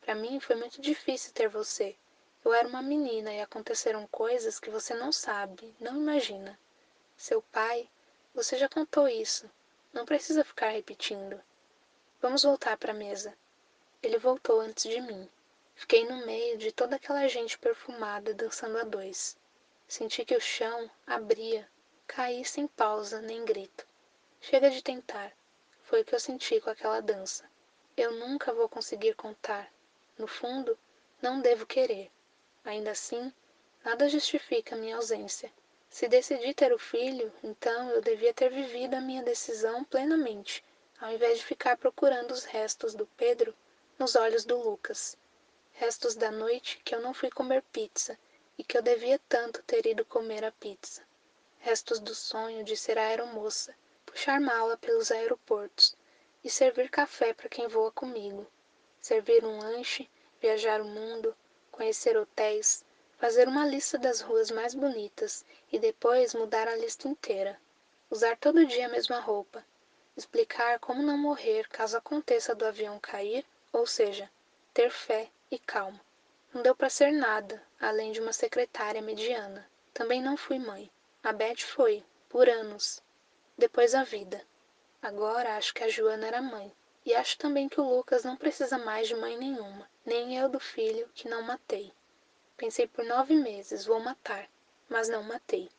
Para 0.01 0.15
mim 0.15 0.41
foi 0.41 0.57
muito 0.57 0.81
difícil 0.81 1.35
ter 1.35 1.49
você. 1.49 1.95
Eu 2.43 2.55
era 2.55 2.67
uma 2.67 2.81
menina 2.81 3.35
e 3.35 3.41
aconteceram 3.43 4.07
coisas 4.07 4.59
que 4.59 4.71
você 4.71 4.95
não 4.95 5.13
sabe, 5.13 5.75
não 5.79 5.97
imagina. 5.97 6.59
Seu 7.17 7.43
pai, 7.43 7.91
você 8.35 8.57
já 8.57 8.69
contou 8.69 9.09
isso. 9.09 9.51
Não 9.93 10.05
precisa 10.05 10.45
ficar 10.45 10.71
repetindo. 10.71 11.41
Vamos 12.21 12.43
voltar 12.43 12.77
para 12.77 12.93
a 12.93 12.95
mesa. 12.95 13.37
Ele 14.03 14.19
voltou 14.19 14.61
antes 14.61 14.85
de 14.85 15.01
mim. 15.01 15.29
Fiquei 15.75 16.07
no 16.09 16.25
meio 16.25 16.57
de 16.57 16.71
toda 16.71 16.97
aquela 16.97 17.27
gente 17.27 17.59
perfumada 17.59 18.33
dançando 18.33 18.79
a 18.79 18.85
dois. 18.85 19.37
Senti 19.89 20.25
que 20.25 20.37
o 20.37 20.41
chão 20.41 20.91
abria, 21.07 21.69
caí 22.07 22.45
sem 22.45 22.67
pausa 22.67 23.21
nem 23.21 23.45
grito. 23.45 23.87
Chega 24.41 24.71
de 24.71 24.83
tentar. 24.83 25.33
Foi 25.83 26.03
o 26.03 26.05
que 26.05 26.15
eu 26.15 26.21
senti 26.21 26.61
com 26.61 26.71
aquela 26.71 27.01
dança. 27.01 27.45
Eu 27.97 28.13
nunca 28.13 28.53
vou 28.53 28.69
conseguir 28.69 29.15
contar, 29.15 29.71
no 30.17 30.27
fundo, 30.27 30.79
não 31.21 31.41
devo 31.41 31.67
querer. 31.67 32.11
Ainda 32.65 32.93
assim, 32.93 33.33
nada 33.85 34.09
justifica 34.09 34.77
minha 34.77 34.97
ausência. 34.97 35.53
Se 35.91 36.09
decidi 36.09 36.55
ter 36.55 36.73
o 36.73 36.79
filho, 36.79 37.31
então 37.45 37.91
eu 37.91 38.01
devia 38.01 38.33
ter 38.33 38.49
vivido 38.49 38.95
a 38.95 39.01
minha 39.01 39.23
decisão 39.23 39.85
plenamente, 39.85 40.65
ao 41.01 41.13
invés 41.13 41.39
de 41.39 41.45
ficar 41.45 41.77
procurando 41.77 42.31
os 42.31 42.45
restos 42.45 42.95
do 42.95 43.05
Pedro 43.19 43.55
nos 43.99 44.17
olhos 44.17 44.47
do 44.47 44.57
Lucas. 44.57 45.19
Restos 45.73 46.15
da 46.15 46.31
noite 46.31 46.81
que 46.85 46.95
eu 46.95 47.03
não 47.03 47.13
fui 47.13 47.29
comer 47.31 47.63
pizza 47.73 48.19
e 48.57 48.65
que 48.65 48.79
eu 48.79 48.83
devia 48.83 49.21
tanto 49.29 49.63
ter 49.65 49.85
ido 49.85 50.05
comer 50.05 50.45
a 50.45 50.53
pizza. 50.53 51.03
Restos 51.59 52.01
do 52.01 52.15
sonho 52.15 52.65
de 52.65 52.77
ser 52.77 52.97
aeromoça, 52.97 53.75
puxar 54.07 54.41
mala 54.41 54.79
pelos 54.79 55.11
aeroportos 55.11 55.95
e 56.43 56.49
servir 56.49 56.89
café 56.89 57.35
para 57.35 57.49
quem 57.49 57.69
voa 57.69 57.93
comigo 57.93 58.47
servir 59.01 59.45
um 59.45 59.59
lanche, 59.59 60.09
viajar 60.41 60.81
o 60.81 60.85
mundo, 60.85 61.35
conhecer 61.71 62.17
hotéis, 62.17 62.85
fazer 63.19 63.49
uma 63.49 63.67
lista 63.67 63.99
das 63.99 64.21
ruas 64.21 64.51
mais 64.51 64.75
bonitas 64.75 65.45
e 65.73 65.79
depois 65.79 66.35
mudar 66.35 66.69
a 66.69 66.77
lista 66.77 67.09
inteira. 67.09 67.61
Usar 68.11 68.37
todo 68.37 68.67
dia 68.67 68.87
a 68.87 68.89
mesma 68.89 69.21
roupa. 69.21 69.65
Explicar 70.17 70.79
como 70.79 71.03
não 71.03 71.17
morrer 71.17 71.69
caso 71.69 71.97
aconteça 71.97 72.55
do 72.55 72.67
avião 72.67 72.99
cair, 72.99 73.47
ou 73.73 73.87
seja, 73.87 74.31
ter 74.75 74.91
fé 74.91 75.31
e 75.51 75.59
calma. 75.59 76.01
Não 76.53 76.63
deu 76.63 76.75
para 76.75 76.91
ser 76.91 77.13
nada, 77.13 77.63
além 77.81 78.11
de 78.13 78.21
uma 78.21 78.33
secretária 78.33 79.01
mediana. 79.01 79.69
Também 79.95 80.21
não 80.21 80.37
fui 80.37 80.59
mãe. 80.59 80.91
A 81.23 81.33
Beth 81.33 81.61
foi, 81.61 82.05
por 82.29 82.49
anos. 82.49 83.03
Depois 83.57 83.95
a 83.95 84.03
vida. 84.03 84.45
Agora 85.01 85.57
acho 85.57 85.73
que 85.73 85.85
a 85.85 85.89
Joana 85.89 86.27
era 86.27 86.43
mãe. 86.43 86.73
E 87.05 87.15
acho 87.15 87.39
também 87.39 87.69
que 87.69 87.81
o 87.81 87.89
Lucas 87.89 88.25
não 88.25 88.37
precisa 88.37 88.77
mais 88.77 89.09
de 89.09 89.15
mãe 89.15 89.37
nenhuma, 89.37 89.89
nem 90.05 90.37
eu 90.37 90.49
do 90.49 90.61
filho 90.61 91.09
que 91.15 91.29
não 91.29 91.43
matei. 91.43 91.93
Pensei 92.57 92.87
por 92.87 93.05
nove 93.05 93.35
meses, 93.35 93.87
vou 93.87 94.01
matar, 94.01 94.49
mas 94.91 95.09
não 95.09 95.23
matei. 95.23 95.71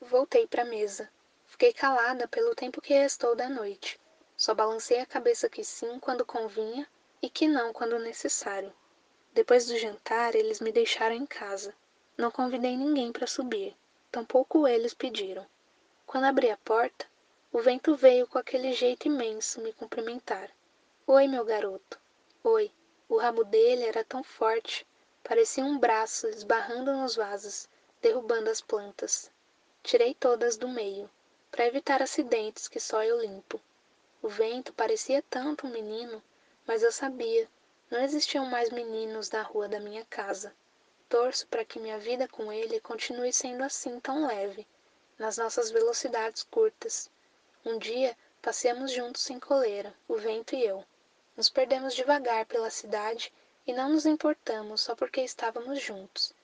Voltei 0.00 0.46
para 0.46 0.62
a 0.62 0.66
mesa. 0.66 1.08
Fiquei 1.46 1.72
calada 1.72 2.26
pelo 2.26 2.54
tempo 2.54 2.80
que 2.80 2.94
restou 2.94 3.36
da 3.36 3.48
noite. 3.48 4.00
Só 4.36 4.52
balancei 4.54 4.98
a 4.98 5.06
cabeça 5.06 5.48
que 5.48 5.62
sim 5.62 6.00
quando 6.00 6.24
convinha 6.24 6.88
e 7.22 7.30
que 7.30 7.46
não 7.46 7.72
quando 7.72 7.98
necessário. 7.98 8.72
Depois 9.32 9.66
do 9.66 9.78
jantar, 9.78 10.34
eles 10.34 10.60
me 10.60 10.72
deixaram 10.72 11.14
em 11.14 11.26
casa. 11.26 11.74
Não 12.16 12.30
convidei 12.30 12.76
ninguém 12.76 13.12
para 13.12 13.26
subir, 13.26 13.76
tampouco 14.10 14.66
eles 14.66 14.94
pediram. 14.94 15.46
Quando 16.06 16.24
abri 16.24 16.50
a 16.50 16.56
porta, 16.56 17.06
o 17.52 17.60
vento 17.60 17.94
veio 17.94 18.26
com 18.26 18.38
aquele 18.38 18.72
jeito 18.72 19.06
imenso 19.06 19.60
me 19.60 19.72
cumprimentar. 19.72 20.50
Oi, 21.06 21.28
meu 21.28 21.44
garoto. 21.44 22.00
Oi. 22.42 22.72
O 23.08 23.16
rabo 23.16 23.44
dele 23.44 23.84
era 23.84 24.02
tão 24.02 24.24
forte, 24.24 24.86
parecia 25.24 25.64
um 25.64 25.76
braço 25.78 26.28
esbarrando 26.28 26.92
nos 26.92 27.16
vasos, 27.16 27.68
derrubando 28.00 28.48
as 28.48 28.60
plantas. 28.60 29.30
Tirei 29.82 30.14
todas 30.14 30.56
do 30.56 30.68
meio, 30.68 31.10
para 31.50 31.66
evitar 31.66 32.00
acidentes 32.00 32.68
que 32.68 32.78
só 32.78 33.02
eu 33.02 33.20
limpo. 33.20 33.60
O 34.22 34.28
vento 34.28 34.72
parecia 34.72 35.20
tanto 35.28 35.66
um 35.66 35.70
menino, 35.70 36.22
mas 36.64 36.84
eu 36.84 36.92
sabia, 36.92 37.48
não 37.90 38.00
existiam 38.00 38.46
mais 38.46 38.70
meninos 38.70 39.30
na 39.30 39.42
rua 39.42 39.66
da 39.66 39.80
minha 39.80 40.04
casa. 40.04 40.54
Torço 41.08 41.46
para 41.48 41.64
que 41.64 41.80
minha 41.80 41.98
vida 41.98 42.28
com 42.28 42.52
ele 42.52 42.78
continue 42.78 43.32
sendo 43.32 43.64
assim 43.64 43.98
tão 43.98 44.26
leve, 44.28 44.66
nas 45.18 45.38
nossas 45.38 45.70
velocidades 45.70 46.44
curtas, 46.44 47.10
um 47.64 47.78
dia 47.78 48.16
Passeamos 48.44 48.92
juntos 48.92 49.22
sem 49.22 49.40
coleira, 49.40 49.94
o 50.06 50.16
vento 50.16 50.54
e 50.54 50.62
eu. 50.62 50.84
Nos 51.34 51.48
perdemos 51.48 51.94
devagar 51.94 52.44
pela 52.44 52.68
cidade 52.68 53.32
e 53.66 53.72
não 53.72 53.88
nos 53.88 54.04
importamos 54.04 54.82
só 54.82 54.94
porque 54.94 55.22
estávamos 55.22 55.80
juntos. 55.80 56.34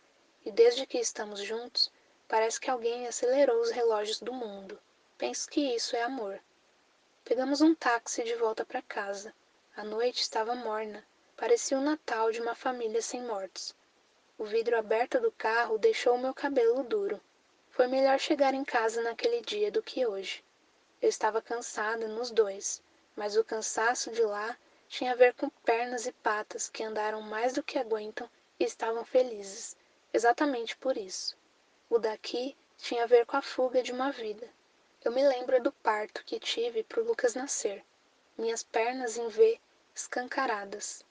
E 0.44 0.50
desde 0.50 0.86
que 0.86 0.98
estamos 0.98 1.40
juntos, 1.40 1.92
parece 2.26 2.58
que 2.58 2.70
alguém 2.70 3.06
acelerou 3.06 3.60
os 3.60 3.70
relógios 3.70 4.20
do 4.20 4.32
mundo. 4.32 4.78
Penso 5.18 5.48
que 5.48 5.74
isso 5.74 5.94
é 5.94 6.02
amor. 6.02 6.40
Pegamos 7.24 7.60
um 7.60 7.74
táxi 7.74 8.24
de 8.24 8.34
volta 8.34 8.64
para 8.64 8.80
casa. 8.80 9.34
A 9.76 9.84
noite 9.84 10.22
estava 10.22 10.54
morna, 10.54 11.06
parecia 11.36 11.78
o 11.78 11.82
Natal 11.82 12.32
de 12.32 12.40
uma 12.40 12.54
família 12.54 13.02
sem 13.02 13.22
mortos. 13.22 13.74
O 14.38 14.44
vidro 14.44 14.78
aberto 14.78 15.20
do 15.20 15.30
carro 15.30 15.76
deixou 15.76 16.16
meu 16.16 16.32
cabelo 16.32 16.82
duro. 16.82 17.20
Foi 17.68 17.86
melhor 17.86 18.18
chegar 18.18 18.54
em 18.54 18.64
casa 18.64 19.02
naquele 19.02 19.42
dia 19.42 19.70
do 19.70 19.82
que 19.82 20.06
hoje. 20.06 20.42
Eu 21.00 21.08
estava 21.08 21.42
cansada 21.42 22.08
nos 22.08 22.30
dois, 22.30 22.82
mas 23.14 23.36
o 23.36 23.44
cansaço 23.44 24.10
de 24.10 24.22
lá 24.22 24.56
tinha 24.90 25.12
a 25.12 25.14
ver 25.14 25.34
com 25.34 25.48
pernas 25.48 26.04
e 26.04 26.10
patas 26.10 26.68
que 26.68 26.82
andaram 26.82 27.22
mais 27.22 27.52
do 27.52 27.62
que 27.62 27.78
aguentam 27.78 28.28
e 28.58 28.64
estavam 28.64 29.04
felizes, 29.04 29.76
exatamente 30.12 30.76
por 30.76 30.96
isso. 30.96 31.38
O 31.88 31.96
daqui 31.96 32.56
tinha 32.76 33.04
a 33.04 33.06
ver 33.06 33.24
com 33.24 33.36
a 33.36 33.40
fuga 33.40 33.84
de 33.84 33.92
uma 33.92 34.10
vida. 34.10 34.48
Eu 35.04 35.12
me 35.12 35.22
lembro 35.22 35.62
do 35.62 35.70
parto 35.70 36.24
que 36.24 36.40
tive 36.40 36.82
para 36.82 37.00
o 37.00 37.04
Lucas 37.04 37.34
nascer. 37.34 37.84
Minhas 38.36 38.64
pernas 38.64 39.16
em 39.16 39.28
V 39.28 39.60
escancaradas. 39.94 41.04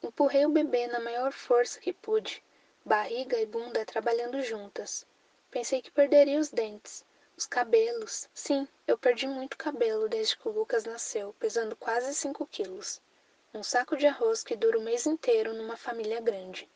Empurrei 0.00 0.46
o 0.46 0.50
bebê 0.50 0.86
na 0.86 1.00
maior 1.00 1.32
força 1.32 1.80
que 1.80 1.92
pude, 1.92 2.44
barriga 2.84 3.40
e 3.40 3.44
bunda 3.44 3.84
trabalhando 3.84 4.40
juntas. 4.40 5.04
Pensei 5.50 5.82
que 5.82 5.90
perderia 5.90 6.38
os 6.38 6.50
dentes, 6.50 7.04
os 7.36 7.44
cabelos. 7.44 8.28
Sim, 8.32 8.68
eu 8.86 8.96
perdi 8.96 9.26
muito 9.26 9.58
cabelo 9.58 10.08
desde 10.08 10.36
que 10.36 10.46
o 10.46 10.52
Lucas 10.52 10.84
nasceu, 10.84 11.34
pesando 11.40 11.74
quase 11.74 12.14
5 12.14 12.46
quilos. 12.46 13.00
Um 13.54 13.62
saco 13.62 13.96
de 13.96 14.06
arroz 14.06 14.42
que 14.42 14.54
dura 14.54 14.78
o 14.78 14.82
mês 14.82 15.06
inteiro 15.06 15.54
numa 15.54 15.76
família 15.76 16.20
grande. 16.20 16.68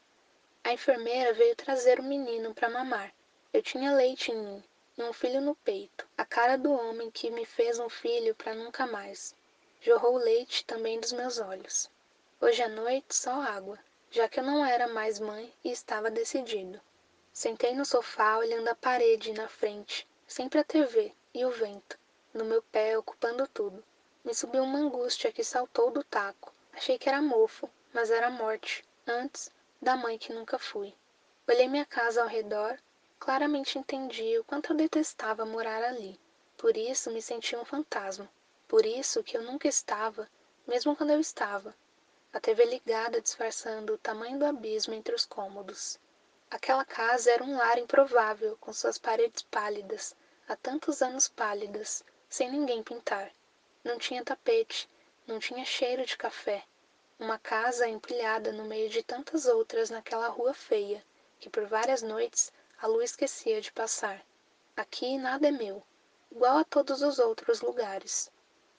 A 0.64 0.72
enfermeira 0.72 1.34
veio 1.34 1.54
trazer 1.54 2.00
o 2.00 2.02
menino 2.02 2.54
para 2.54 2.70
mamar. 2.70 3.12
Eu 3.52 3.62
tinha 3.62 3.94
leite 3.94 4.32
em 4.32 4.42
mim, 4.42 4.64
e 4.96 5.02
um 5.02 5.12
filho 5.12 5.40
no 5.40 5.54
peito, 5.56 6.08
a 6.16 6.24
cara 6.24 6.56
do 6.56 6.72
homem 6.72 7.10
que 7.10 7.30
me 7.30 7.44
fez 7.44 7.78
um 7.78 7.88
filho 7.88 8.34
para 8.34 8.54
nunca 8.54 8.86
mais. 8.86 9.36
Jorrou 9.80 10.16
leite 10.16 10.64
também 10.64 10.98
dos 10.98 11.12
meus 11.12 11.38
olhos. 11.38 11.90
Hoje 12.40 12.62
à 12.62 12.68
noite 12.68 13.14
só 13.14 13.42
água, 13.42 13.78
já 14.10 14.28
que 14.28 14.40
eu 14.40 14.44
não 14.44 14.64
era 14.64 14.88
mais 14.88 15.20
mãe 15.20 15.52
e 15.62 15.70
estava 15.70 16.10
decidido. 16.10 16.80
Sentei 17.32 17.74
no 17.74 17.84
sofá 17.84 18.38
olhando 18.38 18.68
a 18.68 18.74
parede 18.74 19.32
na 19.32 19.48
frente, 19.48 20.08
sempre 20.26 20.58
a 20.58 20.64
TV 20.64 21.14
e 21.34 21.44
o 21.44 21.50
vento, 21.50 21.98
no 22.32 22.44
meu 22.44 22.62
pé 22.62 22.96
ocupando 22.96 23.46
tudo. 23.48 23.84
Me 24.24 24.34
subiu 24.34 24.62
uma 24.62 24.78
angústia 24.78 25.30
que 25.30 25.44
saltou 25.44 25.90
do 25.90 26.02
taco. 26.02 26.52
Achei 26.80 26.96
que 26.96 27.10
era 27.10 27.20
mofo, 27.20 27.68
mas 27.92 28.10
era 28.10 28.30
morte, 28.30 28.82
antes 29.06 29.52
da 29.82 29.98
mãe 29.98 30.16
que 30.16 30.32
nunca 30.32 30.58
fui. 30.58 30.94
Olhei 31.46 31.68
minha 31.68 31.84
casa 31.84 32.22
ao 32.22 32.26
redor 32.26 32.80
Claramente 33.20 33.78
entendi 33.78 34.38
o 34.38 34.44
quanto 34.44 34.72
eu 34.72 34.76
detestava 34.78 35.44
morar 35.44 35.84
ali. 35.84 36.18
Por 36.56 36.74
isso 36.74 37.10
me 37.10 37.20
sentia 37.20 37.60
um 37.60 37.66
fantasma. 37.66 38.26
Por 38.66 38.86
isso 38.86 39.22
que 39.22 39.36
eu 39.36 39.42
nunca 39.42 39.68
estava, 39.68 40.26
mesmo 40.66 40.96
quando 40.96 41.10
eu 41.10 41.20
estava. 41.20 41.76
A 42.32 42.40
TV 42.40 42.64
ligada 42.64 43.20
disfarçando 43.20 43.92
o 43.92 43.98
tamanho 43.98 44.38
do 44.38 44.46
abismo 44.46 44.94
entre 44.94 45.14
os 45.14 45.26
cômodos. 45.26 46.00
Aquela 46.50 46.82
casa 46.82 47.30
era 47.30 47.44
um 47.44 47.58
lar 47.58 47.76
improvável, 47.76 48.56
com 48.56 48.72
suas 48.72 48.96
paredes 48.96 49.42
pálidas, 49.42 50.16
há 50.48 50.56
tantos 50.56 51.02
anos 51.02 51.28
pálidas, 51.28 52.02
sem 52.26 52.50
ninguém 52.50 52.82
pintar. 52.82 53.30
Não 53.84 53.98
tinha 53.98 54.24
tapete, 54.24 54.88
não 55.26 55.38
tinha 55.38 55.62
cheiro 55.66 56.06
de 56.06 56.16
café. 56.16 56.64
Uma 57.20 57.38
casa 57.38 57.86
empilhada 57.86 58.50
no 58.50 58.64
meio 58.64 58.88
de 58.88 59.02
tantas 59.02 59.44
outras 59.44 59.90
naquela 59.90 60.28
rua 60.28 60.54
feia, 60.54 61.04
que 61.38 61.50
por 61.50 61.66
várias 61.66 62.00
noites 62.00 62.50
a 62.80 62.86
lua 62.86 63.04
esquecia 63.04 63.60
de 63.60 63.70
passar. 63.70 64.24
Aqui 64.74 65.18
nada 65.18 65.46
é 65.46 65.50
meu, 65.50 65.82
igual 66.32 66.56
a 66.56 66.64
todos 66.64 67.02
os 67.02 67.18
outros 67.18 67.60
lugares. 67.60 68.32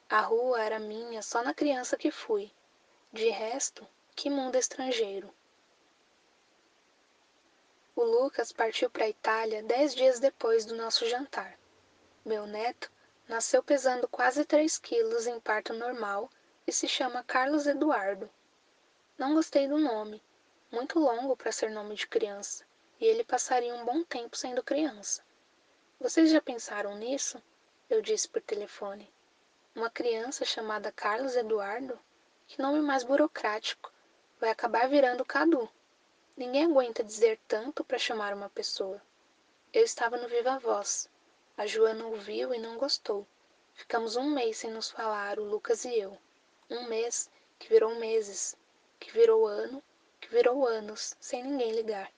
A 0.09 0.21
rua 0.21 0.59
era 0.59 0.79
minha 0.79 1.21
só 1.21 1.43
na 1.43 1.53
criança 1.53 1.95
que 1.95 2.09
fui. 2.09 2.51
De 3.13 3.29
resto, 3.29 3.87
que 4.15 4.27
mundo 4.27 4.55
estrangeiro. 4.55 5.31
O 7.95 8.03
Lucas 8.03 8.51
partiu 8.51 8.89
para 8.89 9.05
a 9.05 9.09
Itália 9.09 9.61
dez 9.61 9.93
dias 9.93 10.19
depois 10.19 10.65
do 10.65 10.75
nosso 10.75 11.07
jantar. 11.07 11.59
Meu 12.25 12.47
neto 12.47 12.91
nasceu 13.27 13.61
pesando 13.61 14.07
quase 14.07 14.43
três 14.45 14.79
quilos 14.79 15.27
em 15.27 15.39
parto 15.39 15.75
normal 15.75 16.27
e 16.71 16.73
se 16.73 16.87
chama 16.87 17.21
Carlos 17.21 17.67
Eduardo. 17.67 18.29
Não 19.17 19.33
gostei 19.33 19.67
do 19.67 19.77
nome, 19.77 20.23
muito 20.71 20.99
longo 20.99 21.35
para 21.35 21.51
ser 21.51 21.69
nome 21.69 21.95
de 21.95 22.07
criança 22.07 22.63
e 22.97 23.03
ele 23.03 23.25
passaria 23.25 23.75
um 23.75 23.83
bom 23.83 24.05
tempo 24.05 24.37
sendo 24.37 24.63
criança. 24.63 25.21
Vocês 25.99 26.31
já 26.31 26.39
pensaram 26.39 26.95
nisso? 26.95 27.43
Eu 27.89 28.01
disse 28.01 28.29
por 28.29 28.41
telefone. 28.41 29.13
Uma 29.75 29.89
criança 29.89 30.45
chamada 30.45 30.93
Carlos 30.93 31.35
Eduardo? 31.35 31.99
Que 32.47 32.61
nome 32.61 32.79
mais 32.79 33.03
burocrático. 33.03 33.91
Vai 34.39 34.49
acabar 34.49 34.87
virando 34.87 35.25
Cadu. 35.25 35.69
Ninguém 36.37 36.63
aguenta 36.63 37.03
dizer 37.03 37.37
tanto 37.49 37.83
para 37.83 37.97
chamar 37.97 38.33
uma 38.33 38.49
pessoa. 38.49 39.01
Eu 39.73 39.83
estava 39.83 40.15
no 40.15 40.29
Viva 40.29 40.57
Voz. 40.57 41.09
A 41.57 41.65
Joana 41.65 42.05
ouviu 42.05 42.53
e 42.53 42.59
não 42.59 42.77
gostou. 42.77 43.27
Ficamos 43.73 44.15
um 44.15 44.29
mês 44.29 44.55
sem 44.55 44.71
nos 44.71 44.89
falar, 44.89 45.37
o 45.37 45.43
Lucas 45.43 45.83
e 45.83 45.99
eu. 45.99 46.17
Um 46.71 46.87
mês 46.87 47.29
que 47.59 47.67
virou 47.67 47.95
meses, 47.95 48.55
que 48.97 49.11
virou 49.11 49.45
ano, 49.45 49.83
que 50.21 50.29
virou 50.29 50.65
anos, 50.65 51.17
sem 51.19 51.43
ninguém 51.43 51.73
ligar. 51.73 52.09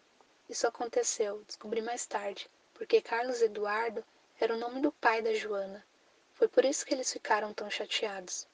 Isso 0.47 0.67
aconteceu, 0.67 1.43
descobri 1.47 1.81
mais 1.81 2.05
tarde, 2.05 2.47
porque 2.71 3.01
Carlos 3.01 3.41
Eduardo 3.41 4.05
era 4.39 4.53
o 4.53 4.57
nome 4.59 4.79
do 4.79 4.91
pai 4.91 5.23
da 5.23 5.33
Joana. 5.33 5.83
Foi 6.33 6.47
por 6.47 6.63
isso 6.63 6.85
que 6.85 6.93
eles 6.93 7.11
ficaram 7.11 7.51
tão 7.51 7.67
chateados. 7.67 8.47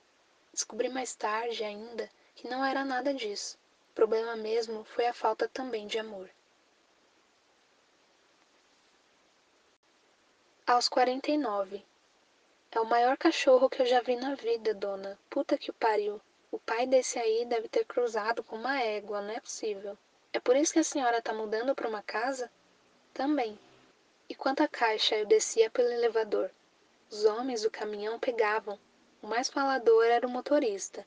Descobri 0.54 0.88
mais 0.88 1.14
tarde 1.16 1.66
ainda 1.66 2.10
que 2.34 2.48
não 2.48 2.64
era 2.64 2.86
nada 2.86 3.14
disso. 3.14 3.60
O 3.92 3.94
problema 3.94 4.38
mesmo 4.38 4.86
foi 4.86 5.06
a 5.06 5.14
falta 5.14 5.50
também 5.50 5.86
de 5.86 6.00
amor. 6.00 6.30
Aos 10.66 10.88
49. 10.88 11.89
É 12.72 12.80
o 12.80 12.86
maior 12.86 13.18
cachorro 13.18 13.68
que 13.68 13.82
eu 13.82 13.86
já 13.86 14.00
vi 14.00 14.16
na 14.16 14.36
vida, 14.36 14.74
dona. 14.74 15.18
Puta 15.30 15.58
que 15.58 15.72
o 15.72 15.74
pariu. 15.74 16.22
O 16.52 16.60
pai 16.60 16.86
desse 16.86 17.18
aí 17.18 17.44
deve 17.46 17.68
ter 17.68 17.84
cruzado 17.84 18.44
com 18.44 18.56
uma 18.56 18.80
égua, 18.80 19.22
não 19.22 19.32
é 19.32 19.40
possível. 19.40 19.98
É 20.32 20.40
por 20.40 20.56
isso 20.56 20.74
que 20.74 20.80
a 20.80 20.84
senhora 20.84 21.18
está 21.18 21.34
mudando 21.34 21.74
para 21.74 21.90
uma 21.90 22.04
casa? 22.04 22.52
Também. 23.14 23.58
E 24.30 24.36
quanto 24.36 24.62
à 24.62 24.68
caixa, 24.68 25.16
eu 25.16 25.26
descia 25.26 25.70
pelo 25.72 25.90
elevador. 25.90 26.52
Os 27.10 27.26
homens 27.26 27.64
do 27.64 27.72
caminhão 27.72 28.20
pegavam. 28.20 28.80
O 29.22 29.28
mais 29.28 29.50
falador 29.50 30.06
era 30.06 30.28
o 30.28 30.30
motorista. 30.30 31.04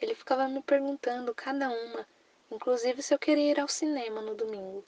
Ele 0.00 0.16
ficava 0.16 0.48
me 0.48 0.60
perguntando 0.62 1.32
cada 1.32 1.70
uma, 1.70 2.06
inclusive 2.50 3.00
se 3.00 3.14
eu 3.14 3.18
queria 3.18 3.52
ir 3.52 3.60
ao 3.60 3.68
cinema 3.68 4.20
no 4.20 4.34
domingo. 4.34 4.84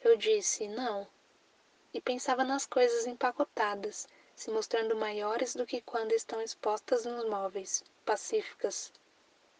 Eu 0.00 0.16
disse 0.16 0.66
não. 0.68 1.06
E 1.92 2.00
pensava 2.00 2.42
nas 2.42 2.64
coisas 2.64 3.06
empacotadas, 3.06 4.08
se 4.40 4.50
mostrando 4.50 4.96
maiores 4.96 5.54
do 5.54 5.66
que 5.66 5.82
quando 5.82 6.12
estão 6.12 6.40
expostas 6.40 7.04
nos 7.04 7.26
móveis, 7.28 7.84
pacíficas. 8.06 8.90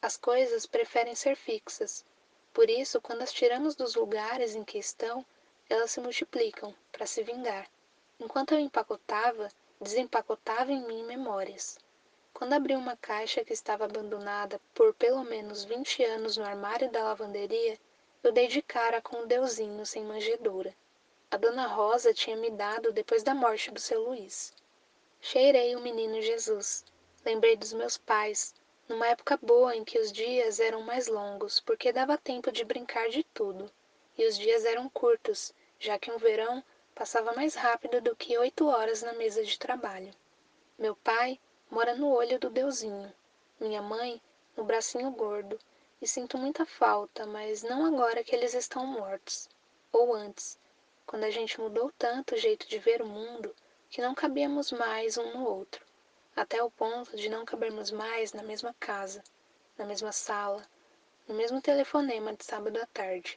As 0.00 0.16
coisas 0.16 0.64
preferem 0.64 1.14
ser 1.14 1.36
fixas, 1.36 2.02
por 2.50 2.70
isso, 2.70 2.98
quando 2.98 3.20
as 3.20 3.30
tiramos 3.30 3.74
dos 3.74 3.94
lugares 3.94 4.54
em 4.54 4.64
que 4.64 4.78
estão, 4.78 5.22
elas 5.68 5.90
se 5.90 6.00
multiplicam 6.00 6.74
para 6.90 7.04
se 7.04 7.22
vingar. 7.22 7.68
Enquanto 8.18 8.52
eu 8.52 8.58
empacotava, 8.58 9.50
desempacotava 9.78 10.72
em 10.72 10.80
mim 10.86 11.04
memórias. 11.04 11.78
Quando 12.32 12.54
abri 12.54 12.74
uma 12.74 12.96
caixa 12.96 13.44
que 13.44 13.52
estava 13.52 13.84
abandonada 13.84 14.58
por 14.72 14.94
pelo 14.94 15.22
menos 15.24 15.62
vinte 15.62 16.02
anos 16.02 16.38
no 16.38 16.44
armário 16.46 16.90
da 16.90 17.04
lavanderia, 17.04 17.78
eu 18.22 18.32
dei 18.32 18.48
de 18.48 18.62
cara 18.62 19.02
com 19.02 19.18
o 19.18 19.26
deusinho 19.26 19.84
sem 19.84 20.06
manjedoura. 20.06 20.74
A 21.30 21.36
dona 21.36 21.66
Rosa 21.66 22.14
tinha 22.14 22.34
me 22.34 22.48
dado 22.48 22.92
depois 22.92 23.22
da 23.22 23.34
morte 23.34 23.70
do 23.70 23.78
seu 23.78 24.02
Luiz. 24.04 24.54
Cheirei 25.22 25.76
o 25.76 25.80
menino 25.80 26.22
Jesus. 26.22 26.82
Lembrei 27.24 27.54
dos 27.54 27.74
meus 27.74 27.98
pais, 27.98 28.54
numa 28.88 29.06
época 29.06 29.36
boa 29.36 29.76
em 29.76 29.84
que 29.84 29.98
os 29.98 30.10
dias 30.10 30.58
eram 30.58 30.82
mais 30.82 31.08
longos, 31.08 31.60
porque 31.60 31.92
dava 31.92 32.16
tempo 32.16 32.50
de 32.50 32.64
brincar 32.64 33.10
de 33.10 33.22
tudo, 33.22 33.70
e 34.16 34.26
os 34.26 34.38
dias 34.38 34.64
eram 34.64 34.88
curtos, 34.88 35.52
já 35.78 35.98
que 35.98 36.10
um 36.10 36.16
verão 36.16 36.64
passava 36.94 37.34
mais 37.34 37.54
rápido 37.54 38.00
do 38.00 38.16
que 38.16 38.36
oito 38.38 38.66
horas 38.66 39.02
na 39.02 39.12
mesa 39.12 39.44
de 39.44 39.58
trabalho. 39.58 40.10
Meu 40.78 40.96
pai 40.96 41.38
mora 41.70 41.94
no 41.94 42.10
olho 42.10 42.38
do 42.38 42.48
Deusinho, 42.48 43.12
minha 43.60 43.82
mãe 43.82 44.22
no 44.56 44.64
bracinho 44.64 45.10
gordo, 45.10 45.58
e 46.00 46.08
sinto 46.08 46.38
muita 46.38 46.64
falta, 46.64 47.26
mas 47.26 47.62
não 47.62 47.84
agora 47.84 48.24
que 48.24 48.34
eles 48.34 48.54
estão 48.54 48.86
mortos, 48.86 49.50
ou 49.92 50.14
antes, 50.14 50.58
quando 51.06 51.24
a 51.24 51.30
gente 51.30 51.60
mudou 51.60 51.92
tanto 51.98 52.34
o 52.34 52.38
jeito 52.38 52.66
de 52.66 52.78
ver 52.78 53.02
o 53.02 53.06
mundo 53.06 53.54
que 53.90 54.00
não 54.00 54.14
cabíamos 54.14 54.70
mais 54.70 55.18
um 55.18 55.32
no 55.34 55.44
outro. 55.44 55.84
até 56.36 56.62
o 56.62 56.70
ponto 56.70 57.16
de 57.16 57.28
não 57.28 57.44
cabermos 57.44 57.90
mais 57.90 58.32
na 58.32 58.40
mesma 58.40 58.72
casa, 58.78 59.20
na 59.76 59.84
mesma 59.84 60.12
sala, 60.12 60.64
no 61.26 61.34
mesmo 61.34 61.60
telefonema 61.60 62.32
de 62.32 62.44
sábado 62.44 62.80
à 62.80 62.86
tarde. 62.86 63.36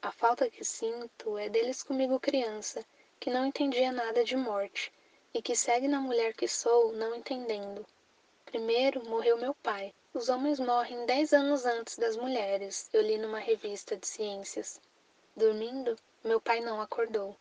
A 0.00 0.10
falta 0.10 0.48
que 0.48 0.64
sinto 0.64 1.36
é 1.36 1.50
deles 1.50 1.82
comigo 1.82 2.18
criança, 2.18 2.82
que 3.20 3.28
não 3.28 3.44
entendia 3.44 3.92
nada 3.92 4.24
de 4.24 4.34
morte 4.34 4.90
e 5.34 5.42
que 5.42 5.54
segue 5.54 5.86
na 5.86 6.00
mulher 6.00 6.32
que 6.32 6.48
sou, 6.48 6.92
não 6.94 7.14
entendendo. 7.14 7.84
Primeiro 8.46 9.04
morreu 9.04 9.36
meu 9.36 9.54
pai. 9.56 9.92
Os 10.14 10.30
homens 10.30 10.58
morrem 10.58 11.04
dez 11.04 11.34
anos 11.34 11.66
antes 11.66 11.98
das 11.98 12.16
mulheres, 12.16 12.88
eu 12.94 13.02
li 13.02 13.18
numa 13.18 13.40
revista 13.40 13.94
de 13.94 14.06
ciências. 14.06 14.80
Dormindo, 15.36 15.98
meu 16.24 16.40
pai 16.40 16.60
não 16.60 16.80
acordou. 16.80 17.36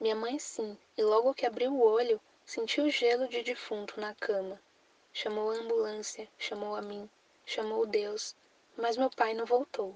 Minha 0.00 0.16
mãe 0.16 0.38
sim, 0.38 0.78
e 0.96 1.02
logo 1.02 1.34
que 1.34 1.44
abriu 1.44 1.74
o 1.74 1.82
olho, 1.82 2.18
sentiu 2.46 2.84
o 2.86 2.90
gelo 2.90 3.28
de 3.28 3.42
defunto 3.42 4.00
na 4.00 4.14
cama. 4.14 4.58
Chamou 5.12 5.50
a 5.50 5.54
ambulância, 5.56 6.26
chamou 6.38 6.74
a 6.74 6.80
mim, 6.80 7.06
chamou 7.44 7.84
Deus, 7.84 8.34
mas 8.78 8.96
meu 8.96 9.10
pai 9.10 9.34
não 9.34 9.44
voltou. 9.44 9.94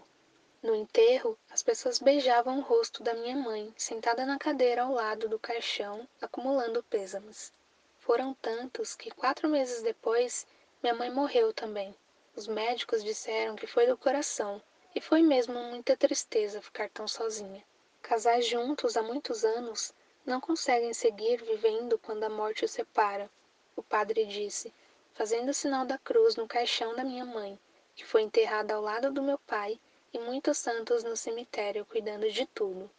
No 0.63 0.75
enterro, 0.75 1.39
as 1.49 1.63
pessoas 1.63 1.99
beijavam 1.99 2.59
o 2.59 2.63
rosto 2.63 3.03
da 3.03 3.15
minha 3.15 3.35
mãe, 3.35 3.73
sentada 3.79 4.27
na 4.27 4.39
cadeira 4.39 4.83
ao 4.83 4.93
lado 4.93 5.27
do 5.27 5.39
caixão, 5.39 6.07
acumulando 6.21 6.83
pêsames. 6.83 7.51
Foram 7.99 8.35
tantos 8.35 8.95
que 8.95 9.11
quatro 9.11 9.49
meses 9.49 9.81
depois, 9.81 10.47
minha 10.83 10.95
mãe 10.95 11.11
morreu 11.11 11.51
também. 11.55 11.97
Os 12.37 12.47
médicos 12.47 13.03
disseram 13.03 13.57
que 13.57 13.67
foi 13.67 13.87
do 13.87 13.97
coração, 13.97 14.61
e 14.95 15.01
foi 15.01 15.23
mesmo 15.23 15.55
muita 15.55 15.97
tristeza 15.97 16.61
ficar 16.61 16.91
tão 16.91 17.09
sozinha. 17.09 17.65
Casais 18.05 18.47
juntos 18.47 18.97
há 18.97 19.03
muitos 19.03 19.45
anos 19.45 19.93
não 20.25 20.41
conseguem 20.41 20.93
seguir 20.93 21.43
vivendo 21.43 21.99
quando 21.99 22.23
a 22.23 22.29
morte 22.29 22.65
os 22.65 22.71
separa, 22.71 23.31
o 23.75 23.83
padre 23.83 24.27
disse, 24.27 24.73
fazendo 25.15 25.49
o 25.49 25.55
sinal 25.55 25.85
da 25.85 25.99
cruz 25.99 26.37
no 26.37 26.47
caixão 26.47 26.95
da 26.95 27.03
minha 27.03 27.25
mãe 27.25 27.59
que 27.97 28.05
foi 28.05 28.23
enterrada 28.23 28.75
ao 28.75 28.83
lado 28.83 29.11
do 29.13 29.23
meu 29.23 29.39
pai, 29.39 29.81
e 30.13 30.19
muitos 30.19 30.59
santos 30.59 31.03
no 31.03 31.17
cemitério 31.17 31.87
cuidando 31.87 32.31
de 32.31 32.45
tudo. 32.47 32.91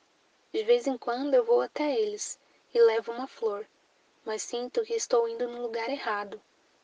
De 0.52 0.64
vez 0.64 0.88
em 0.88 0.98
quando 0.98 1.34
eu 1.34 1.44
vou 1.44 1.62
até 1.62 1.96
eles 2.00 2.40
e 2.74 2.82
levo 2.82 3.12
uma 3.12 3.28
flor, 3.28 3.68
mas 4.24 4.42
sinto 4.42 4.84
que 4.84 4.94
estou 4.94 5.28
indo 5.28 5.48
no 5.48 5.62
lugar 5.62 5.90
errado. 5.90 6.42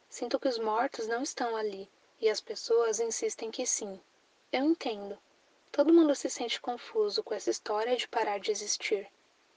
Sinto 0.10 0.40
que 0.40 0.48
os 0.48 0.60
mortos 0.60 1.08
não 1.08 1.24
estão 1.24 1.56
ali 1.56 1.90
e 2.20 2.30
as 2.30 2.40
pessoas 2.40 3.00
insistem 3.00 3.50
que 3.50 3.66
sim. 3.66 4.00
Eu 4.52 4.64
entendo. 4.64 5.18
Todo 5.72 5.94
mundo 5.94 6.14
se 6.14 6.30
sente 6.30 6.60
confuso 6.60 7.24
com 7.24 7.34
essa 7.34 7.50
história 7.50 7.96
de 7.96 8.08
parar 8.08 8.40
de 8.40 8.52
existir. 8.52 9.10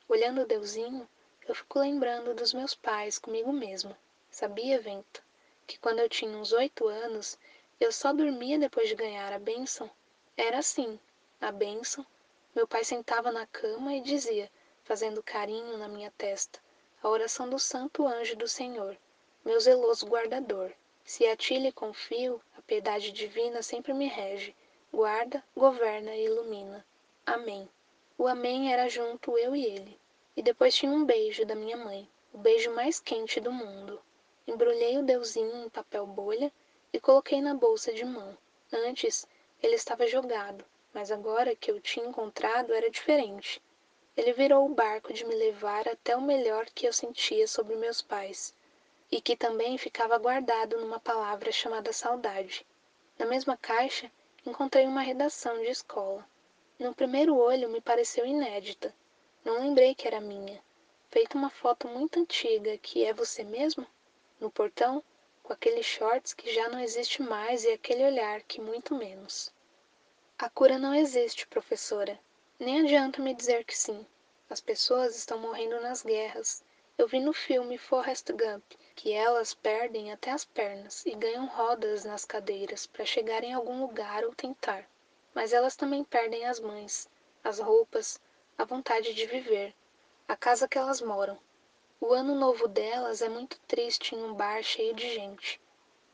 Olhando 0.09 0.43
o 0.43 0.47
Deusinho, 0.47 1.09
eu 1.49 1.55
fico 1.55 1.81
lembrando 1.81 2.33
dos 2.33 2.55
meus 2.55 2.73
pais 2.73 3.19
comigo 3.19 3.53
mesma. 3.53 3.99
Sabia, 4.31 4.81
Vento, 4.81 5.25
que 5.67 5.77
quando 5.79 5.99
eu 5.99 6.09
tinha 6.09 6.39
uns 6.39 6.53
oito 6.53 6.87
anos 6.87 7.37
eu 7.81 7.91
só 7.91 8.13
dormia 8.13 8.59
depois 8.59 8.89
de 8.89 8.95
ganhar 8.95 9.33
a 9.33 9.41
bênção. 9.41 9.91
Era 10.37 10.59
assim, 10.59 11.01
a 11.41 11.51
bênção. 11.51 12.07
Meu 12.55 12.69
pai 12.69 12.85
sentava 12.85 13.33
na 13.33 13.47
cama 13.49 13.93
e 13.95 14.01
dizia, 14.01 14.49
fazendo 14.85 15.23
carinho 15.23 15.77
na 15.77 15.89
minha 15.89 16.13
testa, 16.17 16.61
a 17.03 17.09
oração 17.09 17.51
do 17.51 17.59
santo 17.59 18.07
anjo 18.07 18.37
do 18.37 18.47
Senhor, 18.47 18.97
meu 19.45 19.59
zeloso 19.59 20.07
guardador. 20.07 20.73
Se 21.05 21.27
a 21.27 21.37
ti 21.37 21.59
lhe 21.59 21.73
confio, 21.73 22.41
a 22.57 22.63
piedade 22.63 23.11
divina 23.11 23.63
sempre 23.63 23.93
me 23.93 24.07
rege, 24.07 24.55
guarda, 24.95 25.43
governa 25.57 26.15
e 26.15 26.25
ilumina. 26.25 26.87
Amém. 27.27 27.69
O 28.17 28.29
amém 28.29 28.73
era 28.73 28.89
junto 28.89 29.37
eu 29.37 29.57
e 29.57 29.65
ele. 29.65 30.01
E 30.37 30.43
depois 30.43 30.75
tinha 30.75 30.93
um 30.93 31.05
beijo 31.05 31.45
da 31.45 31.55
minha 31.55 31.77
mãe, 31.77 32.09
o 32.33 32.39
beijo 32.39 32.71
mais 32.71 33.01
quente 33.01 33.41
do 33.41 33.53
mundo. 33.53 34.01
Embrulhei 34.47 34.97
o 34.99 35.03
deusinho 35.03 35.65
em 35.65 35.69
papel 35.69 36.07
bolha 36.07 36.53
e 36.93 37.01
coloquei 37.01 37.41
na 37.41 37.55
bolsa 37.55 37.93
de 37.93 38.05
mão. 38.05 38.39
Antes, 38.73 39.27
ele 39.63 39.75
estava 39.75 40.07
jogado, 40.07 40.65
mas 40.93 41.11
agora 41.11 41.57
que 41.57 41.71
eu 41.71 41.81
tinha 41.81 42.07
encontrado 42.07 42.73
era 42.73 42.91
diferente. 42.91 43.61
Ele 44.17 44.33
virou 44.33 44.65
o 44.65 44.75
barco 44.75 45.13
de 45.13 45.25
me 45.25 45.35
levar 45.35 45.89
até 45.89 46.17
o 46.17 46.23
melhor 46.23 46.67
que 46.67 46.87
eu 46.87 46.93
sentia 46.93 47.49
sobre 47.49 47.75
meus 47.75 48.01
pais, 48.01 48.55
e 49.11 49.21
que 49.21 49.37
também 49.37 49.77
ficava 49.77 50.19
guardado 50.19 50.79
numa 50.79 51.01
palavra 51.01 51.51
chamada 51.51 51.93
saudade. 51.93 52.65
Na 53.19 53.27
mesma 53.27 53.57
caixa, 53.57 54.11
encontrei 54.47 54.87
uma 54.87 55.01
redação 55.01 55.57
de 55.63 55.69
escola. 55.69 56.27
No 56.79 56.95
primeiro 56.95 57.37
olho 57.37 57.69
me 57.69 57.81
pareceu 57.81 58.27
inédita. 58.27 58.95
Não 59.45 59.61
lembrei 59.61 59.95
que 59.95 60.07
era 60.07 60.21
minha. 60.21 60.63
Feita 61.11 61.39
uma 61.39 61.51
foto 61.51 61.89
muito 61.89 62.21
antiga, 62.21 62.77
que 62.79 63.05
é 63.05 63.15
você 63.15 63.43
mesmo? 63.43 63.87
No 64.39 64.51
portão, 64.51 65.03
com 65.43 65.53
aqueles 65.53 65.87
shorts 65.87 66.35
que 66.35 66.53
já 66.53 66.69
não 66.69 66.79
existe 66.79 67.23
mais 67.23 67.65
e 67.65 67.71
aquele 67.71 68.05
olhar 68.05 68.43
que 68.43 68.61
muito 68.61 68.95
menos. 68.95 69.53
A 70.39 70.51
cura 70.51 70.79
não 70.79 70.95
existe, 70.95 71.47
professora. 71.47 72.19
Nem 72.59 72.81
adianta 72.81 73.23
me 73.23 73.35
dizer 73.35 73.65
que 73.65 73.77
sim. 73.77 74.07
As 74.51 74.61
pessoas 74.61 75.17
estão 75.17 75.39
morrendo 75.39 75.81
nas 75.81 76.03
guerras. 76.03 76.63
Eu 76.99 77.09
vi 77.09 77.21
no 77.21 77.33
filme 77.33 77.79
Forrest 77.79 78.31
Gump 78.31 78.65
que 78.97 79.13
elas 79.13 79.53
perdem 79.53 80.13
até 80.13 80.31
as 80.31 80.45
pernas 80.45 81.05
e 81.05 81.15
ganham 81.17 81.47
rodas 81.47 82.05
nas 82.05 82.25
cadeiras 82.25 82.87
para 82.87 83.05
chegar 83.05 83.43
em 83.43 83.53
algum 83.53 83.81
lugar 83.81 84.25
ou 84.25 84.35
tentar. 84.35 84.89
Mas 85.35 85.53
elas 85.53 85.75
também 85.75 86.05
perdem 86.05 86.47
as 86.47 86.61
mães, 86.61 87.09
as 87.43 87.59
roupas, 87.59 88.21
a 88.57 88.65
vontade 88.65 89.13
de 89.13 89.27
viver, 89.27 89.75
a 90.29 90.37
casa 90.37 90.69
que 90.69 90.79
elas 90.79 91.01
moram. 91.01 91.39
O 92.01 92.13
ano 92.13 92.35
novo 92.35 92.69
delas 92.69 93.21
é 93.21 93.29
muito 93.29 93.59
triste 93.67 94.15
em 94.15 94.23
um 94.23 94.33
bar 94.33 94.63
cheio 94.63 94.95
de 94.95 95.13
gente. 95.13 95.61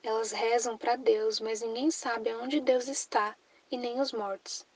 Elas 0.03 0.33
rezam 0.33 0.79
para 0.79 0.97
Deus, 0.97 1.39
mas 1.39 1.61
ninguém 1.61 1.91
sabe 1.91 2.31
aonde 2.31 2.61
Deus 2.61 2.89
está 2.89 3.37
e 3.71 3.77
nem 3.77 4.01
os 4.01 4.13
mortos. 4.13 4.67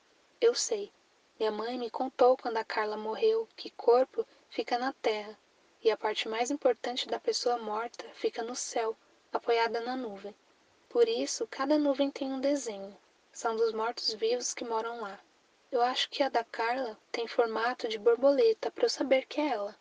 Eu 0.41 0.55
sei. 0.55 0.93
Minha 1.39 1.51
mãe 1.51 1.79
me 1.79 1.91
contou 1.91 2.37
quando 2.37 2.59
a 2.59 2.65
Carla 2.65 2.97
morreu 2.97 3.49
que 3.57 3.71
corpo 3.71 4.27
fica 4.51 4.79
na 4.79 4.93
terra 4.93 5.39
e 5.85 5.91
a 5.91 5.97
parte 5.97 6.29
mais 6.29 6.51
importante 6.51 7.07
da 7.07 7.21
pessoa 7.21 7.59
morta 7.59 8.05
fica 8.15 8.43
no 8.43 8.57
céu, 8.57 8.97
apoiada 9.33 9.79
na 9.81 9.95
nuvem. 9.95 10.35
Por 10.89 11.07
isso, 11.07 11.47
cada 11.49 11.79
nuvem 11.79 12.11
tem 12.11 12.33
um 12.33 12.41
desenho. 12.41 12.97
São 13.33 13.55
dos 13.55 13.73
mortos-vivos 13.73 14.53
que 14.53 14.65
moram 14.65 15.03
lá. 15.03 15.21
Eu 15.71 15.83
acho 15.83 16.11
que 16.11 16.23
a 16.23 16.29
da 16.29 16.43
Carla 16.43 16.99
tem 17.13 17.29
formato 17.29 17.87
de 17.87 17.99
borboleta 17.99 18.71
para 18.71 18.87
eu 18.87 18.91
saber 18.91 19.27
que 19.27 19.41
é 19.41 19.49
ela 19.49 19.77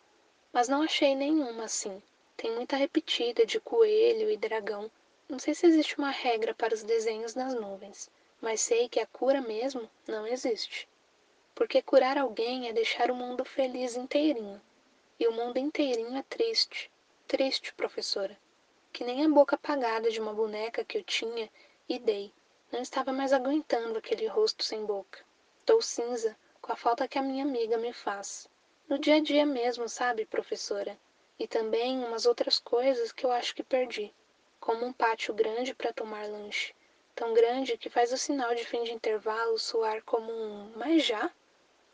mas 0.54 0.68
não 0.68 0.82
achei 0.82 1.16
nenhuma 1.16 1.64
assim. 1.64 2.00
Tem 2.36 2.52
muita 2.52 2.76
repetida 2.76 3.44
de 3.44 3.58
coelho 3.58 4.30
e 4.30 4.36
dragão. 4.36 4.88
Não 5.28 5.36
sei 5.36 5.52
se 5.52 5.66
existe 5.66 5.98
uma 5.98 6.10
regra 6.10 6.54
para 6.54 6.72
os 6.72 6.84
desenhos 6.84 7.34
nas 7.34 7.54
nuvens, 7.54 8.08
mas 8.40 8.60
sei 8.60 8.88
que 8.88 9.00
a 9.00 9.06
cura 9.06 9.40
mesmo 9.40 9.90
não 10.06 10.24
existe. 10.24 10.88
Porque 11.56 11.82
curar 11.82 12.16
alguém 12.16 12.68
é 12.68 12.72
deixar 12.72 13.10
o 13.10 13.16
mundo 13.16 13.44
feliz 13.44 13.96
inteirinho. 13.96 14.62
E 15.24 15.26
o 15.26 15.32
mundo 15.32 15.56
inteirinho 15.56 16.18
é 16.18 16.22
triste. 16.22 16.92
Triste, 17.26 17.72
professora. 17.72 18.38
Que 18.92 19.02
nem 19.02 19.24
a 19.24 19.28
boca 19.30 19.56
apagada 19.56 20.10
de 20.10 20.20
uma 20.20 20.34
boneca 20.34 20.84
que 20.84 20.98
eu 20.98 21.02
tinha 21.02 21.50
e 21.88 21.98
dei. 21.98 22.30
Não 22.70 22.82
estava 22.82 23.10
mais 23.10 23.32
aguentando 23.32 23.98
aquele 23.98 24.26
rosto 24.26 24.62
sem 24.62 24.84
boca. 24.84 25.24
Estou 25.60 25.80
cinza 25.80 26.36
com 26.60 26.70
a 26.72 26.76
falta 26.76 27.08
que 27.08 27.18
a 27.18 27.22
minha 27.22 27.42
amiga 27.42 27.78
me 27.78 27.90
faz. 27.90 28.50
No 28.86 28.98
dia 28.98 29.14
a 29.14 29.20
dia 29.20 29.46
mesmo, 29.46 29.88
sabe, 29.88 30.26
professora? 30.26 30.94
E 31.38 31.48
também 31.48 32.04
umas 32.04 32.26
outras 32.26 32.58
coisas 32.58 33.10
que 33.10 33.24
eu 33.24 33.32
acho 33.32 33.54
que 33.54 33.62
perdi, 33.62 34.12
como 34.60 34.84
um 34.84 34.92
pátio 34.92 35.32
grande 35.32 35.74
para 35.74 35.94
tomar 35.94 36.28
lanche, 36.28 36.74
tão 37.14 37.32
grande 37.32 37.78
que 37.78 37.88
faz 37.88 38.12
o 38.12 38.18
sinal 38.18 38.54
de 38.54 38.66
fim 38.66 38.84
de 38.84 38.92
intervalo 38.92 39.58
soar 39.58 40.02
como 40.04 40.30
um 40.30 40.70
mas 40.76 41.02
já? 41.02 41.32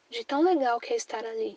De 0.08 0.24
tão 0.24 0.42
legal 0.42 0.80
que 0.80 0.92
é 0.92 0.96
estar 0.96 1.24
ali. 1.24 1.56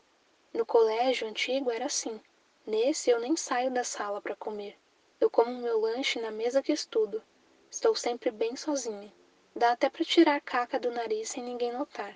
No 0.54 0.66
colégio 0.66 1.28
antigo 1.28 1.72
era 1.72 1.88
assim. 1.88 2.22
Nesse 2.64 3.10
eu 3.10 3.20
nem 3.20 3.36
saio 3.36 3.72
da 3.72 3.84
sala 3.84 4.22
para 4.22 4.36
comer. 4.36 4.78
Eu 5.20 5.30
como 5.30 5.52
meu 5.52 5.80
lanche 5.80 6.20
na 6.22 6.30
mesa 6.30 6.62
que 6.62 6.72
estudo. 6.72 7.24
Estou 7.72 7.96
sempre 7.96 8.30
bem 8.30 8.56
sozinha. 8.56 9.12
Dá 9.56 9.72
até 9.72 9.90
para 9.90 10.06
tirar 10.06 10.40
caca 10.42 10.80
do 10.80 10.92
nariz 10.92 11.30
sem 11.30 11.44
ninguém 11.44 11.74
notar. 11.74 12.16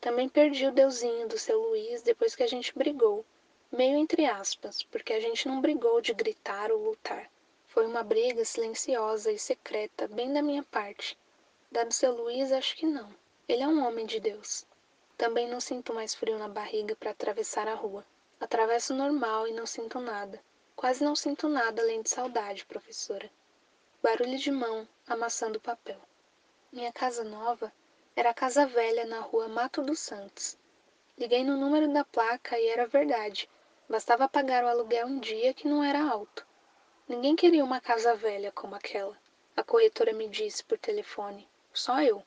Também 0.00 0.28
perdi 0.28 0.66
o 0.66 0.72
deusinho 0.72 1.28
do 1.28 1.38
seu 1.38 1.60
Luiz 1.60 2.02
depois 2.02 2.34
que 2.34 2.42
a 2.42 2.48
gente 2.48 2.76
brigou. 2.76 3.24
Meio 3.70 3.96
entre 3.96 4.26
aspas, 4.26 4.82
porque 4.82 5.12
a 5.12 5.20
gente 5.20 5.46
não 5.46 5.60
brigou 5.60 6.00
de 6.00 6.12
gritar 6.12 6.72
ou 6.72 6.82
lutar. 6.82 7.30
Foi 7.66 7.86
uma 7.86 8.02
briga 8.02 8.44
silenciosa 8.44 9.30
e 9.30 9.38
secreta, 9.38 10.08
bem 10.08 10.32
da 10.32 10.42
minha 10.42 10.64
parte. 10.64 11.18
Da 11.70 11.84
do 11.84 11.94
seu 11.94 12.12
Luiz, 12.12 12.50
acho 12.50 12.74
que 12.76 12.86
não. 12.86 13.14
Ele 13.46 13.62
é 13.62 13.68
um 13.68 13.86
homem 13.86 14.04
de 14.04 14.18
Deus. 14.18 14.66
Também 15.18 15.48
não 15.48 15.60
sinto 15.60 15.92
mais 15.92 16.14
frio 16.14 16.38
na 16.38 16.48
barriga 16.48 16.94
para 16.94 17.10
atravessar 17.10 17.66
a 17.66 17.74
rua. 17.74 18.06
Atravesso 18.40 18.94
normal 18.94 19.48
e 19.48 19.52
não 19.52 19.66
sinto 19.66 19.98
nada. 19.98 20.40
Quase 20.76 21.02
não 21.02 21.16
sinto 21.16 21.48
nada 21.48 21.82
além 21.82 22.02
de 22.02 22.08
saudade, 22.08 22.64
professora. 22.64 23.28
Barulho 24.00 24.38
de 24.38 24.52
mão, 24.52 24.86
amassando 25.08 25.60
papel. 25.60 26.00
Minha 26.72 26.92
casa 26.92 27.24
nova 27.24 27.72
era 28.14 28.30
a 28.30 28.34
casa 28.34 28.64
velha 28.64 29.06
na 29.06 29.18
rua 29.18 29.48
Mato 29.48 29.82
dos 29.82 29.98
Santos. 29.98 30.56
Liguei 31.18 31.42
no 31.42 31.56
número 31.56 31.92
da 31.92 32.04
placa 32.04 32.56
e 32.56 32.68
era 32.68 32.86
verdade. 32.86 33.50
Bastava 33.88 34.28
pagar 34.28 34.62
o 34.62 34.68
aluguel 34.68 35.08
um 35.08 35.18
dia 35.18 35.52
que 35.52 35.66
não 35.66 35.82
era 35.82 36.00
alto. 36.00 36.46
Ninguém 37.08 37.34
queria 37.34 37.64
uma 37.64 37.80
casa 37.80 38.14
velha 38.14 38.52
como 38.52 38.76
aquela. 38.76 39.18
A 39.56 39.64
corretora 39.64 40.12
me 40.12 40.28
disse 40.28 40.62
por 40.62 40.78
telefone. 40.78 41.48
Só 41.72 42.00
eu. 42.02 42.22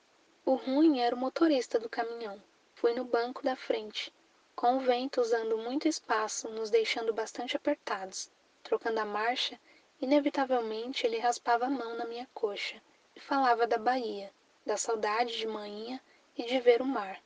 O 0.45 0.55
ruim 0.55 0.99
era 0.99 1.15
o 1.15 1.19
motorista 1.19 1.80
do 1.80 1.88
caminhão. 1.88 2.43
Fui 2.82 2.95
no 2.95 3.06
banco 3.06 3.44
da 3.44 3.56
frente, 3.56 4.12
com 4.56 4.78
o 4.78 4.80
vento 4.80 5.22
usando 5.22 5.56
muito 5.56 5.88
espaço, 5.88 6.49
nos 6.49 6.72
deixando 6.72 7.14
bastante 7.14 7.56
apertados. 7.56 8.32
Trocando 8.64 8.99
a 8.99 9.06
marcha, 9.06 9.60
inevitavelmente 10.02 11.06
ele 11.06 11.20
raspava 11.20 11.68
a 11.68 11.70
mão 11.70 11.95
na 11.95 12.06
minha 12.06 12.28
coxa 12.34 12.82
e 13.16 13.20
falava 13.20 13.68
da 13.68 13.78
Bahia, 13.78 14.34
da 14.66 14.78
saudade 14.78 15.38
de 15.38 15.45
manhã 15.45 16.02
e 16.36 16.44
de 16.44 16.60
ver 16.60 16.82
o 16.82 16.86
mar. 16.86 17.22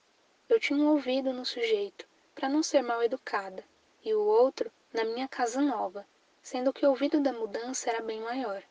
Eu 0.49 0.59
tinha 0.59 0.77
um 0.77 0.89
ouvido 0.89 1.31
no 1.31 1.45
sujeito, 1.45 2.05
para 2.35 2.49
não 2.49 2.61
ser 2.61 2.81
mal 2.81 3.01
educada, 3.01 3.63
e 4.03 4.13
o 4.13 4.19
outro 4.19 4.69
na 4.91 5.05
minha 5.05 5.25
casa 5.25 5.61
nova, 5.61 6.05
sendo 6.43 6.73
que 6.73 6.85
o 6.85 6.89
ouvido 6.89 7.21
da 7.21 7.31
mudança 7.31 7.89
era 7.89 8.01
bem 8.01 8.19
maior. 8.19 8.61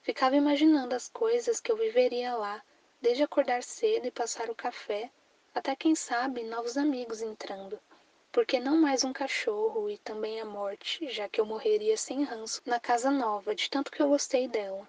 Ficava 0.00 0.36
imaginando 0.36 0.94
as 0.94 1.06
coisas 1.06 1.60
que 1.60 1.70
eu 1.70 1.76
viveria 1.76 2.34
lá, 2.34 2.62
desde 2.98 3.22
acordar 3.22 3.62
cedo 3.62 4.06
e 4.06 4.10
passar 4.10 4.48
o 4.48 4.54
café, 4.54 5.10
até 5.52 5.74
quem 5.74 5.94
sabe 5.94 6.44
novos 6.44 6.76
amigos 6.76 7.20
entrando. 7.20 7.78
Porque 8.32 8.60
não 8.60 8.76
mais 8.76 9.02
um 9.02 9.12
cachorro 9.12 9.90
e 9.90 9.98
também 9.98 10.40
a 10.40 10.44
morte, 10.44 11.08
já 11.08 11.28
que 11.28 11.40
eu 11.40 11.44
morreria 11.44 11.96
sem 11.96 12.22
ranço 12.22 12.62
na 12.64 12.78
casa 12.78 13.10
nova, 13.10 13.54
de 13.54 13.68
tanto 13.68 13.90
que 13.90 14.00
eu 14.00 14.08
gostei 14.08 14.46
dela. 14.46 14.88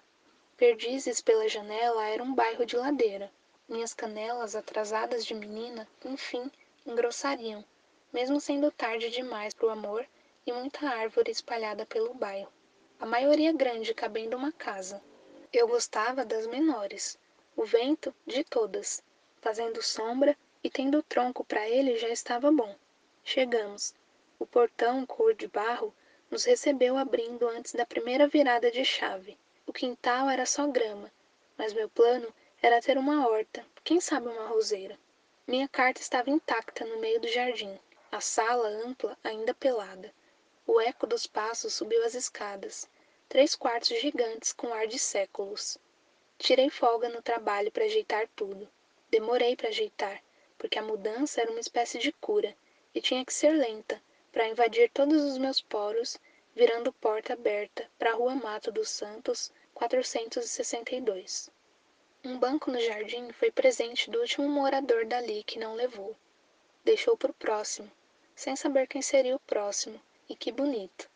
Perdizes 0.56 1.20
pela 1.20 1.48
janela 1.48 2.06
era 2.06 2.22
um 2.22 2.32
bairro 2.32 2.64
de 2.64 2.76
ladeira. 2.76 3.30
Minhas 3.68 3.92
canelas, 3.92 4.54
atrasadas 4.54 5.24
de 5.24 5.34
menina, 5.34 5.88
enfim, 6.04 6.50
engrossariam, 6.86 7.64
mesmo 8.12 8.40
sendo 8.40 8.70
tarde 8.70 9.10
demais 9.10 9.52
para 9.54 9.66
o 9.66 9.70
amor 9.70 10.06
e 10.46 10.52
muita 10.52 10.88
árvore 10.88 11.30
espalhada 11.30 11.84
pelo 11.86 12.14
bairro, 12.14 12.52
a 13.00 13.06
maioria 13.06 13.52
grande 13.52 13.94
cabendo 13.94 14.36
uma 14.36 14.52
casa. 14.52 15.02
Eu 15.52 15.66
gostava 15.66 16.24
das 16.24 16.46
menores, 16.46 17.18
o 17.56 17.64
vento 17.64 18.14
de 18.26 18.44
todas, 18.44 19.02
fazendo 19.40 19.82
sombra 19.82 20.36
e 20.64 20.70
tendo 20.70 21.02
tronco 21.02 21.44
para 21.44 21.68
ele 21.68 21.98
já 21.98 22.08
estava 22.08 22.50
bom. 22.50 22.76
Chegamos. 23.24 23.94
O 24.38 24.46
portão 24.46 25.04
cor 25.06 25.34
de 25.34 25.46
barro 25.48 25.94
nos 26.30 26.44
recebeu 26.44 26.96
abrindo 26.96 27.48
antes 27.48 27.72
da 27.72 27.84
primeira 27.84 28.26
virada 28.26 28.70
de 28.70 28.84
chave. 28.84 29.38
O 29.66 29.72
quintal 29.72 30.30
era 30.30 30.46
só 30.46 30.66
grama, 30.66 31.10
mas 31.56 31.72
meu 31.72 31.88
plano 31.88 32.32
era 32.60 32.80
ter 32.80 32.96
uma 32.96 33.26
horta, 33.28 33.64
quem 33.84 34.00
sabe 34.00 34.28
uma 34.28 34.46
roseira. 34.46 34.98
Minha 35.46 35.68
carta 35.68 36.00
estava 36.00 36.30
intacta 36.30 36.84
no 36.84 36.98
meio 36.98 37.20
do 37.20 37.28
jardim, 37.28 37.78
a 38.10 38.20
sala 38.20 38.68
ampla 38.68 39.18
ainda 39.24 39.54
pelada. 39.54 40.12
O 40.66 40.80
eco 40.80 41.06
dos 41.06 41.26
passos 41.26 41.74
subiu 41.74 42.04
as 42.04 42.14
escadas. 42.14 42.88
Três 43.28 43.56
quartos 43.56 44.00
gigantes 44.00 44.52
com 44.52 44.72
ar 44.72 44.86
de 44.86 44.98
séculos. 44.98 45.76
Tirei 46.38 46.70
folga 46.70 47.08
no 47.08 47.20
trabalho 47.22 47.72
para 47.72 47.84
ajeitar 47.84 48.28
tudo. 48.36 48.68
Demorei 49.10 49.56
para 49.56 49.68
ajeitar, 49.68 50.22
porque 50.62 50.78
a 50.78 50.82
mudança 50.82 51.40
era 51.40 51.50
uma 51.50 51.58
espécie 51.58 51.98
de 51.98 52.12
cura 52.12 52.56
e 52.94 53.00
tinha 53.00 53.24
que 53.24 53.34
ser 53.34 53.50
lenta 53.50 54.00
para 54.30 54.46
invadir 54.46 54.88
todos 54.90 55.20
os 55.24 55.36
meus 55.36 55.60
poros, 55.60 56.16
virando 56.54 56.92
porta 56.92 57.32
aberta 57.32 57.90
para 57.98 58.12
a 58.12 58.14
Rua 58.14 58.36
Mato 58.36 58.70
dos 58.70 58.88
Santos, 58.88 59.52
462. 59.74 61.50
Um 62.22 62.38
banco 62.38 62.70
no 62.70 62.78
jardim 62.80 63.32
foi 63.32 63.50
presente 63.50 64.08
do 64.08 64.20
último 64.20 64.48
morador 64.48 65.04
dali 65.04 65.42
que 65.42 65.58
não 65.58 65.74
levou. 65.74 66.14
Deixou 66.84 67.16
para 67.16 67.32
o 67.32 67.34
próximo, 67.34 67.90
sem 68.32 68.54
saber 68.54 68.86
quem 68.86 69.02
seria 69.02 69.34
o 69.34 69.40
próximo, 69.40 70.00
e 70.28 70.36
que 70.36 70.52
bonito! 70.52 71.10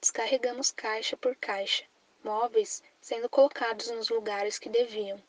Descarregamos 0.00 0.70
caixa 0.70 1.16
por 1.16 1.34
caixa, 1.34 1.82
móveis 2.22 2.84
sendo 3.00 3.28
colocados 3.28 3.90
nos 3.90 4.10
lugares 4.10 4.60
que 4.60 4.68
deviam, 4.68 5.20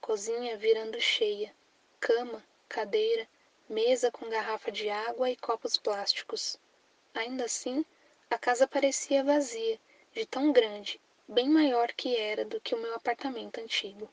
cozinha 0.00 0.56
virando 0.56 1.00
cheia, 1.00 1.54
cama, 2.00 2.44
cadeira, 2.74 3.28
mesa 3.68 4.10
com 4.10 4.28
garrafa 4.28 4.72
de 4.72 4.90
água 4.90 5.30
e 5.30 5.36
copos 5.36 5.76
plásticos. 5.76 6.58
Ainda 7.14 7.44
assim, 7.44 7.84
a 8.28 8.36
casa 8.36 8.66
parecia 8.66 9.22
vazia, 9.22 9.78
de 10.12 10.26
tão 10.26 10.52
grande, 10.52 11.00
bem 11.28 11.48
maior 11.48 11.92
que 11.92 12.16
era 12.16 12.44
do 12.44 12.60
que 12.60 12.74
o 12.74 12.80
meu 12.80 12.94
apartamento 12.96 13.60
antigo. 13.60 14.10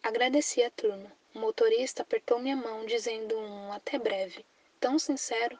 Agradeci 0.00 0.62
a 0.62 0.70
turma. 0.70 1.10
O 1.34 1.40
motorista 1.40 2.02
apertou 2.02 2.38
minha 2.38 2.56
mão, 2.56 2.86
dizendo 2.86 3.36
um 3.36 3.72
até 3.72 3.98
breve, 3.98 4.46
tão 4.78 4.96
sincero 4.96 5.58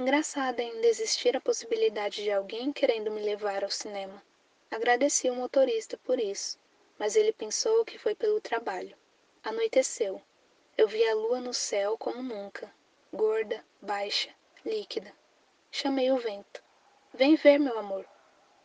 Engraçado 0.00 0.60
ainda 0.60 0.86
existir 0.86 1.36
a 1.36 1.40
possibilidade 1.42 2.22
de 2.22 2.32
alguém 2.32 2.72
querendo 2.72 3.10
me 3.10 3.20
levar 3.20 3.62
ao 3.62 3.70
cinema. 3.70 4.22
Agradeci 4.70 5.28
o 5.28 5.34
motorista 5.34 5.98
por 5.98 6.18
isso, 6.18 6.58
mas 6.98 7.16
ele 7.16 7.32
pensou 7.32 7.84
que 7.84 7.98
foi 7.98 8.14
pelo 8.14 8.40
trabalho. 8.40 8.96
Anoiteceu. 9.44 10.22
Eu 10.80 10.88
vi 10.88 11.06
a 11.06 11.14
lua 11.14 11.42
no 11.42 11.52
céu 11.52 11.98
como 11.98 12.22
nunca, 12.22 12.74
gorda, 13.12 13.62
baixa, 13.82 14.30
líquida. 14.64 15.12
Chamei 15.70 16.10
o 16.10 16.16
vento. 16.16 16.64
Vem 17.12 17.36
ver, 17.36 17.58
meu 17.58 17.78
amor. 17.78 18.06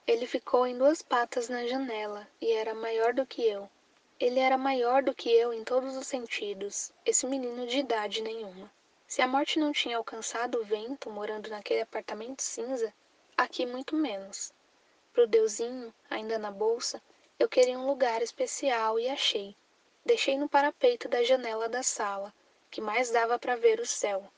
Ele 0.07 0.25
ficou 0.25 0.65
em 0.65 0.77
duas 0.77 1.01
patas 1.01 1.49
na 1.49 1.67
janela 1.67 2.25
e 2.39 2.53
era 2.53 2.73
maior 2.73 3.13
do 3.13 3.25
que 3.25 3.45
eu. 3.45 3.69
Ele 4.17 4.39
era 4.39 4.57
maior 4.57 5.03
do 5.03 5.13
que 5.13 5.29
eu 5.29 5.51
em 5.51 5.65
todos 5.65 5.97
os 5.97 6.07
sentidos, 6.07 6.93
esse 7.05 7.27
menino 7.27 7.67
de 7.67 7.79
idade 7.79 8.21
nenhuma. 8.21 8.71
Se 9.05 9.21
a 9.21 9.27
morte 9.27 9.59
não 9.59 9.73
tinha 9.73 9.97
alcançado 9.97 10.61
o 10.61 10.63
vento 10.63 11.09
morando 11.09 11.49
naquele 11.49 11.81
apartamento 11.81 12.41
cinza, 12.41 12.93
aqui 13.35 13.65
muito 13.65 13.93
menos. 13.93 14.53
Pro 15.11 15.27
Deusinho, 15.27 15.93
ainda 16.09 16.39
na 16.39 16.49
bolsa, 16.49 17.01
eu 17.37 17.49
queria 17.49 17.77
um 17.77 17.85
lugar 17.85 18.21
especial 18.21 18.97
e 18.97 19.09
achei. 19.09 19.53
Deixei 20.05 20.37
no 20.37 20.47
parapeito 20.47 21.09
da 21.09 21.23
janela 21.23 21.67
da 21.67 21.81
sala, 21.81 22.33
que 22.69 22.79
mais 22.79 23.09
dava 23.09 23.39
para 23.39 23.55
ver 23.55 23.79
o 23.79 23.85
céu. 23.85 24.31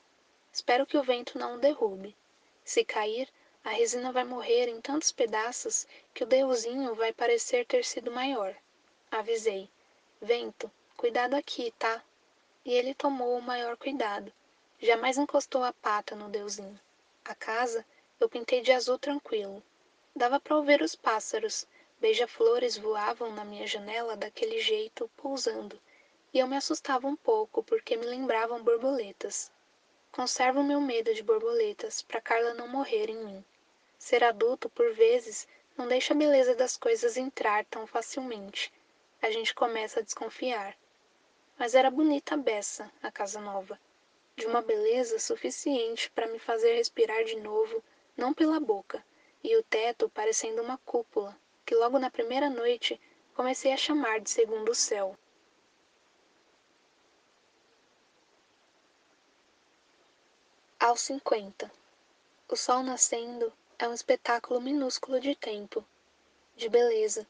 Espero 0.52 0.86
que 0.86 0.96
o 0.96 1.02
vento 1.02 1.38
não 1.38 1.54
o 1.54 1.60
derrube. 1.60 2.16
Se 2.64 2.84
cair, 2.84 3.28
a 3.62 3.70
resina 3.70 4.10
vai 4.10 4.24
morrer 4.24 4.68
em 4.68 4.80
tantos 4.80 5.12
pedaços 5.12 5.86
que 6.14 6.24
o 6.24 6.26
Deusinho 6.26 6.94
vai 6.94 7.12
parecer 7.12 7.66
ter 7.66 7.84
sido 7.84 8.10
maior. 8.10 8.54
Avisei. 9.10 9.68
Vento, 10.20 10.70
cuidado 10.96 11.34
aqui, 11.34 11.72
tá? 11.78 12.02
E 12.64 12.72
ele 12.72 12.94
tomou 12.94 13.38
o 13.38 13.42
maior 13.42 13.76
cuidado 13.76 14.32
Jamais 14.80 15.18
encostou 15.18 15.64
a 15.64 15.72
pata 15.72 16.14
no 16.14 16.28
deusinho. 16.28 16.78
A 17.24 17.34
casa 17.34 17.84
eu 18.20 18.28
pintei 18.28 18.60
de 18.60 18.70
azul 18.70 18.96
tranquilo. 18.96 19.60
Dava 20.14 20.38
para 20.38 20.56
ouvir 20.56 20.80
os 20.82 20.94
pássaros. 20.94 21.66
Beija-flores 22.00 22.76
voavam 22.76 23.32
na 23.32 23.44
minha 23.44 23.66
janela 23.66 24.16
daquele 24.16 24.60
jeito, 24.60 25.10
pousando. 25.16 25.80
E 26.32 26.38
eu 26.38 26.46
me 26.46 26.56
assustava 26.56 27.06
um 27.06 27.16
pouco 27.16 27.62
porque 27.62 27.96
me 27.96 28.06
lembravam 28.06 28.62
borboletas. 28.62 29.50
Conservo 30.12 30.62
meu 30.62 30.80
medo 30.80 31.12
de 31.14 31.22
borboletas 31.22 32.02
para 32.02 32.20
Carla 32.20 32.54
não 32.54 32.68
morrer 32.68 33.10
em 33.10 33.24
mim. 33.24 33.44
Ser 33.98 34.22
adulto, 34.22 34.68
por 34.68 34.92
vezes, 34.92 35.46
não 35.76 35.88
deixa 35.88 36.14
a 36.14 36.16
beleza 36.16 36.54
das 36.54 36.76
coisas 36.76 37.16
entrar 37.16 37.64
tão 37.64 37.86
facilmente. 37.86 38.72
A 39.20 39.30
gente 39.30 39.54
começa 39.54 40.00
a 40.00 40.02
desconfiar. 40.02 40.76
Mas 41.58 41.74
era 41.74 41.90
bonita 41.90 42.34
a 42.34 42.38
beça, 42.38 42.90
a 43.02 43.10
casa 43.10 43.40
nova 43.40 43.78
de 44.38 44.46
uma 44.46 44.62
beleza 44.62 45.18
suficiente 45.18 46.08
para 46.12 46.28
me 46.28 46.38
fazer 46.38 46.74
respirar 46.74 47.24
de 47.24 47.34
novo, 47.40 47.82
não 48.16 48.32
pela 48.32 48.60
boca, 48.60 49.04
e 49.42 49.56
o 49.56 49.64
teto 49.64 50.08
parecendo 50.08 50.62
uma 50.62 50.78
cúpula, 50.78 51.36
que 51.68 51.74
logo 51.74 51.98
na 51.98 52.08
primeira 52.10 52.48
noite 52.48 52.98
comecei 53.34 53.74
a 53.74 53.76
chamar 53.76 54.20
de 54.20 54.30
segundo 54.30 54.74
céu. 54.74 55.14
Aos 60.80 61.02
cinquenta. 61.02 61.70
O 62.48 62.56
sol 62.56 62.82
nascendo 62.82 63.52
é 63.78 63.86
um 63.86 63.92
espetáculo 63.92 64.62
minúsculo 64.62 65.20
de 65.20 65.34
tempo, 65.34 65.84
de 66.56 66.70
beleza. 66.70 67.26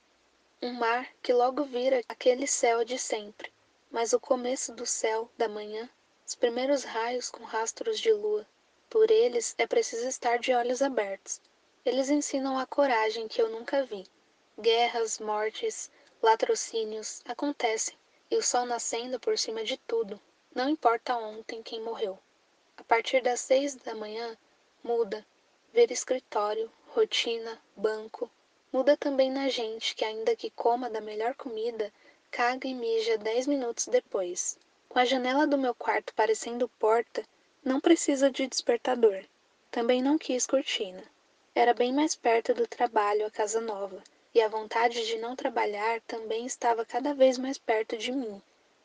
Um 0.62 0.72
mar 0.72 1.12
que 1.20 1.32
logo 1.32 1.64
vira 1.64 2.00
aquele 2.08 2.46
céu 2.46 2.84
de 2.84 2.96
sempre, 2.96 3.52
mas 3.90 4.12
o 4.12 4.20
começo 4.20 4.72
do 4.72 4.86
céu 4.86 5.28
da 5.36 5.48
manhã 5.48 5.90
os 6.24 6.36
primeiros 6.36 6.84
raios 6.84 7.28
com 7.28 7.42
rastros 7.42 7.98
de 7.98 8.12
lua. 8.12 8.46
Por 8.88 9.10
eles 9.10 9.56
é 9.58 9.66
preciso 9.66 10.06
estar 10.06 10.38
de 10.38 10.54
olhos 10.54 10.80
abertos. 10.80 11.40
Eles 11.84 12.08
ensinam 12.08 12.56
a 12.56 12.66
coragem 12.66 13.26
que 13.26 13.42
eu 13.42 13.50
nunca 13.50 13.84
vi. 13.84 14.06
Guerras, 14.60 15.20
mortes, 15.20 15.88
latrocínios 16.20 17.22
acontecem, 17.24 17.96
e 18.28 18.36
o 18.36 18.42
sol 18.42 18.66
nascendo 18.66 19.20
por 19.20 19.38
cima 19.38 19.62
de 19.62 19.76
tudo, 19.76 20.20
não 20.52 20.68
importa 20.68 21.16
ontem 21.16 21.62
quem 21.62 21.80
morreu. 21.80 22.18
A 22.76 22.82
partir 22.82 23.22
das 23.22 23.38
seis 23.38 23.76
da 23.76 23.94
manhã, 23.94 24.36
muda. 24.82 25.24
Ver 25.72 25.92
escritório, 25.92 26.72
rotina, 26.88 27.62
banco. 27.76 28.28
Muda 28.72 28.96
também 28.96 29.30
na 29.30 29.48
gente 29.48 29.94
que, 29.94 30.04
ainda 30.04 30.34
que 30.34 30.50
coma 30.50 30.90
da 30.90 31.00
melhor 31.00 31.36
comida, 31.36 31.92
caga 32.28 32.66
e 32.66 32.74
mija 32.74 33.16
dez 33.16 33.46
minutos 33.46 33.86
depois. 33.86 34.58
Com 34.88 34.98
a 34.98 35.04
janela 35.04 35.46
do 35.46 35.56
meu 35.56 35.72
quarto 35.72 36.12
parecendo 36.14 36.68
porta, 36.80 37.24
não 37.64 37.80
precisa 37.80 38.28
de 38.28 38.48
despertador. 38.48 39.24
Também 39.70 40.02
não 40.02 40.18
quis 40.18 40.48
cortina. 40.48 41.04
Era 41.54 41.72
bem 41.72 41.92
mais 41.92 42.16
perto 42.16 42.52
do 42.54 42.66
trabalho 42.66 43.24
a 43.24 43.30
casa 43.30 43.60
nova, 43.60 44.02
e 44.34 44.40
a 44.40 44.48
vontade 44.48 45.06
de 45.06 45.18
não 45.18 45.34
trabalhar 45.34 46.00
também 46.02 46.46
estava 46.46 46.84
cada 46.84 47.14
vez 47.14 47.38
mais 47.38 47.58
perto 47.58 47.96
de 47.96 48.12
mim, 48.12 48.42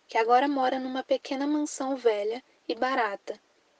que 0.07 0.17
agora 0.17 0.47
mora 0.47 0.79
numa 0.79 1.03
pequena 1.03 1.45
mansão 1.45 1.95
velha 1.95 2.43
e 2.67 2.75
barata, 2.75 3.39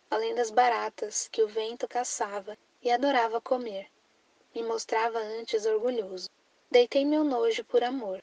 além 0.10 0.36
das 0.36 0.52
baratas 0.52 1.28
que 1.32 1.42
o 1.42 1.48
vento 1.48 1.88
caçava 1.88 2.58
e 2.82 2.92
adorava 2.92 3.40
comer. 3.40 3.88
Me 4.54 4.62
mostrava 4.62 5.20
antes 5.20 5.66
orgulhoso. 5.66 6.30
Deitei 6.70 7.06
meu 7.06 7.24
nojo 7.24 7.64
por 7.64 7.84
amor. 7.84 8.22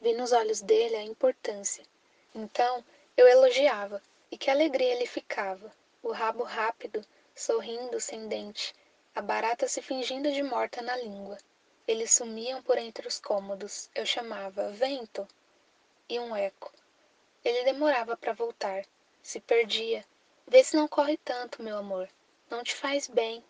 Vi 0.00 0.12
nos 0.12 0.32
olhos 0.32 0.60
dele 0.60 0.96
a 0.96 1.02
importância. 1.02 1.84
Então 2.34 2.84
eu 3.16 3.26
elogiava, 3.28 4.02
e 4.30 4.38
que 4.38 4.50
alegria 4.50 4.92
ele 4.94 5.06
ficava. 5.06 5.72
O 6.02 6.12
rabo 6.12 6.42
rápido, 6.42 7.04
sorrindo 7.34 8.00
sem 8.00 8.28
dente, 8.28 8.74
a 9.14 9.20
barata 9.20 9.68
se 9.68 9.82
fingindo 9.82 10.30
de 10.32 10.42
morta 10.42 10.82
na 10.82 10.96
língua. 10.96 11.38
Eles 11.86 12.12
sumiam 12.12 12.62
por 12.62 12.78
entre 12.78 13.06
os 13.06 13.18
cômodos. 13.18 13.90
Eu 13.94 14.06
chamava 14.06 14.70
vento 14.70 15.26
e 16.08 16.18
um 16.18 16.34
eco. 16.34 16.72
Ele 17.44 17.64
demorava 17.64 18.16
para 18.16 18.32
voltar. 18.32 18.84
Se 19.22 19.40
perdia. 19.40 20.04
Vê 20.46 20.62
se 20.64 20.76
não 20.76 20.88
corre 20.88 21.16
tanto, 21.18 21.62
meu 21.62 21.76
amor. 21.76 22.08
Não 22.48 22.62
te 22.62 22.74
faz 22.74 23.06
bem. 23.06 23.44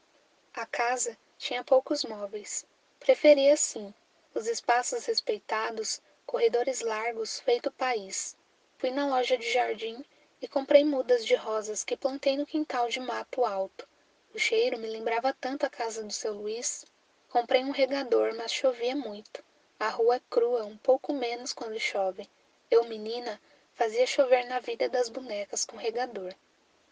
A 0.55 0.66
casa 0.66 1.16
tinha 1.39 1.65
poucos 1.65 2.05
móveis. 2.05 2.66
Preferia 2.98 3.57
sim 3.57 3.94
os 4.35 4.47
espaços 4.47 5.07
respeitados, 5.07 6.01
corredores 6.24 6.81
largos, 6.81 7.40
feito 7.40 7.70
país. 7.73 8.36
Fui 8.78 8.90
na 8.90 9.07
loja 9.09 9.36
de 9.36 9.51
jardim 9.51 10.05
e 10.40 10.47
comprei 10.47 10.85
mudas 10.85 11.27
de 11.27 11.35
rosas 11.35 11.82
que 11.82 11.97
plantei 11.97 12.36
no 12.36 12.47
quintal 12.47 12.89
de 12.89 13.01
mato 13.01 13.44
alto. 13.44 13.89
O 14.32 14.39
cheiro 14.39 14.78
me 14.78 14.86
lembrava 14.86 15.32
tanto 15.32 15.66
a 15.66 15.70
casa 15.70 16.05
do 16.05 16.12
seu 16.12 16.32
Luiz. 16.32 16.85
Comprei 17.31 17.65
um 17.65 17.70
regador, 17.70 18.35
mas 18.35 18.52
chovia 18.52 18.97
muito. 18.97 19.44
A 19.78 19.89
rua 19.89 20.16
é 20.16 20.20
crua, 20.28 20.65
um 20.65 20.77
pouco 20.77 21.12
menos 21.12 21.52
quando 21.52 21.78
chove. 21.78 22.28
Eu, 22.69 22.82
menina, 22.82 23.40
fazia 23.73 24.05
chover 24.05 24.47
na 24.47 24.59
vida 24.59 24.89
das 24.89 25.09
bonecas 25.09 25.65
com 25.65 25.77
regador. 25.77 26.35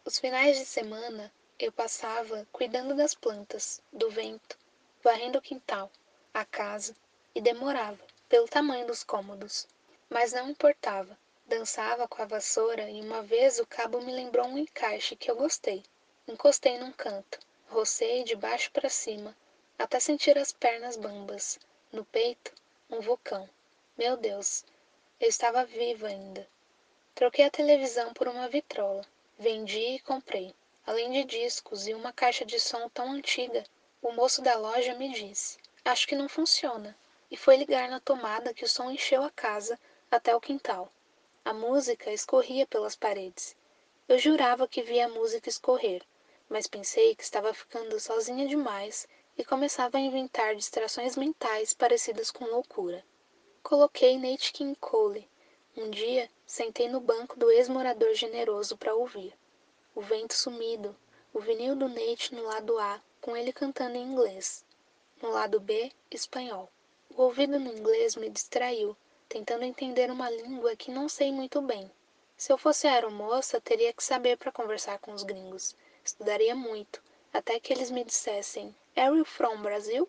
Os 0.04 0.16
finais 0.20 0.56
de 0.56 0.64
semana 0.64 1.32
eu 1.58 1.72
passava 1.72 2.46
cuidando 2.52 2.94
das 2.94 3.16
plantas, 3.16 3.82
do 3.92 4.08
vento, 4.10 4.56
varrendo 5.02 5.40
o 5.40 5.42
quintal, 5.42 5.90
a 6.32 6.44
casa, 6.44 6.94
e 7.34 7.40
demorava, 7.40 7.98
pelo 8.28 8.46
tamanho 8.46 8.86
dos 8.86 9.02
cômodos. 9.02 9.66
Mas 10.08 10.32
não 10.32 10.50
importava. 10.50 11.18
Dançava 11.46 12.06
com 12.06 12.22
a 12.22 12.26
vassoura 12.26 12.88
e 12.88 13.00
uma 13.00 13.22
vez 13.22 13.58
o 13.58 13.66
cabo 13.66 14.00
me 14.00 14.12
lembrou 14.12 14.46
um 14.46 14.56
encaixe 14.56 15.16
que 15.16 15.28
eu 15.28 15.34
gostei. 15.34 15.82
Encostei 16.28 16.78
num 16.78 16.92
canto, 16.92 17.40
rocei 17.68 18.22
de 18.22 18.36
baixo 18.36 18.70
para 18.70 18.88
cima, 18.88 19.34
até 19.78 20.00
sentir 20.00 20.36
as 20.36 20.52
pernas 20.52 20.96
bambas. 20.96 21.58
No 21.92 22.04
peito, 22.04 22.52
um 22.90 23.00
vulcão. 23.00 23.48
Meu 23.96 24.16
Deus, 24.16 24.64
eu 25.20 25.28
estava 25.28 25.64
viva 25.64 26.08
ainda. 26.08 26.46
Troquei 27.14 27.44
a 27.44 27.50
televisão 27.50 28.12
por 28.12 28.26
uma 28.26 28.48
vitrola. 28.48 29.06
Vendi 29.38 29.78
e 29.78 30.00
comprei. 30.00 30.52
Além 30.84 31.12
de 31.12 31.24
discos 31.24 31.86
e 31.86 31.94
uma 31.94 32.12
caixa 32.12 32.44
de 32.44 32.58
som 32.58 32.88
tão 32.88 33.12
antiga, 33.12 33.64
o 34.02 34.10
moço 34.12 34.42
da 34.42 34.56
loja 34.56 34.94
me 34.94 35.12
disse: 35.12 35.58
Acho 35.84 36.08
que 36.08 36.16
não 36.16 36.28
funciona. 36.28 36.96
E 37.30 37.36
foi 37.36 37.56
ligar 37.56 37.88
na 37.88 38.00
tomada 38.00 38.54
que 38.54 38.64
o 38.64 38.68
som 38.68 38.90
encheu 38.90 39.22
a 39.22 39.30
casa 39.30 39.78
até 40.10 40.34
o 40.34 40.40
quintal. 40.40 40.90
A 41.44 41.52
música 41.52 42.12
escorria 42.12 42.66
pelas 42.66 42.96
paredes. 42.96 43.54
Eu 44.08 44.18
jurava 44.18 44.66
que 44.66 44.82
via 44.82 45.06
a 45.06 45.10
música 45.10 45.48
escorrer, 45.48 46.02
mas 46.48 46.66
pensei 46.66 47.14
que 47.14 47.22
estava 47.22 47.52
ficando 47.52 48.00
sozinha 48.00 48.46
demais 48.46 49.06
e 49.38 49.44
começava 49.44 49.98
a 49.98 50.00
inventar 50.00 50.56
distrações 50.56 51.16
mentais 51.16 51.72
parecidas 51.72 52.28
com 52.28 52.44
loucura. 52.44 53.04
Coloquei 53.62 54.18
Nate 54.18 54.52
King 54.52 54.76
Cole. 54.80 55.30
Um 55.76 55.88
dia, 55.88 56.28
sentei 56.44 56.88
no 56.88 57.00
banco 57.00 57.38
do 57.38 57.48
ex-morador 57.48 58.12
generoso 58.14 58.76
para 58.76 58.96
ouvir. 58.96 59.32
O 59.94 60.00
vento 60.00 60.34
sumido, 60.34 60.96
o 61.32 61.38
vinil 61.38 61.76
do 61.76 61.88
Nate 61.88 62.34
no 62.34 62.42
lado 62.42 62.76
A, 62.80 63.00
com 63.20 63.36
ele 63.36 63.52
cantando 63.52 63.96
em 63.96 64.02
inglês. 64.02 64.64
No 65.22 65.30
lado 65.30 65.60
B, 65.60 65.92
espanhol. 66.10 66.68
O 67.16 67.22
ouvido 67.22 67.60
no 67.60 67.72
inglês 67.72 68.16
me 68.16 68.28
distraiu, 68.28 68.96
tentando 69.28 69.62
entender 69.62 70.10
uma 70.10 70.28
língua 70.28 70.74
que 70.74 70.90
não 70.90 71.08
sei 71.08 71.30
muito 71.30 71.60
bem. 71.62 71.88
Se 72.36 72.52
eu 72.52 72.58
fosse 72.58 72.88
aeromoça, 72.88 73.60
teria 73.60 73.92
que 73.92 74.02
saber 74.02 74.36
para 74.36 74.50
conversar 74.50 74.98
com 74.98 75.12
os 75.12 75.22
gringos. 75.22 75.76
Estudaria 76.04 76.56
muito, 76.56 77.00
até 77.32 77.60
que 77.60 77.72
eles 77.72 77.90
me 77.90 78.04
dissessem: 78.04 78.74
You 79.00 79.24
from 79.24 79.62
Brasil? 79.62 80.08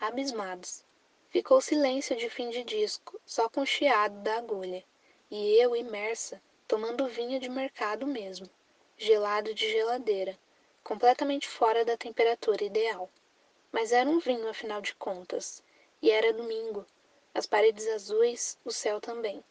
Abismados. 0.00 0.84
Ficou 1.30 1.60
silêncio 1.60 2.16
de 2.16 2.28
fim 2.28 2.50
de 2.50 2.64
disco, 2.64 3.20
só 3.24 3.48
com 3.48 3.60
o 3.60 3.66
chiado 3.66 4.20
da 4.22 4.38
agulha. 4.38 4.82
E 5.30 5.54
eu, 5.54 5.76
imersa, 5.76 6.42
tomando 6.66 7.06
vinho 7.06 7.38
de 7.38 7.48
mercado 7.48 8.04
mesmo, 8.08 8.50
gelado 8.98 9.54
de 9.54 9.70
geladeira, 9.70 10.36
completamente 10.82 11.48
fora 11.48 11.84
da 11.84 11.96
temperatura 11.96 12.64
ideal. 12.64 13.08
Mas 13.70 13.92
era 13.92 14.10
um 14.10 14.18
vinho, 14.18 14.48
afinal 14.48 14.80
de 14.80 14.96
contas. 14.96 15.62
E 16.02 16.10
era 16.10 16.32
domingo. 16.32 16.84
As 17.32 17.46
paredes 17.46 17.86
azuis, 17.86 18.58
o 18.64 18.72
céu 18.72 19.00
também. 19.00 19.44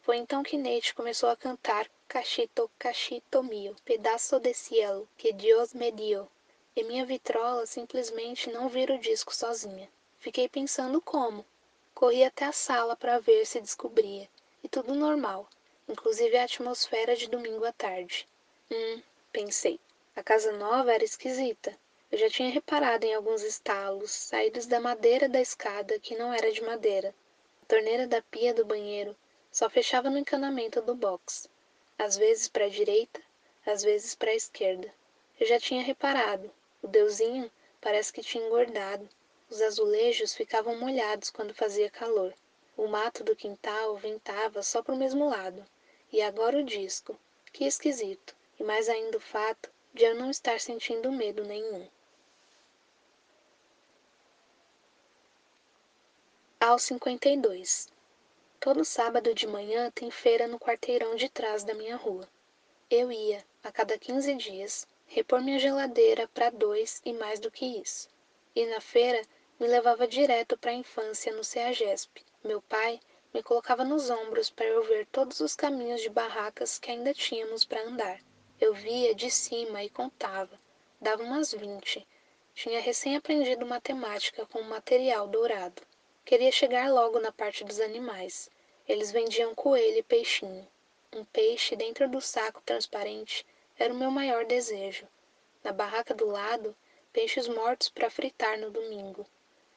Foi 0.00 0.16
então 0.16 0.42
que 0.42 0.56
Nate 0.56 0.94
começou 0.94 1.28
a 1.28 1.36
cantar 1.36 1.86
Cachito, 2.08 2.70
cachito 2.78 3.42
mio, 3.42 3.76
pedaço 3.84 4.40
de 4.40 4.54
cielo, 4.54 5.06
que 5.16 5.30
Deus 5.30 5.74
me 5.74 5.92
dio. 5.92 6.26
E 6.76 6.84
minha 6.84 7.04
vitrola 7.04 7.66
simplesmente 7.66 8.50
não 8.50 8.68
vira 8.68 8.94
o 8.94 8.98
disco 8.98 9.34
sozinha. 9.34 9.90
Fiquei 10.18 10.48
pensando 10.48 11.00
como. 11.00 11.44
Corri 11.92 12.22
até 12.24 12.44
a 12.44 12.52
sala 12.52 12.94
para 12.94 13.18
ver 13.18 13.44
se 13.44 13.60
descobria. 13.60 14.28
E 14.62 14.68
tudo 14.68 14.94
normal, 14.94 15.48
inclusive 15.88 16.36
a 16.36 16.44
atmosfera 16.44 17.16
de 17.16 17.28
domingo 17.28 17.64
à 17.64 17.72
tarde. 17.72 18.26
Hum, 18.70 19.02
pensei. 19.32 19.80
A 20.14 20.22
casa 20.22 20.52
nova 20.52 20.92
era 20.92 21.04
esquisita. 21.04 21.76
Eu 22.10 22.18
já 22.18 22.28
tinha 22.28 22.50
reparado 22.50 23.04
em 23.04 23.14
alguns 23.14 23.42
estalos, 23.42 24.10
saídos 24.10 24.66
da 24.66 24.80
madeira 24.80 25.28
da 25.28 25.40
escada, 25.40 25.98
que 25.98 26.16
não 26.16 26.32
era 26.32 26.52
de 26.52 26.62
madeira. 26.62 27.14
A 27.62 27.66
torneira 27.66 28.06
da 28.06 28.22
pia 28.22 28.54
do 28.54 28.64
banheiro 28.64 29.16
só 29.50 29.68
fechava 29.68 30.08
no 30.08 30.18
encanamento 30.18 30.80
do 30.80 30.94
box, 30.94 31.48
às 31.98 32.16
vezes 32.16 32.48
para 32.48 32.66
a 32.66 32.68
direita, 32.68 33.20
às 33.66 33.82
vezes 33.82 34.14
para 34.14 34.30
a 34.30 34.34
esquerda. 34.34 34.92
Eu 35.38 35.46
já 35.46 35.58
tinha 35.58 35.82
reparado. 35.82 36.50
O 36.82 36.88
deusinho 36.88 37.50
parece 37.80 38.12
que 38.12 38.22
tinha 38.22 38.44
engordado. 38.44 39.08
Os 39.48 39.60
azulejos 39.60 40.34
ficavam 40.34 40.76
molhados 40.78 41.30
quando 41.30 41.54
fazia 41.54 41.90
calor. 41.90 42.34
O 42.76 42.86
mato 42.86 43.22
do 43.22 43.36
quintal 43.36 43.96
ventava 43.96 44.62
só 44.62 44.82
para 44.82 44.94
o 44.94 44.98
mesmo 44.98 45.28
lado. 45.28 45.64
E 46.12 46.22
agora 46.22 46.58
o 46.58 46.64
disco. 46.64 47.18
Que 47.52 47.64
esquisito. 47.64 48.34
E 48.58 48.64
mais 48.64 48.88
ainda 48.88 49.18
o 49.18 49.20
fato 49.20 49.70
de 49.92 50.04
eu 50.04 50.14
não 50.14 50.30
estar 50.30 50.60
sentindo 50.60 51.10
medo 51.10 51.44
nenhum. 51.44 51.88
Aos 56.58 56.82
52. 56.82 57.88
Todo 58.60 58.84
sábado 58.84 59.34
de 59.34 59.46
manhã 59.46 59.90
tem 59.90 60.10
feira 60.10 60.46
no 60.46 60.58
quarteirão 60.58 61.16
de 61.16 61.28
trás 61.28 61.64
da 61.64 61.74
minha 61.74 61.96
rua. 61.96 62.28
Eu 62.90 63.10
ia, 63.10 63.44
a 63.62 63.72
cada 63.72 63.98
15 63.98 64.34
dias, 64.34 64.86
repor 65.12 65.42
minha 65.42 65.58
geladeira 65.58 66.28
para 66.28 66.50
dois 66.50 67.02
e 67.04 67.12
mais 67.12 67.40
do 67.40 67.50
que 67.50 67.66
isso. 67.66 68.08
E 68.54 68.64
na 68.66 68.80
feira 68.80 69.20
me 69.58 69.66
levava 69.66 70.06
direto 70.06 70.56
para 70.56 70.70
a 70.70 70.74
infância 70.74 71.32
no 71.32 71.42
CEAGESP. 71.42 72.24
Meu 72.44 72.62
pai 72.62 73.00
me 73.34 73.42
colocava 73.42 73.82
nos 73.82 74.08
ombros 74.08 74.50
para 74.50 74.66
eu 74.66 74.84
ver 74.84 75.06
todos 75.06 75.40
os 75.40 75.56
caminhos 75.56 76.00
de 76.00 76.08
barracas 76.08 76.78
que 76.78 76.92
ainda 76.92 77.12
tínhamos 77.12 77.64
para 77.64 77.82
andar. 77.82 78.20
Eu 78.60 78.72
via 78.72 79.12
de 79.12 79.28
cima 79.32 79.82
e 79.82 79.90
contava. 79.90 80.56
Dava 81.00 81.24
umas 81.24 81.52
vinte. 81.52 82.06
Tinha 82.54 82.80
recém 82.80 83.16
aprendido 83.16 83.66
matemática 83.66 84.46
com 84.46 84.62
material 84.62 85.26
dourado. 85.26 85.82
Queria 86.24 86.52
chegar 86.52 86.88
logo 86.88 87.18
na 87.18 87.32
parte 87.32 87.64
dos 87.64 87.80
animais. 87.80 88.48
Eles 88.86 89.10
vendiam 89.10 89.56
coelho 89.56 89.98
e 89.98 90.04
peixinho. 90.04 90.68
Um 91.12 91.24
peixe 91.24 91.74
dentro 91.74 92.08
do 92.08 92.20
saco 92.20 92.62
transparente 92.64 93.44
era 93.80 93.94
o 93.94 93.96
meu 93.96 94.10
maior 94.10 94.44
desejo. 94.44 95.08
Na 95.64 95.72
barraca 95.72 96.14
do 96.14 96.26
lado, 96.26 96.76
peixes 97.14 97.48
mortos 97.48 97.88
para 97.88 98.10
fritar 98.10 98.58
no 98.58 98.70
domingo. 98.70 99.26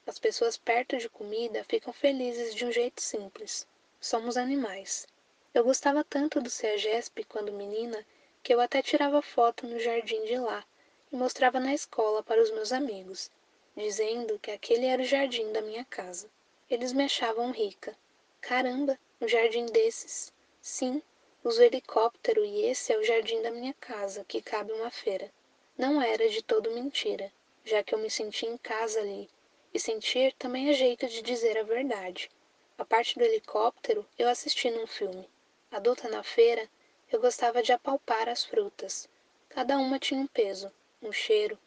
As 0.05 0.19
pessoas 0.19 0.57
perto 0.57 0.97
de 0.97 1.07
comida 1.07 1.63
ficam 1.63 1.93
felizes 1.93 2.53
de 2.53 2.65
um 2.65 2.71
jeito 2.71 3.01
simples. 3.01 3.65
Somos 4.01 4.35
animais. 4.35 5.07
Eu 5.53 5.63
gostava 5.63 6.03
tanto 6.03 6.41
do 6.41 6.49
CEAGESP 6.49 7.23
quando 7.23 7.53
menina 7.53 8.05
que 8.43 8.53
eu 8.53 8.59
até 8.59 8.81
tirava 8.81 9.21
foto 9.21 9.65
no 9.65 9.79
jardim 9.79 10.25
de 10.25 10.37
lá 10.37 10.65
e 11.09 11.15
mostrava 11.15 11.57
na 11.57 11.73
escola 11.73 12.21
para 12.21 12.41
os 12.41 12.51
meus 12.51 12.73
amigos, 12.73 13.31
dizendo 13.73 14.37
que 14.37 14.51
aquele 14.51 14.85
era 14.85 15.01
o 15.01 15.05
jardim 15.05 15.49
da 15.53 15.61
minha 15.61 15.85
casa. 15.85 16.29
Eles 16.69 16.91
me 16.91 17.05
achavam 17.05 17.51
rica. 17.51 17.95
Caramba, 18.41 18.99
um 19.21 19.29
jardim 19.29 19.65
desses. 19.67 20.33
Sim, 20.61 21.01
uso 21.43 21.61
helicóptero 21.61 22.45
e 22.45 22.65
esse 22.65 22.93
é 22.93 22.97
o 22.97 23.03
jardim 23.03 23.41
da 23.41 23.51
minha 23.51 23.73
casa, 23.73 24.23
que 24.23 24.41
cabe 24.41 24.71
uma 24.71 24.89
feira. 24.89 25.29
Não 25.77 26.01
era 26.01 26.29
de 26.29 26.41
todo 26.41 26.71
mentira, 26.71 27.31
já 27.65 27.83
que 27.83 27.93
eu 27.93 27.99
me 27.99 28.09
senti 28.09 28.45
em 28.45 28.57
casa 28.57 28.99
ali 28.99 29.29
E 29.73 29.79
sentir 29.79 30.33
também 30.33 30.69
é 30.69 30.73
jeito 30.73 31.07
de 31.07 31.21
dizer 31.21 31.57
a 31.57 31.63
verdade. 31.63 32.31
A 32.77 32.85
parte 32.85 33.17
do 33.17 33.25
helicóptero 33.25 34.05
eu 34.17 34.29
assisti 34.29 34.69
num 34.71 34.87
filme. 34.87 35.27
Adulta 35.71 36.07
na 36.07 36.23
feira, 36.23 36.69
eu 37.11 37.19
gostava 37.19 37.61
de 37.61 37.73
apalpar 37.73 38.29
as 38.29 38.45
frutas. 38.45 39.09
Cada 39.49 39.77
uma 39.77 39.99
tinha 39.99 40.21
um 40.21 40.27
peso, 40.27 40.71
um 41.01 41.11
cheiro. 41.11 41.59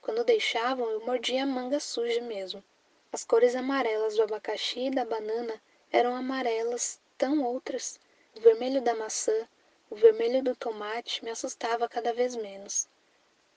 Quando 0.00 0.24
deixavam, 0.24 0.90
eu 0.90 1.06
mordia 1.06 1.44
a 1.44 1.46
manga 1.46 1.80
suja 1.80 2.20
mesmo. 2.20 2.62
As 3.10 3.24
cores 3.24 3.54
amarelas 3.54 4.16
do 4.16 4.22
abacaxi 4.22 4.88
e 4.88 4.90
da 4.90 5.04
banana 5.04 5.60
eram 5.90 6.14
amarelas 6.14 7.00
tão 7.16 7.42
outras. 7.44 8.00
O 8.34 8.40
vermelho 8.40 8.80
da 8.80 8.94
maçã, 8.94 9.46
o 9.90 9.94
vermelho 9.94 10.42
do 10.42 10.56
tomate 10.56 11.22
me 11.22 11.30
assustava 11.30 11.86
cada 11.88 12.14
vez 12.14 12.34
menos. 12.34 12.88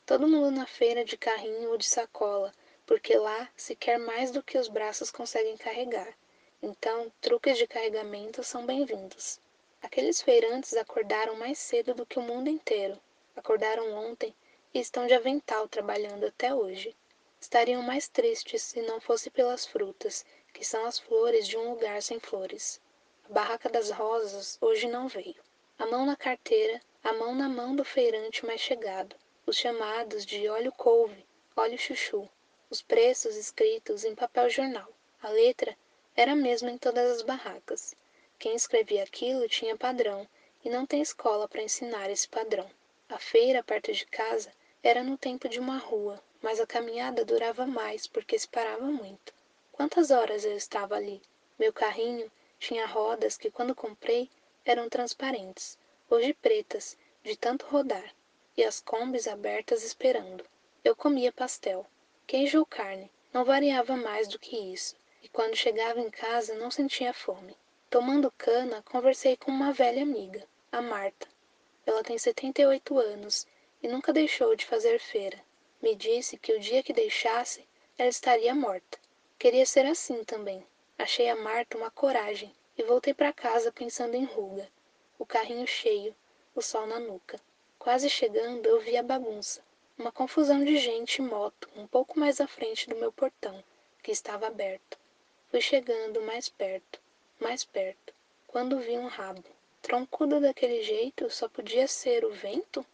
Todo 0.06 0.28
mundo 0.28 0.52
na 0.52 0.66
feira 0.66 1.06
de 1.06 1.18
carrinho 1.18 1.70
ou 1.72 1.78
de 1.78 1.86
sacola, 1.86 2.54
porque 2.86 3.18
lá 3.18 3.50
se 3.56 3.74
quer 3.74 3.98
mais 3.98 4.32
do 4.32 4.44
que 4.44 4.58
os 4.58 4.68
braços 4.68 5.10
conseguem 5.10 5.56
carregar. 5.56 6.14
Então, 6.62 7.12
truques 7.22 7.58
de 7.58 7.66
carregamento 7.66 8.44
são 8.44 8.66
bem-vindos. 8.66 9.40
Aqueles 9.82 10.22
feirantes 10.22 10.76
acordaram 10.76 11.36
mais 11.36 11.58
cedo 11.58 11.94
do 11.94 12.06
que 12.06 12.20
o 12.20 12.22
mundo 12.22 12.50
inteiro. 12.50 13.00
Acordaram 13.36 13.94
ontem 13.94 14.36
e 14.74 14.80
estão 14.80 15.08
de 15.08 15.14
avental 15.14 15.70
trabalhando 15.70 16.26
até 16.26 16.54
hoje. 16.54 16.94
Estariam 17.40 17.82
mais 17.82 18.10
tristes 18.10 18.62
se 18.62 18.82
não 18.82 19.00
fosse 19.00 19.30
pelas 19.30 19.66
frutas, 19.66 20.26
que 20.52 20.66
são 20.66 20.86
as 20.86 21.00
flores 21.00 21.48
de 21.48 21.56
um 21.56 21.70
lugar 21.70 22.02
sem 22.02 22.20
flores. 22.20 22.82
Barraca 23.30 23.68
das 23.68 23.90
rosas 23.90 24.56
hoje 24.62 24.88
não 24.88 25.08
veio. 25.08 25.42
A 25.80 25.88
mão 25.88 26.06
na 26.06 26.16
carteira, 26.16 26.80
a 27.04 27.12
mão 27.12 27.34
na 27.34 27.50
mão 27.50 27.76
do 27.76 27.84
feirante 27.84 28.46
mais 28.46 28.62
chegado. 28.62 29.16
Os 29.48 29.58
chamados 29.58 30.24
de 30.24 30.48
óleo 30.48 30.72
couve, 30.72 31.26
óleo 31.56 31.78
chuchu. 31.78 32.30
Os 32.70 32.84
preços 32.84 33.36
escritos 33.36 34.04
em 34.04 34.14
papel 34.14 34.48
jornal. 34.50 34.88
A 35.24 35.30
letra 35.30 35.76
era 36.16 36.34
a 36.34 36.36
mesma 36.36 36.70
em 36.70 36.78
todas 36.78 37.12
as 37.12 37.22
barracas. 37.24 37.96
Quem 38.38 38.56
escrevia 38.56 39.02
aquilo 39.04 39.50
tinha 39.50 39.76
padrão, 39.76 40.28
e 40.64 40.70
não 40.70 40.86
tem 40.86 41.02
escola 41.02 41.48
para 41.48 41.64
ensinar 41.64 42.12
esse 42.12 42.30
padrão. 42.30 42.70
A 43.10 43.18
feira 43.18 43.64
perto 43.64 43.92
de 43.92 44.06
casa 44.06 44.52
era 44.84 45.04
no 45.04 45.18
tempo 45.18 45.50
de 45.50 45.60
uma 45.60 45.80
rua, 45.80 46.22
mas 46.44 46.60
a 46.60 46.68
caminhada 46.68 47.26
durava 47.26 47.66
mais 47.66 48.06
porque 48.06 48.38
se 48.38 48.48
parava 48.48 48.86
muito. 48.86 49.34
Quantas 49.72 50.12
horas 50.12 50.46
eu 50.46 50.56
estava 50.56 50.96
ali? 50.96 51.22
Meu 51.58 51.74
carrinho 51.74 52.32
tinha 52.60 52.86
rodas 52.86 53.38
que, 53.38 53.52
quando 53.52 53.76
comprei, 53.76 54.30
eram 54.64 54.90
transparentes, 54.90 55.78
hoje 56.10 56.34
pretas, 56.34 56.98
de 57.24 57.36
tanto 57.36 57.66
rodar, 57.68 58.14
e 58.56 58.64
as 58.64 58.80
combis 58.80 59.28
abertas 59.28 59.84
esperando. 59.84 60.46
Eu 60.84 60.96
comia 60.96 61.32
pastel, 61.32 61.86
queijo 62.28 62.60
ou 62.60 62.66
carne, 62.66 63.12
não 63.34 63.44
variava 63.44 63.96
mais 63.96 64.28
do 64.28 64.40
que 64.40 64.56
isso 64.56 64.96
e 65.26 65.30
quando 65.30 65.56
chegava 65.56 66.00
em 66.00 66.12
casa 66.12 66.54
não 66.54 66.70
sentia 66.70 67.12
fome. 67.12 67.58
Tomando 67.90 68.32
cana, 68.38 68.84
conversei 68.84 69.36
com 69.36 69.50
uma 69.50 69.74
velha 69.74 70.04
amiga, 70.04 70.48
a 70.72 70.84
Marta. 70.84 71.28
Ela 71.84 72.04
tem 72.04 72.16
78 72.16 73.00
anos 73.00 73.48
e 73.82 73.88
nunca 73.88 74.14
deixou 74.14 74.56
de 74.56 74.68
fazer 74.68 75.00
feira. 75.00 75.42
Me 75.82 75.96
disse 75.96 76.38
que 76.38 76.54
o 76.54 76.60
dia 76.60 76.84
que 76.84 76.94
deixasse, 76.94 77.68
ela 77.98 78.08
estaria 78.08 78.54
morta. 78.54 79.00
Queria 79.40 79.66
ser 79.66 79.88
assim 79.88 80.24
também. 80.24 80.64
Achei 80.98 81.30
a 81.30 81.36
Marta 81.36 81.78
uma 81.78 81.92
coragem 81.92 82.54
e 82.78 82.84
voltei 82.84 83.14
para 83.14 83.34
casa 83.34 83.72
pensando 83.72 84.16
em 84.16 84.24
ruga. 84.24 84.70
O 85.20 85.26
carrinho 85.26 85.68
cheio, 85.68 86.16
o 86.56 86.62
sol 86.62 86.88
na 86.88 87.00
nuca. 87.00 87.38
Quase 87.78 88.10
chegando, 88.10 88.66
eu 88.66 88.80
vi 88.80 88.96
a 88.96 89.04
bagunça. 89.04 89.62
Uma 89.98 90.12
confusão 90.12 90.64
de 90.64 90.78
gente 90.78 91.18
e 91.18 91.22
moto 91.22 91.70
um 91.76 91.86
pouco 91.86 92.18
mais 92.18 92.40
à 92.40 92.48
frente 92.48 92.88
do 92.88 92.96
meu 92.96 93.12
portão, 93.12 93.64
que 94.02 94.12
estava 94.12 94.48
aberto. 94.48 94.98
Fui 95.52 95.60
chegando 95.60 96.22
mais 96.22 96.48
perto, 96.48 97.02
mais 97.40 97.66
perto, 97.66 98.14
quando 98.48 98.80
vi 98.80 98.98
um 98.98 99.08
rabo. 99.08 99.44
Troncudo 99.82 100.40
daquele 100.40 100.82
jeito, 100.82 101.30
só 101.30 101.50
podia 101.50 101.88
ser 101.88 102.24
o 102.24 102.32
vento? 102.32 102.86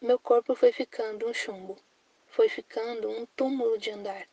Meu 0.00 0.18
corpo 0.18 0.54
foi 0.54 0.72
ficando 0.72 1.28
um 1.28 1.34
chumbo. 1.34 1.76
Foi 2.28 2.48
ficando 2.48 3.10
um 3.10 3.26
túmulo 3.26 3.76
de 3.76 3.90
andar. 3.90 4.26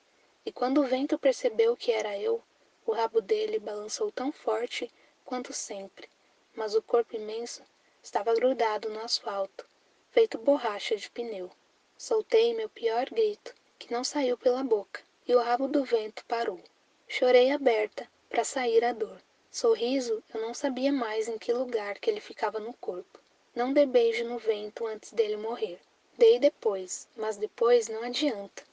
E 0.46 0.52
quando 0.52 0.82
o 0.82 0.88
vento 0.88 1.18
percebeu 1.18 1.76
que 1.76 1.92
era 1.92 2.18
eu, 2.18 2.42
o 2.88 2.94
rabo 2.94 3.20
dele 3.20 3.60
balançou 3.60 4.10
tão 4.10 4.32
forte 4.32 4.90
quanto 5.26 5.52
sempre, 5.52 6.08
mas 6.56 6.74
o 6.74 6.82
corpo 6.82 7.18
imenso 7.18 7.62
estava 8.02 8.34
grudado 8.34 8.90
no 8.90 9.02
asfalto, 9.02 9.66
feito 10.10 10.38
borracha 10.38 10.96
de 10.96 11.10
pneu. 11.10 11.52
Soltei 11.98 12.54
meu 12.54 12.70
pior 12.70 13.10
grito, 13.10 13.54
que 13.78 13.92
não 13.92 14.06
saiu 14.06 14.38
pela 14.38 14.64
boca, 14.64 15.02
e 15.28 15.36
o 15.36 15.42
rabo 15.42 15.68
do 15.68 15.84
vento 15.84 16.24
parou. 16.26 16.62
Chorei 17.10 17.52
aberta, 17.52 18.08
para 18.30 18.46
sair 18.46 18.86
a 18.86 18.94
dor. 18.94 19.22
Sorriso, 19.52 20.24
eu 20.34 20.40
não 20.40 20.54
sabia 20.54 20.94
mais 20.94 21.28
em 21.28 21.38
que 21.38 21.52
lugar 21.52 22.00
que 22.00 22.10
ele 22.10 22.22
ficava 22.22 22.58
no 22.58 22.74
corpo. 22.74 23.20
Não 23.54 23.74
dei 23.74 23.86
beijo 23.86 24.24
no 24.24 24.38
vento 24.38 24.88
antes 24.88 25.12
dele 25.12 25.36
morrer. 25.36 25.80
Dei 26.18 26.40
depois, 26.40 27.08
mas 27.18 27.36
depois 27.36 27.90
não 27.90 28.04
adianta. 28.04 28.64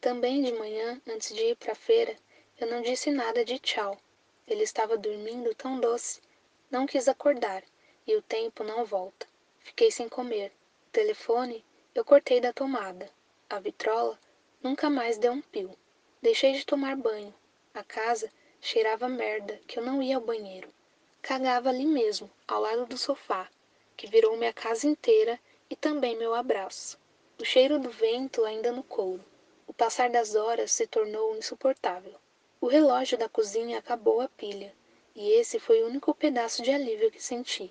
Também 0.00 0.42
de 0.42 0.52
manhã, 0.52 1.00
antes 1.08 1.34
de 1.34 1.42
ir 1.42 1.56
para 1.56 1.72
a 1.72 1.76
feira, 1.76 2.16
eu 2.64 2.70
não 2.70 2.80
disse 2.80 3.10
nada 3.10 3.44
de 3.44 3.58
tchau. 3.58 3.98
Ele 4.48 4.62
estava 4.62 4.96
dormindo 4.96 5.54
tão 5.54 5.78
doce. 5.78 6.22
Não 6.70 6.86
quis 6.86 7.08
acordar, 7.08 7.62
e 8.06 8.16
o 8.16 8.22
tempo 8.22 8.64
não 8.64 8.86
volta. 8.86 9.26
Fiquei 9.58 9.90
sem 9.90 10.08
comer. 10.08 10.50
O 10.88 10.90
telefone 10.90 11.62
eu 11.94 12.02
cortei 12.06 12.40
da 12.40 12.54
tomada. 12.54 13.10
A 13.50 13.60
vitrola 13.60 14.18
nunca 14.62 14.88
mais 14.88 15.18
deu 15.18 15.32
um 15.32 15.42
pio. 15.42 15.76
Deixei 16.22 16.54
de 16.54 16.64
tomar 16.64 16.96
banho. 16.96 17.34
A 17.74 17.84
casa 17.84 18.32
cheirava 18.62 19.10
merda 19.10 19.60
que 19.66 19.78
eu 19.78 19.84
não 19.84 20.02
ia 20.02 20.16
ao 20.16 20.22
banheiro. 20.22 20.72
Cagava 21.20 21.68
ali 21.68 21.84
mesmo, 21.84 22.30
ao 22.48 22.62
lado 22.62 22.86
do 22.86 22.96
sofá, 22.96 23.46
que 23.94 24.06
virou 24.06 24.38
minha 24.38 24.54
casa 24.54 24.86
inteira 24.86 25.38
e 25.68 25.76
também 25.76 26.16
meu 26.16 26.34
abraço. 26.34 26.98
O 27.38 27.44
cheiro 27.44 27.78
do 27.78 27.90
vento 27.90 28.42
ainda 28.42 28.72
no 28.72 28.82
couro. 28.82 29.22
O 29.66 29.74
passar 29.74 30.08
das 30.08 30.34
horas 30.34 30.72
se 30.72 30.86
tornou 30.86 31.36
insuportável. 31.36 32.18
O 32.64 32.66
relógio 32.66 33.18
da 33.18 33.28
cozinha 33.28 33.78
acabou 33.78 34.22
a 34.22 34.28
pilha, 34.30 34.74
e 35.14 35.32
esse 35.32 35.60
foi 35.60 35.82
o 35.82 35.86
único 35.86 36.14
pedaço 36.14 36.62
de 36.62 36.70
alívio 36.70 37.10
que 37.10 37.22
senti. 37.22 37.70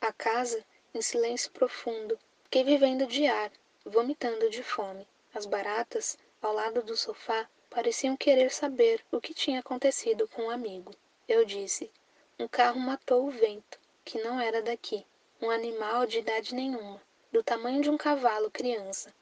A 0.00 0.10
casa, 0.10 0.64
em 0.94 1.02
silêncio 1.02 1.50
profundo, 1.50 2.18
fiquei 2.44 2.64
vivendo 2.64 3.06
de 3.06 3.26
ar, 3.26 3.52
vomitando 3.84 4.48
de 4.48 4.62
fome. 4.62 5.06
As 5.34 5.44
baratas, 5.44 6.16
ao 6.40 6.54
lado 6.54 6.82
do 6.82 6.96
sofá, 6.96 7.46
pareciam 7.68 8.16
querer 8.16 8.50
saber 8.50 9.04
o 9.12 9.20
que 9.20 9.34
tinha 9.34 9.60
acontecido 9.60 10.26
com 10.28 10.40
o 10.40 10.46
um 10.46 10.50
amigo. 10.50 10.94
Eu 11.28 11.44
disse: 11.44 11.90
Um 12.38 12.48
carro 12.48 12.80
matou 12.80 13.26
o 13.26 13.30
vento, 13.30 13.78
que 14.02 14.18
não 14.22 14.40
era 14.40 14.62
daqui. 14.62 15.04
Um 15.42 15.50
animal 15.50 16.06
de 16.06 16.20
idade 16.20 16.54
nenhuma, 16.54 17.02
do 17.30 17.42
tamanho 17.42 17.82
de 17.82 17.90
um 17.90 17.98
cavalo 17.98 18.50
criança, 18.50 19.12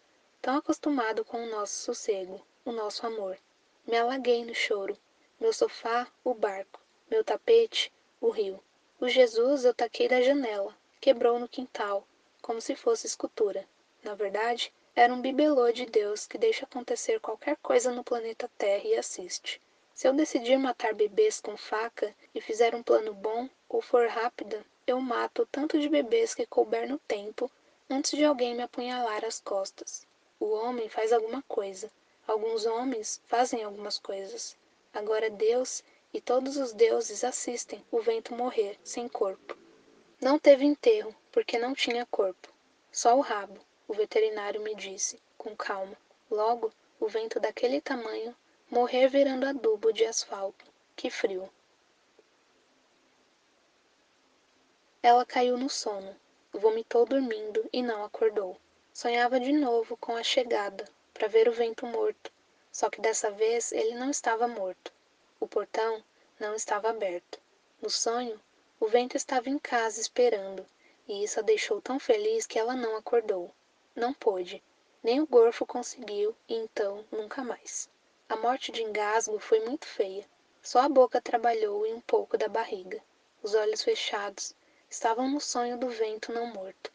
tão 0.41 0.57
acostumado 0.57 1.25
com 1.25 1.43
o 1.43 1.51
nosso 1.51 1.83
sossego, 1.83 2.41
o 2.65 2.71
nosso 2.71 3.05
amor. 3.05 3.37
Me 3.87 3.97
alaguei 3.97 4.45
no 4.45 4.55
choro. 4.55 4.97
Meu 5.41 5.53
sofá, 5.53 6.07
o 6.23 6.35
barco. 6.35 6.81
Meu 7.11 7.25
tapete, 7.25 7.93
o 8.21 8.29
rio. 8.29 8.63
O 9.01 9.09
Jesus 9.09 9.65
eu 9.65 9.73
taquei 9.73 10.07
da 10.07 10.21
janela, 10.21 10.77
quebrou 11.01 11.39
no 11.39 11.49
quintal, 11.49 12.07
como 12.43 12.61
se 12.61 12.77
fosse 12.77 13.07
escultura. 13.07 13.67
Na 14.03 14.15
verdade, 14.15 14.73
era 14.95 15.13
um 15.13 15.21
bibelô 15.21 15.73
de 15.73 15.87
Deus 15.87 16.27
que 16.27 16.37
deixa 16.37 16.67
acontecer 16.67 17.19
qualquer 17.21 17.57
coisa 17.57 17.91
no 17.91 18.05
planeta 18.05 18.51
Terra 18.59 18.85
e 18.85 18.95
assiste. 18.95 19.61
Se 19.95 20.07
eu 20.07 20.13
decidir 20.13 20.59
matar 20.59 20.93
bebês 20.93 21.41
com 21.41 21.57
faca 21.57 22.15
e 22.35 22.41
fizer 22.41 22.75
um 22.75 22.83
plano 22.83 23.15
bom 23.15 23.49
ou 23.69 23.81
for 23.81 24.07
rápida, 24.09 24.65
eu 24.87 25.01
mato 25.01 25.43
o 25.43 25.47
tanto 25.47 25.79
de 25.79 25.89
bebês 25.89 26.35
que 26.35 26.45
couber 26.45 26.89
no 26.89 26.99
tempo 26.99 27.51
antes 27.89 28.11
de 28.11 28.25
alguém 28.25 28.55
me 28.55 28.63
apunhalar 28.63 29.25
as 29.25 29.41
costas. 29.41 30.07
O 30.39 30.51
homem 30.51 30.89
faz 30.89 31.13
alguma 31.13 31.43
coisa. 31.49 31.91
Alguns 32.31 32.65
homens 32.65 33.21
fazem 33.27 33.65
algumas 33.65 33.99
coisas. 33.99 34.57
Agora 34.95 35.29
Deus 35.29 35.83
e 36.15 36.21
todos 36.21 36.57
os 36.57 36.73
deuses 36.73 37.25
assistem 37.25 37.85
o 37.91 38.01
vento 38.01 38.37
morrer 38.37 38.79
sem 38.85 39.09
corpo. 39.09 39.59
Não 40.21 40.39
teve 40.39 40.65
enterro, 40.65 41.13
porque 41.33 41.59
não 41.59 41.75
tinha 41.75 42.07
corpo, 42.07 42.49
só 42.93 43.17
o 43.17 43.21
rabo 43.21 43.59
o 43.89 43.93
veterinário 43.93 44.61
me 44.61 44.77
disse, 44.77 45.21
com 45.37 45.57
calma. 45.57 45.97
Logo, 46.31 46.73
o 47.01 47.09
vento 47.09 47.41
daquele 47.41 47.81
tamanho, 47.81 48.33
morrer 48.71 49.09
virando 49.09 49.47
adubo 49.47 49.93
de 49.93 50.05
asfalto. 50.05 50.65
Que 50.95 51.11
frio. 51.11 51.51
Ela 55.03 55.27
caiu 55.27 55.59
no 55.59 55.69
sono, 55.69 56.15
vomitou 56.53 57.05
dormindo 57.05 57.69
e 57.73 57.83
não 57.83 58.05
acordou. 58.05 58.57
Sonhava 58.95 59.41
de 59.41 59.53
novo 59.53 59.97
com 59.97 60.15
a 60.15 60.23
chegada, 60.23 60.85
para 61.21 61.29
ver 61.29 61.51
o 61.51 61.53
vento 61.53 61.85
morto, 61.85 62.33
só 62.73 62.89
que 62.89 62.99
dessa 62.99 63.31
vez 63.31 63.73
ele 63.73 63.95
não 63.95 64.09
estava 64.09 64.49
morto. 64.49 64.91
O 65.39 65.47
portão 65.47 66.03
não 66.39 66.55
estava 66.55 66.89
aberto. 66.89 67.39
No 67.79 67.91
sonho, 67.91 68.41
o 68.81 68.87
vento 68.87 69.19
estava 69.19 69.51
em 69.51 69.59
casa 69.59 70.01
esperando, 70.01 70.65
e 71.07 71.23
isso 71.23 71.39
a 71.39 71.43
deixou 71.43 71.79
tão 71.83 72.01
feliz 72.01 72.47
que 72.47 72.59
ela 72.59 72.75
não 72.75 72.97
acordou. 72.97 73.55
Não 73.95 74.15
pôde. 74.15 74.63
Nem 75.03 75.21
o 75.21 75.27
gorfo 75.27 75.67
conseguiu, 75.67 76.35
e 76.49 76.55
então 76.55 77.05
nunca 77.13 77.45
mais. 77.45 77.91
A 78.27 78.37
morte 78.37 78.73
de 78.73 78.83
engasgo 78.83 79.39
foi 79.39 79.61
muito 79.61 79.85
feia. 79.85 80.25
Só 80.63 80.79
a 80.79 80.89
boca 80.89 81.21
trabalhou 81.21 81.87
e 81.87 81.93
um 81.93 82.01
pouco 82.01 82.39
da 82.39 82.49
barriga. 82.49 82.99
Os 83.43 83.55
olhos 83.55 83.83
fechados 83.83 84.55
estavam 84.89 85.29
no 85.29 85.39
sonho 85.39 85.77
do 85.77 85.91
vento 85.91 86.33
não 86.33 86.47
morto. 86.47 86.91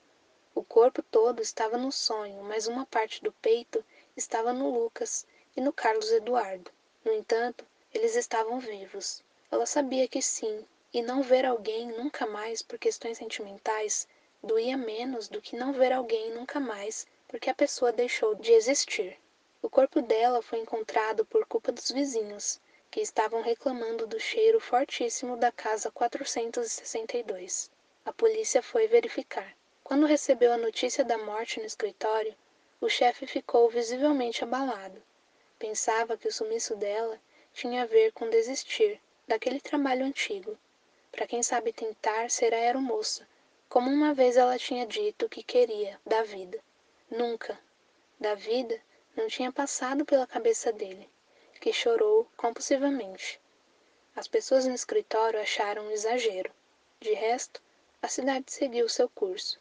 O 0.55 0.63
corpo 0.63 1.03
todo 1.03 1.43
estava 1.43 1.77
no 1.77 1.91
sonho, 1.91 2.41
mas 2.41 2.65
uma 2.65 2.87
parte 2.87 3.21
do 3.23 3.31
peito 3.33 3.85
estava 4.15 4.53
no 4.53 4.69
Lucas 4.69 5.25
e 5.55 5.61
no 5.61 5.73
Carlos 5.73 6.11
Eduardo. 6.11 6.71
No 7.03 7.13
entanto, 7.13 7.65
eles 7.93 8.15
estavam 8.15 8.59
vivos. 8.59 9.23
Ela 9.51 9.65
sabia 9.65 10.07
que 10.07 10.21
sim, 10.21 10.65
e 10.93 11.01
não 11.01 11.21
ver 11.21 11.45
alguém 11.45 11.87
nunca 11.87 12.25
mais 12.25 12.61
por 12.61 12.79
questões 12.79 13.17
sentimentais 13.17 14.07
doía 14.41 14.77
menos 14.77 15.27
do 15.27 15.41
que 15.41 15.55
não 15.55 15.73
ver 15.73 15.91
alguém 15.91 16.31
nunca 16.31 16.59
mais 16.59 17.05
porque 17.27 17.49
a 17.49 17.55
pessoa 17.55 17.91
deixou 17.91 18.35
de 18.35 18.53
existir. 18.53 19.17
O 19.61 19.69
corpo 19.69 20.01
dela 20.01 20.41
foi 20.41 20.59
encontrado 20.59 21.25
por 21.25 21.45
culpa 21.45 21.71
dos 21.71 21.89
vizinhos, 21.91 22.61
que 22.91 23.01
estavam 23.01 23.41
reclamando 23.41 24.05
do 24.07 24.19
cheiro 24.19 24.59
fortíssimo 24.59 25.35
da 25.35 25.51
casa 25.51 25.91
462. 25.91 27.71
A 28.05 28.13
polícia 28.13 28.61
foi 28.61 28.87
verificar. 28.87 29.53
Quando 29.83 30.05
recebeu 30.05 30.53
a 30.53 30.57
notícia 30.57 31.03
da 31.03 31.17
morte 31.17 31.59
no 31.59 31.65
escritório, 31.65 32.35
o 32.81 32.89
chefe 32.89 33.25
ficou 33.25 33.69
visivelmente 33.69 34.43
abalado. 34.43 35.01
Pensava 35.57 36.17
que 36.17 36.27
o 36.27 36.33
sumiço 36.33 36.75
dela 36.75 37.19
tinha 37.53 37.83
a 37.83 37.85
ver 37.85 38.11
com 38.11 38.29
desistir 38.29 38.99
daquele 39.27 39.61
trabalho 39.61 40.05
antigo. 40.05 40.57
Para 41.11 41.25
quem 41.25 41.41
sabe 41.41 41.71
tentar 41.71 42.29
ser 42.29 42.53
a 42.53 42.57
aeromoça, 42.57 43.25
como 43.69 43.89
uma 43.89 44.13
vez 44.13 44.35
ela 44.35 44.59
tinha 44.59 44.85
dito 44.85 45.29
que 45.29 45.41
queria, 45.41 45.99
da 46.05 46.23
vida. 46.23 46.59
Nunca, 47.09 47.57
da 48.19 48.35
vida, 48.35 48.79
não 49.15 49.27
tinha 49.27 49.51
passado 49.51 50.03
pela 50.03 50.27
cabeça 50.27 50.73
dele, 50.73 51.09
que 51.61 51.71
chorou 51.71 52.27
compulsivamente. 52.35 53.39
As 54.15 54.27
pessoas 54.27 54.65
no 54.65 54.75
escritório 54.75 55.39
acharam 55.39 55.87
um 55.87 55.91
exagero. 55.91 56.51
De 56.99 57.13
resto, 57.13 57.61
a 58.01 58.07
cidade 58.07 58.51
seguiu 58.51 58.89
seu 58.89 59.09
curso. 59.09 59.59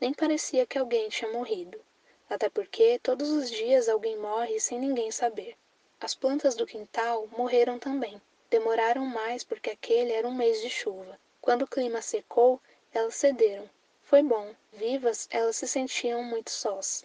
Nem 0.00 0.12
parecia 0.12 0.66
que 0.66 0.78
alguém 0.78 1.08
tinha 1.08 1.32
morrido, 1.32 1.80
até 2.28 2.48
porque 2.48 2.98
todos 2.98 3.30
os 3.30 3.50
dias 3.50 3.88
alguém 3.88 4.16
morre 4.16 4.58
sem 4.58 4.78
ninguém 4.78 5.10
saber. 5.10 5.56
As 6.00 6.14
plantas 6.14 6.54
do 6.54 6.66
quintal 6.66 7.28
morreram 7.36 7.78
também. 7.78 8.20
Demoraram 8.50 9.06
mais 9.06 9.42
porque 9.42 9.70
aquele 9.70 10.12
era 10.12 10.28
um 10.28 10.34
mês 10.34 10.60
de 10.60 10.68
chuva. 10.68 11.18
Quando 11.40 11.62
o 11.62 11.66
clima 11.66 12.02
secou, 12.02 12.60
elas 12.92 13.14
cederam. 13.14 13.68
Foi 14.02 14.22
bom. 14.22 14.54
Vivas, 14.72 15.26
elas 15.30 15.56
se 15.56 15.66
sentiam 15.66 16.22
muito 16.22 16.50
sós. 16.50 17.04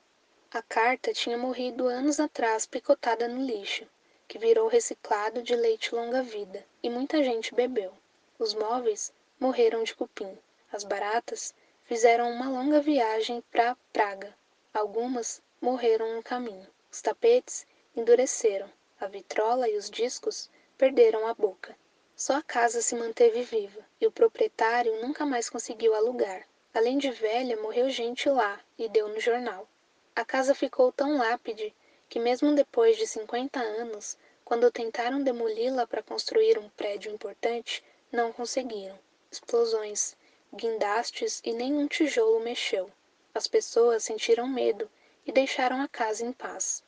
A 0.52 0.62
carta 0.62 1.14
tinha 1.14 1.38
morrido 1.38 1.88
anos 1.88 2.20
atrás 2.20 2.66
picotada 2.66 3.28
no 3.28 3.46
lixo, 3.46 3.88
que 4.28 4.38
virou 4.38 4.68
reciclado 4.68 5.42
de 5.42 5.56
leite 5.56 5.96
longa-vida, 5.96 6.66
e 6.84 6.90
muita 6.90 7.24
gente 7.24 7.56
bebeu. 7.56 7.94
Os 8.38 8.54
móveis 8.54 9.14
morreram 9.40 9.84
de 9.84 9.96
cupim. 9.96 10.38
As 10.72 10.84
baratas 10.84 11.54
fizeram 11.86 12.30
uma 12.30 12.50
longa 12.50 12.82
viagem 12.82 13.42
para 13.52 13.78
Praga. 13.94 14.36
Algumas 14.74 15.42
morreram 15.60 16.16
no 16.16 16.24
caminho. 16.24 16.66
Os 16.90 17.02
tapetes 17.02 17.68
endureceram. 17.94 18.72
A 19.02 19.06
vitrola 19.06 19.68
e 19.68 19.76
os 19.76 19.90
discos 19.90 20.50
perderam 20.78 21.28
a 21.28 21.34
boca. 21.34 21.76
Só 22.16 22.36
a 22.38 22.42
casa 22.42 22.82
se 22.82 22.96
manteve 22.96 23.44
viva 23.44 23.86
e 24.00 24.08
o 24.08 24.12
proprietário 24.12 25.02
nunca 25.02 25.26
mais 25.26 25.50
conseguiu 25.50 25.94
alugar. 25.94 26.48
Além 26.74 26.98
de 26.98 27.12
velha, 27.12 27.62
morreu 27.62 27.90
gente 27.90 28.30
lá 28.30 28.62
e 28.78 28.88
deu 28.88 29.10
no 29.10 29.20
jornal. 29.20 29.68
A 30.16 30.24
casa 30.24 30.56
ficou 30.56 30.90
tão 30.92 31.18
lápide 31.18 31.76
que, 32.08 32.18
mesmo 32.20 32.56
depois 32.56 32.96
de 32.96 33.06
50 33.06 33.60
anos, 33.60 34.18
quando 34.46 34.72
tentaram 34.72 35.22
demoli-la 35.22 35.86
para 35.86 36.02
construir 36.02 36.58
um 36.58 36.70
prédio 36.70 37.12
importante, 37.12 37.84
não 38.10 38.32
conseguiram. 38.32 38.98
Explosões, 39.30 40.16
guindastes 40.54 41.42
e 41.44 41.52
nenhum 41.52 41.88
tijolo 41.88 42.40
mexeu. 42.40 42.90
As 43.34 43.48
pessoas 43.48 44.04
sentiram 44.04 44.48
medo 44.48 44.90
e 45.26 45.32
deixaram 45.32 45.82
a 45.82 45.88
casa 45.88 46.26
em 46.26 46.34
paz. 46.34 46.84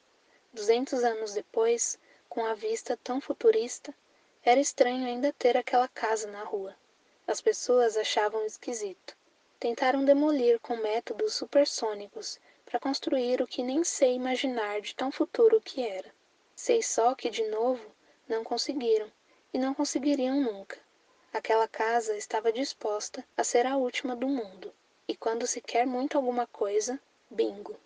Duzentos 0.51 1.03
anos 1.03 1.33
depois, 1.33 1.97
com 2.27 2.45
a 2.45 2.53
vista 2.53 2.97
tão 2.97 3.21
futurista, 3.21 3.93
era 4.43 4.59
estranho 4.59 5.05
ainda 5.05 5.31
ter 5.31 5.55
aquela 5.55 5.87
casa 5.87 6.29
na 6.29 6.43
rua. 6.43 6.75
As 7.25 7.39
pessoas 7.39 7.95
achavam 7.95 8.45
esquisito. 8.45 9.15
Tentaram 9.57 10.03
demolir 10.03 10.59
com 10.59 10.75
métodos 10.75 11.33
supersônicos 11.33 12.37
para 12.65 12.79
construir 12.79 13.41
o 13.41 13.47
que 13.47 13.63
nem 13.63 13.83
sei 13.83 14.15
imaginar 14.15 14.81
de 14.81 14.93
tão 14.93 15.11
futuro 15.11 15.61
que 15.61 15.87
era. 15.87 16.13
Sei 16.53 16.83
só 16.83 17.15
que, 17.15 17.29
de 17.29 17.43
novo, 17.47 17.95
não 18.27 18.43
conseguiram 18.43 19.09
e 19.53 19.57
não 19.57 19.73
conseguiriam 19.73 20.41
nunca. 20.41 20.77
Aquela 21.31 21.67
casa 21.67 22.17
estava 22.17 22.51
disposta 22.51 23.23
a 23.37 23.43
ser 23.43 23.65
a 23.65 23.77
última 23.77 24.15
do 24.15 24.27
mundo, 24.27 24.73
e 25.07 25.15
quando 25.15 25.45
se 25.45 25.61
quer 25.61 25.85
muito 25.85 26.17
alguma 26.17 26.47
coisa, 26.47 26.99
bingo. 27.29 27.77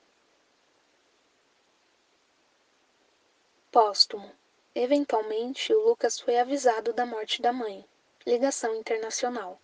Póstumo. 3.71 4.31
Eventualmente, 4.73 5.73
o 5.73 5.87
Lucas 5.87 6.19
foi 6.19 6.37
avisado 6.37 6.93
da 6.93 7.05
morte 7.05 7.41
da 7.41 7.51
mãe. 7.51 7.85
Ligação 8.25 8.75
internacional. 8.75 9.59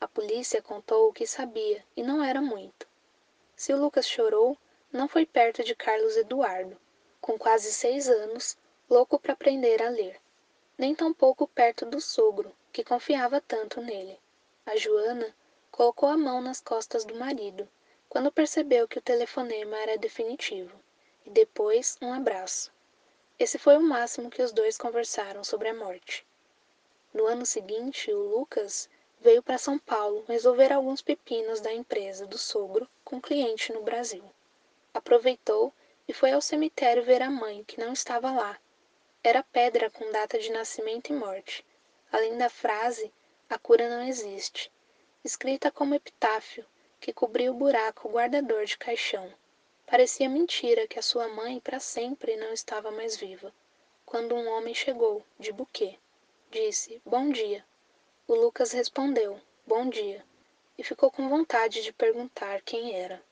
A 0.00 0.08
polícia 0.08 0.60
contou 0.62 1.08
o 1.08 1.12
que 1.12 1.26
sabia, 1.26 1.84
e 1.96 2.02
não 2.02 2.22
era 2.22 2.40
muito. 2.40 2.86
Se 3.54 3.72
o 3.72 3.80
Lucas 3.80 4.06
chorou, 4.06 4.56
não 4.92 5.06
foi 5.06 5.24
perto 5.26 5.62
de 5.62 5.74
Carlos 5.74 6.16
Eduardo, 6.16 6.76
com 7.20 7.38
quase 7.38 7.72
seis 7.72 8.08
anos, 8.08 8.56
louco 8.88 9.18
para 9.18 9.34
aprender 9.34 9.82
a 9.82 9.88
ler. 9.88 10.20
Nem 10.76 10.94
tampouco 10.94 11.46
perto 11.46 11.84
do 11.84 12.00
sogro, 12.00 12.56
que 12.72 12.82
confiava 12.82 13.40
tanto 13.40 13.80
nele. 13.80 14.18
A 14.64 14.76
Joana 14.76 15.34
colocou 15.80 16.10
a 16.10 16.16
mão 16.18 16.42
nas 16.42 16.60
costas 16.60 17.06
do 17.06 17.14
marido, 17.14 17.66
quando 18.06 18.30
percebeu 18.30 18.86
que 18.86 18.98
o 18.98 19.00
telefonema 19.00 19.78
era 19.78 19.96
definitivo, 19.96 20.78
e 21.24 21.30
depois 21.30 21.96
um 22.02 22.12
abraço. 22.12 22.70
Esse 23.38 23.56
foi 23.56 23.78
o 23.78 23.82
máximo 23.82 24.28
que 24.28 24.42
os 24.42 24.52
dois 24.52 24.76
conversaram 24.76 25.42
sobre 25.42 25.70
a 25.70 25.74
morte. 25.74 26.26
No 27.14 27.24
ano 27.24 27.46
seguinte, 27.46 28.12
o 28.12 28.18
Lucas 28.18 28.90
veio 29.22 29.42
para 29.42 29.56
São 29.56 29.78
Paulo 29.78 30.22
resolver 30.28 30.70
alguns 30.70 31.00
pepinos 31.00 31.62
da 31.62 31.72
empresa 31.72 32.26
do 32.26 32.36
sogro 32.36 32.86
com 33.02 33.18
cliente 33.18 33.72
no 33.72 33.80
Brasil. 33.80 34.24
Aproveitou 34.92 35.72
e 36.06 36.12
foi 36.12 36.32
ao 36.32 36.42
cemitério 36.42 37.02
ver 37.02 37.22
a 37.22 37.30
mãe, 37.30 37.64
que 37.64 37.80
não 37.80 37.94
estava 37.94 38.30
lá. 38.30 38.58
Era 39.24 39.42
pedra 39.42 39.88
com 39.88 40.12
data 40.12 40.38
de 40.38 40.52
nascimento 40.52 41.08
e 41.08 41.16
morte, 41.16 41.64
além 42.12 42.36
da 42.36 42.50
frase 42.50 43.10
A 43.48 43.58
cura 43.58 43.88
não 43.88 44.06
existe, 44.06 44.70
escrita 45.24 45.70
como 45.70 45.94
epitáfio, 45.94 46.64
que 46.98 47.12
cobria 47.12 47.50
o 47.50 47.54
buraco 47.54 48.08
guardador 48.08 48.64
de 48.64 48.78
caixão. 48.78 49.32
Parecia 49.86 50.28
mentira 50.28 50.86
que 50.86 50.98
a 50.98 51.02
sua 51.02 51.28
mãe 51.28 51.60
para 51.60 51.80
sempre 51.80 52.36
não 52.36 52.52
estava 52.52 52.90
mais 52.90 53.16
viva. 53.16 53.52
Quando 54.06 54.34
um 54.34 54.48
homem 54.48 54.74
chegou, 54.74 55.24
de 55.38 55.52
buquê, 55.52 55.98
disse: 56.50 57.00
Bom 57.04 57.30
dia. 57.30 57.64
O 58.26 58.34
Lucas 58.34 58.72
respondeu: 58.72 59.40
Bom 59.66 59.88
dia, 59.88 60.24
e 60.78 60.84
ficou 60.84 61.10
com 61.10 61.28
vontade 61.28 61.82
de 61.82 61.92
perguntar 61.92 62.62
quem 62.62 62.94
era. 62.94 63.22